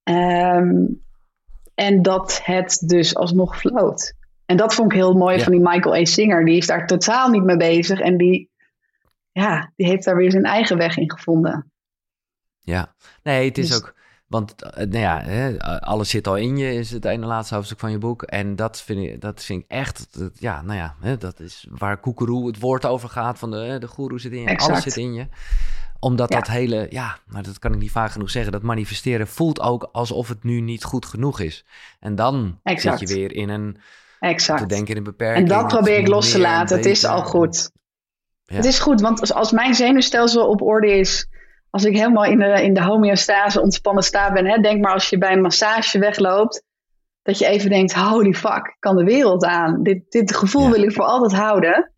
Ehm, 0.03 0.85
en 1.75 2.01
dat 2.01 2.39
het 2.43 2.83
dus 2.85 3.15
alsnog 3.15 3.57
floot. 3.59 4.13
En 4.45 4.57
dat 4.57 4.73
vond 4.73 4.91
ik 4.91 4.97
heel 4.97 5.13
mooi 5.13 5.38
Ja. 5.38 5.43
van 5.43 5.51
die 5.51 5.61
Michael 5.61 5.95
A. 5.95 6.05
Singer. 6.05 6.45
Die 6.45 6.57
is 6.57 6.67
daar 6.67 6.88
totaal 6.88 7.29
niet 7.29 7.43
mee 7.43 7.57
bezig. 7.57 7.99
En 7.99 8.17
die, 8.17 8.49
ja, 9.31 9.71
die 9.75 9.88
heeft 9.88 10.03
daar 10.05 10.15
weer 10.15 10.31
zijn 10.31 10.43
eigen 10.43 10.77
weg 10.77 10.97
in 10.97 11.11
gevonden. 11.11 11.71
Ja, 12.59 12.95
nee, 13.23 13.47
het 13.47 13.57
is 13.57 13.67
Dus- 13.67 13.77
ook. 13.77 13.95
Want 14.28 14.61
eh, 14.61 14.75
nou 14.86 14.97
ja, 14.99 15.21
hè, 15.21 15.59
alles 15.80 16.09
zit 16.09 16.28
al 16.28 16.36
in 16.36 16.57
je, 16.57 16.73
is 16.73 16.91
het 16.91 17.05
ene 17.05 17.25
laatste 17.25 17.55
hoofdstuk 17.55 17.80
van 17.80 17.91
je 17.91 17.97
boek. 17.97 18.21
En 18.23 18.55
dat 18.55 18.82
vind 18.82 18.99
ik, 18.99 19.21
dat 19.21 19.43
vind 19.43 19.63
ik 19.63 19.69
echt, 19.71 20.07
dat- 20.19 20.39
ja, 20.39 20.61
nou 20.61 20.78
ja, 20.78 20.95
hè, 20.99 21.17
dat 21.17 21.39
is 21.39 21.67
waar 21.69 21.97
Koekeroe 21.97 22.47
het 22.47 22.59
woord 22.59 22.86
over 22.86 23.09
gaat. 23.09 23.39
Van 23.39 23.51
de, 23.51 23.78
de 23.80 23.88
goeroe 23.88 24.19
zit 24.19 24.32
in 24.32 24.39
je, 24.41 24.45
alles 24.47 24.61
Exact. 24.61 24.82
zit 24.84 24.97
in 24.97 25.13
je. 25.13 25.28
Omdat 25.99 26.32
Ja. 26.34 26.39
dat 26.39 26.47
hele, 26.47 26.88
ja, 26.89 27.17
maar 27.25 27.43
dat 27.43 27.59
kan 27.59 27.73
ik 27.73 27.80
niet 27.80 27.91
vaak 27.91 28.11
genoeg 28.11 28.30
zeggen. 28.30 28.51
Dat 28.51 28.61
manifesteren 28.61 29.28
voelt 29.28 29.59
ook 29.61 29.89
alsof 29.91 30.28
het 30.28 30.43
nu 30.43 30.59
niet 30.61 30.84
goed 30.84 31.05
genoeg 31.05 31.39
is. 31.39 31.65
En 31.99 32.15
dan 32.15 32.59
Exact. 32.63 32.99
zit 32.99 33.09
je 33.09 33.15
weer 33.15 33.34
in 33.34 33.49
een, 33.49 33.73
te 34.19 34.28
Exact. 34.28 34.69
denken 34.69 34.88
in 34.91 34.97
een 34.97 35.03
beperking. 35.03 35.49
En 35.51 35.57
dat 35.57 35.67
probeer 35.67 35.97
ik 35.97 36.07
los 36.07 36.32
te 36.32 36.39
laten. 36.39 36.78
Het 36.78 36.86
is 36.86 37.05
al 37.05 37.23
goed. 37.23 37.71
Ja. 38.43 38.55
Het 38.55 38.65
is 38.65 38.80
goed, 38.80 39.01
want 39.01 39.34
als 39.34 39.51
mijn 39.51 39.75
zenuwstelsel 39.75 40.47
op 40.47 40.61
orde 40.61 40.91
is, 40.99 41.28
als 41.70 41.84
ik 41.86 41.95
helemaal 41.97 42.26
in 42.26 42.39
de, 42.39 42.63
in 42.63 42.74
de 42.74 42.84
homeostase 42.84 43.61
ontspannen 43.61 44.03
sta 44.03 44.32
ben, 44.34 44.45
hè, 44.45 44.57
denk 44.57 44.82
maar 44.84 44.93
als 44.93 45.09
je 45.09 45.18
bij 45.18 45.32
een 45.32 45.41
massage 45.41 45.99
wegloopt, 45.99 46.63
dat 47.22 47.38
je 47.38 47.45
even 47.47 47.70
denkt, 47.70 47.93
holy 47.93 48.34
fuck, 48.34 48.68
ik 48.68 48.76
kan 48.80 48.95
de 48.95 49.03
wereld 49.03 49.45
aan. 49.45 49.84
Dit, 49.84 50.11
dit 50.11 50.36
gevoel 50.36 50.63
Ja. 50.63 50.70
wil 50.72 50.84
ik 50.84 50.91
voor 50.93 51.03
altijd 51.05 51.41
houden. 51.41 51.91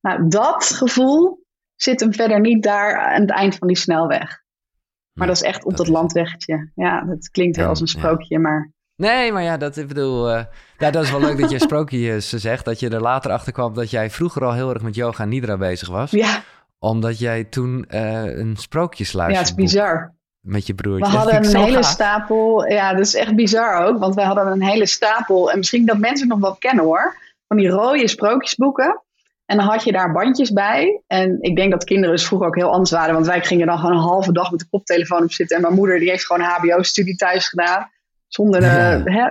Nou, 0.00 0.28
dat 0.28 0.64
gevoel 0.64 1.44
zit 1.74 2.00
hem 2.00 2.12
verder 2.12 2.40
niet 2.40 2.62
daar 2.62 2.98
aan 2.98 3.20
het 3.20 3.30
eind 3.30 3.56
van 3.56 3.68
die 3.68 3.76
snelweg. 3.76 4.20
Maar 4.20 5.26
Nee, 5.26 5.26
dat 5.26 5.36
is 5.36 5.42
echt 5.42 5.64
op 5.64 5.76
dat 5.76 5.88
landweggetje. 5.88 6.70
Ja, 6.74 7.00
dat 7.04 7.28
klinkt 7.30 7.56
En, 7.58 7.66
als 7.66 7.80
een 7.80 7.88
ja. 7.92 7.98
sprookje, 7.98 8.38
maar 8.38 8.72
Nee, 8.96 9.32
maar 9.32 9.42
ja, 9.42 9.56
dat 9.56 9.76
ik 9.76 9.88
bedoel. 9.88 10.30
eh, 10.30 10.44
ja, 10.78 10.90
dat 10.90 11.02
is 11.04 11.10
wel 11.10 11.20
leuk 11.20 11.38
dat 11.40 11.50
je 11.50 11.58
sprookjes 11.68 12.28
zegt. 12.32 12.64
Dat 12.64 12.80
je 12.80 12.88
er 12.90 13.00
later 13.00 13.30
achter 13.30 13.52
kwam 13.52 13.74
dat 13.74 13.90
jij 13.90 14.10
vroeger 14.10 14.44
al 14.44 14.52
heel 14.52 14.70
erg 14.74 14.82
met 14.82 14.94
yoga 14.94 15.22
en 15.22 15.28
nidra 15.28 15.56
bezig 15.56 15.88
was. 15.88 16.10
ja, 16.10 16.42
Omdat 16.84 17.18
jij 17.18 17.44
toen 17.44 17.84
eh 17.88 18.36
een 18.36 18.56
sprookjesluister 18.56 19.34
ja 19.34 19.48
het 19.48 19.58
is 19.58 19.64
bizar. 19.64 20.14
met 20.40 20.66
je 20.66 20.74
We 20.74 20.82
broertje. 20.82 21.12
Dat 21.12 21.22
hadden 21.22 21.44
een 21.44 21.56
hele 21.64 21.82
gaaf. 21.82 21.84
stapel. 21.92 22.66
Ja, 22.68 22.92
dat 22.92 23.06
is 23.06 23.14
echt 23.14 23.34
bizar 23.34 23.84
ook. 23.84 23.98
Want 23.98 24.14
we 24.14 24.22
hadden 24.22 24.46
een 24.46 24.62
hele 24.62 24.86
stapel. 24.86 25.50
En 25.50 25.58
misschien 25.58 25.86
dat 25.86 25.98
mensen 25.98 26.28
het 26.28 26.38
nog 26.38 26.48
wel 26.48 26.56
kennen 26.58 26.84
hoor. 26.84 27.16
Van 27.48 27.56
die 27.56 27.68
rode 27.68 28.08
sprookjesboeken. 28.08 29.02
En 29.46 29.56
dan 29.56 29.66
had 29.66 29.84
je 29.84 29.92
daar 29.92 30.12
bandjes 30.12 30.52
bij. 30.52 31.02
En 31.06 31.38
ik 31.40 31.56
denk 31.56 31.70
dat 31.70 31.84
kinderen 31.84 32.14
dus 32.14 32.26
vroeger 32.26 32.48
ook 32.48 32.56
heel 32.56 32.72
anders 32.72 32.90
waren. 32.90 33.14
Want 33.14 33.26
wij 33.26 33.44
gingen 33.44 33.66
dan 33.66 33.78
gewoon 33.78 33.96
een 33.96 34.02
halve 34.02 34.32
dag 34.32 34.50
met 34.50 34.60
de 34.60 34.68
koptelefoon 34.70 35.22
op 35.22 35.32
zitten. 35.32 35.56
En 35.56 35.62
mijn 35.62 35.74
moeder 35.74 35.98
die 35.98 36.10
heeft 36.10 36.26
gewoon 36.26 36.42
een 36.42 36.48
hbo-studie 36.48 37.16
thuis 37.16 37.48
gedaan. 37.48 37.90
Zonder 38.28 38.62
eh, 39.04 39.26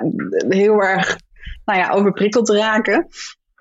heel 0.50 0.82
erg 0.82 1.18
nou 1.66 1.80
ja, 1.80 1.90
overprikkeld 1.90 2.46
te 2.46 2.58
raken. 2.58 3.08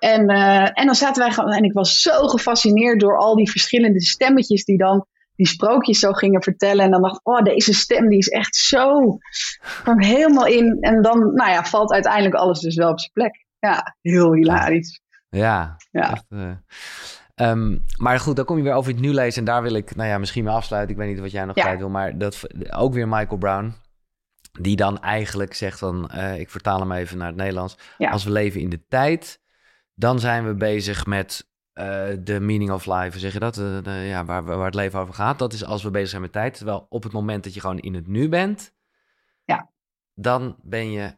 En, 0.03 0.27
eh, 0.27 0.69
en 0.79 0.85
dan 0.85 0.95
zaten 0.95 1.23
wij 1.23 1.31
gewoon. 1.31 1.51
En 1.53 1.63
ik 1.63 1.73
was 1.73 2.01
zo 2.01 2.27
gefascineerd 2.27 2.99
door 2.99 3.17
al 3.17 3.35
die 3.35 3.51
verschillende 3.51 4.01
stemmetjes 4.01 4.65
die 4.65 4.77
dan 4.77 5.05
die 5.35 5.47
sprookjes 5.47 5.99
zo 5.99 6.11
gingen 6.11 6.43
vertellen. 6.43 6.85
En 6.85 6.91
dan 6.91 7.01
dacht 7.01 7.15
ik, 7.15 7.27
oh, 7.27 7.41
deze 7.41 7.73
stem 7.73 8.09
die 8.09 8.17
is 8.17 8.29
echt 8.29 8.55
zo. 8.55 9.17
kwam 9.83 10.01
helemaal 10.01 10.45
in. 10.45 10.77
En 10.81 11.01
dan, 11.01 11.19
nou 11.33 11.49
ja, 11.51 11.63
valt 11.63 11.91
uiteindelijk 11.91 12.35
alles 12.35 12.59
dus 12.59 12.75
wel 12.75 12.89
op 12.91 12.99
zijn 12.99 13.11
plek. 13.11 13.45
Ja, 13.59 13.95
heel 14.01 14.33
hilarisch. 14.33 15.01
Ja, 15.29 15.75
Ja. 15.91 16.11
echt. 16.11 16.25
eh. 16.29 16.51
Ehm, 17.35 17.77
maar 17.97 18.19
goed, 18.19 18.35
dan 18.35 18.45
kom 18.45 18.57
je 18.57 18.63
weer 18.63 18.73
over 18.73 18.91
het 18.91 19.01
nieuw 19.01 19.13
lezen. 19.13 19.39
En 19.39 19.45
daar 19.45 19.61
wil 19.61 19.73
ik, 19.73 19.95
nou 19.95 20.09
ja, 20.09 20.17
misschien 20.17 20.43
mee 20.43 20.53
afsluiten. 20.53 20.91
Ik 20.95 21.01
weet 21.01 21.09
niet 21.11 21.19
wat 21.19 21.31
jij 21.31 21.45
nog 21.45 21.55
Ja. 21.55 21.61
kwijt 21.61 21.79
wil. 21.79 21.89
Maar 21.89 22.17
dat, 22.17 22.41
ook 22.75 22.93
weer 22.93 23.07
Michael 23.07 23.37
Brown. 23.37 23.73
Die 24.61 24.75
dan 24.75 24.99
eigenlijk 25.01 25.53
zegt 25.53 25.79
van, 25.79 26.09
eh, 26.09 26.39
ik 26.39 26.49
vertaal 26.49 26.79
hem 26.79 26.91
even 26.91 27.17
naar 27.17 27.27
het 27.27 27.35
Nederlands. 27.35 27.77
Ja. 27.97 28.09
Als 28.09 28.23
we 28.23 28.31
leven 28.31 28.61
in 28.61 28.69
de 28.69 28.81
tijd, 28.87 29.39
dan 29.93 30.19
zijn 30.19 30.47
we 30.47 30.55
bezig 30.55 31.05
met 31.05 31.51
de 32.23 32.37
meaning 32.41 32.71
of 32.71 32.85
life, 32.85 33.19
zeg 33.19 33.33
je 33.33 33.39
dat? 33.39 33.55
De, 33.55 34.03
ja, 34.07 34.25
waar, 34.25 34.43
waar 34.43 34.65
het 34.65 34.75
leven 34.75 34.99
over 34.99 35.13
gaat. 35.13 35.39
Dat 35.39 35.53
is 35.53 35.65
als 35.65 35.83
we 35.83 35.91
bezig 35.91 36.09
zijn 36.09 36.21
met 36.21 36.31
tijd. 36.31 36.57
Terwijl 36.57 36.85
op 36.89 37.03
het 37.03 37.11
moment 37.11 37.43
dat 37.43 37.53
je 37.53 37.59
gewoon 37.59 37.79
in 37.79 37.93
het 37.93 38.07
nu 38.07 38.29
bent, 38.29 38.73
ja. 39.43 39.69
dan, 40.13 40.55
ben 40.61 40.91
je, 40.91 41.17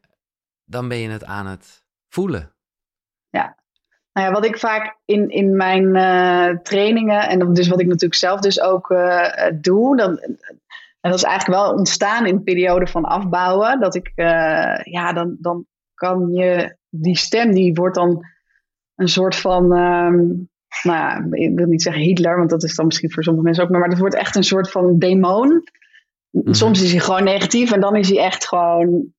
dan 0.63 0.87
ben 0.87 0.97
je 0.97 1.09
het 1.09 1.23
aan 1.23 1.47
het 1.47 1.85
voelen. 2.07 2.55
Ja. 3.29 3.55
Nou 4.13 4.27
ja, 4.27 4.33
wat 4.33 4.45
ik 4.45 4.57
vaak 4.57 4.97
in, 5.05 5.29
in 5.29 5.55
mijn 5.55 5.95
uh, 5.95 6.57
trainingen, 6.61 7.29
en 7.29 7.53
dus 7.53 7.67
wat 7.67 7.79
ik 7.79 7.87
natuurlijk 7.87 8.15
zelf 8.15 8.39
dus 8.39 8.61
ook 8.61 8.89
uh, 8.89 9.49
doe, 9.61 9.97
dan, 9.97 10.17
en 10.99 11.11
dat 11.11 11.13
is 11.13 11.23
eigenlijk 11.23 11.61
wel 11.61 11.73
ontstaan 11.73 12.25
in 12.25 12.43
periode 12.43 12.87
van 12.87 13.03
afbouwen, 13.03 13.79
dat 13.79 13.95
ik, 13.95 14.11
ja, 14.83 15.13
dan, 15.13 15.37
dan 15.39 15.65
kan 15.93 16.29
je, 16.33 16.77
die 16.89 17.17
stem 17.17 17.53
die 17.53 17.73
wordt 17.73 17.95
dan 17.95 18.25
een 18.95 19.07
soort 19.07 19.35
van, 19.35 19.63
um, 19.63 20.49
nou 20.83 20.97
ja, 20.97 21.27
ik 21.31 21.55
wil 21.55 21.67
niet 21.67 21.81
zeggen 21.81 22.01
Hitler, 22.01 22.37
want 22.37 22.49
dat 22.49 22.63
is 22.63 22.75
dan 22.75 22.85
misschien 22.85 23.11
voor 23.11 23.23
sommige 23.23 23.45
mensen 23.45 23.63
ook, 23.63 23.69
maar, 23.69 23.79
maar 23.79 23.89
het 23.89 23.99
wordt 23.99 24.15
echt 24.15 24.35
een 24.35 24.43
soort 24.43 24.71
van 24.71 24.99
demon. 24.99 25.63
Mhm. 26.29 26.53
Soms 26.53 26.81
is 26.81 26.91
hij 26.91 26.99
gewoon 26.99 27.23
negatief 27.23 27.71
en 27.71 27.79
dan 27.79 27.95
is 27.95 28.09
hij 28.09 28.19
echt 28.19 28.47
gewoon 28.47 29.13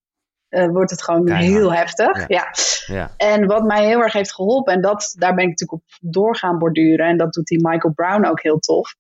uh, 0.50 0.68
wordt 0.68 0.90
het 0.90 1.02
gewoon 1.02 1.30
heel 1.30 1.74
heftig. 1.74 2.28
Ja. 2.28 2.52
ja. 2.86 3.14
En 3.16 3.46
wat 3.46 3.64
mij 3.64 3.86
heel 3.86 4.00
erg 4.00 4.12
heeft 4.12 4.34
geholpen, 4.34 4.74
en 4.74 4.80
dat, 4.80 5.14
daar 5.18 5.34
ben 5.34 5.44
ik 5.44 5.50
natuurlijk 5.50 5.82
op 5.82 6.12
doorgaan 6.12 6.58
borduren, 6.58 7.06
en 7.06 7.16
dat 7.16 7.32
doet 7.32 7.46
die 7.46 7.68
Michael 7.68 7.94
Brown 7.94 8.24
ook 8.24 8.42
heel 8.42 8.58
tof, 8.58 8.94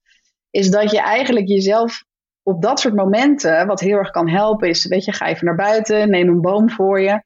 is 0.50 0.70
dat 0.70 0.90
je 0.90 1.00
eigenlijk 1.00 1.48
jezelf 1.48 2.04
op 2.42 2.62
dat 2.62 2.80
soort 2.80 2.94
momenten, 2.94 3.66
wat 3.66 3.80
heel 3.80 3.96
erg 3.96 4.10
kan 4.10 4.28
helpen, 4.28 4.68
is, 4.68 4.86
weet 4.86 5.04
je, 5.04 5.12
ga 5.12 5.26
even 5.26 5.46
naar 5.46 5.56
buiten, 5.56 6.10
neem 6.10 6.28
een 6.28 6.40
boom 6.40 6.70
voor 6.70 7.00
je. 7.00 7.22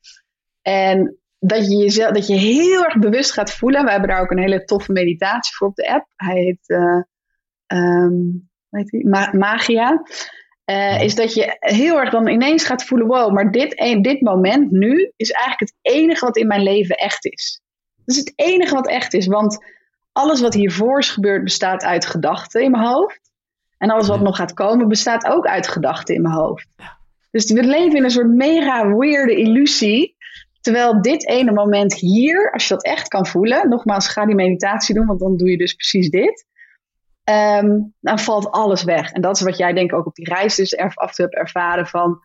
En 0.62 1.19
dat 1.40 1.70
je 1.70 1.76
jezelf, 1.76 2.12
dat 2.12 2.26
je 2.26 2.34
heel 2.34 2.84
erg 2.84 2.98
bewust 2.98 3.32
gaat 3.32 3.52
voelen. 3.52 3.84
We 3.84 3.90
hebben 3.90 4.08
daar 4.08 4.20
ook 4.20 4.30
een 4.30 4.38
hele 4.38 4.64
toffe 4.64 4.92
meditatie 4.92 5.56
voor 5.56 5.68
op 5.68 5.74
de 5.74 5.88
app. 5.88 6.06
Hij 6.16 6.40
heet, 6.40 6.68
uh, 6.68 7.02
um, 7.80 8.48
Ma 9.02 9.32
Magia. 9.32 10.02
Uh, 10.64 11.02
is 11.02 11.14
dat 11.14 11.34
je 11.34 11.56
heel 11.58 12.00
erg 12.00 12.10
dan 12.10 12.28
ineens 12.28 12.64
gaat 12.64 12.84
voelen: 12.84 13.06
wow, 13.06 13.32
maar 13.32 13.52
dit, 13.52 13.76
dit 14.02 14.20
moment 14.20 14.70
nu 14.70 15.12
is 15.16 15.30
eigenlijk 15.30 15.72
het 15.72 15.94
enige 15.94 16.24
wat 16.24 16.36
in 16.36 16.46
mijn 16.46 16.62
leven 16.62 16.96
echt 16.96 17.24
is. 17.24 17.60
Dat 18.04 18.16
is 18.16 18.16
het 18.16 18.32
enige 18.36 18.74
wat 18.74 18.88
echt 18.88 19.14
is, 19.14 19.26
want 19.26 19.64
alles 20.12 20.40
wat 20.40 20.54
hiervoor 20.54 20.98
is 20.98 21.10
gebeurd 21.10 21.44
bestaat 21.44 21.84
uit 21.84 22.06
gedachten 22.06 22.62
in 22.62 22.70
mijn 22.70 22.84
hoofd. 22.84 23.20
En 23.78 23.90
alles 23.90 24.08
wat 24.08 24.20
nog 24.20 24.36
gaat 24.36 24.52
komen 24.52 24.88
bestaat 24.88 25.26
ook 25.26 25.46
uit 25.46 25.68
gedachten 25.68 26.14
in 26.14 26.22
mijn 26.22 26.34
hoofd. 26.34 26.68
Dus 27.30 27.52
we 27.52 27.62
leven 27.62 27.96
in 27.96 28.04
een 28.04 28.10
soort 28.10 28.34
mega 28.34 28.96
weirde 28.96 29.36
illusie. 29.36 30.16
Terwijl 30.60 31.02
dit 31.02 31.28
ene 31.28 31.52
moment 31.52 31.94
hier, 31.94 32.50
als 32.52 32.68
je 32.68 32.74
dat 32.74 32.84
echt 32.84 33.08
kan 33.08 33.26
voelen, 33.26 33.68
nogmaals, 33.68 34.08
ga 34.08 34.26
die 34.26 34.34
meditatie 34.34 34.94
doen, 34.94 35.06
want 35.06 35.20
dan 35.20 35.36
doe 35.36 35.50
je 35.50 35.56
dus 35.56 35.74
precies 35.74 36.10
dit. 36.10 36.48
Um, 37.30 37.94
dan 38.00 38.18
valt 38.18 38.50
alles 38.50 38.84
weg. 38.84 39.12
En 39.12 39.20
dat 39.20 39.36
is 39.36 39.42
wat 39.42 39.56
jij 39.56 39.72
denk 39.72 39.90
ik 39.90 39.98
ook 39.98 40.06
op 40.06 40.14
die 40.14 40.34
reis 40.34 40.54
dus 40.54 40.76
af 40.76 41.14
toe 41.14 41.24
hebt 41.24 41.36
ervaren 41.36 41.86
van... 41.86 42.18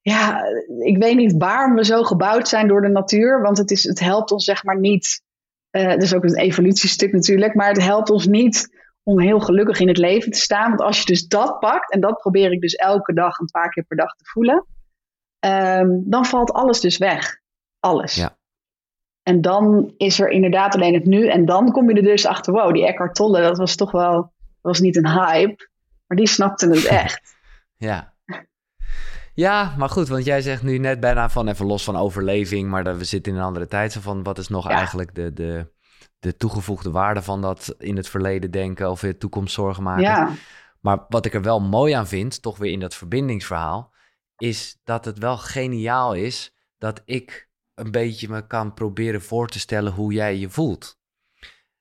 Ja, 0.00 0.42
ik 0.78 1.02
weet 1.02 1.16
niet 1.16 1.34
waarom 1.38 1.74
we 1.74 1.84
zo 1.84 2.02
gebouwd 2.02 2.48
zijn 2.48 2.68
door 2.68 2.82
de 2.82 2.88
natuur. 2.88 3.42
Want 3.42 3.58
het, 3.58 3.70
is, 3.70 3.82
het 3.84 4.00
helpt 4.00 4.30
ons 4.30 4.44
zeg 4.44 4.64
maar 4.64 4.78
niet... 4.78 5.22
Uh, 5.70 5.88
dat 5.88 6.02
is 6.02 6.14
ook 6.14 6.24
een 6.24 6.38
evolutiestuk 6.38 7.12
natuurlijk. 7.12 7.54
Maar 7.54 7.68
het 7.68 7.82
helpt 7.82 8.10
ons 8.10 8.26
niet 8.26 8.68
om 9.02 9.20
heel 9.20 9.40
gelukkig 9.40 9.80
in 9.80 9.88
het 9.88 9.98
leven 9.98 10.30
te 10.30 10.40
staan. 10.40 10.68
Want 10.68 10.80
als 10.80 10.98
je 10.98 11.04
dus 11.04 11.26
dat 11.26 11.58
pakt... 11.58 11.92
En 11.92 12.00
dat 12.00 12.18
probeer 12.18 12.52
ik 12.52 12.60
dus 12.60 12.74
elke 12.74 13.12
dag 13.12 13.38
een 13.38 13.50
paar 13.50 13.68
keer 13.68 13.84
per 13.84 13.96
dag 13.96 14.14
te 14.16 14.24
voelen. 14.24 14.66
Um, 15.46 16.02
dan 16.04 16.24
valt 16.24 16.52
alles 16.52 16.80
dus 16.80 16.98
weg. 16.98 17.40
Alles. 17.80 18.14
Ja. 18.14 18.36
En 19.22 19.40
dan 19.40 19.94
is 19.96 20.20
er 20.20 20.28
inderdaad 20.28 20.74
alleen 20.74 20.94
het 20.94 21.04
nu. 21.04 21.28
En 21.28 21.44
dan 21.44 21.72
kom 21.72 21.88
je 21.88 21.96
er 21.96 22.02
dus 22.02 22.26
achter, 22.26 22.52
wow, 22.52 22.74
die 22.74 22.86
Eckhart 22.86 23.14
Tolle, 23.14 23.40
dat 23.40 23.58
was 23.58 23.76
toch 23.76 23.90
wel, 23.90 24.12
dat 24.12 24.32
was 24.60 24.80
niet 24.80 24.96
een 24.96 25.08
hype, 25.08 25.68
maar 26.06 26.16
die 26.16 26.28
snapte 26.28 26.68
het 26.68 26.84
echt. 27.04 27.36
ja. 27.76 28.14
Ja, 29.34 29.74
maar 29.78 29.88
goed, 29.88 30.08
want 30.08 30.24
jij 30.24 30.40
zegt 30.40 30.62
nu 30.62 30.78
net 30.78 31.00
bijna 31.00 31.30
van 31.30 31.48
even 31.48 31.66
los 31.66 31.84
van 31.84 31.96
overleving, 31.96 32.68
maar 32.68 32.84
dat 32.84 32.96
we 32.96 33.04
zitten 33.04 33.32
in 33.32 33.38
een 33.38 33.44
andere 33.44 33.66
tijd. 33.66 33.92
Zo 33.92 34.00
van 34.00 34.22
wat 34.22 34.38
is 34.38 34.48
nog 34.48 34.68
eigenlijk 34.68 35.14
de, 35.14 35.32
de, 35.32 35.72
de 36.18 36.36
toegevoegde 36.36 36.90
waarde 36.90 37.22
van 37.22 37.42
dat 37.42 37.74
in 37.78 37.96
het 37.96 38.08
verleden 38.08 38.50
denken 38.50 38.90
of 38.90 39.02
in 39.02 39.08
de 39.08 39.18
toekomst 39.18 39.54
zorgen 39.54 39.82
maken. 39.82 40.02
Ja. 40.02 40.30
Maar 40.80 41.04
wat 41.08 41.26
ik 41.26 41.34
er 41.34 41.42
wel 41.42 41.60
mooi 41.60 41.92
aan 41.92 42.06
vind, 42.06 42.42
toch 42.42 42.58
weer 42.58 42.72
in 42.72 42.80
dat 42.80 42.94
verbindingsverhaal, 42.94 43.92
is 44.36 44.78
dat 44.84 45.04
het 45.04 45.18
wel 45.18 45.36
geniaal 45.36 46.14
is 46.14 46.54
dat 46.78 47.02
ik 47.04 47.48
een 47.74 47.90
beetje 47.90 48.28
me 48.28 48.46
kan 48.46 48.74
proberen 48.74 49.22
voor 49.22 49.48
te 49.48 49.58
stellen 49.58 49.92
hoe 49.92 50.12
jij 50.12 50.36
je 50.36 50.50
voelt. 50.50 50.98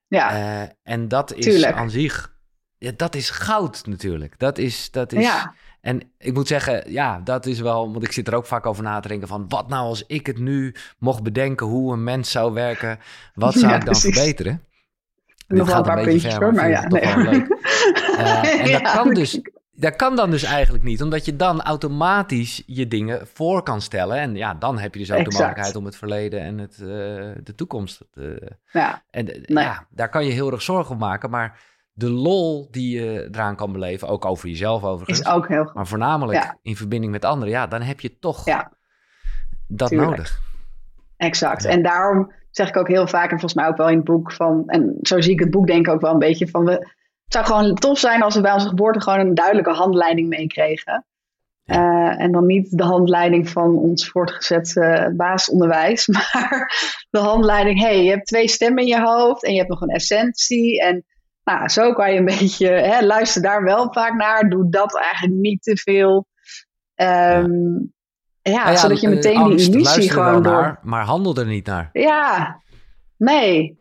Ja. 0.07 0.61
Uh, 0.63 0.69
en 0.83 1.07
dat 1.07 1.33
is 1.33 1.45
Tuurlijk. 1.45 1.75
aan 1.75 1.89
zich, 1.89 2.35
ja, 2.77 2.91
dat 2.95 3.15
is 3.15 3.29
goud 3.29 3.85
natuurlijk. 3.85 4.39
Dat 4.39 4.57
is, 4.57 4.91
dat 4.91 5.11
is. 5.11 5.23
Ja. 5.23 5.53
En 5.81 6.13
ik 6.17 6.33
moet 6.33 6.47
zeggen, 6.47 6.91
ja, 6.91 7.19
dat 7.23 7.45
is 7.45 7.59
wel, 7.59 7.91
want 7.91 8.03
ik 8.03 8.11
zit 8.11 8.27
er 8.27 8.35
ook 8.35 8.45
vaak 8.45 8.65
over 8.65 8.83
na 8.83 8.99
te 8.99 9.07
denken 9.07 9.27
van, 9.27 9.45
wat 9.47 9.69
nou 9.69 9.87
als 9.87 10.03
ik 10.07 10.27
het 10.27 10.37
nu 10.37 10.75
mocht 10.97 11.23
bedenken 11.23 11.67
hoe 11.67 11.93
een 11.93 12.03
mens 12.03 12.31
zou 12.31 12.53
werken, 12.53 12.99
wat 13.33 13.53
zou 13.59 13.73
ik 13.73 13.85
dan 13.85 13.93
precies. 13.93 14.15
verbeteren? 14.15 14.63
Nog 15.47 15.67
wel 15.67 15.77
een 15.77 15.83
paar 15.83 16.03
puntjes 16.03 16.33
ver, 16.33 16.53
maar, 16.53 16.69
ja, 16.69 16.87
nee. 16.87 17.01
Uh, 17.01 18.61
en 18.61 18.71
dat 18.71 18.91
kan 18.91 19.13
dus 19.13 19.41
dat 19.75 19.95
kan 19.95 20.15
dan 20.15 20.29
dus 20.29 20.43
eigenlijk 20.43 20.83
niet, 20.83 21.01
omdat 21.01 21.25
je 21.25 21.35
dan 21.35 21.61
automatisch 21.61 22.63
je 22.65 22.87
dingen 22.87 23.27
voor 23.27 23.63
kan 23.63 23.81
stellen. 23.81 24.17
En 24.17 24.35
ja, 24.35 24.53
dan 24.53 24.79
heb 24.79 24.93
je 24.93 24.99
dus 24.99 25.11
ook 25.11 25.25
de 25.25 25.31
mogelijkheid 25.31 25.75
om 25.75 25.85
het 25.85 25.95
verleden 25.95 26.41
en 26.41 26.57
het, 26.57 26.77
uh, 26.81 26.87
de 27.43 27.53
toekomst. 27.55 28.01
Uh, 28.13 28.35
ja. 28.71 29.03
En 29.09 29.27
uh, 29.27 29.43
ja, 29.45 29.87
daar 29.89 30.09
kan 30.09 30.25
je 30.25 30.31
heel 30.31 30.51
erg 30.51 30.61
zorgen 30.61 30.93
om 30.93 30.99
maken. 30.99 31.29
Maar 31.29 31.59
de 31.91 32.09
lol 32.09 32.67
die 32.71 32.99
je 32.99 33.27
eraan 33.31 33.55
kan 33.55 33.71
beleven, 33.71 34.07
ook 34.07 34.25
over 34.25 34.49
jezelf 34.49 34.83
overigens. 34.83 35.19
Is 35.19 35.27
ook 35.27 35.47
heel 35.47 35.65
goed. 35.65 35.73
Maar 35.73 35.87
voornamelijk 35.87 36.55
in 36.61 36.75
verbinding 36.75 37.11
met 37.11 37.25
anderen, 37.25 37.53
ja, 37.53 37.67
dan 37.67 37.81
heb 37.81 37.99
je 37.99 38.19
toch 38.19 38.45
ja. 38.45 38.71
dat 39.67 39.91
nodig. 39.91 40.41
Exact. 41.17 41.65
En 41.65 41.83
daarom 41.83 42.31
zeg 42.51 42.69
ik 42.69 42.77
ook 42.77 42.87
heel 42.87 43.07
vaak, 43.07 43.23
en 43.23 43.39
volgens 43.39 43.53
mij 43.53 43.67
ook 43.67 43.77
wel 43.77 43.89
in 43.89 43.95
het 43.95 44.05
boek 44.05 44.31
van, 44.31 44.63
en 44.67 44.97
zo 45.01 45.21
zie 45.21 45.33
ik 45.33 45.39
het 45.39 45.51
boek 45.51 45.67
denk 45.67 45.87
ik 45.87 45.93
ook 45.93 46.01
wel 46.01 46.13
een 46.13 46.19
beetje 46.19 46.47
van, 46.47 46.65
we 46.65 46.94
het 47.25 47.33
zou 47.33 47.45
gewoon 47.45 47.75
tof 47.75 47.99
zijn 47.99 48.21
als 48.21 48.35
we 48.35 48.41
bij 48.41 48.53
onze 48.53 48.67
geboorte 48.67 49.01
gewoon 49.01 49.19
een 49.19 49.33
duidelijke 49.33 49.71
handleiding 49.71 50.27
meekregen. 50.27 51.05
Uh, 51.65 52.21
en 52.21 52.31
dan 52.31 52.45
niet 52.45 52.77
de 52.77 52.83
handleiding 52.83 53.49
van 53.49 53.77
ons 53.77 54.09
voortgezet 54.09 54.75
uh, 54.75 55.07
basisonderwijs, 55.15 56.07
maar 56.17 56.71
de 57.09 57.19
handleiding, 57.19 57.79
hey, 57.79 58.03
je 58.03 58.09
hebt 58.09 58.25
twee 58.25 58.47
stemmen 58.47 58.83
in 58.83 58.89
je 58.89 59.01
hoofd 59.01 59.43
en 59.43 59.51
je 59.51 59.57
hebt 59.57 59.69
nog 59.69 59.81
een 59.81 59.89
essentie. 59.89 60.81
En 60.81 61.05
nou, 61.43 61.69
zo 61.69 61.93
kan 61.93 62.13
je 62.13 62.19
een 62.19 62.25
beetje, 62.39 62.67
hè, 62.67 63.05
luister 63.05 63.41
daar 63.41 63.63
wel 63.63 63.93
vaak 63.93 64.13
naar, 64.13 64.49
doe 64.49 64.69
dat 64.69 64.97
eigenlijk 64.99 65.33
niet 65.33 65.61
te 65.61 65.77
veel. 65.77 66.27
Um, 66.95 67.93
ja. 68.41 68.51
ja, 68.51 68.69
ja, 68.69 68.75
zodat 68.75 69.01
je 69.01 69.07
meteen 69.07 69.47
die 69.47 69.69
illusie 69.69 70.11
gewoon 70.11 70.43
door... 70.43 70.61
Naar, 70.61 70.79
maar 70.81 71.03
handel 71.03 71.35
er 71.35 71.45
niet 71.45 71.65
naar. 71.65 71.89
Ja, 71.93 72.61
nee. 73.17 73.79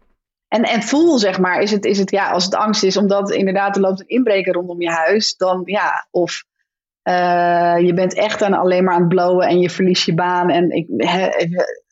En, 0.55 0.63
en 0.63 0.83
voel, 0.83 1.19
zeg 1.19 1.39
maar, 1.39 1.61
is 1.61 1.71
het, 1.71 1.85
is 1.85 1.99
het, 1.99 2.11
ja, 2.11 2.31
als 2.31 2.45
het 2.45 2.55
angst 2.55 2.83
is 2.83 2.97
omdat 2.97 3.31
inderdaad 3.31 3.77
er 3.77 3.83
loopt 3.83 4.01
een 4.01 4.09
inbreker 4.09 4.53
rondom 4.53 4.81
je 4.81 4.91
huis, 4.91 5.37
dan 5.37 5.63
ja, 5.65 6.07
of 6.11 6.45
uh, 7.09 7.79
je 7.79 7.93
bent 7.95 8.15
echt 8.15 8.43
aan 8.43 8.55
alleen 8.55 8.85
maar 8.85 8.95
aan 8.95 9.01
het 9.01 9.09
blowen 9.09 9.49
en 9.49 9.61
je 9.61 9.71
verliest 9.71 10.07
je 10.07 10.15
baan. 10.15 10.51
En 10.51 10.71
ik, 10.71 10.89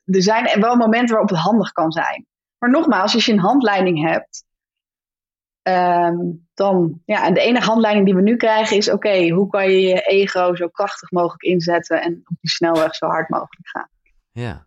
er 0.04 0.22
zijn 0.22 0.60
wel 0.60 0.76
momenten 0.76 1.10
waarop 1.10 1.28
het 1.28 1.38
handig 1.38 1.72
kan 1.72 1.92
zijn. 1.92 2.26
Maar 2.58 2.70
nogmaals, 2.70 3.14
als 3.14 3.26
je 3.26 3.32
een 3.32 3.38
handleiding 3.38 4.08
hebt, 4.08 4.44
um, 5.62 6.48
dan, 6.54 7.00
ja, 7.04 7.26
en 7.26 7.34
de 7.34 7.40
enige 7.40 7.66
handleiding 7.66 8.06
die 8.06 8.14
we 8.14 8.22
nu 8.22 8.36
krijgen 8.36 8.76
is, 8.76 8.90
oké, 8.90 9.28
hoe 9.28 9.48
kan 9.48 9.70
je 9.70 9.80
je 9.80 10.00
ego 10.00 10.54
zo 10.54 10.68
krachtig 10.68 11.10
mogelijk 11.10 11.42
inzetten 11.42 12.02
en 12.02 12.12
op 12.12 12.36
die 12.40 12.50
snelweg 12.50 12.94
zo 12.94 13.06
hard 13.06 13.28
mogelijk 13.28 13.68
gaan. 13.68 13.88
Ja, 14.32 14.66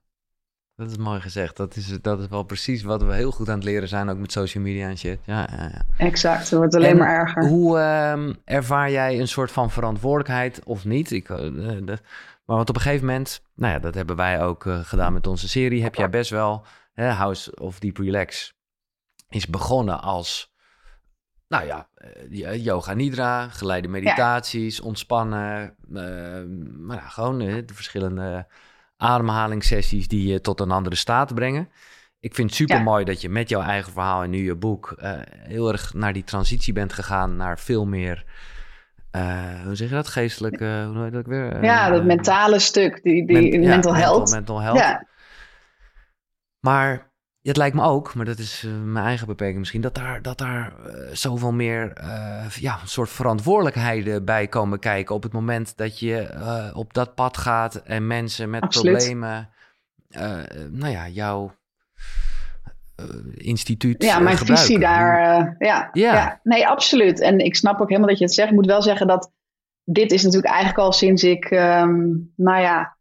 dat 0.76 0.90
is 0.90 0.98
mooi 0.98 1.22
gezegd. 1.22 1.58
Dat 1.58 1.76
is, 1.76 1.88
dat 2.02 2.20
is 2.20 2.28
wel 2.28 2.44
precies 2.44 2.84
wat 2.84 3.04
we 3.04 3.14
heel 3.14 3.32
goed 3.32 3.50
aan 3.50 3.56
het 3.56 3.64
leren 3.64 3.88
zijn, 3.88 4.10
ook 4.10 4.18
met 4.18 4.32
social 4.32 4.64
media 4.64 4.90
en 4.90 4.98
shit. 4.98 5.20
Ja, 5.26 5.48
ja, 5.52 5.64
ja. 5.64 5.82
Exact, 5.98 6.50
het 6.50 6.60
wordt 6.60 6.76
alleen 6.76 6.98
maar 6.98 7.16
erger. 7.16 7.48
Hoe 7.48 7.78
uh, 7.78 8.34
ervaar 8.44 8.92
jij 8.92 9.20
een 9.20 9.28
soort 9.28 9.52
van 9.52 9.72
verantwoordelijkheid 9.72 10.64
of 10.64 10.86
niet? 10.86 11.12
Ik, 11.12 11.30
uh, 11.30 11.38
de, 11.38 11.98
maar 12.46 12.58
wat 12.58 12.70
op 12.70 12.76
een 12.76 12.82
gegeven 12.82 13.06
moment, 13.06 13.42
nou 13.56 13.74
ja, 13.74 13.80
dat 13.80 13.94
hebben 13.94 14.16
wij 14.16 14.42
ook 14.42 14.66
uh, 14.66 14.80
gedaan 14.80 15.14
met 15.14 15.28
onze 15.28 15.48
serie, 15.48 15.84
heb 15.84 15.96
jij 15.96 16.10
best 16.10 16.30
wel, 16.30 16.66
House 16.96 17.56
of 17.60 17.80
Deep 17.80 17.98
Relax 17.98 18.54
is 19.30 19.48
begonnen 19.48 20.02
als, 20.02 20.54
nou 21.48 21.66
ja, 21.66 21.90
eh, 21.94 22.66
yoga 22.66 22.94
nidra, 22.94 23.48
geleide 23.50 23.88
meditaties, 23.88 24.80
ontspannen, 24.80 25.76
maar 26.80 26.96
ja, 26.96 27.08
gewoon 27.08 27.38
de 27.38 27.74
verschillende 27.74 28.48
ademhalingssessies 28.98 30.08
die 30.08 30.28
je 30.28 30.42
tot 30.42 30.60
een 30.60 30.72
andere 30.72 30.96
staat 30.96 31.34
brengen. 31.34 31.70
Ik 32.20 32.36
vind 32.36 32.50
het 32.50 32.58
super 32.58 32.84
mooi 32.84 33.06
dat 33.06 33.22
je 33.22 33.30
met 33.30 33.50
jouw 33.50 33.62
eigen 33.62 33.92
verhaal 33.92 34.24
en 34.24 34.30
nu 34.30 34.44
je 34.44 34.56
boek 34.56 34.96
uh, 35.00 35.12
heel 35.24 35.72
erg 35.72 35.94
naar 35.94 36.14
die 36.14 36.24
transitie 36.24 36.74
bent 36.74 36.94
gegaan 36.94 37.36
naar 37.36 37.60
veel 37.60 37.86
meer. 37.86 38.26
Uh, 39.12 39.64
hoe 39.64 39.76
zeg 39.76 39.90
je 39.90 39.96
dat? 39.96 40.08
Geestelijk, 40.08 40.60
uh, 40.60 40.86
hoe 40.86 41.04
heet 41.04 41.14
dat 41.14 41.26
weer? 41.26 41.64
ja, 41.64 41.90
dat 41.90 42.04
mentale 42.04 42.60
stuk, 42.60 43.04
die, 43.04 43.28
die 43.28 43.60
men, 43.60 43.70
mental 43.70 43.96
health. 43.96 44.32
Mental, 44.32 44.36
mental 44.36 44.62
health. 44.62 44.78
Ja. 44.78 45.08
Maar 46.60 47.12
het 47.50 47.58
lijkt 47.58 47.76
me 47.76 47.84
ook, 47.84 48.14
maar 48.14 48.26
dat 48.26 48.38
is 48.38 48.64
uh, 48.64 48.72
mijn 48.84 49.06
eigen 49.06 49.28
beperking 49.28 49.60
misschien, 49.60 49.82
dat 49.82 49.96
daar, 49.96 50.22
dat 50.22 50.38
daar 50.38 50.74
uh, 50.88 50.94
zoveel 51.12 51.52
meer 51.52 51.94
uh, 52.02 52.50
ja, 52.50 52.80
een 52.82 52.88
soort 52.88 53.10
verantwoordelijkheden 53.10 54.26
bij 54.26 54.48
komen 54.48 54.80
kijken 54.80 55.16
op 55.16 55.24
het 55.24 55.34
moment 55.34 55.78
dat 55.78 56.00
je 56.00 56.72
op 56.74 56.94
dat 56.94 57.16
pad 57.16 57.38
gaat 57.38 57.76
en 57.76 58.08
mensen 58.08 58.50
met 58.50 58.62
Absoluut. 58.62 58.98
problemen, 58.98 59.50
nou 60.70 60.92
ja, 60.92 61.08
jouw 61.08 61.56
instituut. 63.34 64.04
Ja, 64.04 64.20
mijn 64.20 64.38
gebruiken. 64.38 64.66
visie 64.68 64.80
daar. 64.80 65.20
Ja, 65.60 65.90
ja. 65.94 66.14
ja, 66.14 66.40
nee, 66.44 66.68
absoluut. 66.68 67.22
En 67.22 67.40
ik 67.40 67.56
snap 67.56 67.82
ook 67.82 67.90
helemaal 67.90 68.10
dat 68.10 68.18
je 68.18 68.24
het 68.24 68.34
zegt. 68.34 68.50
Ik 68.50 68.56
moet 68.56 68.66
wel 68.66 68.82
zeggen 68.82 69.08
dat 69.08 69.32
dit 69.84 70.12
is 70.12 70.24
natuurlijk 70.24 70.54
eigenlijk 70.54 70.80
al 70.80 70.92
sinds 70.92 71.24
ik, 71.24 71.52
um, 71.52 72.34
nou 72.36 72.62
ja, 72.62 72.95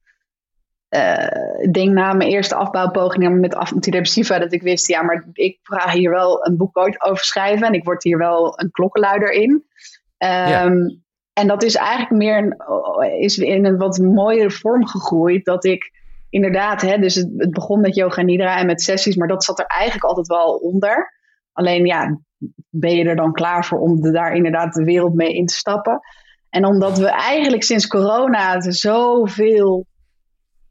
uh, 0.95 1.63
ik 1.63 1.73
denk 1.73 1.93
na 1.93 2.13
mijn 2.13 2.31
eerste 2.31 2.55
afbouwpogingen 2.55 3.41
met 3.41 3.55
antidepressiva 3.55 4.39
dat 4.39 4.53
ik 4.53 4.63
wist, 4.63 4.89
ja, 4.89 5.03
maar 5.03 5.27
ik 5.33 5.59
ga 5.63 5.91
hier 5.91 6.11
wel 6.11 6.47
een 6.47 6.57
boek 6.57 6.79
ooit 6.79 7.03
over 7.03 7.25
schrijven 7.25 7.67
en 7.67 7.73
ik 7.73 7.85
word 7.85 8.03
hier 8.03 8.19
wel 8.19 8.61
een 8.61 8.71
klokkenluider 8.71 9.31
in. 9.31 9.51
Um, 9.51 10.29
ja. 10.29 10.71
En 11.33 11.47
dat 11.47 11.63
is 11.63 11.75
eigenlijk 11.75 12.11
meer 12.11 12.37
een, 12.37 13.21
is 13.21 13.39
in 13.39 13.65
een 13.65 13.77
wat 13.77 13.99
mooiere 13.99 14.51
vorm 14.51 14.87
gegroeid. 14.87 15.45
Dat 15.45 15.65
ik 15.65 15.93
inderdaad, 16.29 16.81
hè, 16.81 16.99
dus 16.99 17.15
het, 17.15 17.31
het 17.37 17.51
begon 17.51 17.81
met 17.81 17.95
yoga 17.95 18.23
nidra 18.23 18.59
en 18.59 18.67
met 18.67 18.83
sessies, 18.83 19.17
maar 19.17 19.29
dat 19.29 19.45
zat 19.45 19.59
er 19.59 19.67
eigenlijk 19.67 20.05
altijd 20.05 20.27
wel 20.27 20.55
onder. 20.55 21.13
Alleen 21.53 21.87
ja, 21.87 22.21
ben 22.69 22.97
je 22.97 23.05
er 23.05 23.17
dan 23.17 23.33
klaar 23.33 23.65
voor 23.65 23.79
om 23.79 24.01
de, 24.01 24.11
daar 24.11 24.35
inderdaad 24.35 24.75
de 24.75 24.85
wereld 24.85 25.15
mee 25.15 25.35
in 25.35 25.47
te 25.47 25.55
stappen? 25.55 26.01
En 26.51 26.65
omdat 26.65 26.99
we 26.99 27.07
eigenlijk 27.07 27.63
sinds 27.63 27.87
corona 27.87 28.61
zoveel 28.61 29.87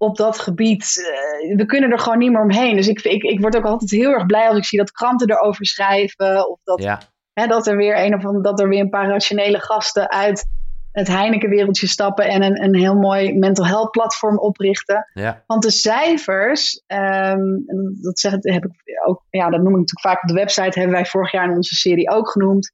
op 0.04 0.18
dat 0.18 0.40
gebied. 0.40 0.96
Uh, 0.98 1.56
we 1.56 1.66
kunnen 1.66 1.92
er 1.92 2.00
gewoon 2.00 2.18
niet 2.18 2.32
meer 2.32 2.42
omheen. 2.42 2.76
Dus 2.76 2.88
ik, 2.88 3.02
ik, 3.02 3.24
ik 3.24 3.40
word 3.42 3.58
ook 3.58 3.66
altijd 3.66 3.92
heel 3.92 4.12
erg 4.12 4.26
blij 4.26 4.48
als 4.48 4.58
ik 4.58 4.66
zie 4.66 4.80
dat 4.80 4.92
kranten 4.92 5.30
erover 5.30 5.66
schrijven. 5.66 6.50
Of 6.50 6.60
dat, 6.64 6.84
ja. 6.84 7.00
hè, 7.34 7.48
dat 7.48 7.68
er 7.68 7.78
weer 7.78 8.06
een 8.06 8.16
of 8.16 8.26
andere, 8.26 8.44
dat 8.44 8.60
er 8.60 8.70
weer 8.70 8.80
een 8.80 8.90
paar 8.90 9.10
rationele 9.10 9.60
gasten 9.60 10.10
uit 10.10 10.46
het 10.92 11.08
Heineken-wereldje 11.08 11.88
stappen 11.88 12.26
en 12.26 12.44
een, 12.44 12.64
een 12.64 12.76
heel 12.76 12.96
mooi 12.96 13.34
mental 13.34 13.66
health 13.66 13.92
platform 13.92 14.40
oprichten. 14.40 15.10
Ja. 15.14 15.44
Want 15.48 15.64
de 15.64 15.72
cijfers, 15.72 16.84
um, 16.88 17.64
dat, 18.02 18.20
zeg, 18.20 18.32
heb 18.32 18.66
ik 18.66 18.72
ook, 19.06 19.24
ja, 19.30 19.50
dat 19.50 19.62
noem 19.62 19.74
ik 19.74 19.80
natuurlijk 19.80 20.08
vaak 20.08 20.22
op 20.22 20.28
de 20.28 20.34
website, 20.34 20.80
hebben 20.80 20.96
wij 20.96 21.06
vorig 21.06 21.32
jaar 21.32 21.50
in 21.50 21.56
onze 21.56 21.76
serie 21.76 22.10
ook 22.10 22.30
genoemd. 22.30 22.72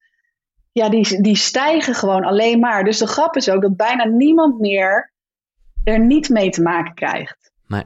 Ja, 0.71 0.89
die, 0.89 1.21
die 1.21 1.35
stijgen 1.35 1.93
gewoon 1.93 2.23
alleen 2.23 2.59
maar. 2.59 2.83
Dus 2.83 2.97
de 2.97 3.07
grap 3.07 3.35
is 3.35 3.49
ook 3.49 3.61
dat 3.61 3.75
bijna 3.75 4.05
niemand 4.05 4.59
meer 4.59 5.13
er 5.83 5.99
niet 5.99 6.29
mee 6.29 6.49
te 6.49 6.61
maken 6.61 6.93
krijgt. 6.93 7.51
Nee. 7.67 7.83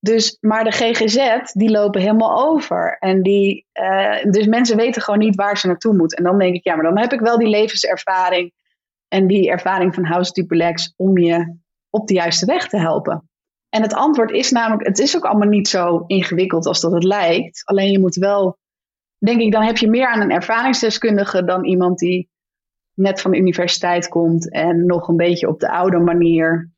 Dus, 0.00 0.36
maar 0.40 0.64
de 0.64 0.70
GGZ, 0.70 1.52
die 1.52 1.70
lopen 1.70 2.00
helemaal 2.00 2.48
over. 2.48 2.96
En 2.98 3.22
die, 3.22 3.66
uh, 3.74 4.22
dus 4.22 4.46
mensen 4.46 4.76
weten 4.76 5.02
gewoon 5.02 5.20
niet 5.20 5.36
waar 5.36 5.58
ze 5.58 5.66
naartoe 5.66 5.96
moeten. 5.96 6.18
En 6.18 6.24
dan 6.24 6.38
denk 6.38 6.54
ik, 6.54 6.64
ja, 6.64 6.74
maar 6.74 6.84
dan 6.84 6.98
heb 6.98 7.12
ik 7.12 7.20
wel 7.20 7.38
die 7.38 7.48
levenservaring 7.48 8.52
en 9.08 9.26
die 9.26 9.50
ervaring 9.50 9.94
van 9.94 10.04
House 10.04 10.32
Duplex 10.32 10.94
om 10.96 11.18
je 11.18 11.56
op 11.90 12.06
de 12.06 12.14
juiste 12.14 12.46
weg 12.46 12.68
te 12.68 12.78
helpen. 12.78 13.30
En 13.68 13.82
het 13.82 13.94
antwoord 13.94 14.30
is 14.30 14.50
namelijk, 14.50 14.86
het 14.86 14.98
is 14.98 15.16
ook 15.16 15.24
allemaal 15.24 15.48
niet 15.48 15.68
zo 15.68 16.04
ingewikkeld 16.06 16.66
als 16.66 16.80
dat 16.80 16.92
het 16.92 17.04
lijkt. 17.04 17.62
Alleen 17.64 17.90
je 17.90 17.98
moet 17.98 18.14
wel, 18.14 18.58
denk 19.18 19.40
ik, 19.40 19.52
dan 19.52 19.62
heb 19.62 19.76
je 19.76 19.90
meer 19.90 20.06
aan 20.06 20.20
een 20.20 20.30
ervaringsdeskundige 20.30 21.44
dan 21.44 21.64
iemand 21.64 21.98
die 21.98 22.30
net 22.94 23.20
van 23.20 23.30
de 23.30 23.38
universiteit 23.38 24.08
komt 24.08 24.50
en 24.50 24.86
nog 24.86 25.08
een 25.08 25.16
beetje 25.16 25.48
op 25.48 25.60
de 25.60 25.70
oude 25.70 25.98
manier 25.98 26.71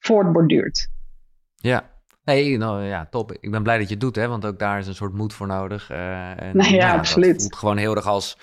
voortborduurt. 0.00 0.88
Ja. 1.56 1.88
Nee, 2.24 2.58
nou 2.58 2.84
ja, 2.84 3.06
top. 3.10 3.32
Ik 3.32 3.50
ben 3.50 3.62
blij 3.62 3.78
dat 3.78 3.86
je 3.86 3.92
het 3.92 4.02
doet, 4.02 4.16
hè, 4.16 4.28
want 4.28 4.44
ook 4.44 4.58
daar 4.58 4.78
is 4.78 4.86
een 4.86 4.94
soort 4.94 5.14
moed 5.14 5.32
voor 5.32 5.46
nodig. 5.46 5.90
Uh, 5.90 6.42
en, 6.42 6.56
nou 6.56 6.74
ja, 6.74 6.94
absoluut. 6.94 7.32
Dat 7.32 7.40
voelt 7.40 7.56
gewoon 7.56 7.76
heel 7.76 7.96
erg 7.96 8.06
als 8.06 8.38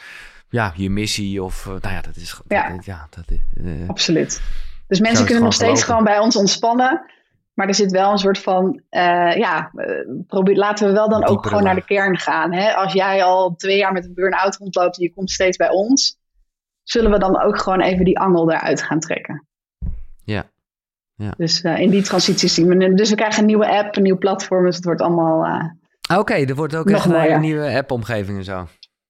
ja, 0.49 0.74
je 0.76 0.89
missie 0.89 1.43
of, 1.43 1.66
uh, 1.66 1.74
nou 1.82 1.93
ja, 1.93 2.01
dat 2.01 2.16
is... 2.16 2.41
Ja, 2.47 2.70
dat, 2.70 2.86
ja 2.86 3.08
dat, 3.10 3.26
uh, 3.55 3.89
absoluut. 3.89 4.41
Dus 4.88 4.99
mensen 4.99 5.26
kunnen 5.26 5.43
nog 5.43 5.53
steeds 5.53 5.84
gewoon 5.84 6.03
bij 6.03 6.20
ons 6.20 6.36
ontspannen. 6.36 7.05
Maar 7.53 7.68
er 7.68 7.76
zit 7.76 7.91
wel 7.91 8.12
een 8.12 8.18
soort 8.18 8.39
van, 8.39 8.82
ja, 9.36 9.72
probeer, 10.28 10.55
laten 10.55 10.88
we 10.88 10.93
wel 10.93 11.10
dan 11.10 11.26
ook 11.26 11.47
gewoon 11.47 11.64
naar 11.64 11.76
de 11.76 11.86
kern 11.86 12.18
gaan. 12.18 12.53
Hè? 12.53 12.74
Als 12.74 12.93
jij 12.93 13.24
al 13.24 13.55
twee 13.55 13.78
jaar 13.78 13.93
met 13.93 14.05
een 14.05 14.14
burn-out 14.14 14.55
rondloopt 14.55 14.97
en 14.97 15.03
je 15.03 15.14
komt 15.14 15.32
steeds 15.32 15.58
bij 15.58 15.70
ons, 15.70 16.20
zullen 16.84 17.12
we 17.12 17.20
dan 17.20 17.41
ook 17.41 17.58
gewoon 17.58 17.82
even 17.82 18.05
die 18.05 18.20
angel 18.20 18.51
eruit 18.51 18.84
gaan 18.84 18.99
trekken. 18.99 19.47
Ja. 21.18 21.34
Dus 21.38 21.63
uh, 21.63 21.80
in 21.80 21.89
die 21.89 22.01
transitie 22.01 22.49
zien 22.49 22.68
we. 22.68 22.93
Dus 22.93 23.09
we 23.09 23.15
krijgen 23.15 23.39
een 23.39 23.45
nieuwe 23.45 23.78
app, 23.78 23.95
een 23.95 24.03
nieuw 24.03 24.18
platform. 24.18 24.65
Dus 24.65 24.76
het 24.76 24.86
wordt 24.86 25.01
allemaal. 25.01 25.45
Uh, 25.45 25.65
Oké, 26.09 26.20
okay, 26.20 26.45
er 26.45 26.55
wordt 26.55 26.76
ook 26.76 26.89
echt 26.89 27.05
een 27.05 27.41
nieuwe 27.41 27.78
app-omgeving 27.78 28.38
en 28.38 28.43
zo. 28.43 28.68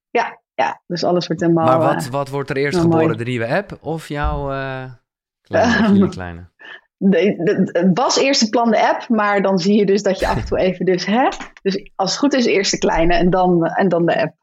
Ja, 0.10 0.41
ja, 0.53 0.82
dus 0.88 1.03
alles 1.03 1.28
wordt 1.28 1.41
helemaal. 1.41 1.66
Maar 1.66 1.93
wat, 1.93 2.05
uh, 2.05 2.12
wat 2.12 2.30
wordt 2.30 2.49
er 2.49 2.58
eerst 2.58 2.80
geboren? 2.80 3.05
Mooi. 3.05 3.18
De 3.18 3.24
nieuwe 3.24 3.47
app 3.47 3.78
of 3.82 4.08
jouw 4.08 4.47
kleine, 5.41 5.88
jullie 5.93 6.10
kleine? 6.10 6.49
Het 6.97 7.89
was 7.93 8.18
eerst 8.18 8.41
het 8.41 8.49
plan 8.49 8.72
de 8.72 8.89
app, 8.89 9.10
maar 9.10 9.41
dan 9.41 9.60
zie 9.60 9.76
je 9.76 9.86
dus 9.86 10.03
dat 10.03 10.20
je 10.20 10.28
af 10.28 10.38
en 10.38 10.45
toe 10.45 10.58
even 10.58 10.86
dus 10.86 11.05
hè. 11.05 11.28
Dus 11.62 11.91
als 11.95 12.10
het 12.10 12.20
goed 12.20 12.34
is, 12.34 12.45
eerst 12.45 12.72
de 12.72 12.78
kleine 12.78 13.14
en 13.14 13.30
dan, 13.30 13.66
en 13.66 13.89
dan 13.89 14.05
de 14.05 14.22
app. 14.22 14.36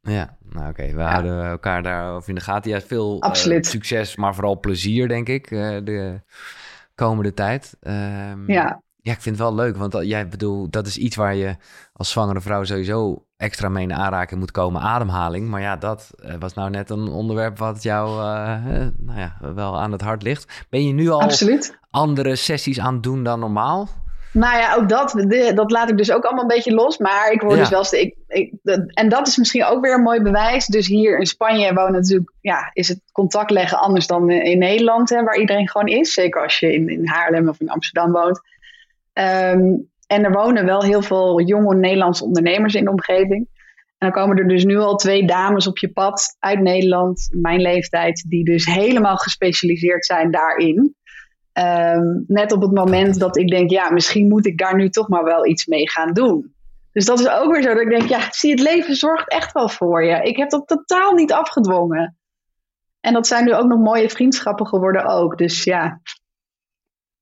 Ja, 0.00 0.36
nou 0.40 0.68
oké, 0.68 0.82
okay. 0.82 0.94
we 0.94 1.00
ja. 1.00 1.10
houden 1.10 1.44
elkaar 1.44 1.82
daarover 1.82 2.28
in 2.28 2.34
de 2.34 2.40
gaten. 2.40 2.70
Ja, 2.70 2.80
veel 2.80 3.24
succes, 3.60 4.16
maar 4.16 4.34
vooral 4.34 4.60
plezier, 4.60 5.08
denk 5.08 5.28
ik. 5.28 5.48
de 5.48 6.20
komende 6.94 7.34
tijd. 7.34 7.76
Um, 7.80 8.50
ja. 8.50 8.82
Ja, 9.00 9.12
ik 9.12 9.20
vind 9.20 9.38
het 9.38 9.44
wel 9.44 9.54
leuk, 9.54 9.76
want 9.76 9.92
dat, 9.92 10.06
jij 10.06 10.28
bedoel, 10.28 10.70
dat 10.70 10.86
is 10.86 10.96
iets 10.96 11.16
waar 11.16 11.34
je 11.34 11.56
als 11.92 12.10
zwangere 12.10 12.40
vrouw 12.40 12.64
sowieso 12.64 13.26
extra 13.36 13.68
mee 13.68 13.82
in 13.82 13.94
aanraking 13.94 14.40
moet 14.40 14.50
komen, 14.50 14.80
ademhaling. 14.80 15.48
Maar 15.48 15.60
ja, 15.60 15.76
dat 15.76 16.10
uh, 16.24 16.34
was 16.38 16.54
nou 16.54 16.70
net 16.70 16.90
een 16.90 17.08
onderwerp 17.08 17.58
wat 17.58 17.82
jou 17.82 18.08
uh, 18.08 18.86
nou 18.96 19.18
ja, 19.18 19.36
wel 19.54 19.80
aan 19.80 19.92
het 19.92 20.00
hart 20.00 20.22
ligt. 20.22 20.64
Ben 20.70 20.86
je 20.86 20.92
nu 20.92 21.08
al 21.08 21.20
Absoluut. 21.20 21.78
andere 21.90 22.36
sessies 22.36 22.80
aan 22.80 22.94
het 22.94 23.02
doen 23.02 23.22
dan 23.22 23.40
normaal? 23.40 23.88
Nou 24.34 24.58
ja, 24.58 24.74
ook 24.74 24.88
dat, 24.88 25.10
de, 25.10 25.52
dat 25.54 25.70
laat 25.70 25.90
ik 25.90 25.96
dus 25.96 26.12
ook 26.12 26.24
allemaal 26.24 26.42
een 26.42 26.48
beetje 26.54 26.74
los. 26.74 26.98
Maar 26.98 27.32
ik 27.32 27.40
word 27.40 27.54
Ja. 27.54 27.60
dus 27.60 27.68
wel... 27.70 27.84
st- 27.84 27.92
Ik, 27.92 28.16
ik, 28.28 28.52
de- 28.62 28.90
en 28.94 29.08
dat 29.08 29.26
is 29.26 29.36
misschien 29.36 29.64
ook 29.64 29.84
weer 29.84 29.94
een 29.94 30.02
mooi 30.02 30.20
bewijs. 30.22 30.66
Dus 30.66 30.86
hier 30.86 31.18
in 31.18 31.26
Spanje 31.26 31.74
wonen 31.74 31.92
natuurlijk... 31.92 32.32
Ja, 32.40 32.70
is 32.72 32.88
het 32.88 33.00
contact 33.12 33.50
leggen 33.50 33.78
anders 33.78 34.06
dan 34.06 34.30
in 34.30 34.58
Nederland, 34.58 35.10
hè, 35.10 35.22
waar 35.22 35.38
iedereen 35.38 35.68
gewoon 35.68 35.86
is. 35.86 36.12
Zeker 36.12 36.42
als 36.42 36.58
je 36.58 36.72
in, 36.74 36.88
in 36.88 37.06
Haarlem 37.08 37.48
of 37.48 37.60
in 37.60 37.68
Amsterdam 37.70 38.12
woont. 38.12 38.40
Ehm, 39.12 39.62
en 40.06 40.24
er 40.24 40.32
wonen 40.32 40.64
wel 40.64 40.82
heel 40.82 41.02
veel 41.02 41.40
jonge 41.40 41.74
Nederlandse 41.74 42.24
ondernemers 42.24 42.74
in 42.74 42.84
de 42.84 42.90
omgeving. 42.90 43.48
En 43.98 44.10
dan 44.10 44.22
komen 44.22 44.36
er 44.38 44.48
dus 44.48 44.64
nu 44.64 44.76
al 44.78 44.96
twee 44.96 45.26
dames 45.26 45.66
op 45.66 45.78
je 45.78 45.92
pad 45.92 46.36
uit 46.38 46.60
Nederland, 46.60 47.28
mijn 47.32 47.60
leeftijd, 47.60 48.24
die 48.28 48.44
dus 48.44 48.64
helemaal 48.66 49.16
gespecialiseerd 49.16 50.04
zijn 50.06 50.30
daarin. 50.30 50.94
Ehm, 51.54 52.02
net 52.26 52.52
op 52.52 52.62
het 52.62 52.72
moment 52.72 53.18
dat 53.18 53.36
ik 53.36 53.48
denk, 53.48 53.70
ja, 53.70 53.90
misschien 53.90 54.28
moet 54.28 54.46
ik 54.46 54.58
daar 54.58 54.76
nu 54.76 54.88
toch 54.90 55.08
maar 55.08 55.24
wel 55.24 55.46
iets 55.46 55.66
mee 55.66 55.90
gaan 55.90 56.12
doen. 56.12 56.54
Dus 56.92 57.04
dat 57.04 57.20
is 57.20 57.28
ook 57.28 57.52
weer 57.52 57.62
zo 57.62 57.68
dat 57.74 57.82
ik 57.82 57.90
denk, 57.90 58.08
ja, 58.08 58.20
zie, 58.30 58.50
het 58.50 58.60
leven 58.60 58.94
zorgt 58.96 59.30
echt 59.30 59.52
wel 59.52 59.68
voor 59.68 60.04
je. 60.04 60.22
Ik 60.22 60.36
heb 60.36 60.50
dat 60.50 60.66
totaal 60.66 61.12
niet 61.12 61.32
afgedwongen. 61.32 62.16
En 63.00 63.12
dat 63.12 63.26
zijn 63.26 63.44
nu 63.44 63.54
ook 63.54 63.66
nog 63.66 63.78
mooie 63.78 64.10
vriendschappen 64.10 64.66
geworden 64.66 65.04
ook. 65.06 65.38
Dus 65.38 65.64
ja, 65.64 66.00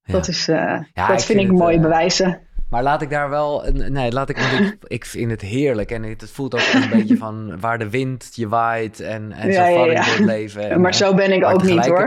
Ja. 0.02 0.12
dat, 0.12 0.28
is, 0.28 0.48
eh, 0.48 0.56
Ja, 0.56 0.82
dat 0.92 1.02
ik 1.02 1.06
vind 1.08 1.22
vind 1.22 1.40
ik 1.40 1.46
het, 1.46 1.56
mooie 1.58 1.76
eh, 1.76 1.82
bewijzen. 1.82 2.40
Maar 2.70 2.82
laat 2.82 3.02
ik 3.02 3.10
daar 3.10 3.30
wel. 3.30 3.64
Nee, 3.72 4.12
laat 4.12 4.28
ik. 4.28 4.38
ik, 4.38 4.76
ik 4.98 5.04
vind 5.04 5.30
het 5.30 5.40
heerlijk. 5.40 5.90
En 5.90 6.02
het, 6.02 6.20
het 6.20 6.30
voelt 6.30 6.54
ook 6.54 6.82
een 6.82 6.90
beetje 6.90 7.16
van 7.16 7.60
waar 7.60 7.78
de 7.78 7.90
wind 7.90 8.30
je 8.34 8.48
waait. 8.48 9.00
En, 9.00 9.32
en 9.32 9.50
Ja, 9.50 9.64
zo 9.64 9.70
ja, 9.70 9.92
ja. 9.92 10.04
door 10.04 10.14
het 10.14 10.24
leven. 10.24 10.70
En, 10.70 10.80
maar 10.80 10.94
zo 10.94 11.14
ben 11.14 11.32
ik 11.32 11.40
maar 11.40 11.54
ook 11.54 11.62
niet 11.62 11.86
hoor. 11.86 12.06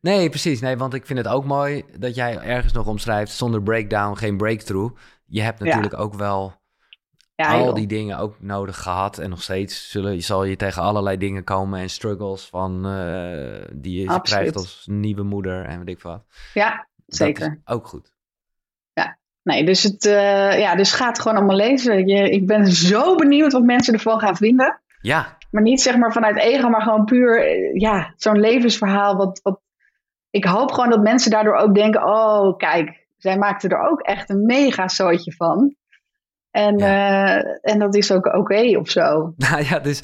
Nee, 0.00 0.28
precies. 0.28 0.60
Nee, 0.60 0.76
want 0.76 0.94
ik 0.94 1.06
vind 1.06 1.18
het 1.18 1.28
ook 1.28 1.44
mooi 1.44 1.84
dat 1.98 2.14
jij 2.14 2.38
ergens 2.38 2.72
nog 2.72 2.86
omschrijft. 2.86 3.32
Zonder 3.32 3.62
breakdown 3.62 4.16
geen 4.16 4.36
breakthrough. 4.36 4.94
Je 5.26 5.42
hebt 5.42 5.58
Ja. 5.58 5.64
natuurlijk 5.64 5.98
ook 5.98 6.14
wel 6.14 6.58
Ja, 7.34 7.52
al 7.52 7.64
joh. 7.64 7.74
die 7.74 7.86
dingen 7.86 8.18
ook 8.18 8.36
nodig 8.40 8.78
gehad. 8.82 9.18
En 9.18 9.30
nog 9.30 9.42
steeds 9.42 9.90
zullen, 9.90 10.22
zal 10.22 10.44
je 10.44 10.56
tegen 10.56 10.82
allerlei 10.82 11.16
dingen 11.16 11.44
komen. 11.44 11.80
En 11.80 11.90
struggles 11.90 12.46
van, 12.48 12.86
eh, 12.86 13.66
die 13.72 14.00
je 14.00 14.08
Absoluut. 14.08 14.22
krijgt 14.22 14.56
als 14.56 14.84
nieuwe 14.90 15.22
moeder. 15.22 15.64
En 15.64 15.78
weet 15.78 15.88
ik 15.96 16.02
wat. 16.02 16.24
ja 16.54 16.88
zeker. 17.06 17.60
ook 17.64 17.86
goed. 17.86 18.12
Nee, 19.42 19.64
dus 19.64 19.82
het 19.82 20.04
eh, 20.06 20.58
ja, 20.58 20.74
dus 20.74 20.92
gaat 20.92 21.20
gewoon 21.20 21.36
allemaal 21.36 21.56
lezen. 21.56 22.06
Je, 22.08 22.30
ik 22.30 22.46
ben 22.46 22.66
zo 22.66 23.14
benieuwd 23.14 23.52
wat 23.52 23.62
mensen 23.62 23.94
ervan 23.94 24.20
gaan 24.20 24.36
vinden. 24.36 24.80
Ja, 25.00 25.36
Maar 25.50 25.62
niet 25.62 25.80
zeg 25.80 25.96
maar 25.96 26.12
vanuit 26.12 26.36
ego, 26.36 26.68
maar 26.68 26.82
gewoon 26.82 27.04
puur 27.04 27.46
eh, 27.46 27.80
ja, 27.80 28.14
zo'n 28.16 28.40
levensverhaal. 28.40 29.16
Wat, 29.16 29.40
wat, 29.42 29.60
ik 30.30 30.44
hoop 30.44 30.72
gewoon 30.72 30.90
dat 30.90 31.02
mensen 31.02 31.30
daardoor 31.30 31.56
ook 31.56 31.74
denken: 31.74 32.02
oh, 32.02 32.56
kijk, 32.56 33.06
zij 33.16 33.38
maakte 33.38 33.68
er 33.68 33.88
ook 33.90 34.00
echt 34.00 34.30
een 34.30 34.44
mega 34.44 34.88
zootje 34.88 35.32
van. 35.32 35.74
En, 36.50 36.76
eh, 36.76 37.72
en 37.72 37.78
dat 37.78 37.94
is 37.94 38.12
ook 38.12 38.26
oké 38.26 38.78
of 38.78 38.90
zo. 38.90 39.32
Nou 39.36 39.64
ja, 39.64 39.78
dus 39.78 40.02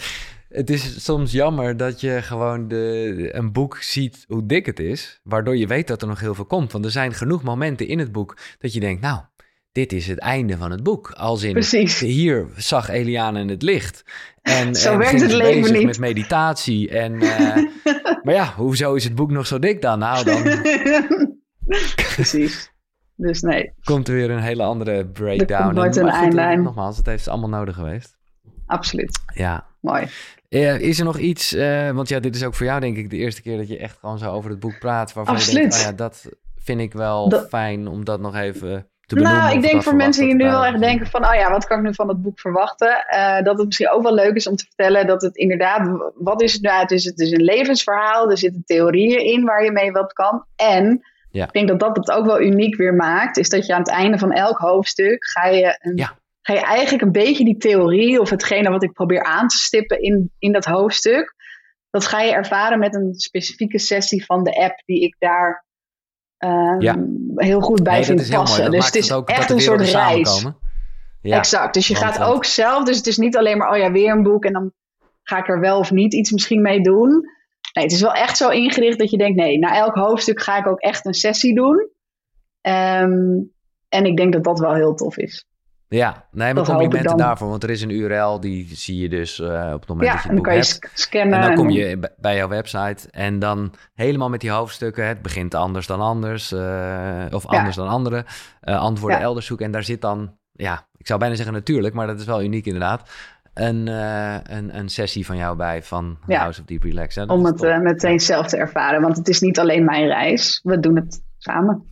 het 0.49 0.71
is 0.71 1.05
soms 1.05 1.33
jammer 1.33 1.77
dat 1.77 2.01
je 2.01 2.23
gewoon 2.23 2.69
de, 2.69 3.29
een 3.33 3.53
boek 3.53 3.77
ziet 3.77 4.25
hoe 4.29 4.47
dik 4.47 4.67
het 4.67 4.79
is, 4.79 5.21
waardoor 5.23 5.57
je 5.57 5.67
weet 5.67 5.89
dat 5.89 6.03
er 6.03 6.09
nog 6.09 6.21
heel 6.21 6.35
veel 6.35 6.47
komt. 6.47 6.73
Want 6.73 6.85
er 6.85 6.91
zijn 6.91 7.15
genoeg 7.15 7.43
momenten 7.43 7.89
in 7.89 7.99
het 7.99 8.13
boek 8.13 8.37
dat 8.59 8.73
je 8.73 8.81
denkt, 8.81 9.03
nou, 9.03 9.21
dit 9.73 9.93
is 9.93 10.07
het 10.07 10.19
einde 10.19 10.57
van 10.57 10.71
het 10.71 10.83
boek. 10.83 11.11
Als 11.11 11.43
in, 11.43 11.53
Precies. 11.53 12.01
hier 12.01 12.49
zag 12.57 12.89
Eliane 12.89 13.45
het 13.45 13.63
licht. 13.63 14.05
En, 14.47 14.75
Zo 14.75 14.93
en 14.93 14.99
werkt 14.99 15.21
het 15.21 15.33
leven 15.33 15.61
bezig 15.61 15.77
niet. 15.77 15.87
met 15.87 15.99
meditatie. 15.99 16.89
En, 16.91 17.21
eh, 17.21 17.57
maar 18.23 18.35
ja, 18.35 18.53
hoezo 18.57 18.95
is 18.95 19.05
het 19.05 19.15
boek 19.15 19.31
nog 19.31 19.47
zo 19.47 19.59
dik 19.59 19.83
dan? 19.83 19.99
Nou, 19.99 20.25
dan 20.25 20.43
Precies. 22.15 22.73
Dus 23.17 23.41
nee, 23.43 23.73
komt 23.85 24.09
er 24.09 24.15
weer 24.15 24.31
een 24.31 24.43
hele 24.43 24.63
andere 24.63 25.07
breakdown. 25.07 25.79
En- 25.79 25.99
een 26.01 26.09
eindlijn. 26.09 26.63
Nogmaals, 26.63 26.97
het 26.97 27.07
heeft 27.07 27.29
allemaal 27.29 27.49
nodig 27.49 27.75
geweest. 27.75 28.17
absoluut. 28.67 29.19
Ja. 29.35 29.67
Mooi. 29.81 30.07
Eh, 30.49 30.79
is 30.81 30.99
er 30.99 31.05
nog 31.05 31.19
iets, 31.19 31.53
eh, 31.55 31.91
want 31.91 32.09
ja, 32.09 32.21
dit 32.21 32.35
is 32.35 32.45
ook 32.45 32.55
voor 32.55 32.67
jou 32.67 32.81
denk 32.81 32.97
ik 32.97 33.11
de 33.11 33.17
eerste 33.17 33.43
keer 33.43 33.57
dat 33.57 33.69
je 33.69 33.79
echt 33.79 33.99
gewoon 34.01 34.19
zo 34.19 34.31
over 34.33 34.51
het 34.51 34.61
boek 34.61 34.79
praat. 34.79 35.13
Waarvan 35.13 35.35
je 35.35 35.41
Absoluut. 35.41 35.63
denkt, 35.63 35.77
oh 35.77 35.83
ja, 35.83 35.93
dat 35.93 36.29
vind 36.57 36.81
ik 36.81 36.93
wel 36.93 37.29
Dat- 37.29 37.49
fijn 37.49 37.87
om 37.89 38.05
dat 38.05 38.21
nog 38.21 38.35
even 38.37 38.89
te 39.07 39.15
benoemen. 39.15 39.39
Nou, 39.41 39.55
ik 39.57 39.63
denk 39.63 39.83
voor 39.83 39.95
mensen 39.95 40.25
die 40.25 40.35
nu 40.35 40.45
erg 40.45 40.71
het 40.73 40.81
denken 40.81 41.07
van, 41.07 41.27
oh 41.27 41.35
ja, 41.35 41.51
wat 41.51 41.67
kan 41.67 41.79
ik 41.79 41.85
nu 41.85 41.95
van 41.95 42.09
het 42.09 42.23
boek 42.23 42.41
verwachten? 42.41 43.07
Eh, 43.07 43.43
dat 43.43 43.57
het 43.57 43.67
misschien 43.67 43.91
ook 43.91 44.03
wel 44.03 44.15
leuk 44.15 44.35
is 44.35 44.47
om 44.47 44.57
te 44.57 44.65
vertellen 44.65 45.07
dat 45.07 45.23
het 45.23 45.37
inderdaad, 45.37 46.13
wat 46.15 46.43
is 46.43 46.53
het 46.53 46.63
nou? 46.63 46.81
Het 46.81 46.91
is, 46.91 47.05
het 47.05 47.19
is 47.21 47.31
een 47.31 47.43
levensverhaal, 47.45 48.31
er 48.31 48.39
zitten 48.39 48.63
theorieën 48.67 49.25
in 49.25 49.45
waar 49.45 49.65
je 49.65 49.73
mee 49.73 49.93
wat 49.93 50.13
kan. 50.13 50.45
En 50.57 51.01
Ja. 51.31 51.45
ik 51.45 51.53
denk 51.53 51.69
dat 51.69 51.81
dat 51.81 51.97
het 51.97 52.11
ook 52.11 52.27
wel 52.27 52.41
uniek 52.41 52.77
weer 52.77 52.95
maakt, 52.95 53.37
is 53.37 53.49
dat 53.49 53.67
je 53.67 53.73
aan 53.73 53.79
het 53.79 53.91
einde 53.91 54.19
van 54.19 54.33
elk 54.33 54.59
hoofdstuk 54.59 55.25
ga 55.31 55.47
je, 55.47 55.79
een, 55.81 55.97
Ja. 55.97 56.19
ga 56.43 56.53
je 56.53 56.61
eigenlijk 56.61 57.03
een 57.03 57.13
beetje 57.13 57.45
die 57.45 57.57
theorie 57.57 58.21
of 58.21 58.31
hetgene 58.31 58.71
wat 58.71 58.83
ik 58.83 58.93
probeer 58.93 59.23
aan 59.23 59.49
te 59.49 59.57
stippen 59.57 60.03
in, 60.03 60.33
in 60.39 60.53
dat 60.53 60.65
hoofdstuk, 60.65 61.35
dat 61.91 62.07
ga 62.07 62.21
je 62.21 62.33
ervaren 62.33 62.79
met 62.79 62.95
een 62.95 63.15
specifieke 63.15 63.79
sessie 63.79 64.25
van 64.25 64.45
de 64.45 64.55
app 64.65 64.83
die 64.85 65.01
ik 65.03 65.17
daar 65.19 65.66
ehm, 66.47 66.81
Ja. 66.81 66.97
heel 67.35 67.61
goed 67.61 67.83
bij 67.83 67.93
Nee, 67.93 68.01
dat 68.01 68.09
vind 68.09 68.21
is 68.21 68.29
heel 68.29 68.39
passen. 68.39 68.65
mooi. 68.65 68.77
Dus 68.77 68.87
het 68.87 68.95
is 68.95 69.13
ook 69.13 69.29
echt 69.29 69.51
een 69.51 69.61
soort 69.61 69.81
reis. 69.81 70.47
Ja, 71.23 71.37
Exact. 71.37 71.75
Dus 71.75 71.89
je 71.89 71.95
want- 71.95 72.07
gaat 72.07 72.19
want- 72.19 72.35
ook 72.35 72.45
zelf. 72.45 72.85
Dus 72.85 72.97
het 72.97 73.07
is 73.07 73.17
niet 73.17 73.37
alleen 73.37 73.59
maar, 73.59 73.71
oh 73.71 73.77
ja, 73.77 73.93
weer 73.93 74.13
een 74.13 74.23
boek 74.23 74.45
en 74.45 74.53
dan 74.53 74.73
ga 75.23 75.39
ik 75.39 75.49
er 75.49 75.61
wel 75.61 75.79
of 75.79 75.91
niet 75.91 76.15
iets 76.15 76.31
misschien 76.31 76.63
mee 76.63 76.81
doen. 76.81 77.11
Nee, 77.73 77.85
het 77.85 77.93
is 77.93 78.01
wel 78.01 78.13
echt 78.13 78.37
zo 78.37 78.49
ingericht 78.49 78.99
dat 78.99 79.11
je 79.11 79.19
denkt, 79.19 79.37
nee, 79.37 79.59
na 79.59 79.77
elk 79.77 79.95
hoofdstuk 79.95 80.43
ga 80.43 80.59
ik 80.59 80.67
ook 80.67 80.81
echt 80.81 81.07
een 81.07 81.15
sessie 81.15 81.55
doen. 81.55 81.89
Ehm, 82.61 83.41
en 83.89 84.05
ik 84.05 84.17
denk 84.17 84.33
dat 84.33 84.45
dat 84.45 84.59
wel 84.59 84.75
heel 84.75 84.95
tof 84.95 85.17
is. 85.17 85.47
Ja, 85.89 86.25
nee, 86.31 86.55
maar 86.55 86.55
Dat 86.55 86.67
complimenten 86.67 87.09
dan. 87.09 87.17
daarvoor. 87.19 87.49
Want 87.49 87.63
er 87.63 87.71
is 87.71 87.83
een 87.83 87.91
URL, 87.91 88.41
die 88.41 88.69
zie 88.77 89.01
je 89.01 89.09
dus 89.09 89.41
eh, 89.41 89.71
op 89.75 89.81
het 89.81 89.89
moment 89.89 90.09
Ja, 90.09 90.13
dat 90.15 90.23
je 90.23 90.29
het 90.29 90.29
dan 90.29 90.35
boek 90.35 90.45
kan 90.45 90.53
je 90.55 90.59
hebt. 90.61 90.73
sc- 90.73 90.91
scannen. 90.95 91.39
En 91.39 91.47
dan 91.47 91.55
kom 91.55 91.71
je 91.71 92.13
bij 92.19 92.37
jouw 92.37 92.49
website 92.49 93.09
en 93.11 93.39
dan 93.39 93.73
helemaal 93.95 94.29
met 94.29 94.41
die 94.41 94.51
hoofdstukken. 94.51 95.07
Het 95.07 95.23
begint 95.23 95.55
anders 95.55 95.87
dan 95.87 96.01
anders, 96.01 96.53
eh, 96.53 97.25
of 97.31 97.51
Ja. 97.51 97.59
anders 97.59 97.77
dan 97.77 97.89
andere. 97.89 98.25
eh, 98.61 98.79
antwoorden 98.81 99.19
Ja. 99.19 99.25
elders 99.25 99.47
zoeken. 99.47 99.67
En 99.67 99.73
daar 99.73 99.83
zit 99.85 100.01
dan, 100.01 100.37
ja, 100.53 100.87
ik 100.97 101.07
zou 101.07 101.19
bijna 101.19 101.35
zeggen 101.35 101.55
natuurlijk, 101.55 101.95
maar 101.95 102.07
dat 102.07 102.21
is 102.21 102.25
wel 102.27 102.43
uniek 102.43 102.67
inderdaad. 102.67 103.11
Een, 103.55 103.87
een, 103.87 104.79
een 104.79 104.89
sessie 104.89 105.27
van 105.27 105.37
jou 105.37 105.57
bij 105.57 105.83
van 105.83 106.19
Ja. 106.27 106.39
House 106.41 106.61
of 106.61 106.67
Deep 106.67 106.83
Relax. 106.83 107.15
hè? 107.15 107.23
Om 107.25 107.45
het 107.45 107.61
meteen 107.83 108.21
zelf 108.21 108.47
te 108.47 108.57
ervaren. 108.57 109.01
Want 109.03 109.17
het 109.17 109.29
is 109.29 109.41
niet 109.41 109.59
alleen 109.59 109.85
mijn 109.85 110.07
reis. 110.07 110.61
We 110.63 110.81
doen 110.81 110.97
het 110.97 111.23
samen. 111.39 111.85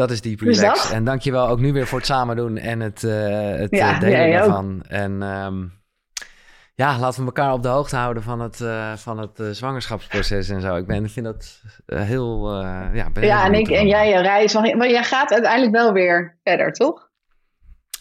Dat 0.00 0.10
is 0.10 0.20
Deep 0.20 0.38
Dus 0.38 0.58
Relax. 0.58 0.82
dat. 0.82 0.92
En 0.92 1.04
dankjewel 1.04 1.48
ook 1.48 1.60
nu 1.60 1.72
weer 1.72 1.86
voor 1.86 1.98
het 1.98 2.06
samen 2.06 2.36
doen 2.36 2.56
en 2.56 2.80
het, 2.80 3.04
eh, 3.04 3.10
het 3.56 3.70
Ja, 3.70 3.94
eh, 3.94 4.00
delen 4.00 4.30
daarvan. 4.32 4.82
En 4.88 5.22
ehm, 5.22 5.64
ja, 6.74 6.98
laten 6.98 7.20
we 7.20 7.26
elkaar 7.26 7.52
op 7.52 7.62
de 7.62 7.68
hoogte 7.68 7.96
houden 7.96 8.22
van 8.22 8.40
het, 8.40 8.60
eh, 8.60 8.92
van 8.96 9.18
het 9.18 9.56
zwangerschapsproces 9.56 10.48
en 10.48 10.60
zo. 10.60 10.76
Ik 10.76 10.86
ben, 10.86 11.10
vind 11.10 11.26
dat 11.26 11.62
heel... 11.86 12.60
ja, 12.62 13.10
ben 13.10 13.22
heel 13.22 13.22
Ja, 13.22 13.44
en, 13.44 13.54
ik, 13.54 13.66
en 13.66 13.72
ervan. 13.72 13.86
jij 13.86 14.08
je 14.08 14.20
reis. 14.20 14.54
Maar 14.54 14.76
maar 14.76 14.90
jij 14.90 15.04
gaat 15.04 15.32
uiteindelijk 15.32 15.72
wel 15.72 15.92
weer 15.92 16.38
verder, 16.44 16.72
toch? 16.72 17.08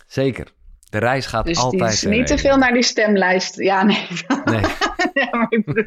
Zeker. 0.08 0.48
De 0.90 0.98
reis 0.98 1.26
gaat 1.26 1.46
Dus 1.46 1.58
altijd... 1.58 1.94
is 1.94 2.04
niet 2.04 2.28
te 2.28 2.38
veel 2.38 2.58
naar 2.58 2.74
die 2.74 2.84
stemlijst. 2.84 3.56
Ja, 3.56 3.84
nee. 3.84 4.08
Nee. 4.46 4.62
ja, 5.24 5.28
maar 5.32 5.48
ik 5.50 5.66
bedoel, 5.66 5.86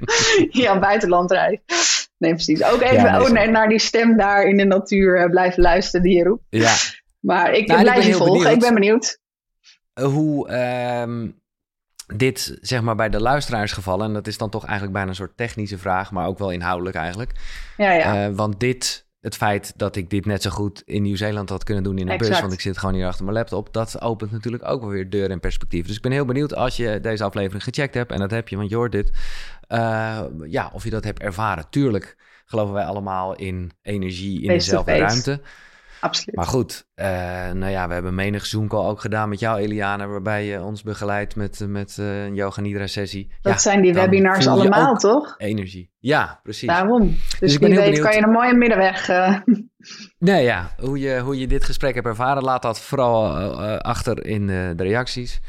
ja, 0.50 0.78
buitenlandreis. 0.78 1.60
Nee, 2.22 2.34
precies. 2.34 2.64
Ook 2.64 2.80
even 2.80 2.94
Ja, 2.94 3.18
nee, 3.18 3.26
oh, 3.26 3.32
nee, 3.32 3.48
naar 3.48 3.68
die 3.68 3.78
stem 3.78 4.16
daar 4.16 4.44
in 4.44 4.56
de 4.56 4.64
natuur 4.64 5.18
eh, 5.18 5.30
blijven 5.30 5.62
luisteren 5.62 6.02
die 6.02 6.16
je 6.16 6.24
roept. 6.24 6.44
Ja. 6.48 6.74
Maar 7.20 7.52
ik 7.52 7.66
Nou, 7.66 7.82
blijf 7.82 8.06
je 8.06 8.12
volgen. 8.12 8.32
benieuwd. 8.32 8.54
Ik 8.54 8.60
ben 8.60 8.74
benieuwd. 8.74 9.18
Eh, 9.92 10.04
hoe 10.04 10.48
ehm, 10.48 11.28
dit 12.16 12.58
zeg 12.60 12.82
maar 12.82 12.94
bij 12.94 13.08
de 13.08 13.20
luisteraars 13.20 13.72
gevallen... 13.72 14.06
en 14.06 14.12
dat 14.12 14.26
is 14.26 14.38
dan 14.38 14.50
toch 14.50 14.64
eigenlijk 14.64 14.92
bijna 14.92 15.08
een 15.08 15.14
soort 15.14 15.36
technische 15.36 15.78
vraag... 15.78 16.10
maar 16.10 16.26
ook 16.26 16.38
wel 16.38 16.50
inhoudelijk 16.50 16.96
eigenlijk. 16.96 17.32
Ja, 17.76 17.92
ja. 17.92 18.26
Eh, 18.26 18.34
want 18.34 18.60
dit, 18.60 19.06
het 19.22 19.36
feit 19.36 19.72
dat 19.76 19.96
ik 19.96 20.10
dit 20.10 20.26
net 20.26 20.42
zo 20.42 20.50
goed 20.50 20.82
in 20.86 21.02
Nieuw-Zeeland 21.02 21.48
had 21.48 21.64
kunnen 21.64 21.84
doen 21.84 21.98
in 21.98 22.08
een 22.08 22.18
bus, 22.18 22.40
want 22.40 22.52
ik 22.52 22.60
zit 22.60 22.78
gewoon 22.78 22.94
hier 22.94 23.06
achter 23.06 23.24
mijn 23.24 23.36
laptop, 23.36 23.72
dat 23.72 24.00
opent 24.00 24.30
natuurlijk 24.30 24.68
ook 24.68 24.80
wel 24.80 24.90
weer 24.90 25.10
deuren 25.10 25.30
en 25.30 25.40
perspectief. 25.40 25.86
Dus 25.86 25.96
ik 25.96 26.02
ben 26.02 26.12
heel 26.12 26.24
benieuwd 26.24 26.54
als 26.54 26.76
je 26.76 27.00
deze 27.00 27.24
aflevering 27.24 27.62
gecheckt 27.62 27.94
hebt, 27.94 28.12
en 28.12 28.18
dat 28.18 28.30
heb 28.30 28.48
je, 28.48 28.56
want 28.56 28.70
je 28.70 28.76
hoort 28.76 28.92
dit, 28.92 29.10
eh, 29.68 30.20
ja, 30.44 30.70
of 30.72 30.84
je 30.84 30.90
dat 30.90 31.04
hebt 31.04 31.20
ervaren. 31.20 31.64
Tuurlijk 31.70 32.16
geloven 32.44 32.74
wij 32.74 32.84
allemaal 32.84 33.36
in 33.36 33.72
energie 33.82 34.40
in 34.40 34.50
Face 34.50 34.64
dezelfde 34.64 34.96
ruimte. 34.96 35.40
Absoluut. 36.02 36.36
Maar 36.36 36.46
goed, 36.46 36.86
eh, 36.94 37.06
nou 37.50 37.70
ja, 37.70 37.88
we 37.88 37.94
hebben 37.94 38.14
menig 38.14 38.46
Zoom-call 38.46 38.86
ook 38.86 39.00
gedaan 39.00 39.28
met 39.28 39.40
jou, 39.40 39.58
Eliane, 39.60 40.06
waarbij 40.06 40.44
je 40.44 40.62
ons 40.62 40.82
begeleidt 40.82 41.36
met, 41.36 41.64
met 41.68 41.96
eh, 41.98 42.24
een 42.24 42.34
yoga 42.34 42.60
nidra 42.60 42.86
sessie. 42.86 43.30
dat 43.42 43.52
ja, 43.52 43.58
zijn 43.58 43.82
die 43.82 43.94
webinars 43.94 44.46
allemaal, 44.46 44.96
toch? 44.96 45.34
Energie. 45.38 45.90
Ja, 45.98 46.40
precies. 46.42 46.68
Daarom. 46.68 47.16
Dus, 47.40 47.54
ik 47.54 47.60
ben 47.60 47.68
wie 47.68 47.78
weet 47.78 47.86
benieuwd. 47.88 48.06
kan 48.06 48.16
je 48.16 48.22
een 48.22 48.32
mooie 48.32 48.54
middenweg... 48.54 49.08
eh, 49.08 49.36
Nee, 50.18 50.44
ja, 50.44 50.70
hoe 50.78 50.98
je, 50.98 51.18
hoe 51.20 51.38
je 51.38 51.46
dit 51.46 51.64
gesprek 51.64 51.94
hebt 51.94 52.06
ervaren, 52.06 52.42
laat 52.42 52.62
dat 52.62 52.80
vooral 52.80 53.36
eh, 53.36 53.72
eh, 53.74 53.78
achter 53.78 54.26
in 54.26 54.50
eh, 54.50 54.56
de 54.76 54.82
reacties. 54.82 55.40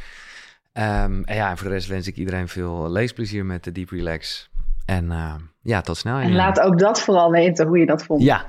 Ehm, 0.74 1.22
en 1.24 1.36
ja, 1.36 1.50
en 1.50 1.58
voor 1.58 1.68
de 1.68 1.74
rest 1.74 1.88
wens 1.88 2.08
ik 2.08 2.16
iedereen 2.16 2.48
veel 2.48 2.92
leesplezier 2.92 3.46
met 3.46 3.64
de 3.64 3.72
Deep 3.72 3.90
Relax. 3.90 4.50
En 4.86 5.12
eh, 5.12 5.34
ja, 5.62 5.82
tot 5.82 5.98
snel. 5.98 6.18
en 6.18 6.34
laat 6.36 6.60
ook 6.60 6.80
dat 6.80 7.02
vooral 7.02 7.32
weten, 7.32 7.68
hoe 7.68 7.78
je 7.80 7.86
dat 7.86 8.04
vond. 8.04 8.22
Ja, 8.24 8.46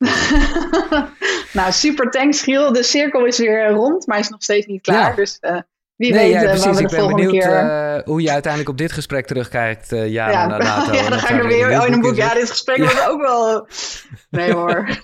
nou, 1.58 1.72
super 1.72 2.10
thanks 2.10 2.42
Giel. 2.42 2.72
De 2.72 2.82
cirkel 2.82 3.24
is 3.24 3.38
weer 3.38 3.68
rond, 3.68 4.06
maar 4.06 4.18
is 4.18 4.28
nog 4.28 4.42
steeds 4.42 4.66
niet 4.66 4.82
klaar. 4.82 5.10
Ja. 5.10 5.14
Dus 5.16 5.38
eh, 5.38 5.56
wie 5.96 6.12
nee, 6.12 6.32
weet 6.32 6.32
ja, 6.32 6.42
eh, 6.42 6.48
precies. 6.48 6.76
we 6.76 6.82
Ik 6.82 6.88
ben 6.88 7.06
benieuwd 7.06 7.32
keer... 7.32 7.52
eh, 7.52 8.02
hoe 8.04 8.22
je 8.22 8.30
uiteindelijk 8.30 8.70
op 8.72 8.78
dit 8.78 8.92
gesprek 8.92 9.26
terugkijkt. 9.26 9.90
jaren 9.90 10.10
ja, 10.10 10.58
dato. 10.58 10.92
ja, 10.96 11.08
dan 11.08 11.18
ga 11.18 11.34
ik 11.34 11.42
er 11.42 11.46
weer 11.46 11.80
oh, 11.80 11.86
in 11.86 11.92
een 11.92 12.00
boek. 12.00 12.14
Ja, 12.14 12.34
dit 12.34 12.50
gesprek 12.50 12.78
was 12.78 13.06
ook 13.08 13.20
wel... 13.20 13.66
Nee 14.40 14.52
hoor. 14.52 14.98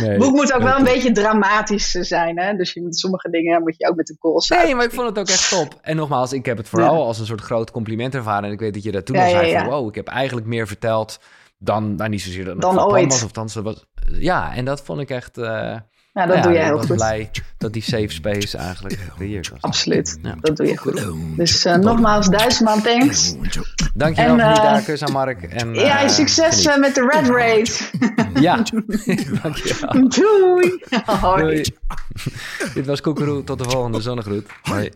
Nee. 0.00 0.10
Het 0.10 0.18
boek 0.18 0.34
moet 0.34 0.52
ook 0.52 0.62
wel 0.62 0.76
een 0.76 0.84
beetje 0.84 1.12
dramatisch 1.12 1.90
zijn. 1.90 2.38
Hè? 2.38 2.54
Dus 2.54 2.72
je 2.72 2.82
moet, 2.82 2.98
sommige 2.98 3.30
dingen 3.30 3.62
moet 3.62 3.74
je 3.78 3.88
ook 3.88 3.96
met 3.96 4.06
de 4.06 4.16
kools 4.18 4.48
Nee, 4.48 4.74
maar 4.74 4.84
ik 4.84 4.92
vond 4.92 5.08
het 5.08 5.18
ook 5.18 5.28
echt 5.28 5.48
top. 5.48 5.78
En 5.82 5.96
nogmaals, 5.96 6.32
ik 6.32 6.46
heb 6.46 6.56
het 6.56 6.68
vooral 6.68 6.94
Ja. 6.94 7.00
als 7.04 7.18
een 7.18 7.26
soort 7.26 7.40
groot 7.40 7.70
compliment 7.70 8.14
ervaren. 8.14 8.44
En 8.44 8.52
ik 8.52 8.60
weet 8.60 8.74
dat 8.74 8.82
je 8.82 8.92
dat 8.92 9.06
toen 9.06 9.16
Ja, 9.16 9.24
al 9.24 9.30
zei 9.30 9.46
ja, 9.46 9.58
van... 9.58 9.68
ja. 9.68 9.74
wow, 9.74 9.88
ik 9.88 9.94
heb 9.94 10.08
eigenlijk 10.08 10.46
meer 10.46 10.66
verteld 10.66 11.18
dan... 11.58 11.94
Nou, 11.94 12.10
niet 12.10 12.22
zozeer 12.22 12.44
dat 12.44 12.52
het 12.52 12.62
Dan 12.62 12.80
ooit. 12.80 13.12
was 13.12 13.22
of 13.22 13.32
dan 13.32 13.48
ze 13.48 13.62
was. 13.62 13.84
Ja, 14.08 14.54
en 14.54 14.64
dat 14.64 14.80
vond 14.82 15.00
ik 15.00 15.10
echt... 15.10 15.38
eh, 15.38 15.44
Ja, 16.12 16.26
dat 16.26 16.36
ja, 16.36 16.42
doe 16.42 16.52
jij 16.52 16.60
ik 16.62 16.66
heel 16.68 16.78
goed. 16.78 16.94
blij 16.96 17.30
dat 17.58 17.72
die 17.72 17.82
safe 17.82 18.08
space 18.08 18.56
eigenlijk 18.58 18.96
gecreëerd 18.98 19.48
was. 19.48 19.60
Absoluut. 19.60 20.18
Ja. 20.22 20.34
Dat 20.40 20.56
doe 20.56 20.66
je 20.66 20.76
goed. 20.76 21.02
Dus 21.36 21.64
eh, 21.64 21.76
nogmaals, 21.76 22.28
duizend 22.28 22.84
thanks. 22.84 23.34
Dankjewel 23.94 24.38
En, 24.38 24.40
voor 24.40 24.52
die 24.54 24.62
eh, 24.62 24.72
daar. 24.72 24.82
Kus 24.82 25.02
aan 25.04 25.12
Mark. 25.12 25.42
En, 25.42 25.74
Ja, 25.74 26.08
succes 26.08 26.76
met 26.78 26.94
de 26.94 27.06
Red 27.10 27.28
Race. 27.28 27.84
Ja, 28.40 28.62
dankjewel. 29.42 30.08
Doei. 30.08 30.78
Dit 32.74 32.86
was 32.86 33.00
Koekeroe. 33.00 33.44
Tot 33.44 33.58
de 33.58 33.64
volgende 33.70 34.00
zonnegroet. 34.00 34.46
Hoi. 34.62 34.90